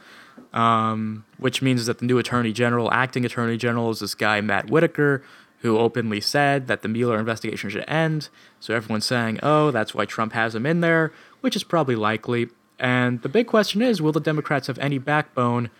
Um, 0.52 1.24
which 1.39 1.62
means 1.62 1.86
that 1.86 1.98
the 1.98 2.05
new 2.05 2.18
attorney 2.18 2.52
general, 2.52 2.93
acting 2.93 3.24
attorney 3.24 3.56
general, 3.56 3.90
is 3.90 4.01
this 4.01 4.14
guy 4.14 4.40
Matt 4.43 4.68
Whitaker, 4.68 5.22
who 5.62 5.78
openly 5.78 6.20
said 6.20 6.68
that 6.68 6.82
the 6.82 6.89
Mueller 6.89 7.18
investigation 7.18 7.70
should 7.70 7.84
end. 7.89 8.28
So 8.60 8.74
everyone's 8.74 9.06
saying, 9.06 9.40
"Oh, 9.43 9.70
that's 9.70 9.94
why 9.94 10.05
Trump 10.05 10.32
has 10.34 10.55
him 10.55 10.66
in 10.66 10.80
there," 10.80 11.12
which 11.40 11.56
is 11.56 11.64
probably 11.64 11.97
likely. 11.97 12.48
And 12.78 13.22
the 13.22 13.28
big 13.28 13.47
question 13.47 13.80
is, 13.80 14.02
will 14.02 14.12
the 14.12 14.20
Democrats 14.20 14.66
have 14.66 14.78
any 14.78 14.98
backbone 14.98 15.70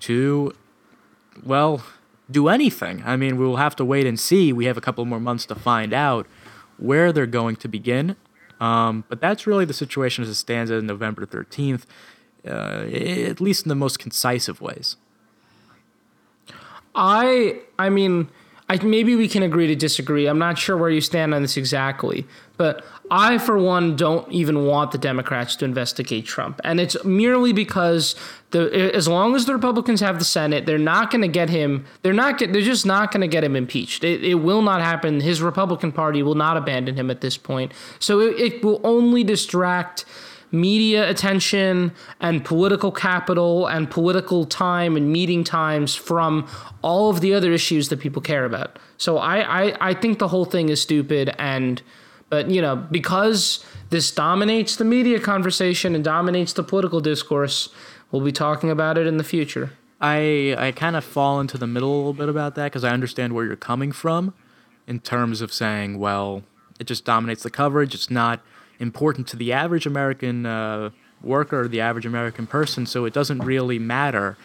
to 0.00 0.54
well, 1.44 1.82
do 2.30 2.48
anything. 2.48 3.02
I 3.04 3.16
mean, 3.16 3.36
we 3.36 3.44
will 3.44 3.56
have 3.56 3.76
to 3.76 3.84
wait 3.84 4.06
and 4.06 4.18
see. 4.18 4.52
We 4.52 4.66
have 4.66 4.76
a 4.76 4.80
couple 4.80 5.04
more 5.04 5.20
months 5.20 5.46
to 5.46 5.54
find 5.54 5.92
out 5.92 6.26
where 6.76 7.12
they're 7.12 7.26
going 7.26 7.56
to 7.56 7.68
begin. 7.68 8.16
Um, 8.60 9.04
but 9.08 9.20
that's 9.20 9.46
really 9.46 9.64
the 9.64 9.72
situation 9.72 10.22
as 10.22 10.30
it 10.30 10.34
stands 10.34 10.70
on 10.70 10.86
November 10.86 11.26
13th, 11.26 11.84
uh, 12.46 12.50
at 12.50 13.40
least 13.40 13.64
in 13.64 13.68
the 13.68 13.74
most 13.74 13.98
concise 13.98 14.48
of 14.48 14.60
ways. 14.60 14.96
I, 16.94 17.60
I 17.78 17.88
mean, 17.88 18.28
I, 18.70 18.80
maybe 18.84 19.16
we 19.16 19.26
can 19.26 19.42
agree 19.42 19.66
to 19.66 19.74
disagree. 19.74 20.28
I'm 20.28 20.38
not 20.38 20.56
sure 20.56 20.76
where 20.76 20.90
you 20.90 21.00
stand 21.00 21.34
on 21.34 21.42
this 21.42 21.56
exactly, 21.56 22.24
but 22.56 22.84
I, 23.10 23.38
for 23.38 23.58
one, 23.58 23.96
don't 23.96 24.30
even 24.30 24.64
want 24.64 24.92
the 24.92 24.98
Democrats 24.98 25.56
to 25.56 25.64
investigate 25.64 26.24
Trump, 26.24 26.60
and 26.62 26.78
it's 26.78 27.02
merely 27.04 27.52
because 27.52 28.14
the 28.52 28.94
as 28.94 29.08
long 29.08 29.34
as 29.34 29.46
the 29.46 29.54
Republicans 29.54 30.00
have 30.00 30.20
the 30.20 30.24
Senate, 30.24 30.66
they're 30.66 30.78
not 30.78 31.10
going 31.10 31.22
to 31.22 31.28
get 31.28 31.50
him. 31.50 31.84
They're 32.02 32.12
not 32.12 32.38
get. 32.38 32.52
They're 32.52 32.62
just 32.62 32.86
not 32.86 33.10
going 33.10 33.22
to 33.22 33.28
get 33.28 33.42
him 33.42 33.56
impeached. 33.56 34.04
It, 34.04 34.22
it, 34.22 34.34
will 34.34 34.62
not 34.62 34.80
happen. 34.80 35.20
His 35.20 35.42
Republican 35.42 35.90
Party 35.90 36.22
will 36.22 36.36
not 36.36 36.56
abandon 36.56 36.94
him 36.94 37.10
at 37.10 37.22
this 37.22 37.36
point. 37.36 37.72
So 37.98 38.20
it, 38.20 38.38
it 38.38 38.64
will 38.64 38.80
only 38.84 39.24
distract 39.24 40.04
media 40.52 41.08
attention 41.08 41.92
and 42.20 42.44
political 42.44 42.90
capital 42.90 43.66
and 43.66 43.90
political 43.90 44.44
time 44.44 44.96
and 44.96 45.12
meeting 45.12 45.44
times 45.44 45.94
from 45.94 46.48
all 46.82 47.10
of 47.10 47.20
the 47.20 47.32
other 47.32 47.52
issues 47.52 47.88
that 47.88 48.00
people 48.00 48.20
care 48.20 48.44
about. 48.44 48.78
So 48.96 49.18
I, 49.18 49.66
I, 49.66 49.90
I 49.90 49.94
think 49.94 50.18
the 50.18 50.28
whole 50.28 50.44
thing 50.44 50.68
is 50.68 50.80
stupid 50.80 51.34
and 51.38 51.82
but 52.28 52.48
you 52.48 52.62
know 52.62 52.76
because 52.76 53.64
this 53.90 54.10
dominates 54.12 54.76
the 54.76 54.84
media 54.84 55.18
conversation 55.20 55.94
and 55.94 56.04
dominates 56.04 56.52
the 56.52 56.62
political 56.62 57.00
discourse, 57.00 57.68
we'll 58.10 58.22
be 58.22 58.32
talking 58.32 58.70
about 58.70 58.96
it 58.96 59.06
in 59.06 59.16
the 59.16 59.24
future. 59.24 59.72
I 60.00 60.54
I 60.56 60.72
kind 60.72 60.96
of 60.96 61.04
fall 61.04 61.40
into 61.40 61.58
the 61.58 61.66
middle 61.66 61.94
a 61.94 61.96
little 61.96 62.12
bit 62.12 62.28
about 62.28 62.54
that 62.54 62.64
because 62.66 62.84
I 62.84 62.90
understand 62.90 63.34
where 63.34 63.44
you're 63.44 63.56
coming 63.56 63.92
from 63.92 64.32
in 64.86 65.00
terms 65.00 65.40
of 65.40 65.52
saying, 65.52 65.98
well, 65.98 66.42
it 66.78 66.86
just 66.86 67.04
dominates 67.04 67.42
the 67.42 67.50
coverage. 67.50 67.94
It's 67.94 68.10
not 68.10 68.40
important 68.80 69.28
to 69.28 69.36
the 69.36 69.52
average 69.52 69.86
American 69.86 70.46
uh, 70.46 70.90
worker, 71.22 71.68
the 71.68 71.80
average 71.80 72.06
American 72.06 72.46
person, 72.46 72.86
so 72.86 73.04
it 73.04 73.12
doesn't 73.12 73.40
really 73.40 73.78
matter 73.78 74.36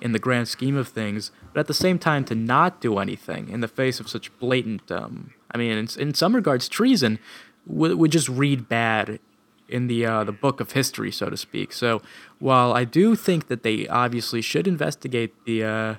in 0.00 0.10
the 0.10 0.18
grand 0.18 0.48
scheme 0.48 0.76
of 0.76 0.88
things. 0.88 1.30
But 1.52 1.60
at 1.60 1.66
the 1.68 1.74
same 1.74 1.98
time, 1.98 2.24
to 2.24 2.34
not 2.34 2.80
do 2.80 2.98
anything 2.98 3.48
in 3.48 3.60
the 3.60 3.68
face 3.68 4.00
of 4.00 4.08
such 4.08 4.36
blatant, 4.40 4.90
um, 4.90 5.34
I 5.54 5.58
mean, 5.58 5.70
in, 5.78 5.88
in 5.98 6.14
some 6.14 6.34
regards, 6.34 6.68
treason 6.68 7.18
would, 7.66 7.94
would 7.94 8.10
just 8.10 8.28
read 8.28 8.68
bad 8.68 9.20
in 9.68 9.86
the 9.86 10.04
uh, 10.04 10.24
the 10.24 10.32
book 10.32 10.60
of 10.60 10.72
history, 10.72 11.12
so 11.12 11.30
to 11.30 11.36
speak. 11.36 11.72
So 11.72 12.02
while 12.38 12.72
I 12.72 12.84
do 12.84 13.14
think 13.14 13.48
that 13.48 13.62
they 13.62 13.86
obviously 13.88 14.42
should 14.42 14.66
investigate 14.66 15.32
the 15.44 15.64
uh, 15.64 15.94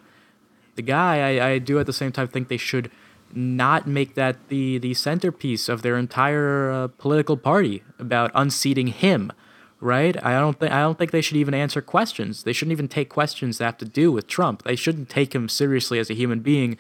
the 0.75 0.81
guy, 0.81 1.37
I, 1.37 1.49
I 1.51 1.57
do 1.59 1.79
at 1.79 1.85
the 1.85 1.93
same 1.93 2.11
time 2.11 2.27
think 2.27 2.47
they 2.47 2.57
should 2.57 2.91
not 3.35 3.87
make 3.87 4.15
that 4.15 4.49
the 4.49 4.77
the 4.77 4.93
centerpiece 4.93 5.69
of 5.69 5.81
their 5.81 5.97
entire 5.97 6.71
uh, 6.71 6.87
political 6.97 7.37
party 7.37 7.83
about 7.99 8.31
unseating 8.33 8.87
him 8.87 9.31
right? 9.79 10.15
I 10.23 10.39
don't 10.39 10.57
think 10.57 10.71
i 10.71 10.79
don't 10.79 10.97
think 10.97 11.11
they 11.11 11.21
should 11.21 11.35
even 11.35 11.53
answer 11.53 11.81
questions. 11.81 12.43
They 12.43 12.53
shouldn't 12.53 12.71
even 12.71 12.87
take 12.87 13.09
questions 13.09 13.57
that 13.57 13.65
have 13.65 13.77
to 13.79 13.85
do 13.85 14.13
with 14.13 14.27
trump. 14.27 14.63
They 14.63 14.77
shouldn't 14.77 15.09
take 15.09 15.35
him 15.35 15.49
seriously 15.49 15.99
as 15.99 16.09
a 16.09 16.13
human 16.13 16.39
being 16.39 16.77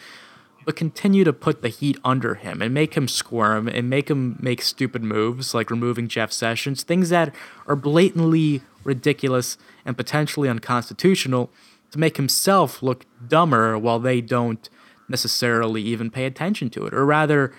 but 0.65 0.75
continue 0.75 1.23
to 1.23 1.33
put 1.33 1.61
the 1.61 1.69
heat 1.69 1.97
under 2.03 2.35
him 2.35 2.61
and 2.61 2.73
make 2.73 2.95
him 2.95 3.07
squirm 3.07 3.67
and 3.67 3.89
make 3.89 4.09
him 4.09 4.37
make 4.39 4.61
stupid 4.61 5.03
moves 5.03 5.53
like 5.53 5.69
removing 5.69 6.07
jeff 6.07 6.31
sessions 6.31 6.83
things 6.83 7.09
that 7.09 7.33
are 7.67 7.75
blatantly 7.75 8.61
ridiculous 8.83 9.57
and 9.85 9.97
potentially 9.97 10.49
unconstitutional 10.49 11.49
to 11.91 11.99
make 11.99 12.17
himself 12.17 12.81
look 12.81 13.05
dumber 13.27 13.77
while 13.77 13.99
they 13.99 14.21
don't 14.21 14.69
necessarily 15.13 15.83
even 15.83 16.09
pay 16.09 16.25
attention 16.25 16.71
to 16.71 16.87
it, 16.87 16.93
or 16.93 17.05
rather, 17.05 17.53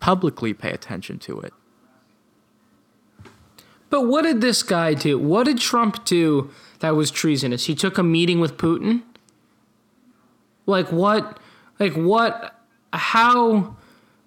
publicly 0.00 0.52
pay 0.52 0.70
attention 0.70 1.18
to 1.18 1.40
it. 1.40 1.54
But 3.88 4.02
what 4.02 4.22
did 4.22 4.42
this 4.42 4.62
guy 4.62 4.92
do? 4.92 5.18
What 5.18 5.44
did 5.46 5.58
Trump 5.58 6.04
do 6.04 6.50
that 6.80 6.94
was 6.94 7.10
treasonous? 7.10 7.64
He 7.64 7.74
took 7.74 7.96
a 7.96 8.02
meeting 8.02 8.38
with 8.38 8.58
Putin? 8.58 9.02
Like 10.66 10.92
what 10.92 11.40
like 11.80 11.94
what 11.94 12.54
how 12.92 13.76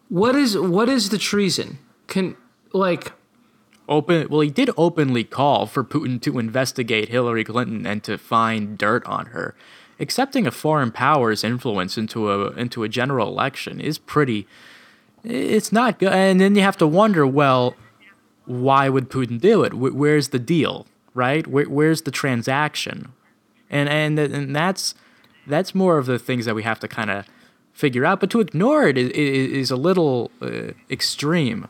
what 0.10 0.36
is 0.36 0.58
what 0.58 0.90
is 0.90 1.10
the 1.10 1.20
treason? 1.20 1.78
Can 2.08 2.36
like 2.74 3.14
open 3.88 4.28
well 4.30 4.41
he 4.41 4.50
did 4.50 4.72
openly 4.76 5.24
call 5.24 5.68
for 5.68 5.84
Putin 5.84 6.20
to 6.24 6.40
investigate 6.40 7.10
Hillary 7.10 7.44
Clinton 7.44 7.86
and 7.86 8.04
to 8.04 8.18
find 8.18 8.78
dirt 8.80 9.06
on 9.06 9.28
her 9.28 9.56
accepting 10.04 10.46
a 10.46 10.52
foreign 10.52 10.92
power's 10.92 11.44
influence 11.44 11.98
into 11.98 12.32
a 12.32 12.52
into 12.52 12.84
a 12.84 12.90
general 12.90 13.28
election 13.28 13.80
is 13.80 13.98
pretty 13.98 14.46
it's 15.24 15.72
not 15.72 15.98
good 16.00 16.14
and 16.14 16.40
then 16.40 16.56
you 16.56 16.62
have 16.62 16.78
to 16.78 16.86
wonder 16.86 17.26
well 17.26 17.76
why 18.46 18.90
would 18.90 19.10
Putin 19.10 19.40
do 19.40 19.64
it 19.64 19.74
where's 19.74 20.30
the 20.30 20.40
deal 20.40 20.86
right 21.14 21.48
where's 21.48 22.02
the 22.04 22.12
transaction 22.12 23.12
and 23.70 23.90
and 23.90 24.20
and 24.20 24.56
that's 24.56 24.94
that's 25.48 25.74
more 25.74 25.98
of 25.98 26.06
the 26.06 26.20
things 26.20 26.46
that 26.46 26.56
we 26.56 26.64
have 26.64 26.80
to 26.80 26.88
kind 26.88 27.10
of 27.10 27.26
figure 27.74 28.06
out. 28.06 28.20
But 28.20 28.30
to 28.32 28.40
ignore 28.40 28.88
it 28.88 28.98
is, 28.98 29.10
is 29.10 29.72
a 29.72 29.76
little 29.76 30.32
uh, 30.42 30.72
extreme. 30.90 31.68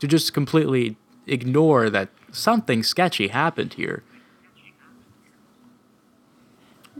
To 0.00 0.08
just 0.08 0.34
completely 0.34 0.96
ignore 1.26 1.88
that 1.88 2.10
something 2.30 2.82
sketchy 2.82 3.28
happened 3.28 3.74
here. 3.74 4.02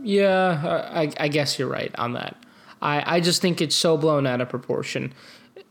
Yeah, 0.05 0.89
I, 0.93 1.11
I 1.19 1.27
guess 1.27 1.57
you're 1.57 1.67
right 1.67 1.93
on 1.97 2.13
that. 2.13 2.37
I, 2.81 3.15
I 3.17 3.19
just 3.19 3.41
think 3.41 3.59
it's 3.59 3.75
so 3.75 3.97
blown 3.97 4.27
out 4.27 4.39
of 4.39 4.49
proportion. 4.49 5.13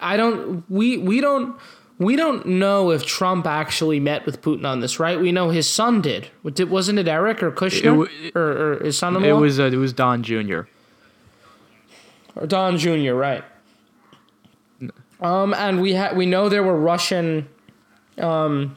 I 0.01 0.17
don't 0.17 0.69
we 0.69 0.99
we 0.99 1.21
don't 1.21 1.57
we 1.99 2.17
don't 2.17 2.45
know 2.45 2.91
if 2.91 3.07
Trump 3.07 3.47
actually 3.47 4.01
met 4.01 4.27
with 4.27 4.43
Putin 4.43 4.67
on 4.67 4.81
this, 4.81 4.99
right? 4.99 5.21
We 5.21 5.31
know 5.31 5.51
his 5.51 5.69
son 5.69 6.01
did. 6.01 6.29
Wasn't 6.43 6.99
it 6.99 7.07
Eric 7.07 7.43
or 7.43 7.53
Kushner 7.53 8.09
it, 8.25 8.37
or, 8.37 8.75
or, 8.75 8.85
his 8.85 8.99
son-in-law? 8.99 9.29
It 9.29 9.41
was 9.41 9.61
uh, 9.61 9.65
it 9.65 9.77
was 9.77 9.93
Don 9.93 10.25
Jr. 10.25 10.63
Or 12.35 12.47
Don 12.49 12.77
Jr. 12.77 13.13
Right. 13.13 13.45
Um, 15.21 15.55
and 15.55 15.81
we 15.81 15.95
had 15.95 16.17
we 16.17 16.27
know 16.27 16.49
there 16.49 16.65
were 16.65 16.77
Russian 16.77 17.49
um, 18.19 18.77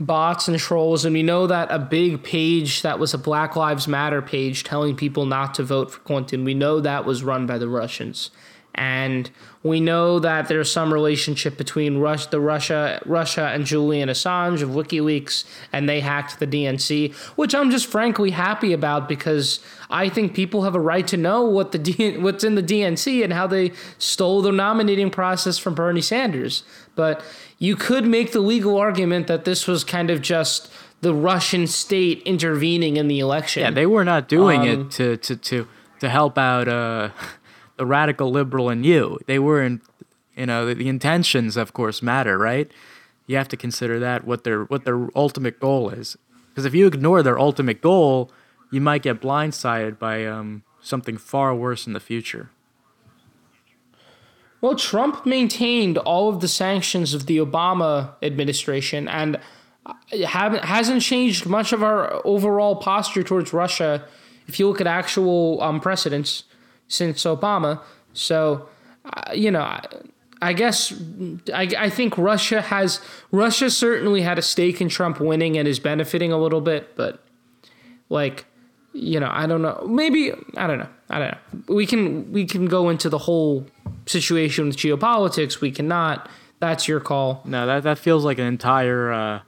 bots 0.00 0.48
and 0.48 0.58
trolls, 0.58 1.04
and 1.04 1.14
we 1.14 1.22
know 1.22 1.46
that 1.46 1.70
a 1.70 1.78
big 1.78 2.22
page 2.22 2.82
that 2.82 2.98
was 2.98 3.14
a 3.14 3.18
Black 3.18 3.56
Lives 3.56 3.86
Matter 3.86 4.22
page 4.22 4.64
telling 4.64 4.96
people 4.96 5.26
not 5.26 5.54
to 5.54 5.62
vote 5.62 5.92
for 5.92 6.00
Clinton. 6.00 6.44
We 6.44 6.54
know 6.54 6.80
that 6.80 7.04
was 7.04 7.22
run 7.22 7.46
by 7.46 7.58
the 7.58 7.68
Russians. 7.68 8.30
And 8.74 9.30
we 9.62 9.80
know 9.80 10.18
that 10.18 10.48
there's 10.48 10.70
some 10.70 10.92
relationship 10.92 11.56
between 11.56 11.98
Rus- 11.98 12.26
the 12.26 12.40
Russia, 12.40 13.00
Russia 13.06 13.50
and 13.54 13.64
Julian 13.64 14.08
Assange 14.08 14.62
of 14.62 14.70
WikiLeaks, 14.70 15.44
and 15.72 15.88
they 15.88 16.00
hacked 16.00 16.40
the 16.40 16.46
DNC, 16.46 17.14
which 17.36 17.54
I'm 17.54 17.70
just 17.70 17.86
frankly 17.86 18.30
happy 18.30 18.72
about 18.72 19.08
because 19.08 19.60
I 19.90 20.08
think 20.08 20.34
people 20.34 20.64
have 20.64 20.74
a 20.74 20.80
right 20.80 21.06
to 21.06 21.16
know 21.16 21.44
what 21.44 21.72
the 21.72 21.78
D- 21.78 22.18
what's 22.18 22.42
in 22.42 22.56
the 22.56 22.62
DNC 22.62 23.22
and 23.22 23.32
how 23.32 23.46
they 23.46 23.72
stole 23.98 24.42
the 24.42 24.52
nominating 24.52 25.10
process 25.10 25.56
from 25.56 25.74
Bernie 25.74 26.02
Sanders. 26.02 26.64
But 26.96 27.24
you 27.58 27.76
could 27.76 28.06
make 28.06 28.32
the 28.32 28.40
legal 28.40 28.76
argument 28.76 29.28
that 29.28 29.44
this 29.44 29.66
was 29.68 29.84
kind 29.84 30.10
of 30.10 30.20
just 30.20 30.70
the 31.00 31.14
Russian 31.14 31.66
state 31.68 32.22
intervening 32.24 32.96
in 32.96 33.08
the 33.08 33.20
election. 33.20 33.62
Yeah, 33.62 33.70
they 33.70 33.86
were 33.86 34.04
not 34.04 34.28
doing 34.28 34.62
um, 34.62 34.66
it 34.68 34.90
to 34.92 35.16
to 35.18 35.36
to 35.36 35.68
to 36.00 36.08
help 36.08 36.36
out. 36.36 36.66
Uh 36.66 37.10
the 37.76 37.86
radical 37.86 38.30
liberal 38.30 38.70
in 38.70 38.84
you. 38.84 39.18
They 39.26 39.38
weren't, 39.38 39.82
you 40.36 40.46
know, 40.46 40.66
the, 40.66 40.74
the 40.74 40.88
intentions, 40.88 41.56
of 41.56 41.72
course, 41.72 42.02
matter, 42.02 42.38
right? 42.38 42.70
You 43.26 43.36
have 43.36 43.48
to 43.48 43.56
consider 43.56 43.98
that 44.00 44.24
what 44.24 44.44
their 44.44 44.64
what 44.64 44.84
their 44.84 45.08
ultimate 45.16 45.60
goal 45.60 45.90
is. 45.90 46.16
Because 46.48 46.64
if 46.64 46.74
you 46.74 46.86
ignore 46.86 47.22
their 47.22 47.38
ultimate 47.38 47.80
goal, 47.80 48.30
you 48.70 48.80
might 48.80 49.02
get 49.02 49.20
blindsided 49.20 49.98
by 49.98 50.24
um, 50.26 50.62
something 50.80 51.16
far 51.16 51.54
worse 51.54 51.86
in 51.86 51.94
the 51.94 52.00
future. 52.00 52.50
Well, 54.60 54.76
Trump 54.76 55.26
maintained 55.26 55.98
all 55.98 56.28
of 56.30 56.40
the 56.40 56.48
sanctions 56.48 57.12
of 57.12 57.26
the 57.26 57.36
Obama 57.36 58.14
administration 58.22 59.08
and 59.08 59.38
uh, 59.84 59.92
hasn't 60.62 61.02
changed 61.02 61.44
much 61.44 61.72
of 61.72 61.82
our 61.82 62.24
overall 62.24 62.76
posture 62.76 63.22
towards 63.22 63.52
Russia. 63.52 64.06
If 64.46 64.58
you 64.58 64.66
look 64.68 64.80
at 64.80 64.86
actual 64.86 65.60
um, 65.60 65.80
precedents, 65.80 66.44
since 66.88 67.24
Obama. 67.24 67.80
So, 68.12 68.68
uh, 69.04 69.32
you 69.32 69.50
know, 69.50 69.62
I, 69.62 69.84
I 70.44 70.52
guess 70.52 70.92
I, 71.54 71.68
I 71.78 71.88
think 71.88 72.18
Russia 72.18 72.60
has 72.60 73.00
Russia 73.32 73.70
certainly 73.70 74.20
had 74.20 74.38
a 74.38 74.42
stake 74.42 74.80
in 74.80 74.90
Trump 74.90 75.18
winning 75.18 75.56
and 75.56 75.66
is 75.66 75.78
benefiting 75.78 76.32
a 76.32 76.38
little 76.38 76.60
bit, 76.60 76.94
but 76.96 77.24
like 78.10 78.44
you 78.92 79.18
know 79.18 79.30
I 79.30 79.46
don't 79.46 79.62
know. 79.62 79.86
Maybe 79.88 80.32
I 80.56 80.66
don't 80.66 80.78
know. 80.78 80.88
I 81.08 81.18
don't 81.18 81.30
know. 81.30 81.74
We 81.74 81.86
can 81.86 82.30
we 82.30 82.44
can 82.44 82.66
go 82.66 82.90
into 82.90 83.08
the 83.08 83.18
whole 83.18 83.66
situation 84.06 84.66
with 84.66 84.76
geopolitics. 84.76 85.62
We 85.62 85.70
cannot. 85.70 86.28
That's 86.60 86.86
your 86.88 87.00
call. 87.00 87.40
No 87.46 87.66
that 87.66 87.82
that 87.84 87.98
feels 87.98 88.24
like 88.24 88.38
an 88.38 88.46
entire 88.46 89.12
uh, 89.12 89.40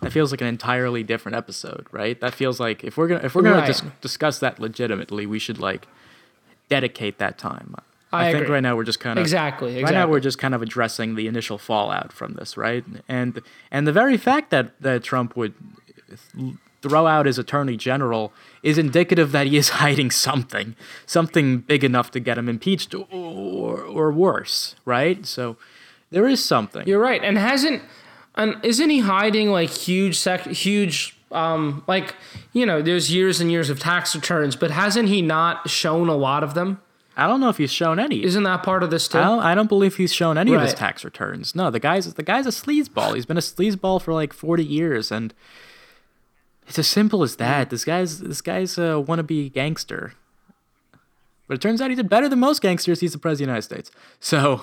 that 0.00 0.12
feels 0.12 0.30
like 0.30 0.40
an 0.40 0.46
entirely 0.46 1.02
different 1.02 1.36
episode 1.36 1.86
right? 1.92 2.18
That 2.20 2.32
feels 2.34 2.58
like 2.58 2.84
if 2.84 2.96
we're 2.96 3.08
gonna 3.08 3.24
if 3.24 3.34
we're 3.34 3.42
gonna 3.42 3.56
right. 3.56 3.66
dis- 3.66 3.82
discuss 4.00 4.38
that 4.38 4.58
legitimately 4.58 5.26
we 5.26 5.38
should 5.38 5.58
like 5.58 5.86
dedicate 6.76 7.18
that 7.18 7.36
time. 7.36 7.74
I, 8.12 8.28
I 8.28 8.32
think 8.32 8.48
right 8.48 8.60
now 8.60 8.76
we're 8.76 8.84
just 8.92 9.00
kind 9.00 9.18
of 9.18 9.22
exactly, 9.22 9.70
exactly. 9.70 9.84
Right 9.84 10.00
now 10.00 10.10
we're 10.10 10.20
just 10.20 10.38
kind 10.38 10.54
of 10.54 10.62
addressing 10.62 11.14
the 11.16 11.26
initial 11.26 11.58
fallout 11.58 12.12
from 12.12 12.34
this, 12.34 12.56
right? 12.56 12.84
And 13.08 13.40
and 13.70 13.86
the 13.86 13.92
very 13.92 14.16
fact 14.16 14.50
that 14.50 14.80
that 14.80 15.02
Trump 15.02 15.36
would 15.36 15.54
throw 16.82 17.06
out 17.06 17.26
his 17.26 17.38
attorney 17.38 17.76
general 17.76 18.32
is 18.62 18.76
indicative 18.76 19.32
that 19.32 19.46
he 19.46 19.56
is 19.56 19.68
hiding 19.82 20.10
something, 20.10 20.74
something 21.06 21.58
big 21.58 21.84
enough 21.84 22.10
to 22.10 22.20
get 22.20 22.36
him 22.38 22.48
impeached 22.48 22.94
or 22.94 23.80
or 23.80 24.12
worse, 24.12 24.76
right? 24.84 25.24
So 25.26 25.56
there 26.10 26.26
is 26.26 26.44
something. 26.44 26.86
You're 26.86 27.00
right, 27.00 27.22
and 27.22 27.38
hasn't 27.38 27.82
and 28.34 28.56
isn't 28.62 28.90
he 28.90 29.00
hiding 29.00 29.50
like 29.50 29.70
huge 29.70 30.16
sec 30.18 30.46
huge 30.46 31.16
um, 31.32 31.84
like 31.86 32.14
you 32.52 32.66
know, 32.66 32.82
there's 32.82 33.12
years 33.12 33.40
and 33.40 33.50
years 33.50 33.70
of 33.70 33.80
tax 33.80 34.14
returns, 34.14 34.56
but 34.56 34.70
hasn't 34.70 35.08
he 35.08 35.22
not 35.22 35.68
shown 35.68 36.08
a 36.08 36.16
lot 36.16 36.42
of 36.44 36.54
them? 36.54 36.80
I 37.16 37.26
don't 37.26 37.40
know 37.40 37.50
if 37.50 37.58
he's 37.58 37.72
shown 37.72 37.98
any. 37.98 38.24
Isn't 38.24 38.42
that 38.44 38.62
part 38.62 38.82
of 38.82 38.90
this 38.90 39.06
too? 39.06 39.18
I 39.18 39.22
don't, 39.22 39.38
I 39.40 39.54
don't 39.54 39.68
believe 39.68 39.96
he's 39.96 40.14
shown 40.14 40.38
any 40.38 40.52
right. 40.52 40.58
of 40.58 40.62
his 40.62 40.74
tax 40.74 41.04
returns. 41.04 41.54
No, 41.54 41.70
the 41.70 41.80
guy's 41.80 42.12
the 42.14 42.22
guy's 42.22 42.46
a 42.46 42.50
sleazeball. 42.50 43.14
He's 43.14 43.26
been 43.26 43.36
a 43.36 43.40
sleazeball 43.40 44.00
for 44.00 44.14
like 44.14 44.32
forty 44.32 44.64
years, 44.64 45.12
and 45.12 45.34
it's 46.66 46.78
as 46.78 46.88
simple 46.88 47.22
as 47.22 47.36
that. 47.36 47.70
This 47.70 47.84
guy's 47.84 48.20
this 48.20 48.40
guy's 48.40 48.78
a 48.78 49.02
wannabe 49.06 49.52
gangster. 49.52 50.14
But 51.48 51.54
it 51.54 51.60
turns 51.60 51.82
out 51.82 51.90
he 51.90 51.96
did 51.96 52.08
better 52.08 52.28
than 52.28 52.38
most 52.38 52.62
gangsters. 52.62 53.00
He's 53.00 53.12
the 53.12 53.18
president 53.18 53.50
of 53.50 53.68
the 53.68 53.74
United 53.74 53.86
States. 53.86 53.90
So, 54.20 54.62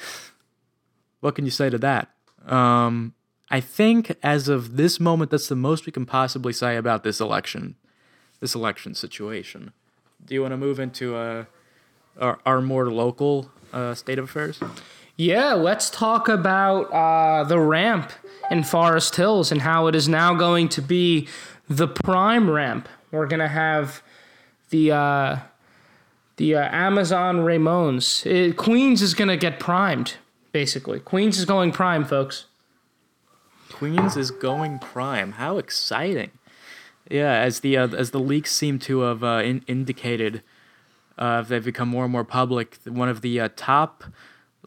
what 1.20 1.34
can 1.34 1.46
you 1.46 1.50
say 1.50 1.70
to 1.70 1.78
that? 1.78 2.10
Um, 2.46 3.14
I 3.50 3.60
think 3.60 4.16
as 4.22 4.48
of 4.48 4.76
this 4.76 5.00
moment, 5.00 5.30
that's 5.30 5.48
the 5.48 5.56
most 5.56 5.86
we 5.86 5.92
can 5.92 6.06
possibly 6.06 6.52
say 6.52 6.76
about 6.76 7.02
this 7.02 7.20
election, 7.20 7.74
this 8.40 8.54
election 8.54 8.94
situation. 8.94 9.72
Do 10.24 10.34
you 10.34 10.42
want 10.42 10.52
to 10.52 10.56
move 10.56 10.78
into 10.78 11.16
uh, 11.16 11.44
our, 12.20 12.38
our 12.46 12.60
more 12.60 12.90
local 12.90 13.50
uh, 13.72 13.94
state 13.94 14.18
of 14.18 14.26
affairs? 14.26 14.60
Yeah, 15.16 15.52
let's 15.54 15.90
talk 15.90 16.28
about 16.28 16.84
uh, 16.92 17.44
the 17.44 17.58
ramp 17.58 18.12
in 18.50 18.62
Forest 18.62 19.16
Hills 19.16 19.52
and 19.52 19.62
how 19.62 19.86
it 19.86 19.94
is 19.94 20.08
now 20.08 20.34
going 20.34 20.68
to 20.70 20.80
be 20.80 21.28
the 21.68 21.88
prime 21.88 22.48
ramp. 22.48 22.88
We're 23.10 23.26
gonna 23.26 23.48
have 23.48 24.02
the 24.70 24.92
uh, 24.92 25.38
the 26.36 26.54
uh, 26.54 26.68
Amazon 26.74 27.40
Ramones. 27.40 28.24
It, 28.24 28.56
Queens 28.56 29.02
is 29.02 29.14
gonna 29.14 29.36
get 29.36 29.60
primed, 29.60 30.14
basically. 30.52 31.00
Queens 31.00 31.38
is 31.38 31.44
going 31.44 31.72
prime, 31.72 32.04
folks. 32.04 32.46
Queens 33.72 34.16
is 34.16 34.30
going 34.30 34.78
prime. 34.78 35.32
How 35.32 35.58
exciting! 35.58 36.30
Yeah, 37.08 37.32
as 37.32 37.60
the 37.60 37.76
uh, 37.76 37.88
as 37.88 38.10
the 38.10 38.20
leaks 38.20 38.52
seem 38.52 38.78
to 38.80 39.00
have 39.00 39.24
uh, 39.24 39.42
in- 39.44 39.64
indicated, 39.66 40.42
uh, 41.18 41.42
they've 41.42 41.64
become 41.64 41.88
more 41.88 42.04
and 42.04 42.12
more 42.12 42.24
public. 42.24 42.78
One 42.84 43.08
of 43.08 43.20
the 43.20 43.40
uh, 43.40 43.48
top 43.56 44.04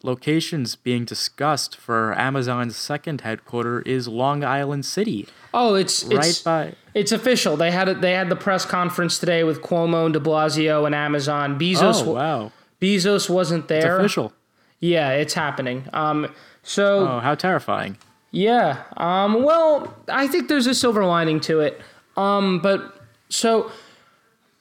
locations 0.02 0.76
being 0.76 1.04
discussed 1.04 1.76
for 1.76 2.18
Amazon's 2.18 2.76
second 2.76 3.22
headquarter 3.22 3.80
is 3.82 4.06
Long 4.06 4.44
Island 4.44 4.84
City. 4.84 5.26
Oh, 5.54 5.74
it's 5.74 6.04
right 6.04 6.26
it's, 6.26 6.42
by. 6.42 6.74
It's 6.92 7.12
official. 7.12 7.56
They 7.56 7.70
had 7.70 7.88
a, 7.88 7.94
they 7.94 8.12
had 8.12 8.28
the 8.28 8.36
press 8.36 8.64
conference 8.66 9.18
today 9.18 9.44
with 9.44 9.62
Cuomo 9.62 10.04
and 10.04 10.12
De 10.14 10.20
Blasio 10.20 10.84
and 10.84 10.94
Amazon. 10.94 11.58
Bezos. 11.58 12.06
Oh 12.06 12.12
wow. 12.12 12.52
Bezos 12.80 13.30
wasn't 13.30 13.68
there. 13.68 13.96
It's 13.96 14.00
official. 14.00 14.32
Yeah, 14.80 15.10
it's 15.12 15.34
happening. 15.34 15.88
Um, 15.92 16.30
so. 16.62 17.08
Oh, 17.08 17.20
how 17.20 17.34
terrifying! 17.34 17.96
Yeah. 18.34 18.82
Um, 18.96 19.44
well, 19.44 19.94
I 20.08 20.26
think 20.26 20.48
there's 20.48 20.66
a 20.66 20.74
silver 20.74 21.04
lining 21.04 21.38
to 21.42 21.60
it. 21.60 21.80
Um, 22.16 22.58
but 22.58 22.96
so 23.28 23.70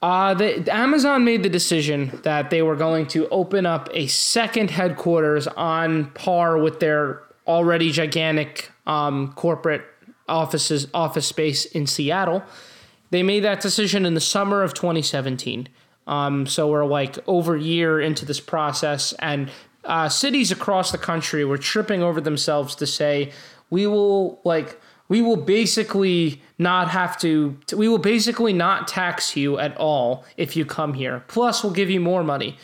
uh, 0.03 0.35
the, 0.35 0.71
Amazon 0.71 1.25
made 1.25 1.41
the 1.41 1.49
decision 1.49 2.19
that 2.21 2.51
they 2.51 2.61
were 2.61 2.75
going 2.75 3.07
to 3.07 3.27
open 3.29 3.65
up 3.65 3.89
a 3.91 4.05
second 4.05 4.69
headquarters 4.69 5.47
on 5.47 6.11
par 6.11 6.59
with 6.59 6.79
their 6.79 7.23
already 7.47 7.91
gigantic 7.91 8.71
um, 8.85 9.33
corporate 9.33 9.81
offices 10.29 10.87
office 10.93 11.25
space 11.25 11.65
in 11.65 11.87
Seattle. 11.87 12.43
They 13.09 13.23
made 13.23 13.43
that 13.43 13.59
decision 13.59 14.05
in 14.05 14.13
the 14.13 14.21
summer 14.21 14.61
of 14.61 14.75
2017. 14.75 15.67
Um, 16.05 16.45
so 16.45 16.69
we're 16.69 16.85
like 16.85 17.17
over 17.27 17.55
a 17.55 17.61
year 17.61 17.99
into 17.99 18.23
this 18.23 18.39
process, 18.39 19.13
and 19.19 19.49
uh, 19.83 20.09
cities 20.09 20.51
across 20.51 20.91
the 20.91 20.97
country 20.97 21.43
were 21.43 21.57
tripping 21.57 22.03
over 22.03 22.21
themselves 22.21 22.75
to 22.75 22.85
say 22.85 23.31
we 23.73 23.87
will 23.87 24.39
like 24.43 24.79
we 25.09 25.21
will 25.21 25.41
basically 25.57 26.41
not 26.57 26.89
have 26.89 27.17
to 27.17 27.57
we 27.75 27.87
will 27.87 28.05
basically 28.15 28.53
not 28.53 28.87
tax 28.87 29.35
you 29.35 29.57
at 29.57 29.75
all 29.77 30.23
if 30.37 30.55
you 30.55 30.63
come 30.63 30.93
here 30.93 31.23
plus 31.27 31.63
we'll 31.63 31.73
give 31.73 31.89
you 31.89 31.99
more 31.99 32.23
money 32.23 32.55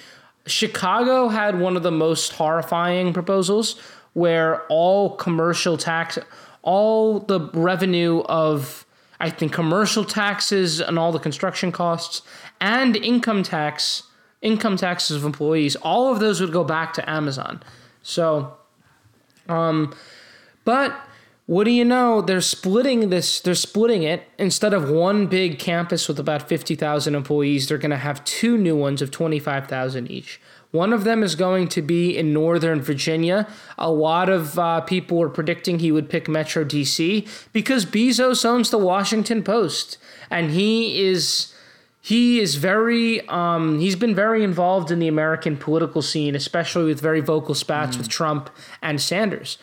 chicago 0.46 1.28
had 1.28 1.60
one 1.60 1.76
of 1.76 1.84
the 1.84 1.92
most 1.92 2.34
horrifying 2.34 3.12
proposals 3.14 3.80
where 4.14 4.64
all 4.68 5.16
commercial 5.16 5.78
tax 5.78 6.20
all 6.62 7.20
the 7.20 7.40
revenue 7.54 8.22
of 8.30 8.86
i 9.20 9.30
think 9.30 9.52
commercial 9.52 10.06
taxes 10.06 10.80
and 10.80 11.00
all 11.00 11.12
the 11.12 11.20
construction 11.30 11.72
costs 11.72 12.22
and 12.62 12.96
income 12.96 13.42
tax 13.42 14.04
income 14.42 14.78
taxes 14.78 15.18
of 15.18 15.26
employees, 15.26 15.76
all 15.78 16.12
of 16.12 16.20
those 16.20 16.40
would 16.40 16.52
go 16.52 16.64
back 16.64 16.94
to 16.94 17.10
Amazon. 17.10 17.62
So, 18.04 18.58
um, 19.48 19.96
but 20.70 20.94
what 21.48 21.64
do 21.64 21.72
you 21.72 21.84
know? 21.84 22.22
They're 22.22 22.42
splitting 22.42 23.10
this. 23.10 23.42
They're 23.42 23.56
splitting 23.56 24.04
it 24.04 24.28
instead 24.38 24.72
of 24.72 24.88
one 24.88 25.26
big 25.26 25.58
campus 25.58 26.08
with 26.08 26.20
about 26.20 26.48
fifty 26.48 26.76
thousand 26.76 27.16
employees. 27.16 27.68
They're 27.68 27.80
going 27.80 27.90
to 27.90 27.98
have 27.98 28.24
two 28.24 28.56
new 28.56 28.76
ones 28.76 29.02
of 29.02 29.10
twenty 29.10 29.40
five 29.40 29.66
thousand 29.66 30.12
each. 30.12 30.40
One 30.70 30.94
of 30.94 31.06
them 31.06 31.24
is 31.24 31.34
going 31.34 31.70
to 31.70 31.82
be 31.82 32.16
in 32.16 32.34
Northern 32.34 32.84
Virginia. 32.84 33.48
A 33.80 33.90
lot 33.90 34.30
of 34.30 34.60
uh, 34.60 34.82
people 34.82 35.18
were 35.18 35.28
predicting 35.28 35.80
he 35.80 35.92
would 35.92 36.08
pick 36.08 36.30
Metro 36.30 36.64
DC 36.64 37.28
because 37.52 37.84
Bezos 37.84 38.46
owns 38.46 38.70
the 38.70 38.78
Washington 38.78 39.42
Post, 39.42 39.98
and 40.30 40.52
he 40.52 41.04
is 41.04 41.52
he 42.00 42.40
is 42.40 42.58
very 42.58 43.28
um, 43.28 43.80
he's 43.80 43.96
been 43.96 44.14
very 44.14 44.44
involved 44.44 44.92
in 44.92 45.00
the 45.00 45.08
American 45.08 45.58
political 45.58 46.04
scene, 46.04 46.36
especially 46.36 46.84
with 46.84 47.02
very 47.02 47.22
vocal 47.22 47.56
spats 47.56 47.96
mm. 47.96 48.02
with 48.02 48.08
Trump 48.08 48.52
and 48.84 49.02
Sanders. 49.02 49.58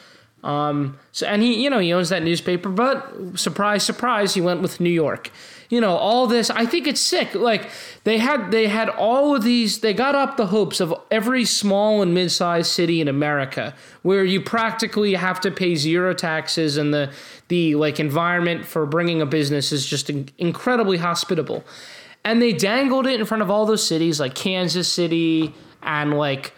Um, 0.47 0.97
so 1.11 1.27
and 1.27 1.43
he, 1.43 1.61
you 1.61 1.69
know, 1.69 1.81
he 1.81 1.93
owns 1.93 2.11
that 2.11 2.23
newspaper, 2.23 2.69
but 2.69 3.37
surprise, 3.37 3.83
surprise, 3.83 4.35
he 4.35 4.41
went 4.41 4.63
with 4.63 4.79
New 4.79 4.91
York. 4.91 5.33
You 5.69 5.81
know, 5.81 5.97
all 5.97 6.29
this, 6.29 6.51
I 6.51 6.65
think 6.67 6.87
it's 6.87 7.01
sick. 7.01 7.35
Like 7.35 7.69
they 8.05 8.19
had, 8.19 8.53
they 8.53 8.69
had 8.69 8.89
all 8.89 9.35
of 9.35 9.43
these, 9.43 9.81
they 9.81 9.93
got 9.93 10.15
up 10.15 10.37
the 10.37 10.47
hopes 10.47 10.79
of 10.79 10.95
every 11.11 11.45
small 11.45 12.01
and 12.01 12.15
mid-sized 12.15 12.71
city 12.71 13.01
in 13.01 13.09
America 13.09 13.75
where 14.03 14.25
you 14.25 14.41
practically 14.41 15.15
have 15.15 15.41
to 15.41 15.51
pay 15.51 15.75
zero 15.75 16.15
taxes 16.15 16.77
and 16.77 16.95
the, 16.95 17.13
the 17.49 17.75
like 17.75 17.99
environment 17.99 18.65
for 18.65 18.87
bringing 18.87 19.21
a 19.21 19.27
business 19.27 19.73
is 19.73 19.85
just 19.85 20.09
incredibly 20.39 20.99
hospitable. 20.99 21.65
And 22.25 22.41
they 22.41 22.53
dangled 22.53 23.09
it 23.09 23.19
in 23.19 23.27
front 23.27 23.43
of 23.43 23.51
all 23.51 23.67
those 23.67 23.85
cities 23.85 24.21
like 24.21 24.37
Kansas 24.37 24.87
City 24.87 25.53
and 25.83 26.17
like, 26.17 26.53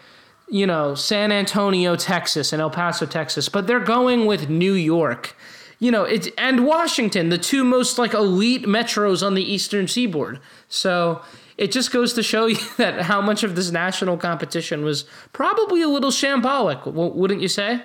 you 0.49 0.65
know, 0.65 0.95
San 0.95 1.31
Antonio, 1.31 1.95
Texas, 1.95 2.51
and 2.51 2.61
El 2.61 2.69
Paso, 2.69 3.05
Texas, 3.05 3.49
but 3.49 3.67
they're 3.67 3.79
going 3.79 4.25
with 4.25 4.49
New 4.49 4.73
York. 4.73 5.35
You 5.79 5.91
know, 5.91 6.03
it's 6.03 6.27
and 6.37 6.65
Washington, 6.65 7.29
the 7.29 7.37
two 7.37 7.63
most 7.63 7.97
like 7.97 8.13
elite 8.13 8.63
metros 8.63 9.25
on 9.25 9.33
the 9.33 9.43
eastern 9.43 9.87
seaboard. 9.87 10.39
So 10.67 11.21
it 11.57 11.71
just 11.71 11.91
goes 11.91 12.13
to 12.13 12.23
show 12.23 12.47
you 12.47 12.57
that 12.77 13.03
how 13.03 13.21
much 13.21 13.43
of 13.43 13.55
this 13.55 13.71
national 13.71 14.17
competition 14.17 14.83
was 14.83 15.05
probably 15.33 15.81
a 15.81 15.87
little 15.87 16.11
shambolic, 16.11 16.85
wouldn't 16.85 17.41
you 17.41 17.47
say? 17.47 17.81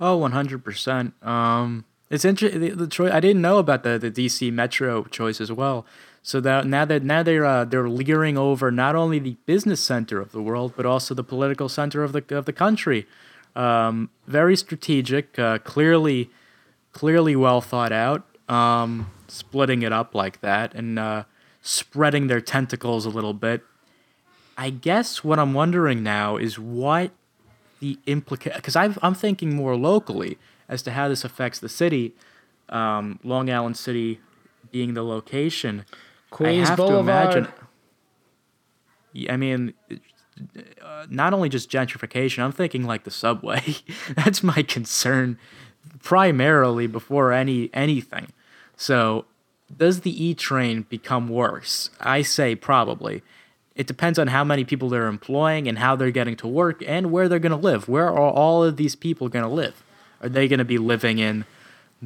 Oh, 0.00 0.18
100%. 0.18 1.24
Um, 1.24 1.84
it's 2.10 2.24
interesting. 2.24 2.60
The, 2.60 2.70
the 2.70 2.86
choice 2.86 3.12
I 3.12 3.20
didn't 3.20 3.42
know 3.42 3.58
about 3.58 3.82
the, 3.84 3.98
the 3.98 4.10
DC 4.10 4.52
Metro 4.52 5.04
choice 5.04 5.40
as 5.40 5.52
well. 5.52 5.86
So 6.26 6.40
that 6.40 6.66
now 6.66 6.86
that 6.86 7.02
now 7.02 7.22
they're 7.22 7.44
uh, 7.44 7.66
they're 7.66 7.86
leering 7.86 8.38
over 8.38 8.70
not 8.70 8.96
only 8.96 9.18
the 9.18 9.36
business 9.44 9.82
center 9.82 10.20
of 10.22 10.32
the 10.32 10.40
world 10.40 10.72
but 10.74 10.86
also 10.86 11.14
the 11.14 11.22
political 11.22 11.68
center 11.68 12.02
of 12.02 12.12
the 12.12 12.24
of 12.34 12.46
the 12.46 12.52
country. 12.52 13.06
Um, 13.54 14.08
very 14.26 14.56
strategic, 14.56 15.38
uh, 15.38 15.58
clearly 15.58 16.30
clearly 16.92 17.36
well 17.36 17.60
thought 17.60 17.92
out. 17.92 18.24
Um, 18.48 19.10
splitting 19.28 19.82
it 19.82 19.92
up 19.92 20.14
like 20.14 20.40
that 20.40 20.74
and 20.74 20.98
uh, 20.98 21.24
spreading 21.60 22.28
their 22.28 22.40
tentacles 22.40 23.04
a 23.04 23.10
little 23.10 23.34
bit. 23.34 23.62
I 24.56 24.70
guess 24.70 25.22
what 25.22 25.38
I'm 25.38 25.52
wondering 25.52 26.02
now 26.02 26.38
is 26.38 26.58
what 26.58 27.10
the 27.80 27.98
implication 28.06 28.56
because 28.56 28.76
I'm 28.76 29.14
thinking 29.14 29.54
more 29.54 29.76
locally 29.76 30.38
as 30.70 30.80
to 30.84 30.92
how 30.92 31.08
this 31.08 31.22
affects 31.22 31.58
the 31.58 31.68
city. 31.68 32.14
Um, 32.70 33.18
Long 33.22 33.50
Island 33.50 33.76
City 33.76 34.20
being 34.72 34.94
the 34.94 35.04
location. 35.04 35.84
Queens 36.34 36.66
I 36.66 36.70
have 36.70 36.76
Boulevard. 36.76 37.32
To 37.32 37.38
imagine, 37.38 39.30
I 39.30 39.36
mean, 39.36 39.74
uh, 40.82 41.06
not 41.08 41.32
only 41.32 41.48
just 41.48 41.70
gentrification. 41.70 42.42
I'm 42.42 42.50
thinking 42.50 42.82
like 42.82 43.04
the 43.04 43.12
subway. 43.12 43.76
That's 44.16 44.42
my 44.42 44.64
concern 44.64 45.38
primarily 46.02 46.88
before 46.88 47.32
any 47.32 47.70
anything. 47.72 48.32
So, 48.76 49.26
does 49.74 50.00
the 50.00 50.24
E 50.24 50.34
train 50.34 50.82
become 50.88 51.28
worse? 51.28 51.90
I 52.00 52.22
say 52.22 52.56
probably. 52.56 53.22
It 53.76 53.86
depends 53.86 54.18
on 54.18 54.26
how 54.26 54.42
many 54.42 54.64
people 54.64 54.88
they're 54.88 55.06
employing 55.06 55.68
and 55.68 55.78
how 55.78 55.94
they're 55.94 56.10
getting 56.10 56.36
to 56.36 56.48
work 56.48 56.82
and 56.84 57.12
where 57.12 57.28
they're 57.28 57.38
going 57.38 57.50
to 57.50 57.56
live. 57.56 57.88
Where 57.88 58.08
are 58.08 58.30
all 58.30 58.64
of 58.64 58.76
these 58.76 58.96
people 58.96 59.28
going 59.28 59.44
to 59.44 59.50
live? 59.50 59.84
Are 60.20 60.28
they 60.28 60.48
going 60.48 60.58
to 60.58 60.64
be 60.64 60.78
living 60.78 61.18
in 61.18 61.44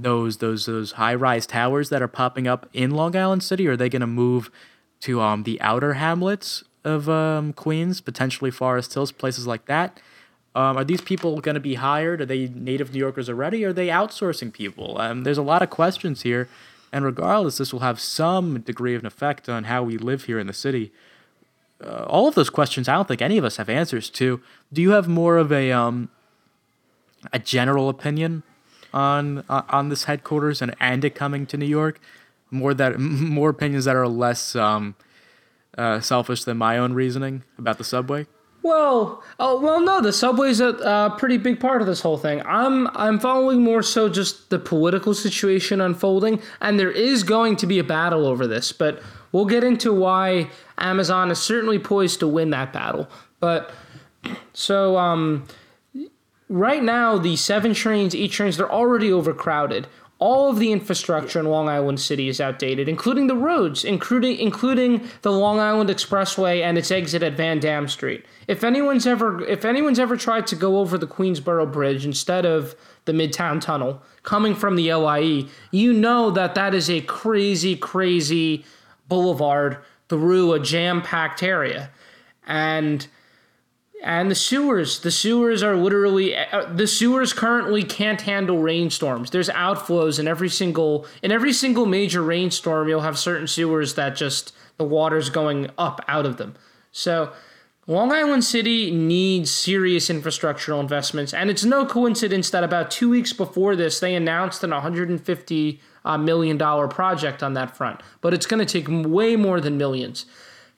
those 0.02 0.38
those 0.38 0.66
those 0.66 0.92
high 0.92 1.14
rise 1.14 1.46
towers 1.46 1.88
that 1.90 2.02
are 2.02 2.08
popping 2.08 2.46
up 2.46 2.68
in 2.72 2.90
Long 2.90 3.16
Island 3.16 3.42
City? 3.42 3.66
Or 3.68 3.72
are 3.72 3.76
they 3.76 3.88
going 3.88 4.00
to 4.00 4.06
move 4.06 4.50
to 5.00 5.20
um, 5.20 5.44
the 5.44 5.60
outer 5.60 5.94
hamlets 5.94 6.64
of 6.84 7.08
um, 7.08 7.52
Queens, 7.52 8.00
potentially 8.00 8.50
Forest 8.50 8.94
Hills, 8.94 9.12
places 9.12 9.46
like 9.46 9.66
that? 9.66 10.00
Um, 10.54 10.76
are 10.76 10.84
these 10.84 11.00
people 11.00 11.40
going 11.40 11.54
to 11.54 11.60
be 11.60 11.74
hired? 11.74 12.20
Are 12.20 12.26
they 12.26 12.48
native 12.48 12.92
New 12.92 12.98
Yorkers 12.98 13.28
already? 13.28 13.64
Are 13.64 13.72
they 13.72 13.88
outsourcing 13.88 14.52
people? 14.52 14.98
Um, 15.00 15.22
there's 15.22 15.38
a 15.38 15.42
lot 15.42 15.62
of 15.62 15.70
questions 15.70 16.22
here, 16.22 16.48
and 16.92 17.04
regardless, 17.04 17.58
this 17.58 17.72
will 17.72 17.80
have 17.80 18.00
some 18.00 18.60
degree 18.60 18.94
of 18.94 19.02
an 19.02 19.06
effect 19.06 19.48
on 19.48 19.64
how 19.64 19.82
we 19.82 19.98
live 19.98 20.24
here 20.24 20.38
in 20.38 20.46
the 20.46 20.52
city. 20.52 20.90
Uh, 21.84 22.04
all 22.08 22.26
of 22.26 22.34
those 22.34 22.50
questions, 22.50 22.88
I 22.88 22.94
don't 22.94 23.06
think 23.06 23.22
any 23.22 23.38
of 23.38 23.44
us 23.44 23.58
have 23.58 23.68
answers 23.68 24.10
to. 24.10 24.40
Do 24.72 24.82
you 24.82 24.90
have 24.90 25.06
more 25.06 25.36
of 25.36 25.52
a 25.52 25.70
um, 25.70 26.10
a 27.32 27.38
general 27.38 27.88
opinion 27.88 28.42
on 28.92 29.44
uh, 29.48 29.62
on 29.68 29.88
this 29.88 30.04
headquarters 30.04 30.62
and 30.62 30.74
and 30.80 31.04
it 31.04 31.14
coming 31.14 31.46
to 31.46 31.56
New 31.56 31.66
York. 31.66 32.00
More 32.50 32.74
that 32.74 32.98
more 32.98 33.50
opinions 33.50 33.84
that 33.84 33.96
are 33.96 34.08
less 34.08 34.56
um, 34.56 34.94
uh, 35.76 36.00
selfish 36.00 36.44
than 36.44 36.56
my 36.56 36.78
own 36.78 36.92
reasoning 36.92 37.44
about 37.58 37.78
the 37.78 37.84
subway. 37.84 38.26
Well, 38.62 39.22
oh 39.38 39.60
well, 39.60 39.80
no, 39.80 40.00
the 40.00 40.12
subway's 40.12 40.60
a 40.60 40.70
uh, 40.84 41.10
pretty 41.16 41.38
big 41.38 41.60
part 41.60 41.80
of 41.80 41.86
this 41.86 42.00
whole 42.00 42.18
thing. 42.18 42.42
I'm 42.44 42.88
I'm 42.96 43.20
following 43.20 43.62
more 43.62 43.82
so 43.82 44.08
just 44.08 44.50
the 44.50 44.58
political 44.58 45.14
situation 45.14 45.80
unfolding, 45.80 46.42
and 46.60 46.78
there 46.78 46.90
is 46.90 47.22
going 47.22 47.56
to 47.56 47.66
be 47.66 47.78
a 47.78 47.84
battle 47.84 48.26
over 48.26 48.46
this, 48.46 48.72
but 48.72 49.00
we'll 49.30 49.46
get 49.46 49.62
into 49.62 49.92
why 49.92 50.50
Amazon 50.76 51.30
is 51.30 51.38
certainly 51.38 51.78
poised 51.78 52.20
to 52.20 52.28
win 52.28 52.50
that 52.50 52.72
battle. 52.72 53.08
But 53.38 53.70
so 54.52 54.98
um, 54.98 55.46
right 56.48 56.82
now 56.82 57.18
the 57.18 57.36
seven 57.36 57.74
trains, 57.74 58.14
eight 58.14 58.32
trains, 58.32 58.56
they're 58.56 58.70
already 58.70 59.12
overcrowded. 59.12 59.86
All 60.20 60.50
of 60.50 60.58
the 60.58 60.72
infrastructure 60.72 61.38
in 61.38 61.46
Long 61.46 61.68
Island 61.68 62.00
City 62.00 62.28
is 62.28 62.40
outdated, 62.40 62.88
including 62.88 63.28
the 63.28 63.36
roads, 63.36 63.84
including 63.84 64.36
including 64.38 65.08
the 65.22 65.30
Long 65.30 65.60
Island 65.60 65.90
Expressway 65.90 66.60
and 66.60 66.76
its 66.76 66.90
exit 66.90 67.22
at 67.22 67.36
Van 67.36 67.60
Dam 67.60 67.86
Street. 67.86 68.24
If 68.48 68.64
anyone's 68.64 69.06
ever 69.06 69.44
if 69.44 69.64
anyone's 69.64 70.00
ever 70.00 70.16
tried 70.16 70.48
to 70.48 70.56
go 70.56 70.78
over 70.78 70.98
the 70.98 71.06
Queensboro 71.06 71.72
Bridge 71.72 72.04
instead 72.04 72.44
of 72.44 72.74
the 73.04 73.12
Midtown 73.12 73.60
Tunnel 73.60 74.02
coming 74.24 74.56
from 74.56 74.74
the 74.74 74.92
LIE, 74.92 75.46
you 75.70 75.92
know 75.92 76.32
that 76.32 76.56
that 76.56 76.74
is 76.74 76.90
a 76.90 77.00
crazy, 77.02 77.76
crazy 77.76 78.64
boulevard 79.08 79.78
through 80.08 80.52
a 80.52 80.58
jam-packed 80.58 81.44
area, 81.44 81.90
and 82.46 83.06
and 84.02 84.30
the 84.30 84.34
sewers 84.34 85.00
the 85.00 85.10
sewers 85.10 85.62
are 85.62 85.76
literally 85.76 86.36
uh, 86.36 86.66
the 86.72 86.86
sewers 86.86 87.32
currently 87.32 87.82
can't 87.82 88.20
handle 88.22 88.58
rainstorms. 88.58 89.30
There's 89.30 89.48
outflows 89.48 90.20
in 90.20 90.28
every 90.28 90.48
single 90.48 91.06
in 91.22 91.32
every 91.32 91.52
single 91.52 91.86
major 91.86 92.22
rainstorm 92.22 92.88
you'll 92.88 93.00
have 93.00 93.18
certain 93.18 93.46
sewers 93.46 93.94
that 93.94 94.14
just 94.14 94.54
the 94.76 94.84
water's 94.84 95.30
going 95.30 95.70
up 95.76 96.00
out 96.06 96.26
of 96.26 96.36
them. 96.36 96.54
So 96.92 97.32
long 97.88 98.12
island 98.12 98.44
city 98.44 98.92
needs 98.92 99.50
serious 99.50 100.08
infrastructural 100.08 100.80
investments 100.80 101.34
and 101.34 101.50
it's 101.50 101.64
no 101.64 101.84
coincidence 101.84 102.50
that 102.50 102.62
about 102.62 102.92
two 102.92 103.10
weeks 103.10 103.32
before 103.32 103.74
this 103.74 103.98
they 103.98 104.14
announced 104.14 104.62
an 104.62 104.70
150 104.70 105.80
uh, 106.04 106.16
million 106.18 106.56
dollar 106.56 106.86
project 106.86 107.42
on 107.42 107.54
that 107.54 107.76
front. 107.76 108.00
But 108.20 108.32
it's 108.32 108.46
going 108.46 108.64
to 108.64 108.80
take 108.80 108.86
way 108.88 109.34
more 109.34 109.60
than 109.60 109.76
millions. 109.76 110.24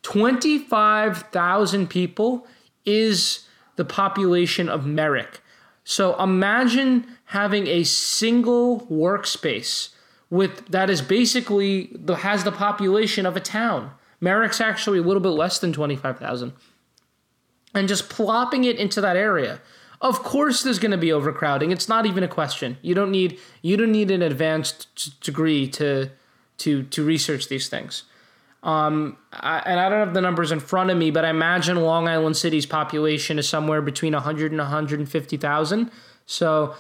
25000 0.03 1.91
people 1.91 2.47
is 2.85 3.47
the 3.77 3.85
population 3.85 4.69
of 4.69 4.87
Merrick. 4.87 5.41
So 5.85 6.21
imagine 6.23 7.07
having 7.27 7.67
a 7.67 7.85
single 7.85 8.87
workspace 8.91 9.91
with 10.31 10.67
that 10.69 10.89
is 10.89 11.03
basically 11.03 11.91
the 11.93 12.17
has 12.17 12.45
the 12.45 12.53
population 12.53 13.27
of 13.27 13.37
a 13.37 13.41
town. 13.41 13.91
Merrick's 14.21 14.61
actually 14.61 14.99
a 14.99 15.03
little 15.03 15.21
bit 15.21 15.31
less 15.31 15.59
than 15.59 15.73
25,000. 15.73 16.53
And 17.75 17.89
just 17.89 18.09
plopping 18.09 18.65
it 18.65 18.77
into 18.77 19.01
that 19.01 19.17
area. 19.17 19.61
Of 20.01 20.23
course 20.23 20.63
there's 20.63 20.79
going 20.79 20.91
to 20.93 20.99
be 20.99 21.13
overcrowding. 21.13 21.73
It's 21.73 21.89
not 21.89 22.07
even 22.07 22.23
a 22.23 22.29
question. 22.29 22.79
You 22.83 22.95
don't 22.95 23.11
need 23.11 23.39
you 23.63 23.77
don't 23.77 23.93
need 23.93 24.11
an 24.11 24.23
advanced 24.23 25.21
degree 25.21 25.69
to 25.69 26.11
to 26.59 26.85
to 26.85 27.05
research 27.05 27.49
these 27.49 27.69
things. 27.69 28.05
Um, 28.63 29.17
I, 29.33 29.63
and 29.65 29.81
I 29.81 29.89
don't 29.89 30.01
have 30.01 30.15
the 30.15 30.21
numbers 30.21 30.53
in 30.53 30.61
front 30.61 30.91
of 30.91 30.99
me, 30.99 31.11
but 31.11 31.25
I 31.25 31.31
imagine 31.31 31.81
Long 31.83 32.09
Island 32.09 32.37
City's 32.37 32.67
population 32.67 33.39
is 33.39 33.49
somewhere 33.49 33.81
between 33.81 34.13
100 34.13 34.53
and 34.53 34.59
150,000. 34.59 35.91
So 36.27 36.75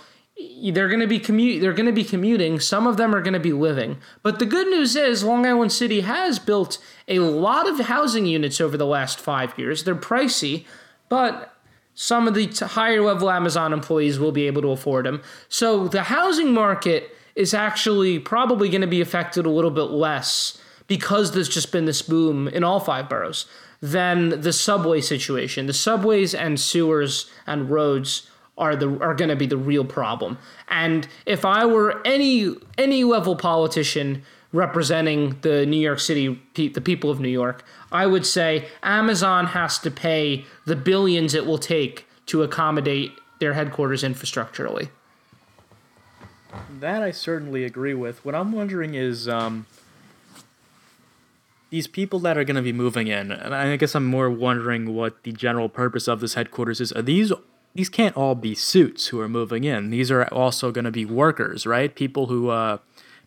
they're 0.72 0.88
going 0.88 1.00
to 1.00 1.06
be 1.06 1.18
commute 1.18 1.60
they're 1.60 1.74
going 1.74 1.86
to 1.86 1.92
be 1.92 2.04
commuting. 2.04 2.60
Some 2.60 2.86
of 2.86 2.96
them 2.96 3.14
are 3.14 3.20
going 3.20 3.34
to 3.34 3.40
be 3.40 3.52
living. 3.52 3.98
But 4.22 4.38
the 4.38 4.46
good 4.46 4.68
news 4.68 4.96
is 4.96 5.22
long 5.22 5.44
island 5.44 5.72
city 5.72 6.00
has 6.00 6.38
built 6.38 6.78
a 7.08 7.18
lot 7.18 7.68
of 7.68 7.78
housing 7.80 8.24
units 8.26 8.60
over 8.60 8.76
the 8.76 8.86
last 8.86 9.20
five 9.20 9.58
years. 9.58 9.84
They're 9.84 9.94
pricey 9.94 10.64
but 11.10 11.54
some 11.94 12.26
of 12.26 12.32
the 12.32 12.46
higher 12.68 13.02
level 13.02 13.30
amazon 13.30 13.74
employees 13.74 14.18
will 14.18 14.32
be 14.32 14.46
able 14.46 14.62
to 14.62 14.70
afford 14.70 15.04
them 15.04 15.20
so 15.50 15.86
the 15.86 16.04
housing 16.04 16.54
market 16.54 17.14
is 17.34 17.52
actually 17.52 18.18
probably 18.18 18.70
going 18.70 18.80
to 18.80 18.86
be 18.86 19.02
affected 19.02 19.44
a 19.44 19.50
little 19.50 19.70
bit 19.70 19.90
less 19.90 20.58
because 20.90 21.30
there's 21.30 21.48
just 21.48 21.70
been 21.70 21.84
this 21.84 22.02
boom 22.02 22.48
in 22.48 22.64
all 22.64 22.80
five 22.80 23.08
boroughs 23.08 23.46
than 23.80 24.40
the 24.40 24.52
subway 24.52 25.00
situation 25.00 25.66
the 25.66 25.72
subways 25.72 26.34
and 26.34 26.58
sewers 26.58 27.30
and 27.46 27.70
roads 27.70 28.28
are 28.58 28.76
the 28.76 28.98
are 28.98 29.14
going 29.14 29.30
to 29.30 29.36
be 29.36 29.46
the 29.46 29.56
real 29.56 29.84
problem. 29.84 30.36
And 30.68 31.08
if 31.24 31.44
I 31.44 31.64
were 31.64 32.00
any 32.04 32.54
any 32.76 33.04
level 33.04 33.34
politician 33.34 34.22
representing 34.52 35.38
the 35.40 35.64
New 35.64 35.78
York 35.78 36.00
City 36.00 36.40
the 36.54 36.80
people 36.80 37.10
of 37.10 37.20
New 37.20 37.30
York, 37.30 37.64
I 37.90 38.06
would 38.06 38.26
say 38.26 38.68
Amazon 38.82 39.46
has 39.46 39.78
to 39.78 39.90
pay 39.90 40.44
the 40.66 40.76
billions 40.76 41.34
it 41.34 41.46
will 41.46 41.58
take 41.58 42.06
to 42.26 42.42
accommodate 42.42 43.12
their 43.38 43.54
headquarters 43.54 44.02
infrastructurally. 44.02 44.90
That 46.80 47.02
I 47.02 47.12
certainly 47.12 47.64
agree 47.64 47.94
with. 47.94 48.24
What 48.24 48.34
I'm 48.34 48.52
wondering 48.52 48.94
is 48.94 49.28
um, 49.28 49.66
these 51.70 51.86
people 51.86 52.18
that 52.20 52.36
are 52.36 52.44
going 52.44 52.56
to 52.56 52.62
be 52.62 52.72
moving 52.72 53.06
in, 53.06 53.32
and 53.32 53.54
I 53.54 53.76
guess 53.76 53.94
I'm 53.94 54.06
more 54.06 54.28
wondering 54.28 54.94
what 54.94 55.22
the 55.22 55.32
general 55.32 55.68
purpose 55.68 56.08
of 56.08 56.20
this 56.20 56.34
headquarters 56.34 56.80
is. 56.80 56.92
Are 56.92 57.02
these 57.02 57.32
these 57.74 57.88
can't 57.88 58.16
all 58.16 58.34
be 58.34 58.54
suits 58.54 59.08
who 59.08 59.20
are 59.20 59.28
moving 59.28 59.64
in. 59.64 59.90
These 59.90 60.10
are 60.10 60.24
also 60.24 60.72
going 60.72 60.84
to 60.84 60.90
be 60.90 61.04
workers, 61.04 61.66
right? 61.66 61.94
People 61.94 62.26
who 62.26 62.48
uh, 62.48 62.78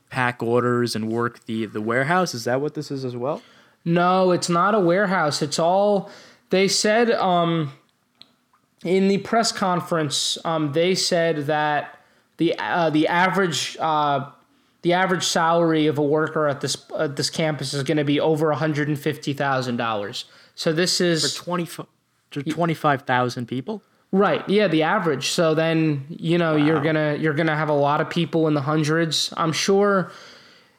pack 0.10 0.44
orders 0.44 0.96
and 0.96 1.10
work 1.10 1.46
the 1.46 1.66
the 1.66 1.82
warehouse. 1.82 2.34
Is 2.34 2.44
that 2.44 2.62
what 2.62 2.74
this 2.74 2.92
is 2.92 3.06
as 3.06 3.16
well? 3.16 3.42
No, 3.86 4.32
it's 4.32 4.50
not 4.50 4.76
a 4.76 4.80
warehouse. 4.80 5.42
It's 5.42 5.60
all 5.60 6.10
they 6.50 6.68
said 6.68 7.12
um, 7.12 7.72
in 8.84 9.08
the 9.08 9.20
press 9.20 9.52
conference. 9.52 10.38
Um, 10.44 10.74
they 10.74 10.96
said 10.96 11.48
that 11.48 12.00
the 12.38 12.58
uh, 12.60 12.90
the 12.90 13.08
average 13.08 13.78
uh, 13.80 14.30
the 14.84 14.94
average 14.94 15.24
salary 15.24 15.88
of 15.88 15.98
a 15.98 16.04
worker 16.04 16.48
at 16.48 16.62
this 16.62 16.78
at 16.98 17.16
this 17.16 17.30
campus 17.30 17.74
is 17.74 17.84
going 17.84 17.98
to 17.98 18.04
be 18.06 18.20
over 18.20 18.50
one 18.50 18.60
hundred 18.60 18.88
and 18.88 19.00
fifty 19.00 19.34
thousand 19.34 19.78
dollars. 19.78 20.26
So 20.56 20.72
this 20.72 21.02
is 21.02 21.36
for 21.36 21.44
twenty 21.44 21.66
for 21.66 21.88
twenty 22.50 22.76
five 22.76 23.02
thousand 23.02 23.48
people. 23.48 23.82
Right. 24.12 24.48
Yeah, 24.48 24.68
the 24.68 24.84
average. 24.84 25.30
So 25.30 25.56
then, 25.56 26.06
you 26.08 26.38
know, 26.38 26.56
wow. 26.56 26.64
you're 26.64 26.82
going 26.82 26.96
to 26.96 27.18
you're 27.20 27.34
to 27.34 27.56
have 27.56 27.70
a 27.70 27.74
lot 27.74 28.00
of 28.00 28.10
people 28.12 28.48
in 28.48 28.54
the 28.54 28.62
hundreds. 28.62 29.34
I'm 29.36 29.52
sure 29.52 30.12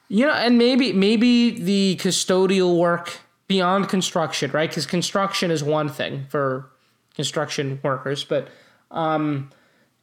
you 0.09 0.27
know, 0.27 0.33
and 0.33 0.59
maybe 0.59 0.93
maybe 0.93 1.51
the 1.51 1.99
custodial 2.01 2.79
work 2.79 3.19
beyond 3.49 3.89
construction, 3.89 4.51
right? 4.53 4.71
Cuz 4.71 4.87
construction 4.87 5.51
is 5.51 5.65
one 5.65 5.89
thing 5.89 6.27
for 6.29 6.71
construction 7.15 7.81
workers, 7.83 8.23
but 8.23 8.49
um 8.91 9.51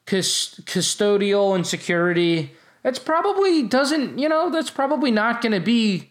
custodial 0.07 1.55
and 1.55 1.65
security, 1.65 2.51
that's 2.83 2.99
probably 2.99 3.63
doesn't, 3.63 4.17
you 4.17 4.27
know, 4.27 4.49
that's 4.49 4.71
probably 4.71 5.11
not 5.11 5.41
going 5.41 5.51
to 5.51 5.59
be 5.59 6.09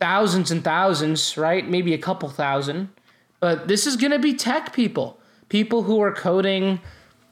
thousands 0.00 0.50
and 0.50 0.64
thousands, 0.64 1.36
right? 1.36 1.68
Maybe 1.68 1.94
a 1.94 1.98
couple 1.98 2.28
thousand. 2.28 2.88
But 3.38 3.68
this 3.68 3.86
is 3.86 3.96
going 3.96 4.12
to 4.12 4.18
be 4.18 4.34
tech 4.34 4.72
people 4.72 5.20
people 5.50 5.82
who 5.82 6.00
are 6.00 6.12
coding. 6.12 6.80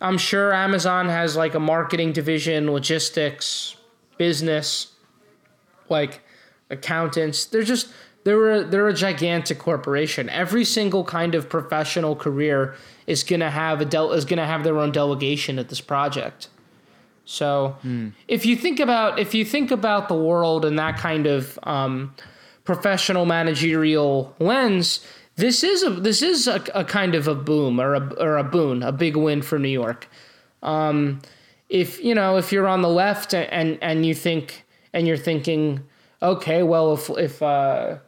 I'm 0.03 0.19
sure 0.19 0.53
Amazon 0.53 1.09
has 1.09 1.35
like 1.37 1.55
a 1.55 1.61
marketing 1.61 2.13
division, 2.13 2.71
logistics, 2.71 3.77
business, 4.19 4.93
like 5.89 6.21
accountants. 6.69 7.47
They're 7.47 7.63
just 7.63 7.89
they're 8.25 8.53
a, 8.53 8.65
they're 8.65 8.89
a 8.89 8.95
gigantic 8.95 9.59
corporation. 9.59 10.29
Every 10.29 10.65
single 10.65 11.05
kind 11.05 11.35
of 11.35 11.49
professional 11.49 12.15
career 12.15 12.77
is 13.07 13.23
gonna 13.23 13.51
have 13.51 13.81
a 13.81 13.87
del- 13.87 14.13
is 14.13 14.27
gonna 14.27 14.47
have 14.47 14.65
their 14.65 14.79
own 14.79 14.93
delegation 14.93 15.59
at 15.59 15.71
this 15.71 15.81
project. 15.81 16.49
So 17.29 17.77
mm. 17.85 18.13
if 18.27 18.47
you 18.47 18.57
think 18.57 18.81
about 18.81 19.19
if 19.19 19.35
you 19.35 19.45
think 19.45 19.71
about 19.71 20.09
the 20.09 20.15
world 20.15 20.65
in 20.65 20.77
that 20.77 20.97
kind 20.97 21.27
of 21.27 21.59
um, 21.65 22.15
professional 22.65 23.27
managerial 23.27 24.35
lens, 24.39 25.05
this 25.37 25.63
is 25.63 25.83
a 25.83 25.91
this 25.91 26.23
is 26.23 26.49
a, 26.49 26.65
a 26.75 26.87
kind 26.87 27.15
of 27.15 27.29
a 27.29 27.35
boom 27.35 27.79
or 27.79 27.93
a 27.93 28.15
or 28.15 28.39
a 28.39 28.45
boon, 28.45 28.83
a 28.83 28.93
big 28.93 29.15
win 29.15 29.43
for 29.43 29.59
New 29.59 29.69
York. 29.69 30.09
Um, 30.63 31.21
if 31.69 32.03
you 32.03 32.15
know 32.15 32.39
if 32.39 32.51
you're 32.51 32.67
on 32.67 32.81
the 32.81 32.89
left 32.89 33.35
and 33.35 33.77
and 33.83 34.07
you 34.07 34.15
think 34.15 34.65
and 34.95 35.07
you're 35.07 35.19
thinking, 35.19 35.83
okay, 36.23 36.63
well 36.63 36.95
if 36.95 37.11
if 37.11 37.43
uh, 37.43 37.99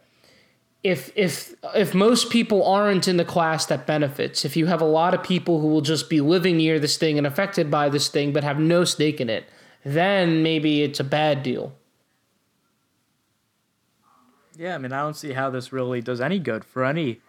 if 0.83 1.13
if 1.15 1.55
if 1.75 1.95
most 1.95 2.31
people 2.31 2.65
aren't 2.67 3.07
in 3.07 3.17
the 3.17 3.25
class 3.25 3.67
that 3.67 3.87
benefits, 3.87 4.45
if 4.45 4.57
you 4.57 4.67
have 4.67 4.81
a 4.81 4.87
lot 4.87 5.15
of 5.15 5.23
people 5.23 5.61
who 5.61 5.69
will 5.69 5.83
just 5.83 6.09
be 6.09 6.21
living 6.21 6.57
near 6.57 6.79
this 6.79 6.97
thing 6.97 7.19
and 7.19 7.27
affected 7.27 7.71
by 7.71 7.89
this 7.89 8.09
thing 8.09 8.33
but 8.33 8.45
have 8.45 8.59
no 8.59 8.85
stake 8.85 9.21
in 9.21 9.29
it, 9.29 9.45
then 9.85 10.43
maybe 10.43 10.83
it's 10.83 11.01
a 11.01 11.05
bad 11.05 11.43
deal. 11.43 11.73
Yeah, 14.57 14.75
I 14.75 14.79
mean, 14.79 14.93
I 14.93 15.01
don't 15.01 15.17
see 15.17 15.33
how 15.33 15.51
this 15.51 15.73
really 15.73 16.01
does 16.01 16.21
any 16.21 16.39
good 16.39 16.65
for 16.65 16.85
any 16.85 17.21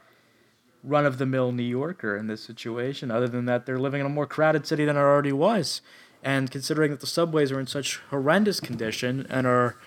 run 0.84 1.06
of 1.06 1.18
the 1.18 1.26
mill 1.26 1.52
New 1.52 1.64
Yorker 1.64 2.18
in 2.18 2.28
this 2.28 2.42
situation, 2.42 3.12
other 3.12 3.28
than 3.28 3.46
that 3.46 3.66
they're 3.66 3.80
living 3.80 4.02
in 4.02 4.06
a 4.06 4.10
more 4.10 4.26
crowded 4.26 4.66
city 4.66 4.86
than 4.86 4.96
it 4.96 5.00
already 5.00 5.32
was. 5.32 5.82
And 6.24 6.52
considering 6.52 6.92
that 6.92 7.00
the 7.00 7.08
subways 7.08 7.52
are 7.52 7.60
in 7.60 7.68
such 7.68 7.98
horrendous 8.10 8.60
condition 8.60 9.26
and 9.30 9.48
are 9.48 9.78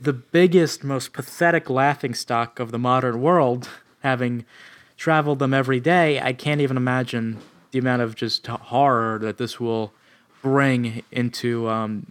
the 0.00 0.12
biggest, 0.12 0.84
most 0.84 1.12
pathetic 1.12 1.68
laughing 1.68 2.14
stock 2.14 2.60
of 2.60 2.70
the 2.70 2.78
modern 2.78 3.20
world, 3.20 3.68
having 4.02 4.44
traveled 4.96 5.38
them 5.38 5.54
every 5.54 5.80
day, 5.80 6.20
I 6.20 6.32
can't 6.32 6.60
even 6.60 6.76
imagine 6.76 7.38
the 7.70 7.78
amount 7.78 8.02
of 8.02 8.14
just 8.14 8.46
horror 8.46 9.18
that 9.18 9.38
this 9.38 9.60
will 9.60 9.92
bring 10.42 11.02
into 11.10 11.68
um, 11.68 12.06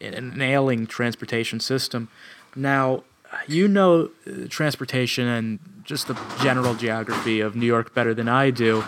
an 0.00 0.40
ailing 0.40 0.86
transportation 0.86 1.60
system. 1.60 2.08
Now, 2.54 3.04
you 3.46 3.68
know 3.68 4.10
uh, 4.26 4.46
transportation 4.48 5.26
and 5.26 5.58
just 5.84 6.08
the 6.08 6.18
general 6.40 6.74
geography 6.74 7.40
of 7.40 7.56
New 7.56 7.66
York 7.66 7.94
better 7.94 8.14
than 8.14 8.28
I 8.28 8.50
do. 8.50 8.80
Uh, 8.80 8.84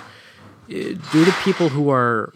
do 0.68 1.24
the 1.24 1.34
people 1.42 1.70
who 1.70 1.90
are 1.90 2.32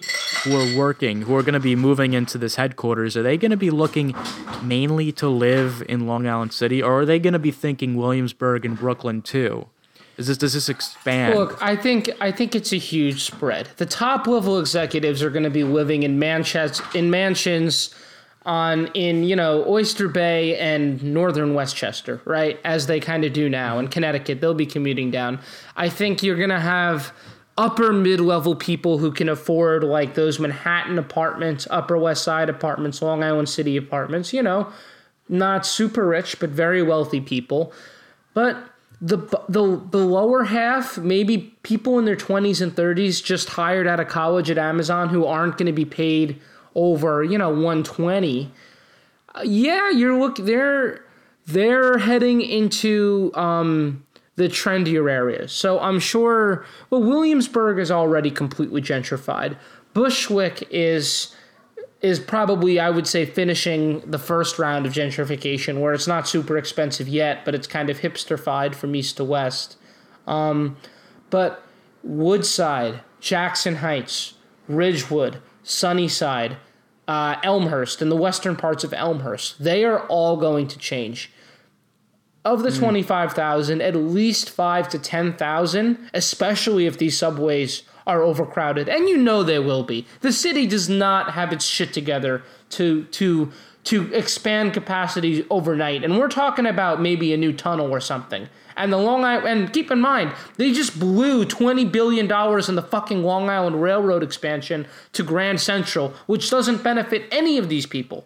who 0.47 0.57
are 0.57 0.79
working, 0.79 1.23
who 1.23 1.35
are 1.37 1.43
going 1.43 1.55
to 1.55 1.61
be 1.61 1.75
moving 1.75 2.13
into 2.13 2.39
this 2.39 2.55
headquarters, 2.55 3.17
are 3.17 3.23
they 3.23 3.37
going 3.37 3.51
to 3.51 3.57
be 3.57 3.71
looking 3.71 4.15
mainly 4.63 5.11
to 5.13 5.29
live 5.29 5.83
in 5.89 6.07
Long 6.07 6.27
Island 6.27 6.53
City, 6.53 6.83
or 6.83 7.01
are 7.01 7.07
they 7.07 7.19
going 7.19 7.33
to 7.33 7.39
be 7.39 7.51
thinking 7.51 7.97
Williamsburg 7.97 8.65
and 8.65 8.79
Brooklyn 8.79 9.23
too? 9.23 9.67
Is 10.17 10.29
this 10.29 10.39
does 10.39 10.55
this 10.55 10.69
expand? 10.69 11.35
Look, 11.35 11.61
I 11.61 11.77
think 11.77 12.11
I 12.21 12.31
think 12.31 12.55
it's 12.55 12.73
a 12.73 12.79
huge 12.79 13.23
spread. 13.25 13.69
The 13.77 13.85
top 13.85 14.27
level 14.27 14.59
executives 14.59 15.23
are 15.23 15.31
going 15.31 15.43
to 15.43 15.51
be 15.51 15.65
living 15.65 16.05
in 16.05 16.19
mansions 16.19 16.81
in 16.95 17.11
mansions 17.11 17.95
on 18.47 18.87
in 18.95 19.25
you 19.25 19.37
know 19.37 19.63
Oyster 19.67 20.09
Bay 20.09 20.57
and 20.57 21.03
northern 21.03 21.53
Westchester, 21.53 22.23
right? 22.25 22.59
As 22.65 22.87
they 22.87 22.99
kind 22.99 23.25
of 23.25 23.35
do 23.35 23.51
now 23.51 23.79
in 23.79 23.89
Connecticut, 23.89 24.41
they'll 24.41 24.55
be 24.55 24.65
commuting 24.65 25.11
down. 25.11 25.39
I 25.77 25.91
think 25.91 26.23
you're 26.23 26.39
gonna 26.39 26.61
have 26.61 27.13
upper 27.59 27.93
mid-level 27.93 28.57
people 28.57 28.99
who 28.99 29.11
can 29.11 29.29
afford 29.29 29.83
like 29.83 30.15
those 30.15 30.39
Manhattan 30.39 30.99
apartments, 30.99 31.67
Upper 31.71 31.97
West 31.97 32.23
Side 32.23 32.49
apartments, 32.49 33.01
Long 33.03 33.23
Island 33.23 33.49
City 33.49 33.77
apartments. 33.77 34.33
You 34.33 34.43
know, 34.43 34.73
not 35.29 35.67
super 35.67 36.07
rich 36.07 36.39
but 36.39 36.51
very 36.51 36.83
wealthy 36.83 37.21
people, 37.21 37.73
but. 38.35 38.57
The, 38.99 39.19
the 39.47 39.79
the 39.91 39.99
lower 39.99 40.45
half, 40.45 40.97
maybe 40.97 41.55
people 41.63 41.99
in 41.99 42.07
their 42.07 42.17
20s 42.17 42.63
and 42.63 42.75
30s 42.75 43.23
just 43.23 43.51
hired 43.51 43.87
out 43.87 44.01
of 44.01 44.09
college 44.09 44.51
at 44.51 44.57
Amazon 44.57 45.11
who 45.11 45.27
aren't 45.27 45.59
going 45.59 45.67
to 45.67 45.73
be 45.75 45.85
paid 45.85 46.41
over, 46.75 47.23
you 47.23 47.37
know, 47.37 47.51
120. 47.51 48.51
Uh, 49.35 49.43
yeah, 49.45 49.91
you're 49.91 50.19
look 50.19 50.37
they're 50.37 51.05
they're 51.47 51.99
heading 51.99 52.41
into 52.41 53.33
um, 53.35 54.06
the 54.37 54.49
trendier 54.49 55.11
areas. 55.11 55.53
So 55.53 55.81
I'm 55.81 55.99
sure 55.99 56.65
well 56.91 57.03
Williamsburg 57.03 57.79
is 57.79 57.91
already 57.91 58.31
completely 58.31 58.81
gentrified. 58.81 59.57
Bushwick 59.95 60.67
is 60.71 61.35
is 62.03 62.21
probably 62.21 62.79
I 62.79 62.91
would 62.91 63.07
say 63.07 63.25
finishing 63.25 64.01
the 64.01 64.19
first 64.19 64.59
round 64.59 64.87
of 64.87 64.93
gentrification 64.93 65.81
where 65.81 65.95
it's 65.95 66.07
not 66.07 66.29
super 66.29 66.57
expensive 66.57 67.09
yet, 67.09 67.45
but 67.45 67.55
it's 67.55 67.67
kind 67.67 67.91
of 67.91 68.01
hipsterfied 68.01 68.75
from 68.75 68.95
east 68.95 69.17
to 69.17 69.25
west. 69.25 69.77
Um, 70.27 70.77
but 71.31 71.63
Woodside, 72.03 73.01
Jackson 73.21 73.77
Heights, 73.77 74.35
Ridgewood, 74.69 75.41
Sunnyside, 75.63 76.59
uh, 77.09 77.37
Elmhurst 77.43 78.03
and 78.03 78.11
the 78.11 78.17
western 78.17 78.57
parts 78.57 78.85
of 78.85 78.93
Elmhurst, 78.93 79.63
they 79.63 79.85
are 79.85 80.07
all 80.07 80.37
going 80.37 80.69
to 80.69 80.79
change. 80.79 81.33
Of 82.47 82.63
the 82.63 82.71
mm. 82.71 82.79
25,000, 82.79 83.83
at 83.83 83.97
least 83.97 84.51
5 84.51 84.89
to 84.91 85.01
10,000, 85.01 86.11
especially 86.15 86.87
if 86.87 86.97
these 86.97 87.19
subways 87.19 87.83
are 88.07 88.23
overcrowded, 88.23 88.89
and 88.89 89.09
you 89.09 89.17
know 89.17 89.43
they 89.43 89.59
will 89.59 89.83
be. 89.83 90.07
The 90.21 90.33
city 90.33 90.65
does 90.67 90.89
not 90.89 91.33
have 91.33 91.53
its 91.53 91.65
shit 91.65 91.93
together 91.93 92.43
to 92.71 93.05
to 93.05 93.51
to 93.85 94.13
expand 94.15 94.75
capacity 94.75 95.45
overnight, 95.51 96.05
and 96.05 96.19
we're 96.19 96.29
talking 96.29 96.67
about 96.67 97.01
maybe 97.01 97.33
a 97.33 97.37
new 97.37 97.53
tunnel 97.53 97.91
or 97.91 98.01
something. 98.01 98.49
And 98.77 98.93
the 98.93 98.99
Long 98.99 99.25
Island, 99.25 99.47
and 99.49 99.73
keep 99.73 99.91
in 99.91 100.01
mind, 100.01 100.35
they 100.57 100.71
just 100.73 101.01
blew 101.01 101.45
twenty 101.45 101.85
billion 101.85 102.29
dollars 102.29 102.69
in 102.69 102.77
the 102.77 102.83
fucking 102.83 103.25
Long 103.25 103.51
Island 103.51 103.83
Railroad 103.83 104.23
expansion 104.23 104.87
to 105.15 105.25
Grand 105.25 105.61
Central, 105.61 106.15
which 106.27 106.49
doesn't 106.49 106.85
benefit 106.85 107.25
any 107.33 107.59
of 107.59 107.69
these 107.69 107.87
people, 107.87 108.25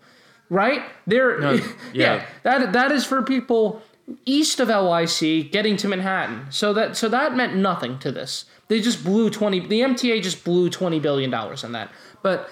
right? 0.51 0.83
They're 1.07 1.41
No, 1.41 1.53
yeah. 1.55 1.63
yeah. 1.95 2.27
that 2.43 2.73
that 2.75 2.93
is 2.93 3.07
for 3.07 3.23
people 3.23 3.83
east 4.25 4.61
of 4.61 4.69
LIC 4.69 5.53
getting 5.53 5.77
to 5.79 5.89
Manhattan. 5.89 6.47
So 6.51 6.73
that 6.75 6.97
so 6.97 7.09
that 7.09 7.37
meant 7.37 7.57
nothing 7.57 7.99
to 8.01 8.13
this. 8.13 8.45
They 8.69 8.81
just 8.81 9.05
blew 9.05 9.31
twenty. 9.31 9.61
The 9.61 9.81
MTA 9.81 10.23
just 10.23 10.45
blew 10.45 10.71
twenty 10.71 11.01
billion 11.01 11.31
dollars 11.31 11.65
on 11.65 11.73
that, 11.73 11.91
but 12.23 12.49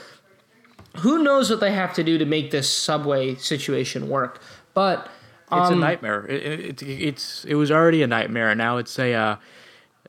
who 0.96 1.22
knows 1.22 1.50
what 1.50 1.60
they 1.60 1.72
have 1.72 1.94
to 1.94 2.04
do 2.04 2.18
to 2.18 2.24
make 2.24 2.50
this 2.50 2.68
subway 2.68 3.34
situation 3.36 4.08
work? 4.08 4.40
But 4.74 5.08
It's 5.52 5.70
a 5.70 5.72
um, 5.72 5.80
nightmare. 5.80 6.26
It, 6.26 6.42
it, 6.42 6.82
it, 6.82 7.02
it's 7.02 7.44
it 7.44 7.54
was 7.54 7.70
already 7.70 8.02
a 8.02 8.06
nightmare. 8.06 8.54
Now 8.54 8.78
it's 8.78 8.98
a 8.98 9.14
uh, 9.14 9.36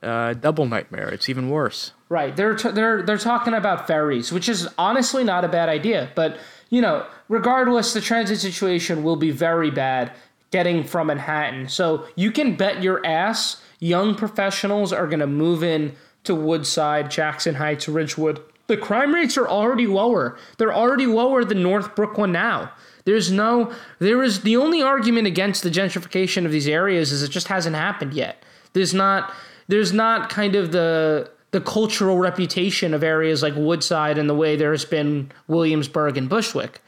uh, 0.02 0.34
double 0.34 0.66
nightmare. 0.66 1.08
It's 1.08 1.28
even 1.28 1.50
worse. 1.50 1.92
Right. 2.08 2.34
They're 2.34 2.54
t- 2.54 2.70
they're 2.70 3.02
they're 3.02 3.18
talking 3.18 3.54
about 3.54 3.86
ferries, 3.86 4.32
which 4.32 4.48
is 4.48 4.68
honestly 4.76 5.24
not 5.24 5.44
a 5.44 5.48
bad 5.48 5.68
idea. 5.68 6.10
But 6.14 6.38
you 6.68 6.80
know, 6.80 7.06
regardless, 7.28 7.92
the 7.92 8.00
transit 8.00 8.40
situation 8.40 9.02
will 9.02 9.16
be 9.16 9.30
very 9.30 9.70
bad 9.70 10.12
getting 10.50 10.84
from 10.84 11.08
Manhattan. 11.08 11.68
So 11.68 12.06
you 12.16 12.30
can 12.30 12.56
bet 12.56 12.82
your 12.82 13.04
ass, 13.06 13.62
young 13.78 14.14
professionals 14.14 14.92
are 14.92 15.06
going 15.06 15.20
to 15.20 15.26
move 15.26 15.62
in 15.62 15.94
to 16.24 16.34
Woodside, 16.34 17.10
Jackson 17.10 17.54
Heights, 17.54 17.88
Ridgewood. 17.88 18.40
The 18.66 18.76
crime 18.76 19.14
rates 19.14 19.36
are 19.36 19.48
already 19.48 19.86
lower. 19.86 20.38
They're 20.58 20.74
already 20.74 21.06
lower 21.06 21.44
than 21.44 21.62
North 21.62 21.96
Brooklyn 21.96 22.32
now. 22.32 22.72
There's 23.04 23.32
no, 23.32 23.72
there 23.98 24.22
is 24.22 24.42
the 24.42 24.56
only 24.56 24.82
argument 24.82 25.26
against 25.26 25.62
the 25.62 25.70
gentrification 25.70 26.44
of 26.44 26.52
these 26.52 26.68
areas 26.68 27.10
is 27.10 27.22
it 27.22 27.30
just 27.30 27.48
hasn't 27.48 27.74
happened 27.74 28.14
yet. 28.14 28.44
There's 28.72 28.94
not, 28.94 29.32
there's 29.68 29.92
not 29.92 30.30
kind 30.30 30.54
of 30.54 30.72
the 30.72 31.30
the 31.52 31.60
cultural 31.60 32.16
reputation 32.16 32.94
of 32.94 33.02
areas 33.02 33.42
like 33.42 33.54
Woodside 33.56 34.18
and 34.18 34.30
the 34.30 34.34
way 34.34 34.56
there's 34.56 34.84
been 34.84 35.32
Williamsburg 35.48 36.16
and 36.16 36.28
Bushwick. 36.28 36.80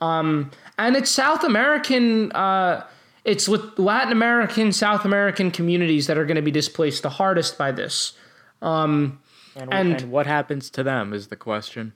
Um, 0.00 0.50
and 0.78 0.96
it's 0.96 1.10
South 1.10 1.44
American, 1.44 2.32
uh, 2.32 2.84
it's 3.24 3.48
with 3.48 3.78
Latin 3.78 4.12
American, 4.12 4.72
South 4.72 5.04
American 5.04 5.50
communities 5.50 6.06
that 6.06 6.18
are 6.18 6.24
going 6.24 6.36
to 6.36 6.42
be 6.42 6.50
displaced 6.50 7.02
the 7.02 7.10
hardest 7.10 7.56
by 7.58 7.70
this. 7.72 8.14
And, 8.60 9.18
And- 9.56 9.72
and 10.02 10.10
what 10.10 10.26
happens 10.26 10.70
to 10.70 10.82
them 10.82 11.12
is 11.12 11.28
the 11.28 11.36
question. 11.36 11.92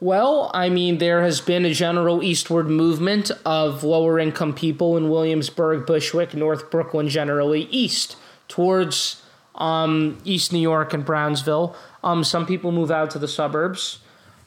Well, 0.00 0.50
I 0.52 0.68
mean, 0.68 0.98
there 0.98 1.22
has 1.22 1.40
been 1.40 1.64
a 1.64 1.72
general 1.72 2.24
eastward 2.24 2.68
movement 2.68 3.30
of 3.44 3.84
lower 3.84 4.18
income 4.18 4.52
people 4.52 4.96
in 4.96 5.08
Williamsburg, 5.10 5.86
Bushwick, 5.86 6.34
North 6.34 6.72
Brooklyn, 6.72 7.08
generally 7.08 7.68
east 7.70 8.16
towards 8.48 9.22
um, 9.54 10.18
East 10.24 10.52
New 10.52 10.58
York 10.58 10.92
and 10.92 11.04
Brownsville. 11.04 11.76
Um, 12.02 12.24
some 12.24 12.46
people 12.46 12.72
move 12.72 12.90
out 12.90 13.10
to 13.12 13.20
the 13.20 13.28
suburbs. 13.28 14.00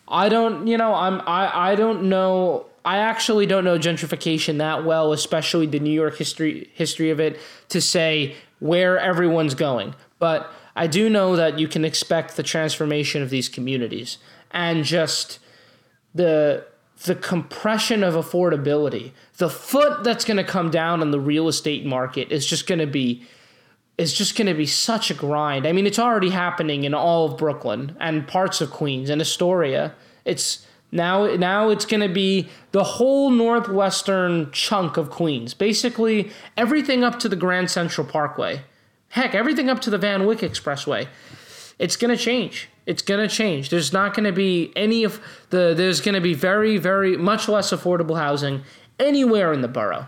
I 0.10 0.28
don't, 0.28 0.68
you 0.68 0.78
know, 0.78 0.94
I'm 0.94 1.22
I 1.22 1.72
I 1.72 1.76
don't 1.76 2.10
know. 2.10 2.66
I 2.86 2.98
actually 2.98 3.48
don't 3.48 3.66
know 3.66 3.80
gentrification 3.80 4.60
that 4.60 4.86
well, 4.86 5.12
especially 5.12 5.66
the 5.66 5.80
New 5.80 5.92
York 5.92 6.18
history 6.18 6.70
history 6.74 7.10
of 7.10 7.20
it, 7.20 7.40
to 7.70 7.82
say 7.82 8.36
where 8.60 9.00
everyone's 9.00 9.56
going. 9.56 9.96
But 10.20 10.52
I 10.76 10.88
do 10.88 11.10
know 11.10 11.36
that 11.36 11.58
you 11.58 11.68
can 11.68 11.84
expect 11.84 12.36
the 12.36 12.44
transformation 12.44 13.22
of 13.22 13.30
these 13.30 13.50
communities 13.50 14.20
and 14.52 14.84
just 14.84 15.40
the 16.14 16.66
the 17.06 17.16
compression 17.16 18.04
of 18.04 18.14
affordability. 18.14 19.12
The 19.38 19.50
foot 19.50 20.04
that's 20.04 20.24
going 20.24 20.38
to 20.38 20.44
come 20.44 20.70
down 20.70 21.02
on 21.02 21.12
the 21.12 21.20
real 21.20 21.48
estate 21.48 21.86
market 21.86 22.32
is 22.32 22.46
just 22.46 22.68
going 22.68 22.80
to 22.80 22.88
be 22.88 23.26
is 23.98 24.14
just 24.14 24.38
going 24.38 24.48
to 24.48 24.54
be 24.54 24.66
such 24.66 25.10
a 25.10 25.14
grind. 25.14 25.66
I 25.66 25.72
mean, 25.72 25.88
it's 25.88 26.00
already 26.00 26.30
happening 26.30 26.84
in 26.84 26.94
all 26.94 27.32
of 27.32 27.38
Brooklyn 27.38 27.96
and 28.00 28.28
parts 28.28 28.60
of 28.62 28.70
Queens 28.70 29.10
and 29.10 29.22
Astoria. 29.22 29.96
It's 30.26 30.66
now 30.92 31.36
now 31.36 31.70
it's 31.70 31.86
going 31.86 32.02
to 32.02 32.14
be 32.14 32.50
the 32.72 32.84
whole 32.84 33.30
northwestern 33.30 34.52
chunk 34.52 34.98
of 34.98 35.10
Queens. 35.10 35.54
Basically, 35.54 36.32
everything 36.56 37.04
up 37.04 37.20
to 37.20 37.30
the 37.30 37.36
Grand 37.36 37.70
Central 37.70 38.06
Parkway. 38.08 38.62
Heck, 39.10 39.34
everything 39.34 39.70
up 39.70 39.80
to 39.82 39.90
the 39.90 39.98
Van 39.98 40.26
Wyck 40.26 40.40
Expressway. 40.40 41.08
It's 41.80 41.96
going 41.96 42.16
to 42.16 42.22
change. 42.22 42.70
It's 42.86 43.02
going 43.02 43.28
to 43.28 43.34
change. 43.34 43.70
There's 43.70 43.92
not 43.92 44.14
going 44.14 44.26
to 44.26 44.32
be 44.32 44.72
any 44.76 45.04
of 45.04 45.20
the 45.50 45.74
there's 45.76 46.02
going 46.02 46.16
to 46.16 46.22
be 46.22 46.34
very 46.34 46.78
very 46.78 47.18
much 47.18 47.48
less 47.48 47.72
affordable 47.72 48.18
housing 48.18 48.64
anywhere 49.00 49.54
in 49.54 49.62
the 49.62 49.68
borough. 49.68 50.08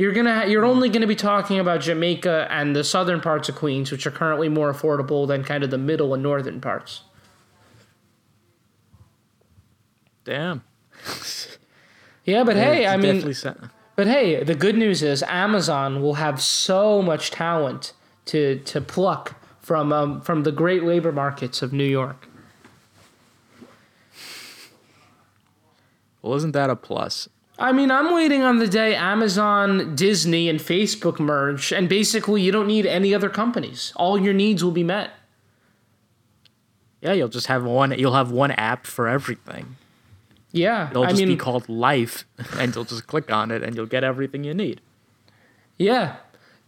You're 0.00 0.14
gonna 0.14 0.46
you're 0.46 0.64
only 0.64 0.88
gonna 0.88 1.06
be 1.06 1.14
talking 1.14 1.58
about 1.58 1.82
Jamaica 1.82 2.46
and 2.50 2.74
the 2.74 2.82
southern 2.82 3.20
parts 3.20 3.50
of 3.50 3.56
Queens, 3.56 3.92
which 3.92 4.06
are 4.06 4.10
currently 4.10 4.48
more 4.48 4.72
affordable 4.72 5.28
than 5.28 5.44
kind 5.44 5.62
of 5.62 5.70
the 5.70 5.76
middle 5.76 6.14
and 6.14 6.22
northern 6.22 6.58
parts. 6.58 7.02
Damn. 10.24 10.62
Yeah, 12.24 12.44
but 12.44 12.56
hey, 12.56 12.86
I 12.86 12.96
mean, 12.96 13.32
sa- 13.34 13.54
but 13.96 14.06
hey, 14.06 14.42
the 14.44 14.54
good 14.54 14.76
news 14.76 15.02
is 15.02 15.22
Amazon 15.24 16.02
will 16.02 16.14
have 16.14 16.40
so 16.40 17.02
much 17.02 17.30
talent 17.30 17.92
to 18.26 18.58
to 18.60 18.80
pluck 18.80 19.34
from 19.60 19.92
um, 19.92 20.20
from 20.20 20.42
the 20.42 20.52
great 20.52 20.84
labor 20.84 21.12
markets 21.12 21.62
of 21.62 21.72
New 21.72 21.84
York. 21.84 22.28
well, 26.22 26.34
isn't 26.34 26.52
that 26.52 26.70
a 26.70 26.76
plus? 26.76 27.28
I 27.58 27.72
mean, 27.72 27.90
I'm 27.90 28.14
waiting 28.14 28.42
on 28.42 28.58
the 28.58 28.66
day 28.68 28.94
Amazon, 28.94 29.94
Disney, 29.94 30.48
and 30.48 30.58
Facebook 30.58 31.18
merge, 31.20 31.72
and 31.72 31.88
basically 31.88 32.40
you 32.40 32.52
don't 32.52 32.66
need 32.66 32.86
any 32.86 33.14
other 33.14 33.28
companies. 33.28 33.92
All 33.96 34.18
your 34.18 34.32
needs 34.32 34.64
will 34.64 34.70
be 34.70 34.84
met. 34.84 35.10
Yeah, 37.02 37.12
you'll 37.12 37.28
just 37.28 37.48
have 37.48 37.64
one. 37.64 37.98
You'll 37.98 38.14
have 38.14 38.30
one 38.30 38.50
app 38.52 38.86
for 38.86 39.08
everything. 39.08 39.76
Yeah, 40.52 40.90
It'll 40.90 41.04
I 41.04 41.10
just 41.10 41.20
mean, 41.20 41.28
be 41.28 41.36
called 41.36 41.68
Life, 41.68 42.24
and 42.58 42.74
you'll 42.74 42.84
just 42.84 43.06
click 43.06 43.30
on 43.30 43.50
it, 43.50 43.62
and 43.62 43.76
you'll 43.76 43.86
get 43.86 44.04
everything 44.04 44.44
you 44.44 44.54
need. 44.54 44.80
Yeah, 45.78 46.16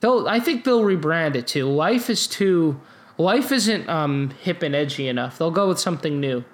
they'll. 0.01 0.29
I 0.29 0.41
think 0.41 0.65
they'll 0.65 0.83
rebrand 0.83 1.35
it 1.35 1.47
too. 1.47 1.67
Life 1.69 2.09
is 2.09 2.27
too. 2.27 2.81
Life 3.19 3.53
isn't 3.53 3.89
um 3.89 4.31
hip 4.41 4.63
and 4.63 4.75
edgy 4.75 5.09
enough. 5.09 5.39
They'll 5.39 5.51
go 5.51 5.69
with 5.69 5.79
something 5.79 6.21
new. 6.21 6.45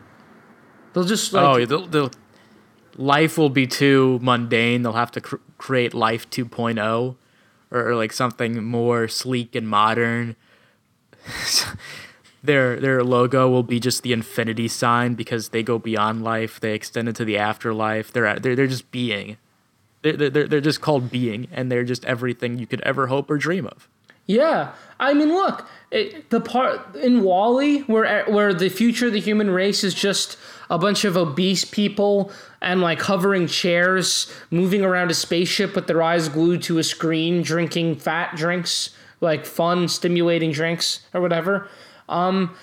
They'll 0.92 1.04
just 1.04 1.32
like 1.32 1.44
oh, 1.44 1.64
they'll, 1.64 1.86
they'll, 1.86 2.10
Life 2.96 3.38
will 3.38 3.50
be 3.50 3.66
too 3.66 4.18
mundane. 4.22 4.82
They'll 4.82 4.94
have 4.94 5.12
to 5.12 5.20
cr- 5.20 5.36
create 5.56 5.94
Life 5.94 6.28
2.0, 6.30 7.16
or, 7.70 7.88
or 7.88 7.94
like 7.94 8.12
something 8.12 8.64
more 8.64 9.06
sleek 9.06 9.54
and 9.54 9.68
modern. 9.68 10.34
their 12.42 12.78
their 12.80 13.02
logo 13.02 13.48
will 13.48 13.62
be 13.62 13.80
just 13.80 14.02
the 14.02 14.12
infinity 14.12 14.68
sign 14.68 15.14
because 15.14 15.48
they 15.50 15.62
go 15.62 15.78
beyond 15.78 16.22
life. 16.22 16.60
They 16.60 16.74
extend 16.74 17.08
into 17.08 17.24
the 17.24 17.38
afterlife. 17.38 18.12
They're 18.12 18.38
they're 18.38 18.56
they're 18.56 18.66
just 18.66 18.90
being. 18.90 19.36
They're, 20.02 20.30
they're, 20.30 20.46
they're 20.46 20.60
just 20.60 20.80
called 20.80 21.10
being, 21.10 21.48
and 21.52 21.72
they're 21.72 21.82
just 21.82 22.04
everything 22.04 22.58
you 22.58 22.68
could 22.68 22.80
ever 22.82 23.08
hope 23.08 23.28
or 23.28 23.36
dream 23.36 23.66
of. 23.66 23.88
yeah. 24.26 24.72
I 25.00 25.14
mean, 25.14 25.28
look, 25.28 25.66
it, 25.90 26.30
the 26.30 26.40
part 26.40 26.96
in 26.96 27.22
WALL-E 27.22 27.80
where 27.82 28.24
where 28.26 28.52
the 28.52 28.68
future 28.68 29.06
of 29.06 29.12
the 29.12 29.20
human 29.20 29.50
race 29.50 29.84
is 29.84 29.94
just 29.94 30.36
a 30.70 30.78
bunch 30.78 31.04
of 31.04 31.16
obese 31.16 31.64
people 31.64 32.30
and 32.60 32.80
like 32.80 33.00
hovering 33.00 33.46
chairs 33.46 34.32
moving 34.50 34.82
around 34.82 35.10
a 35.10 35.14
spaceship 35.14 35.74
with 35.74 35.86
their 35.86 36.02
eyes 36.02 36.28
glued 36.28 36.62
to 36.64 36.78
a 36.78 36.82
screen, 36.84 37.42
drinking 37.42 37.96
fat 37.96 38.36
drinks, 38.36 38.90
like 39.20 39.46
fun, 39.46 39.88
stimulating 39.88 40.52
drinks 40.52 41.00
or 41.14 41.20
whatever. 41.20 41.68
Um, 42.08 42.54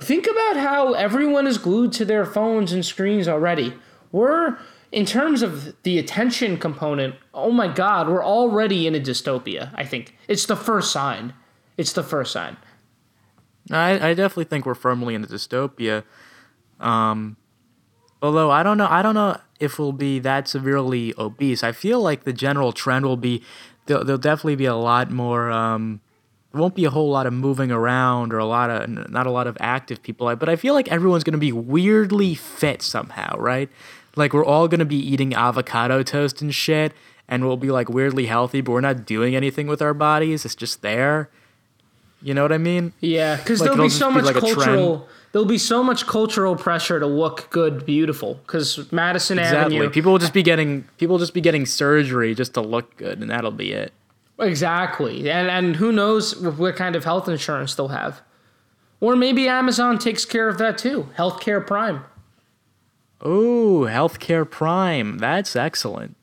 think 0.00 0.26
about 0.26 0.56
how 0.56 0.92
everyone 0.94 1.46
is 1.46 1.58
glued 1.58 1.92
to 1.92 2.04
their 2.04 2.24
phones 2.24 2.72
and 2.72 2.84
screens 2.84 3.28
already. 3.28 3.74
We're 4.10 4.58
in 4.90 5.06
terms 5.06 5.42
of 5.42 5.74
the 5.84 5.98
attention 5.98 6.58
component, 6.58 7.14
oh 7.32 7.50
my 7.50 7.66
god, 7.66 8.08
we're 8.08 8.24
already 8.24 8.86
in 8.86 8.94
a 8.94 9.00
dystopia, 9.00 9.70
I 9.74 9.84
think. 9.84 10.16
It's 10.28 10.44
the 10.44 10.56
first 10.56 10.92
sign. 10.92 11.32
It's 11.78 11.94
the 11.94 12.02
first 12.02 12.32
sign. 12.32 12.58
I, 13.70 14.10
I 14.10 14.14
definitely 14.14 14.44
think 14.44 14.66
we're 14.66 14.74
firmly 14.74 15.14
in 15.14 15.24
a 15.24 15.26
dystopia. 15.26 16.04
Um, 16.78 17.36
although 18.20 18.50
I 18.50 18.62
don't 18.62 18.76
know, 18.76 18.88
I 18.88 19.02
don't 19.02 19.14
know 19.14 19.38
if 19.60 19.78
we'll 19.78 19.92
be 19.92 20.18
that 20.18 20.46
severely 20.46 21.14
obese. 21.16 21.62
I 21.62 21.72
feel 21.72 22.00
like 22.00 22.24
the 22.24 22.32
general 22.32 22.72
trend 22.72 23.06
will 23.06 23.16
be 23.16 23.42
there'll, 23.86 24.04
there'll 24.04 24.18
definitely 24.18 24.56
be 24.56 24.66
a 24.66 24.74
lot 24.74 25.10
more. 25.10 25.50
Um, 25.50 26.00
there 26.52 26.60
won't 26.60 26.74
be 26.74 26.84
a 26.84 26.90
whole 26.90 27.10
lot 27.10 27.26
of 27.26 27.32
moving 27.32 27.72
around 27.72 28.32
or 28.32 28.38
a 28.38 28.44
lot 28.44 28.70
of 28.70 29.10
not 29.10 29.26
a 29.26 29.30
lot 29.30 29.46
of 29.46 29.56
active 29.60 30.02
people. 30.02 30.34
But 30.36 30.48
I 30.48 30.56
feel 30.56 30.74
like 30.74 30.88
everyone's 30.88 31.24
gonna 31.24 31.38
be 31.38 31.52
weirdly 31.52 32.34
fit 32.34 32.82
somehow, 32.82 33.36
right? 33.38 33.68
Like 34.16 34.34
we're 34.34 34.44
all 34.44 34.68
gonna 34.68 34.84
be 34.84 34.96
eating 34.96 35.34
avocado 35.34 36.02
toast 36.02 36.42
and 36.42 36.54
shit, 36.54 36.92
and 37.28 37.46
we'll 37.46 37.56
be 37.56 37.70
like 37.70 37.88
weirdly 37.88 38.26
healthy, 38.26 38.60
but 38.60 38.72
we're 38.72 38.80
not 38.82 39.06
doing 39.06 39.34
anything 39.34 39.66
with 39.66 39.80
our 39.80 39.94
bodies. 39.94 40.44
It's 40.44 40.54
just 40.54 40.82
there. 40.82 41.30
You 42.20 42.34
know 42.34 42.42
what 42.42 42.52
I 42.52 42.58
mean? 42.58 42.92
Yeah, 43.00 43.36
because 43.36 43.60
Like, 43.60 43.70
there'll 43.70 43.84
be 43.86 43.90
so 43.90 44.08
be 44.08 44.14
much 44.16 44.24
like 44.24 44.36
cultural. 44.36 45.08
There'll 45.32 45.48
be 45.48 45.58
so 45.58 45.82
much 45.82 46.06
cultural 46.06 46.54
pressure 46.56 47.00
to 47.00 47.06
look 47.06 47.48
good, 47.50 47.86
beautiful. 47.86 48.34
Because 48.46 48.92
Madison 48.92 49.38
Exactly. 49.38 49.76
Avenue. 49.76 49.90
People 49.90 50.12
will 50.12 50.18
just 50.18 50.34
be 50.34 50.42
getting 50.42 50.84
people 50.98 51.14
will 51.14 51.18
just 51.20 51.34
be 51.34 51.40
getting 51.40 51.64
surgery 51.64 52.34
just 52.34 52.54
to 52.54 52.60
look 52.60 52.96
good, 52.98 53.20
and 53.20 53.30
that'll 53.30 53.50
be 53.50 53.72
it. 53.72 53.92
Exactly, 54.42 55.30
and 55.30 55.48
and 55.48 55.76
who 55.76 55.92
knows 55.92 56.36
what 56.36 56.76
kind 56.76 56.96
of 56.96 57.04
health 57.04 57.28
insurance 57.28 57.74
they'll 57.74 57.88
have, 57.88 58.20
or 59.00 59.16
maybe 59.16 59.48
Amazon 59.48 59.98
takes 59.98 60.24
care 60.24 60.48
of 60.48 60.58
that 60.58 60.76
too. 60.78 61.08
Healthcare 61.16 61.64
Prime. 61.66 62.04
Oh, 63.20 63.86
healthcare 63.88 64.48
prime. 64.50 65.18
That's 65.18 65.54
excellent. 65.54 66.16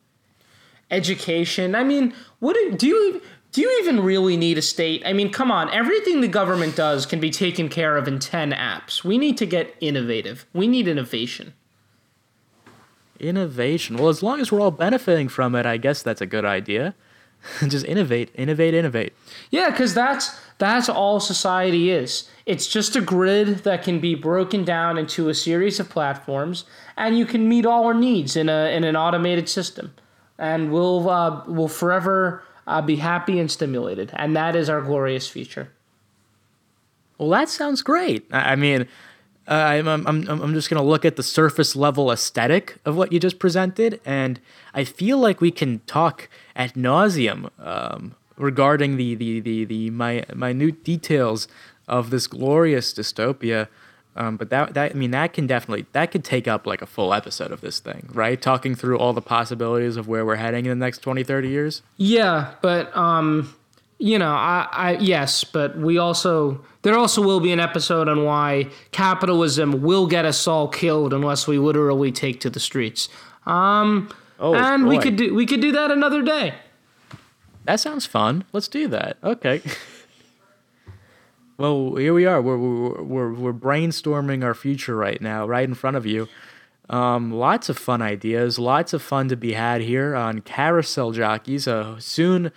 education. 0.91 1.75
I 1.75 1.83
mean, 1.83 2.13
what 2.39 2.53
do, 2.55 2.75
do 2.75 2.87
you 2.87 3.21
do 3.53 3.61
you 3.61 3.79
even 3.81 4.01
really 4.01 4.35
need 4.37 4.57
a 4.57 4.61
state? 4.61 5.01
I 5.05 5.13
mean, 5.13 5.31
come 5.31 5.49
on, 5.51 5.69
everything 5.71 6.21
the 6.21 6.27
government 6.27 6.75
does 6.75 7.05
can 7.05 7.19
be 7.19 7.29
taken 7.31 7.69
care 7.69 7.95
of 7.97 8.07
in 8.07 8.19
10 8.19 8.51
apps. 8.51 9.03
We 9.03 9.17
need 9.17 9.37
to 9.37 9.45
get 9.45 9.75
innovative. 9.79 10.45
We 10.53 10.67
need 10.67 10.87
innovation. 10.87 11.53
Innovation. 13.19 13.97
Well, 13.97 14.09
as 14.09 14.23
long 14.23 14.39
as 14.39 14.51
we're 14.51 14.61
all 14.61 14.71
benefiting 14.71 15.27
from 15.29 15.55
it, 15.55 15.65
I 15.65 15.77
guess 15.77 16.01
that's 16.03 16.21
a 16.21 16.25
good 16.25 16.45
idea. 16.45 16.95
just 17.67 17.85
innovate, 17.85 18.31
innovate, 18.35 18.73
innovate. 18.73 19.13
Yeah, 19.49 19.71
cuz 19.71 19.93
that's 19.93 20.39
that's 20.57 20.89
all 20.89 21.19
society 21.19 21.89
is. 21.89 22.29
It's 22.45 22.67
just 22.67 22.95
a 22.95 23.01
grid 23.01 23.59
that 23.59 23.83
can 23.83 23.99
be 23.99 24.15
broken 24.15 24.65
down 24.65 24.97
into 24.97 25.29
a 25.29 25.33
series 25.33 25.79
of 25.79 25.89
platforms 25.89 26.65
and 26.99 27.17
you 27.17 27.25
can 27.25 27.47
meet 27.47 27.65
all 27.65 27.85
our 27.85 27.93
needs 27.93 28.35
in 28.35 28.49
a 28.49 28.75
in 28.75 28.83
an 28.83 28.95
automated 28.95 29.49
system. 29.49 29.93
And 30.37 30.71
we'll 30.71 31.09
uh, 31.09 31.43
we'll 31.47 31.67
forever 31.67 32.43
uh, 32.67 32.81
be 32.81 32.97
happy 32.97 33.39
and 33.39 33.49
stimulated. 33.49 34.11
And 34.13 34.35
that 34.35 34.55
is 34.55 34.69
our 34.69 34.81
glorious 34.81 35.27
future. 35.27 35.71
Well, 37.17 37.29
that 37.29 37.49
sounds 37.49 37.81
great. 37.81 38.27
I 38.31 38.51
I 38.51 38.55
mean, 38.55 38.87
uh, 39.47 39.53
I'm, 39.53 39.87
I'm, 39.87 40.05
I'm 40.05 40.29
I'm 40.29 40.53
just 40.53 40.69
going 40.69 40.81
to 40.81 40.87
look 40.87 41.05
at 41.05 41.15
the 41.15 41.23
surface 41.23 41.75
level 41.75 42.11
aesthetic 42.11 42.77
of 42.85 42.95
what 42.95 43.11
you 43.11 43.19
just 43.19 43.39
presented, 43.39 43.99
and 44.05 44.39
I 44.73 44.83
feel 44.83 45.17
like 45.17 45.41
we 45.41 45.51
can 45.51 45.79
talk 45.87 46.29
at 46.59 46.75
nauseum 46.75 47.49
um, 47.57 48.13
regarding 48.37 48.97
the, 48.97 49.15
the, 49.15 49.39
the, 49.39 49.65
the 49.65 49.89
my, 49.89 50.25
minute 50.35 50.83
details 50.83 51.47
of 51.87 52.11
this 52.11 52.27
glorious 52.27 52.93
dystopia. 52.93 53.67
Um, 54.15 54.35
but 54.35 54.49
that, 54.49 54.73
that 54.73 54.91
I 54.91 54.93
mean 54.95 55.11
that 55.11 55.31
can 55.33 55.47
definitely 55.47 55.85
that 55.93 56.11
could 56.11 56.25
take 56.25 56.47
up 56.47 56.67
like 56.67 56.81
a 56.81 56.85
full 56.85 57.13
episode 57.13 57.51
of 57.51 57.61
this 57.61 57.79
thing, 57.79 58.09
right? 58.11 58.39
Talking 58.41 58.75
through 58.75 58.99
all 58.99 59.13
the 59.13 59.21
possibilities 59.21 59.95
of 59.95 60.07
where 60.07 60.25
we're 60.25 60.35
heading 60.35 60.65
in 60.65 60.77
the 60.77 60.85
next 60.85 60.99
20, 60.99 61.23
30 61.23 61.47
years. 61.47 61.81
Yeah, 61.95 62.53
but 62.61 62.95
um, 62.97 63.55
you 63.97 64.19
know, 64.19 64.31
I, 64.31 64.67
I 64.71 64.91
yes, 64.97 65.45
but 65.45 65.77
we 65.77 65.97
also 65.97 66.65
there 66.81 66.97
also 66.97 67.21
will 67.21 67.39
be 67.39 67.53
an 67.53 67.61
episode 67.61 68.09
on 68.09 68.25
why 68.25 68.67
capitalism 68.91 69.81
will 69.81 70.07
get 70.07 70.25
us 70.25 70.47
all 70.47 70.67
killed 70.67 71.13
unless 71.13 71.47
we 71.47 71.57
literally 71.57 72.11
take 72.11 72.41
to 72.41 72.49
the 72.49 72.59
streets. 72.59 73.07
Um, 73.45 74.09
Oh, 74.39 74.55
and 74.55 74.87
we 74.87 74.97
could 74.97 75.15
do 75.15 75.33
we 75.33 75.45
could 75.45 75.61
do 75.61 75.71
that 75.73 75.91
another 75.91 76.21
day. 76.21 76.55
That 77.65 77.79
sounds 77.79 78.05
fun. 78.05 78.45
Let's 78.51 78.67
do 78.67 78.87
that. 78.87 79.17
Okay. 79.23 79.61
well, 81.57 81.95
here 81.95 82.13
we 82.13 82.25
are. 82.25 82.41
We're, 82.41 82.57
we're, 82.57 83.03
we're, 83.03 83.33
we're 83.33 83.53
brainstorming 83.53 84.43
our 84.43 84.55
future 84.55 84.95
right 84.95 85.21
now, 85.21 85.45
right 85.45 85.67
in 85.67 85.75
front 85.75 85.95
of 85.95 86.05
you. 86.05 86.27
Um, 86.89 87.31
lots 87.31 87.69
of 87.69 87.77
fun 87.77 88.01
ideas, 88.01 88.57
lots 88.57 88.93
of 88.93 89.03
fun 89.03 89.27
to 89.27 89.35
be 89.35 89.53
had 89.53 89.81
here 89.81 90.15
on 90.15 90.41
Carousel 90.41 91.11
Jockeys. 91.11 91.67
Uh, 91.67 91.99
soon, 91.99 92.47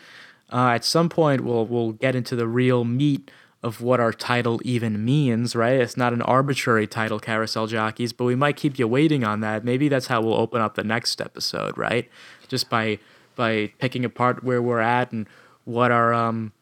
uh, 0.50 0.68
at 0.68 0.84
some 0.84 1.10
point, 1.10 1.42
we'll, 1.42 1.66
we'll 1.66 1.92
get 1.92 2.14
into 2.14 2.34
the 2.34 2.48
real 2.48 2.84
meat 2.84 3.30
of 3.62 3.80
what 3.80 4.00
our 4.00 4.12
title 4.12 4.60
even 4.64 5.04
means, 5.04 5.54
right? 5.54 5.80
It's 5.80 5.96
not 5.96 6.12
an 6.12 6.22
arbitrary 6.22 6.86
title, 6.86 7.20
Carousel 7.20 7.68
Jockeys, 7.68 8.12
but 8.12 8.24
we 8.24 8.34
might 8.34 8.56
keep 8.56 8.78
you 8.78 8.88
waiting 8.88 9.22
on 9.22 9.40
that. 9.40 9.64
Maybe 9.64 9.88
that's 9.88 10.08
how 10.08 10.20
we'll 10.20 10.34
open 10.34 10.60
up 10.60 10.74
the 10.74 10.82
next 10.82 11.20
episode, 11.20 11.78
right? 11.78 12.08
Just 12.48 12.68
by 12.68 12.98
by 13.36 13.72
picking 13.78 14.04
apart 14.04 14.44
where 14.44 14.60
we're 14.60 14.80
at 14.80 15.12
and 15.12 15.26
what 15.64 15.90
our 15.92 16.12
um 16.12 16.52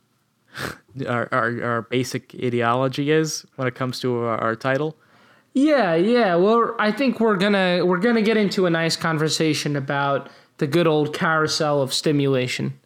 our 1.06 1.28
our, 1.32 1.62
our 1.62 1.82
basic 1.82 2.34
ideology 2.34 3.10
is 3.10 3.46
when 3.56 3.66
it 3.66 3.74
comes 3.74 3.98
to 4.00 4.18
our, 4.18 4.38
our 4.38 4.56
title. 4.56 4.96
Yeah, 5.54 5.94
yeah. 5.94 6.36
Well, 6.36 6.76
I 6.78 6.92
think 6.92 7.18
we're 7.18 7.36
gonna 7.36 7.84
we're 7.84 7.98
gonna 7.98 8.22
get 8.22 8.36
into 8.36 8.66
a 8.66 8.70
nice 8.70 8.96
conversation 8.96 9.74
about 9.74 10.28
the 10.58 10.66
good 10.66 10.86
old 10.86 11.14
carousel 11.14 11.80
of 11.80 11.94
stimulation. 11.94 12.78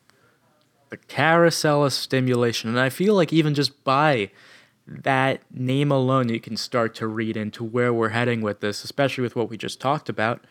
The 0.90 0.96
carousel 0.96 1.84
of 1.84 1.92
stimulation. 1.92 2.70
And 2.70 2.78
I 2.78 2.88
feel 2.88 3.14
like 3.14 3.32
even 3.32 3.54
just 3.54 3.82
by 3.84 4.30
that 4.86 5.40
name 5.50 5.90
alone, 5.90 6.28
you 6.28 6.40
can 6.40 6.56
start 6.56 6.94
to 6.96 7.06
read 7.06 7.36
into 7.36 7.64
where 7.64 7.92
we're 7.92 8.10
heading 8.10 8.42
with 8.42 8.60
this, 8.60 8.84
especially 8.84 9.22
with 9.22 9.34
what 9.34 9.48
we 9.48 9.56
just 9.56 9.80
talked 9.80 10.08
about. 10.08 10.44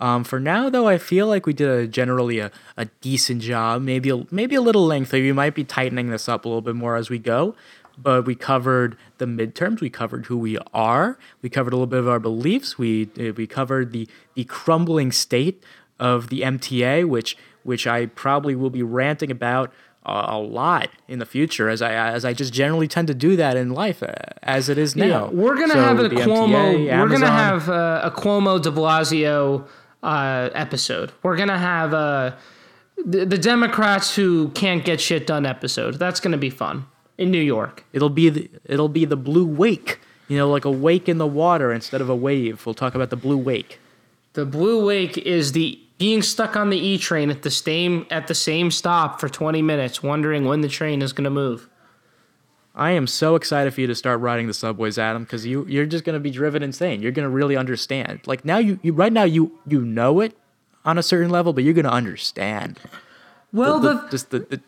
Um, 0.00 0.24
for 0.24 0.40
now, 0.40 0.70
though, 0.70 0.88
I 0.88 0.96
feel 0.96 1.26
like 1.26 1.46
we 1.46 1.52
did 1.52 1.68
a 1.68 1.86
generally 1.86 2.38
a, 2.38 2.50
a 2.76 2.86
decent 3.02 3.42
job. 3.42 3.82
Maybe 3.82 4.08
a, 4.08 4.26
maybe 4.30 4.54
a 4.54 4.60
little 4.60 4.86
lengthy. 4.86 5.20
We 5.20 5.32
might 5.32 5.54
be 5.54 5.64
tightening 5.64 6.08
this 6.08 6.28
up 6.28 6.44
a 6.44 6.48
little 6.48 6.62
bit 6.62 6.74
more 6.74 6.96
as 6.96 7.10
we 7.10 7.18
go. 7.18 7.54
But 7.98 8.24
we 8.24 8.34
covered 8.34 8.96
the 9.18 9.26
midterms. 9.26 9.80
We 9.82 9.90
covered 9.90 10.26
who 10.26 10.38
we 10.38 10.56
are. 10.72 11.18
We 11.42 11.50
covered 11.50 11.74
a 11.74 11.76
little 11.76 11.86
bit 11.86 11.98
of 11.98 12.08
our 12.08 12.18
beliefs. 12.18 12.78
We 12.78 13.10
uh, 13.18 13.32
we 13.36 13.46
covered 13.46 13.92
the 13.92 14.08
the 14.34 14.44
crumbling 14.44 15.12
state 15.12 15.62
of 15.98 16.30
the 16.30 16.40
MTA, 16.40 17.06
which 17.06 17.36
which 17.62 17.86
I 17.86 18.06
probably 18.06 18.54
will 18.54 18.70
be 18.70 18.82
ranting 18.82 19.30
about 19.30 19.72
a, 20.04 20.24
a 20.28 20.38
lot 20.38 20.88
in 21.08 21.18
the 21.18 21.26
future, 21.26 21.68
as 21.68 21.82
I 21.82 21.92
as 21.92 22.24
I 22.24 22.32
just 22.32 22.52
generally 22.52 22.88
tend 22.88 23.08
to 23.08 23.14
do 23.14 23.36
that 23.36 23.56
in 23.56 23.70
life, 23.70 24.02
uh, 24.02 24.12
as 24.42 24.68
it 24.68 24.78
is 24.78 24.96
now. 24.96 25.28
we're 25.28 25.56
gonna 25.56 25.74
So 25.74 25.80
have 25.82 25.98
a 25.98 26.08
Cuomo. 26.08 26.86
MTA, 26.86 27.00
we're 27.00 27.08
gonna 27.08 27.26
have 27.30 27.68
uh, 27.68 28.00
a 28.04 28.10
Cuomo 28.10 28.60
De 28.60 28.70
Blasio 28.70 29.66
uh, 30.02 30.48
episode. 30.54 31.12
We're 31.22 31.36
gonna 31.36 31.58
have 31.58 31.92
uh, 31.92 32.32
the, 33.04 33.26
the 33.26 33.38
Democrats 33.38 34.14
who 34.16 34.48
can't 34.50 34.84
get 34.84 35.00
shit 35.00 35.26
done 35.26 35.44
episode. 35.46 35.94
That's 35.98 36.20
gonna 36.20 36.38
be 36.38 36.50
fun 36.50 36.86
in 37.18 37.30
New 37.30 37.42
York. 37.42 37.84
It'll 37.92 38.08
be 38.08 38.30
the, 38.30 38.50
it'll 38.64 38.88
be 38.88 39.04
the 39.04 39.16
blue 39.16 39.44
wake. 39.46 40.00
You 40.28 40.36
know, 40.38 40.48
like 40.48 40.64
a 40.64 40.70
wake 40.70 41.08
in 41.08 41.18
the 41.18 41.26
water 41.26 41.72
instead 41.72 42.00
of 42.00 42.08
a 42.08 42.14
wave. 42.14 42.64
We'll 42.64 42.74
talk 42.74 42.94
about 42.94 43.10
the 43.10 43.16
blue 43.16 43.36
wake. 43.36 43.80
The 44.34 44.46
Blue 44.46 44.86
Wake 44.86 45.18
is 45.18 45.50
the 45.52 45.80
being 46.00 46.22
stuck 46.22 46.56
on 46.56 46.70
the 46.70 46.78
E 46.78 46.96
train 46.96 47.30
at 47.30 47.42
the 47.42 47.50
same 47.50 48.06
at 48.10 48.26
the 48.26 48.34
same 48.34 48.70
stop 48.70 49.20
for 49.20 49.28
20 49.28 49.60
minutes, 49.60 50.02
wondering 50.02 50.46
when 50.46 50.62
the 50.62 50.68
train 50.68 51.02
is 51.02 51.12
gonna 51.12 51.30
move. 51.30 51.68
I 52.74 52.92
am 52.92 53.06
so 53.06 53.34
excited 53.34 53.74
for 53.74 53.82
you 53.82 53.86
to 53.86 53.94
start 53.94 54.18
riding 54.20 54.46
the 54.46 54.54
subways, 54.54 54.98
Adam, 54.98 55.24
because 55.24 55.44
you 55.44 55.66
you're 55.68 55.84
just 55.84 56.04
gonna 56.04 56.18
be 56.18 56.30
driven 56.30 56.62
insane. 56.62 57.02
You're 57.02 57.12
gonna 57.12 57.28
really 57.28 57.54
understand. 57.54 58.20
Like 58.26 58.46
now, 58.46 58.56
you, 58.56 58.80
you 58.82 58.94
right 58.94 59.12
now 59.12 59.24
you 59.24 59.58
you 59.68 59.82
know 59.84 60.20
it 60.20 60.34
on 60.86 60.96
a 60.96 61.02
certain 61.02 61.28
level, 61.30 61.52
but 61.52 61.64
you're 61.64 61.74
gonna 61.74 61.90
understand 61.90 62.80
Well, 63.52 63.78
the, 63.78 63.94
the, 63.94 64.08
just 64.08 64.30
the, 64.30 64.38
the 64.38 64.60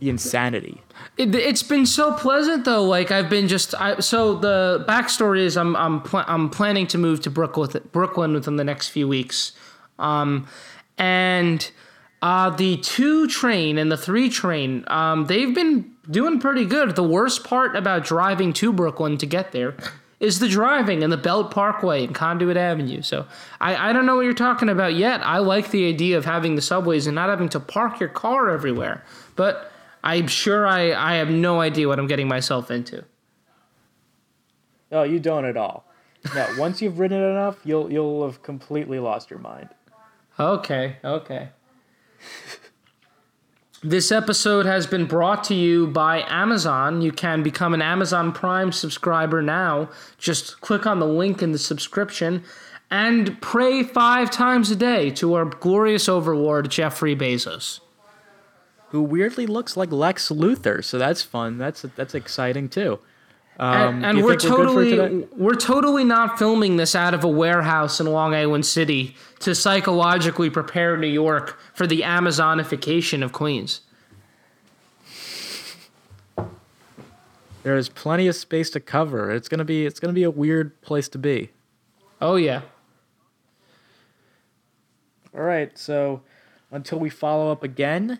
the 0.00 0.08
insanity. 0.08 0.80
It, 1.18 1.34
it's 1.34 1.62
been 1.62 1.84
so 1.84 2.14
pleasant 2.14 2.64
though. 2.64 2.82
Like 2.82 3.10
I've 3.10 3.28
been 3.28 3.46
just 3.46 3.74
I, 3.78 4.00
so 4.00 4.36
the 4.36 4.86
backstory 4.88 5.40
is 5.40 5.58
I'm 5.58 5.76
I'm 5.76 6.00
pl- 6.00 6.24
I'm 6.26 6.48
planning 6.48 6.86
to 6.88 6.98
move 6.98 7.20
to 7.20 7.30
Brooklyn 7.30 7.70
Brooklyn 7.92 8.32
within 8.32 8.56
the 8.56 8.64
next 8.64 8.88
few 8.88 9.06
weeks, 9.06 9.52
um, 10.02 10.46
and 10.98 11.70
uh, 12.20 12.50
the 12.50 12.76
two 12.78 13.26
train 13.28 13.78
and 13.78 13.90
the 13.90 13.96
three 13.96 14.28
train 14.28 14.84
um, 14.88 15.26
they've 15.26 15.54
been 15.54 15.90
doing 16.10 16.38
pretty 16.38 16.64
good. 16.66 16.94
The 16.96 17.02
worst 17.02 17.44
part 17.44 17.76
about 17.76 18.04
driving 18.04 18.52
to 18.54 18.72
Brooklyn 18.72 19.16
to 19.18 19.26
get 19.26 19.52
there 19.52 19.74
is 20.20 20.38
the 20.38 20.48
driving 20.48 21.02
and 21.02 21.12
the 21.12 21.16
Belt 21.16 21.50
Parkway 21.50 22.04
and 22.04 22.14
Conduit 22.14 22.56
Avenue. 22.56 23.02
So 23.02 23.26
I, 23.60 23.88
I 23.88 23.92
don't 23.92 24.06
know 24.06 24.16
what 24.16 24.24
you're 24.24 24.34
talking 24.34 24.68
about 24.68 24.94
yet. 24.94 25.24
I 25.24 25.38
like 25.38 25.70
the 25.70 25.88
idea 25.88 26.18
of 26.18 26.24
having 26.24 26.56
the 26.56 26.62
subways 26.62 27.06
and 27.06 27.14
not 27.14 27.28
having 27.28 27.48
to 27.50 27.60
park 27.60 28.00
your 28.00 28.10
car 28.10 28.50
everywhere, 28.50 29.04
but. 29.36 29.68
I'm 30.04 30.26
sure 30.26 30.66
I, 30.66 30.92
I 30.92 31.14
have 31.18 31.30
no 31.30 31.60
idea 31.60 31.86
what 31.86 32.00
I'm 32.00 32.08
getting 32.08 32.26
myself 32.26 32.72
into. 32.72 33.04
No, 34.90 35.04
you 35.04 35.20
don't 35.20 35.44
at 35.44 35.56
all. 35.56 35.84
No, 36.34 36.46
once 36.58 36.82
you've 36.82 36.98
ridden 36.98 37.22
it 37.22 37.26
enough, 37.26 37.58
you'll 37.64 37.90
you'll 37.90 38.24
have 38.24 38.42
completely 38.42 38.98
lost 38.98 39.30
your 39.30 39.38
mind. 39.38 39.68
Okay, 40.42 40.96
okay. 41.04 41.50
this 43.80 44.10
episode 44.10 44.66
has 44.66 44.88
been 44.88 45.06
brought 45.06 45.44
to 45.44 45.54
you 45.54 45.86
by 45.86 46.22
Amazon. 46.22 47.00
You 47.00 47.12
can 47.12 47.44
become 47.44 47.74
an 47.74 47.80
Amazon 47.80 48.32
Prime 48.32 48.72
subscriber 48.72 49.40
now. 49.40 49.88
Just 50.18 50.60
click 50.60 50.84
on 50.84 50.98
the 50.98 51.06
link 51.06 51.42
in 51.42 51.52
the 51.52 51.60
subscription 51.60 52.42
and 52.90 53.40
pray 53.40 53.84
five 53.84 54.32
times 54.32 54.68
a 54.72 54.76
day 54.76 55.10
to 55.12 55.34
our 55.34 55.44
glorious 55.44 56.08
overlord, 56.08 56.72
Jeffrey 56.72 57.14
Bezos. 57.14 57.78
Who 58.88 59.00
weirdly 59.00 59.46
looks 59.46 59.76
like 59.76 59.92
Lex 59.92 60.28
Luthor, 60.28 60.84
so 60.84 60.98
that's 60.98 61.22
fun. 61.22 61.56
That's 61.56 61.82
that's 61.94 62.16
exciting 62.16 62.68
too. 62.68 62.98
Um, 63.62 64.02
and 64.02 64.04
and 64.06 64.24
we're 64.24 64.36
think 64.36 64.58
we're 64.58 64.66
good 64.66 64.74
for 64.74 64.84
today? 64.84 64.96
totally 64.96 65.28
we're 65.36 65.54
totally 65.54 66.04
not 66.04 66.36
filming 66.36 66.78
this 66.78 66.96
out 66.96 67.14
of 67.14 67.22
a 67.22 67.28
warehouse 67.28 68.00
in 68.00 68.06
Long 68.08 68.34
Island 68.34 68.66
City 68.66 69.14
to 69.38 69.54
psychologically 69.54 70.50
prepare 70.50 70.96
New 70.96 71.06
York 71.06 71.60
for 71.72 71.86
the 71.86 72.00
Amazonification 72.00 73.22
of 73.22 73.32
Queens. 73.32 73.82
There's 77.62 77.88
plenty 77.88 78.26
of 78.26 78.34
space 78.34 78.68
to 78.70 78.80
cover. 78.80 79.30
It's 79.30 79.48
gonna 79.48 79.64
be 79.64 79.86
it's 79.86 80.00
gonna 80.00 80.12
be 80.12 80.24
a 80.24 80.30
weird 80.30 80.80
place 80.82 81.08
to 81.10 81.18
be. 81.18 81.50
Oh 82.20 82.34
yeah. 82.34 82.62
All 85.36 85.42
right, 85.42 85.78
so 85.78 86.22
until 86.72 86.98
we 86.98 87.10
follow 87.10 87.52
up 87.52 87.62
again, 87.62 88.18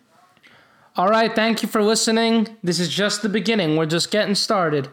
All 0.94 1.08
right, 1.08 1.34
thank 1.34 1.62
you 1.62 1.68
for 1.68 1.82
listening. 1.82 2.56
This 2.62 2.78
is 2.78 2.88
just 2.88 3.22
the 3.22 3.28
beginning. 3.28 3.76
We're 3.76 3.86
just 3.86 4.12
getting 4.12 4.36
started. 4.36 4.88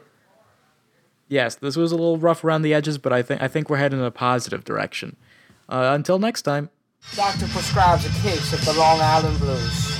Yes, 1.29 1.55
this 1.55 1.77
was 1.77 1.91
a 1.91 1.95
little 1.95 2.17
rough 2.17 2.43
around 2.43 2.63
the 2.63 2.73
edges, 2.73 2.97
but 2.97 3.13
I 3.13 3.21
think 3.21 3.41
I 3.41 3.47
think 3.47 3.69
we're 3.69 3.77
heading 3.77 3.99
in 3.99 4.05
a 4.05 4.11
positive 4.11 4.65
direction. 4.65 5.15
Uh, 5.69 5.91
until 5.93 6.19
next 6.19 6.41
time. 6.41 6.69
Doctor 7.15 7.47
prescribes 7.47 8.05
a 8.05 8.09
case 8.21 8.51
of 8.51 8.65
the 8.65 8.73
Long 8.73 8.99
Island 8.99 9.39
Blues. 9.39 9.95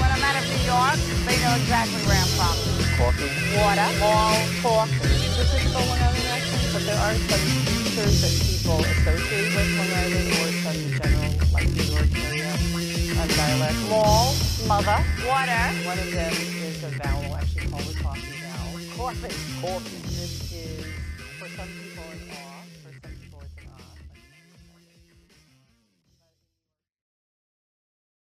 When 0.00 0.10
I'm 0.10 0.22
out 0.22 0.36
of 0.42 0.48
New 0.48 0.62
York, 0.64 0.98
they 1.26 1.36
know 1.42 1.54
exactly 1.60 2.00
where 2.06 2.18
I'm 2.18 2.32
from. 2.38 2.56
Coffee. 2.96 3.30
Water. 3.56 3.88
All 4.02 4.34
talk. 4.62 4.88
This 5.02 5.54
is 5.54 5.72
the 5.72 5.78
Long 5.78 5.98
Island 5.98 6.26
accent, 6.26 6.72
but 6.72 6.82
there 6.86 6.98
are 6.98 7.14
some 7.14 7.77
features 7.98 8.20
that 8.20 8.34
people 8.46 8.80
associate 8.80 9.54
with 9.54 9.68
Long 9.78 9.92
Island 9.92 10.28
or 10.38 10.48
some 10.62 10.80
general, 11.00 11.32
like 11.52 11.68
New 11.70 11.82
York 11.82 12.10
area 12.26 12.52
um, 13.20 13.28
dialect. 13.28 13.78
Mall. 13.88 14.34
Mother. 14.66 15.04
Water. 15.26 15.64
One 15.84 15.98
of 15.98 16.10
them 16.12 16.32
is 16.32 16.84
a 16.84 16.88
vowel, 16.88 17.36
actually 17.36 17.66
called 17.68 17.82
a 17.82 18.02
coffee 18.02 18.34
vowel. 18.42 18.80
Coffee. 18.96 19.60
Coffee. 19.60 20.47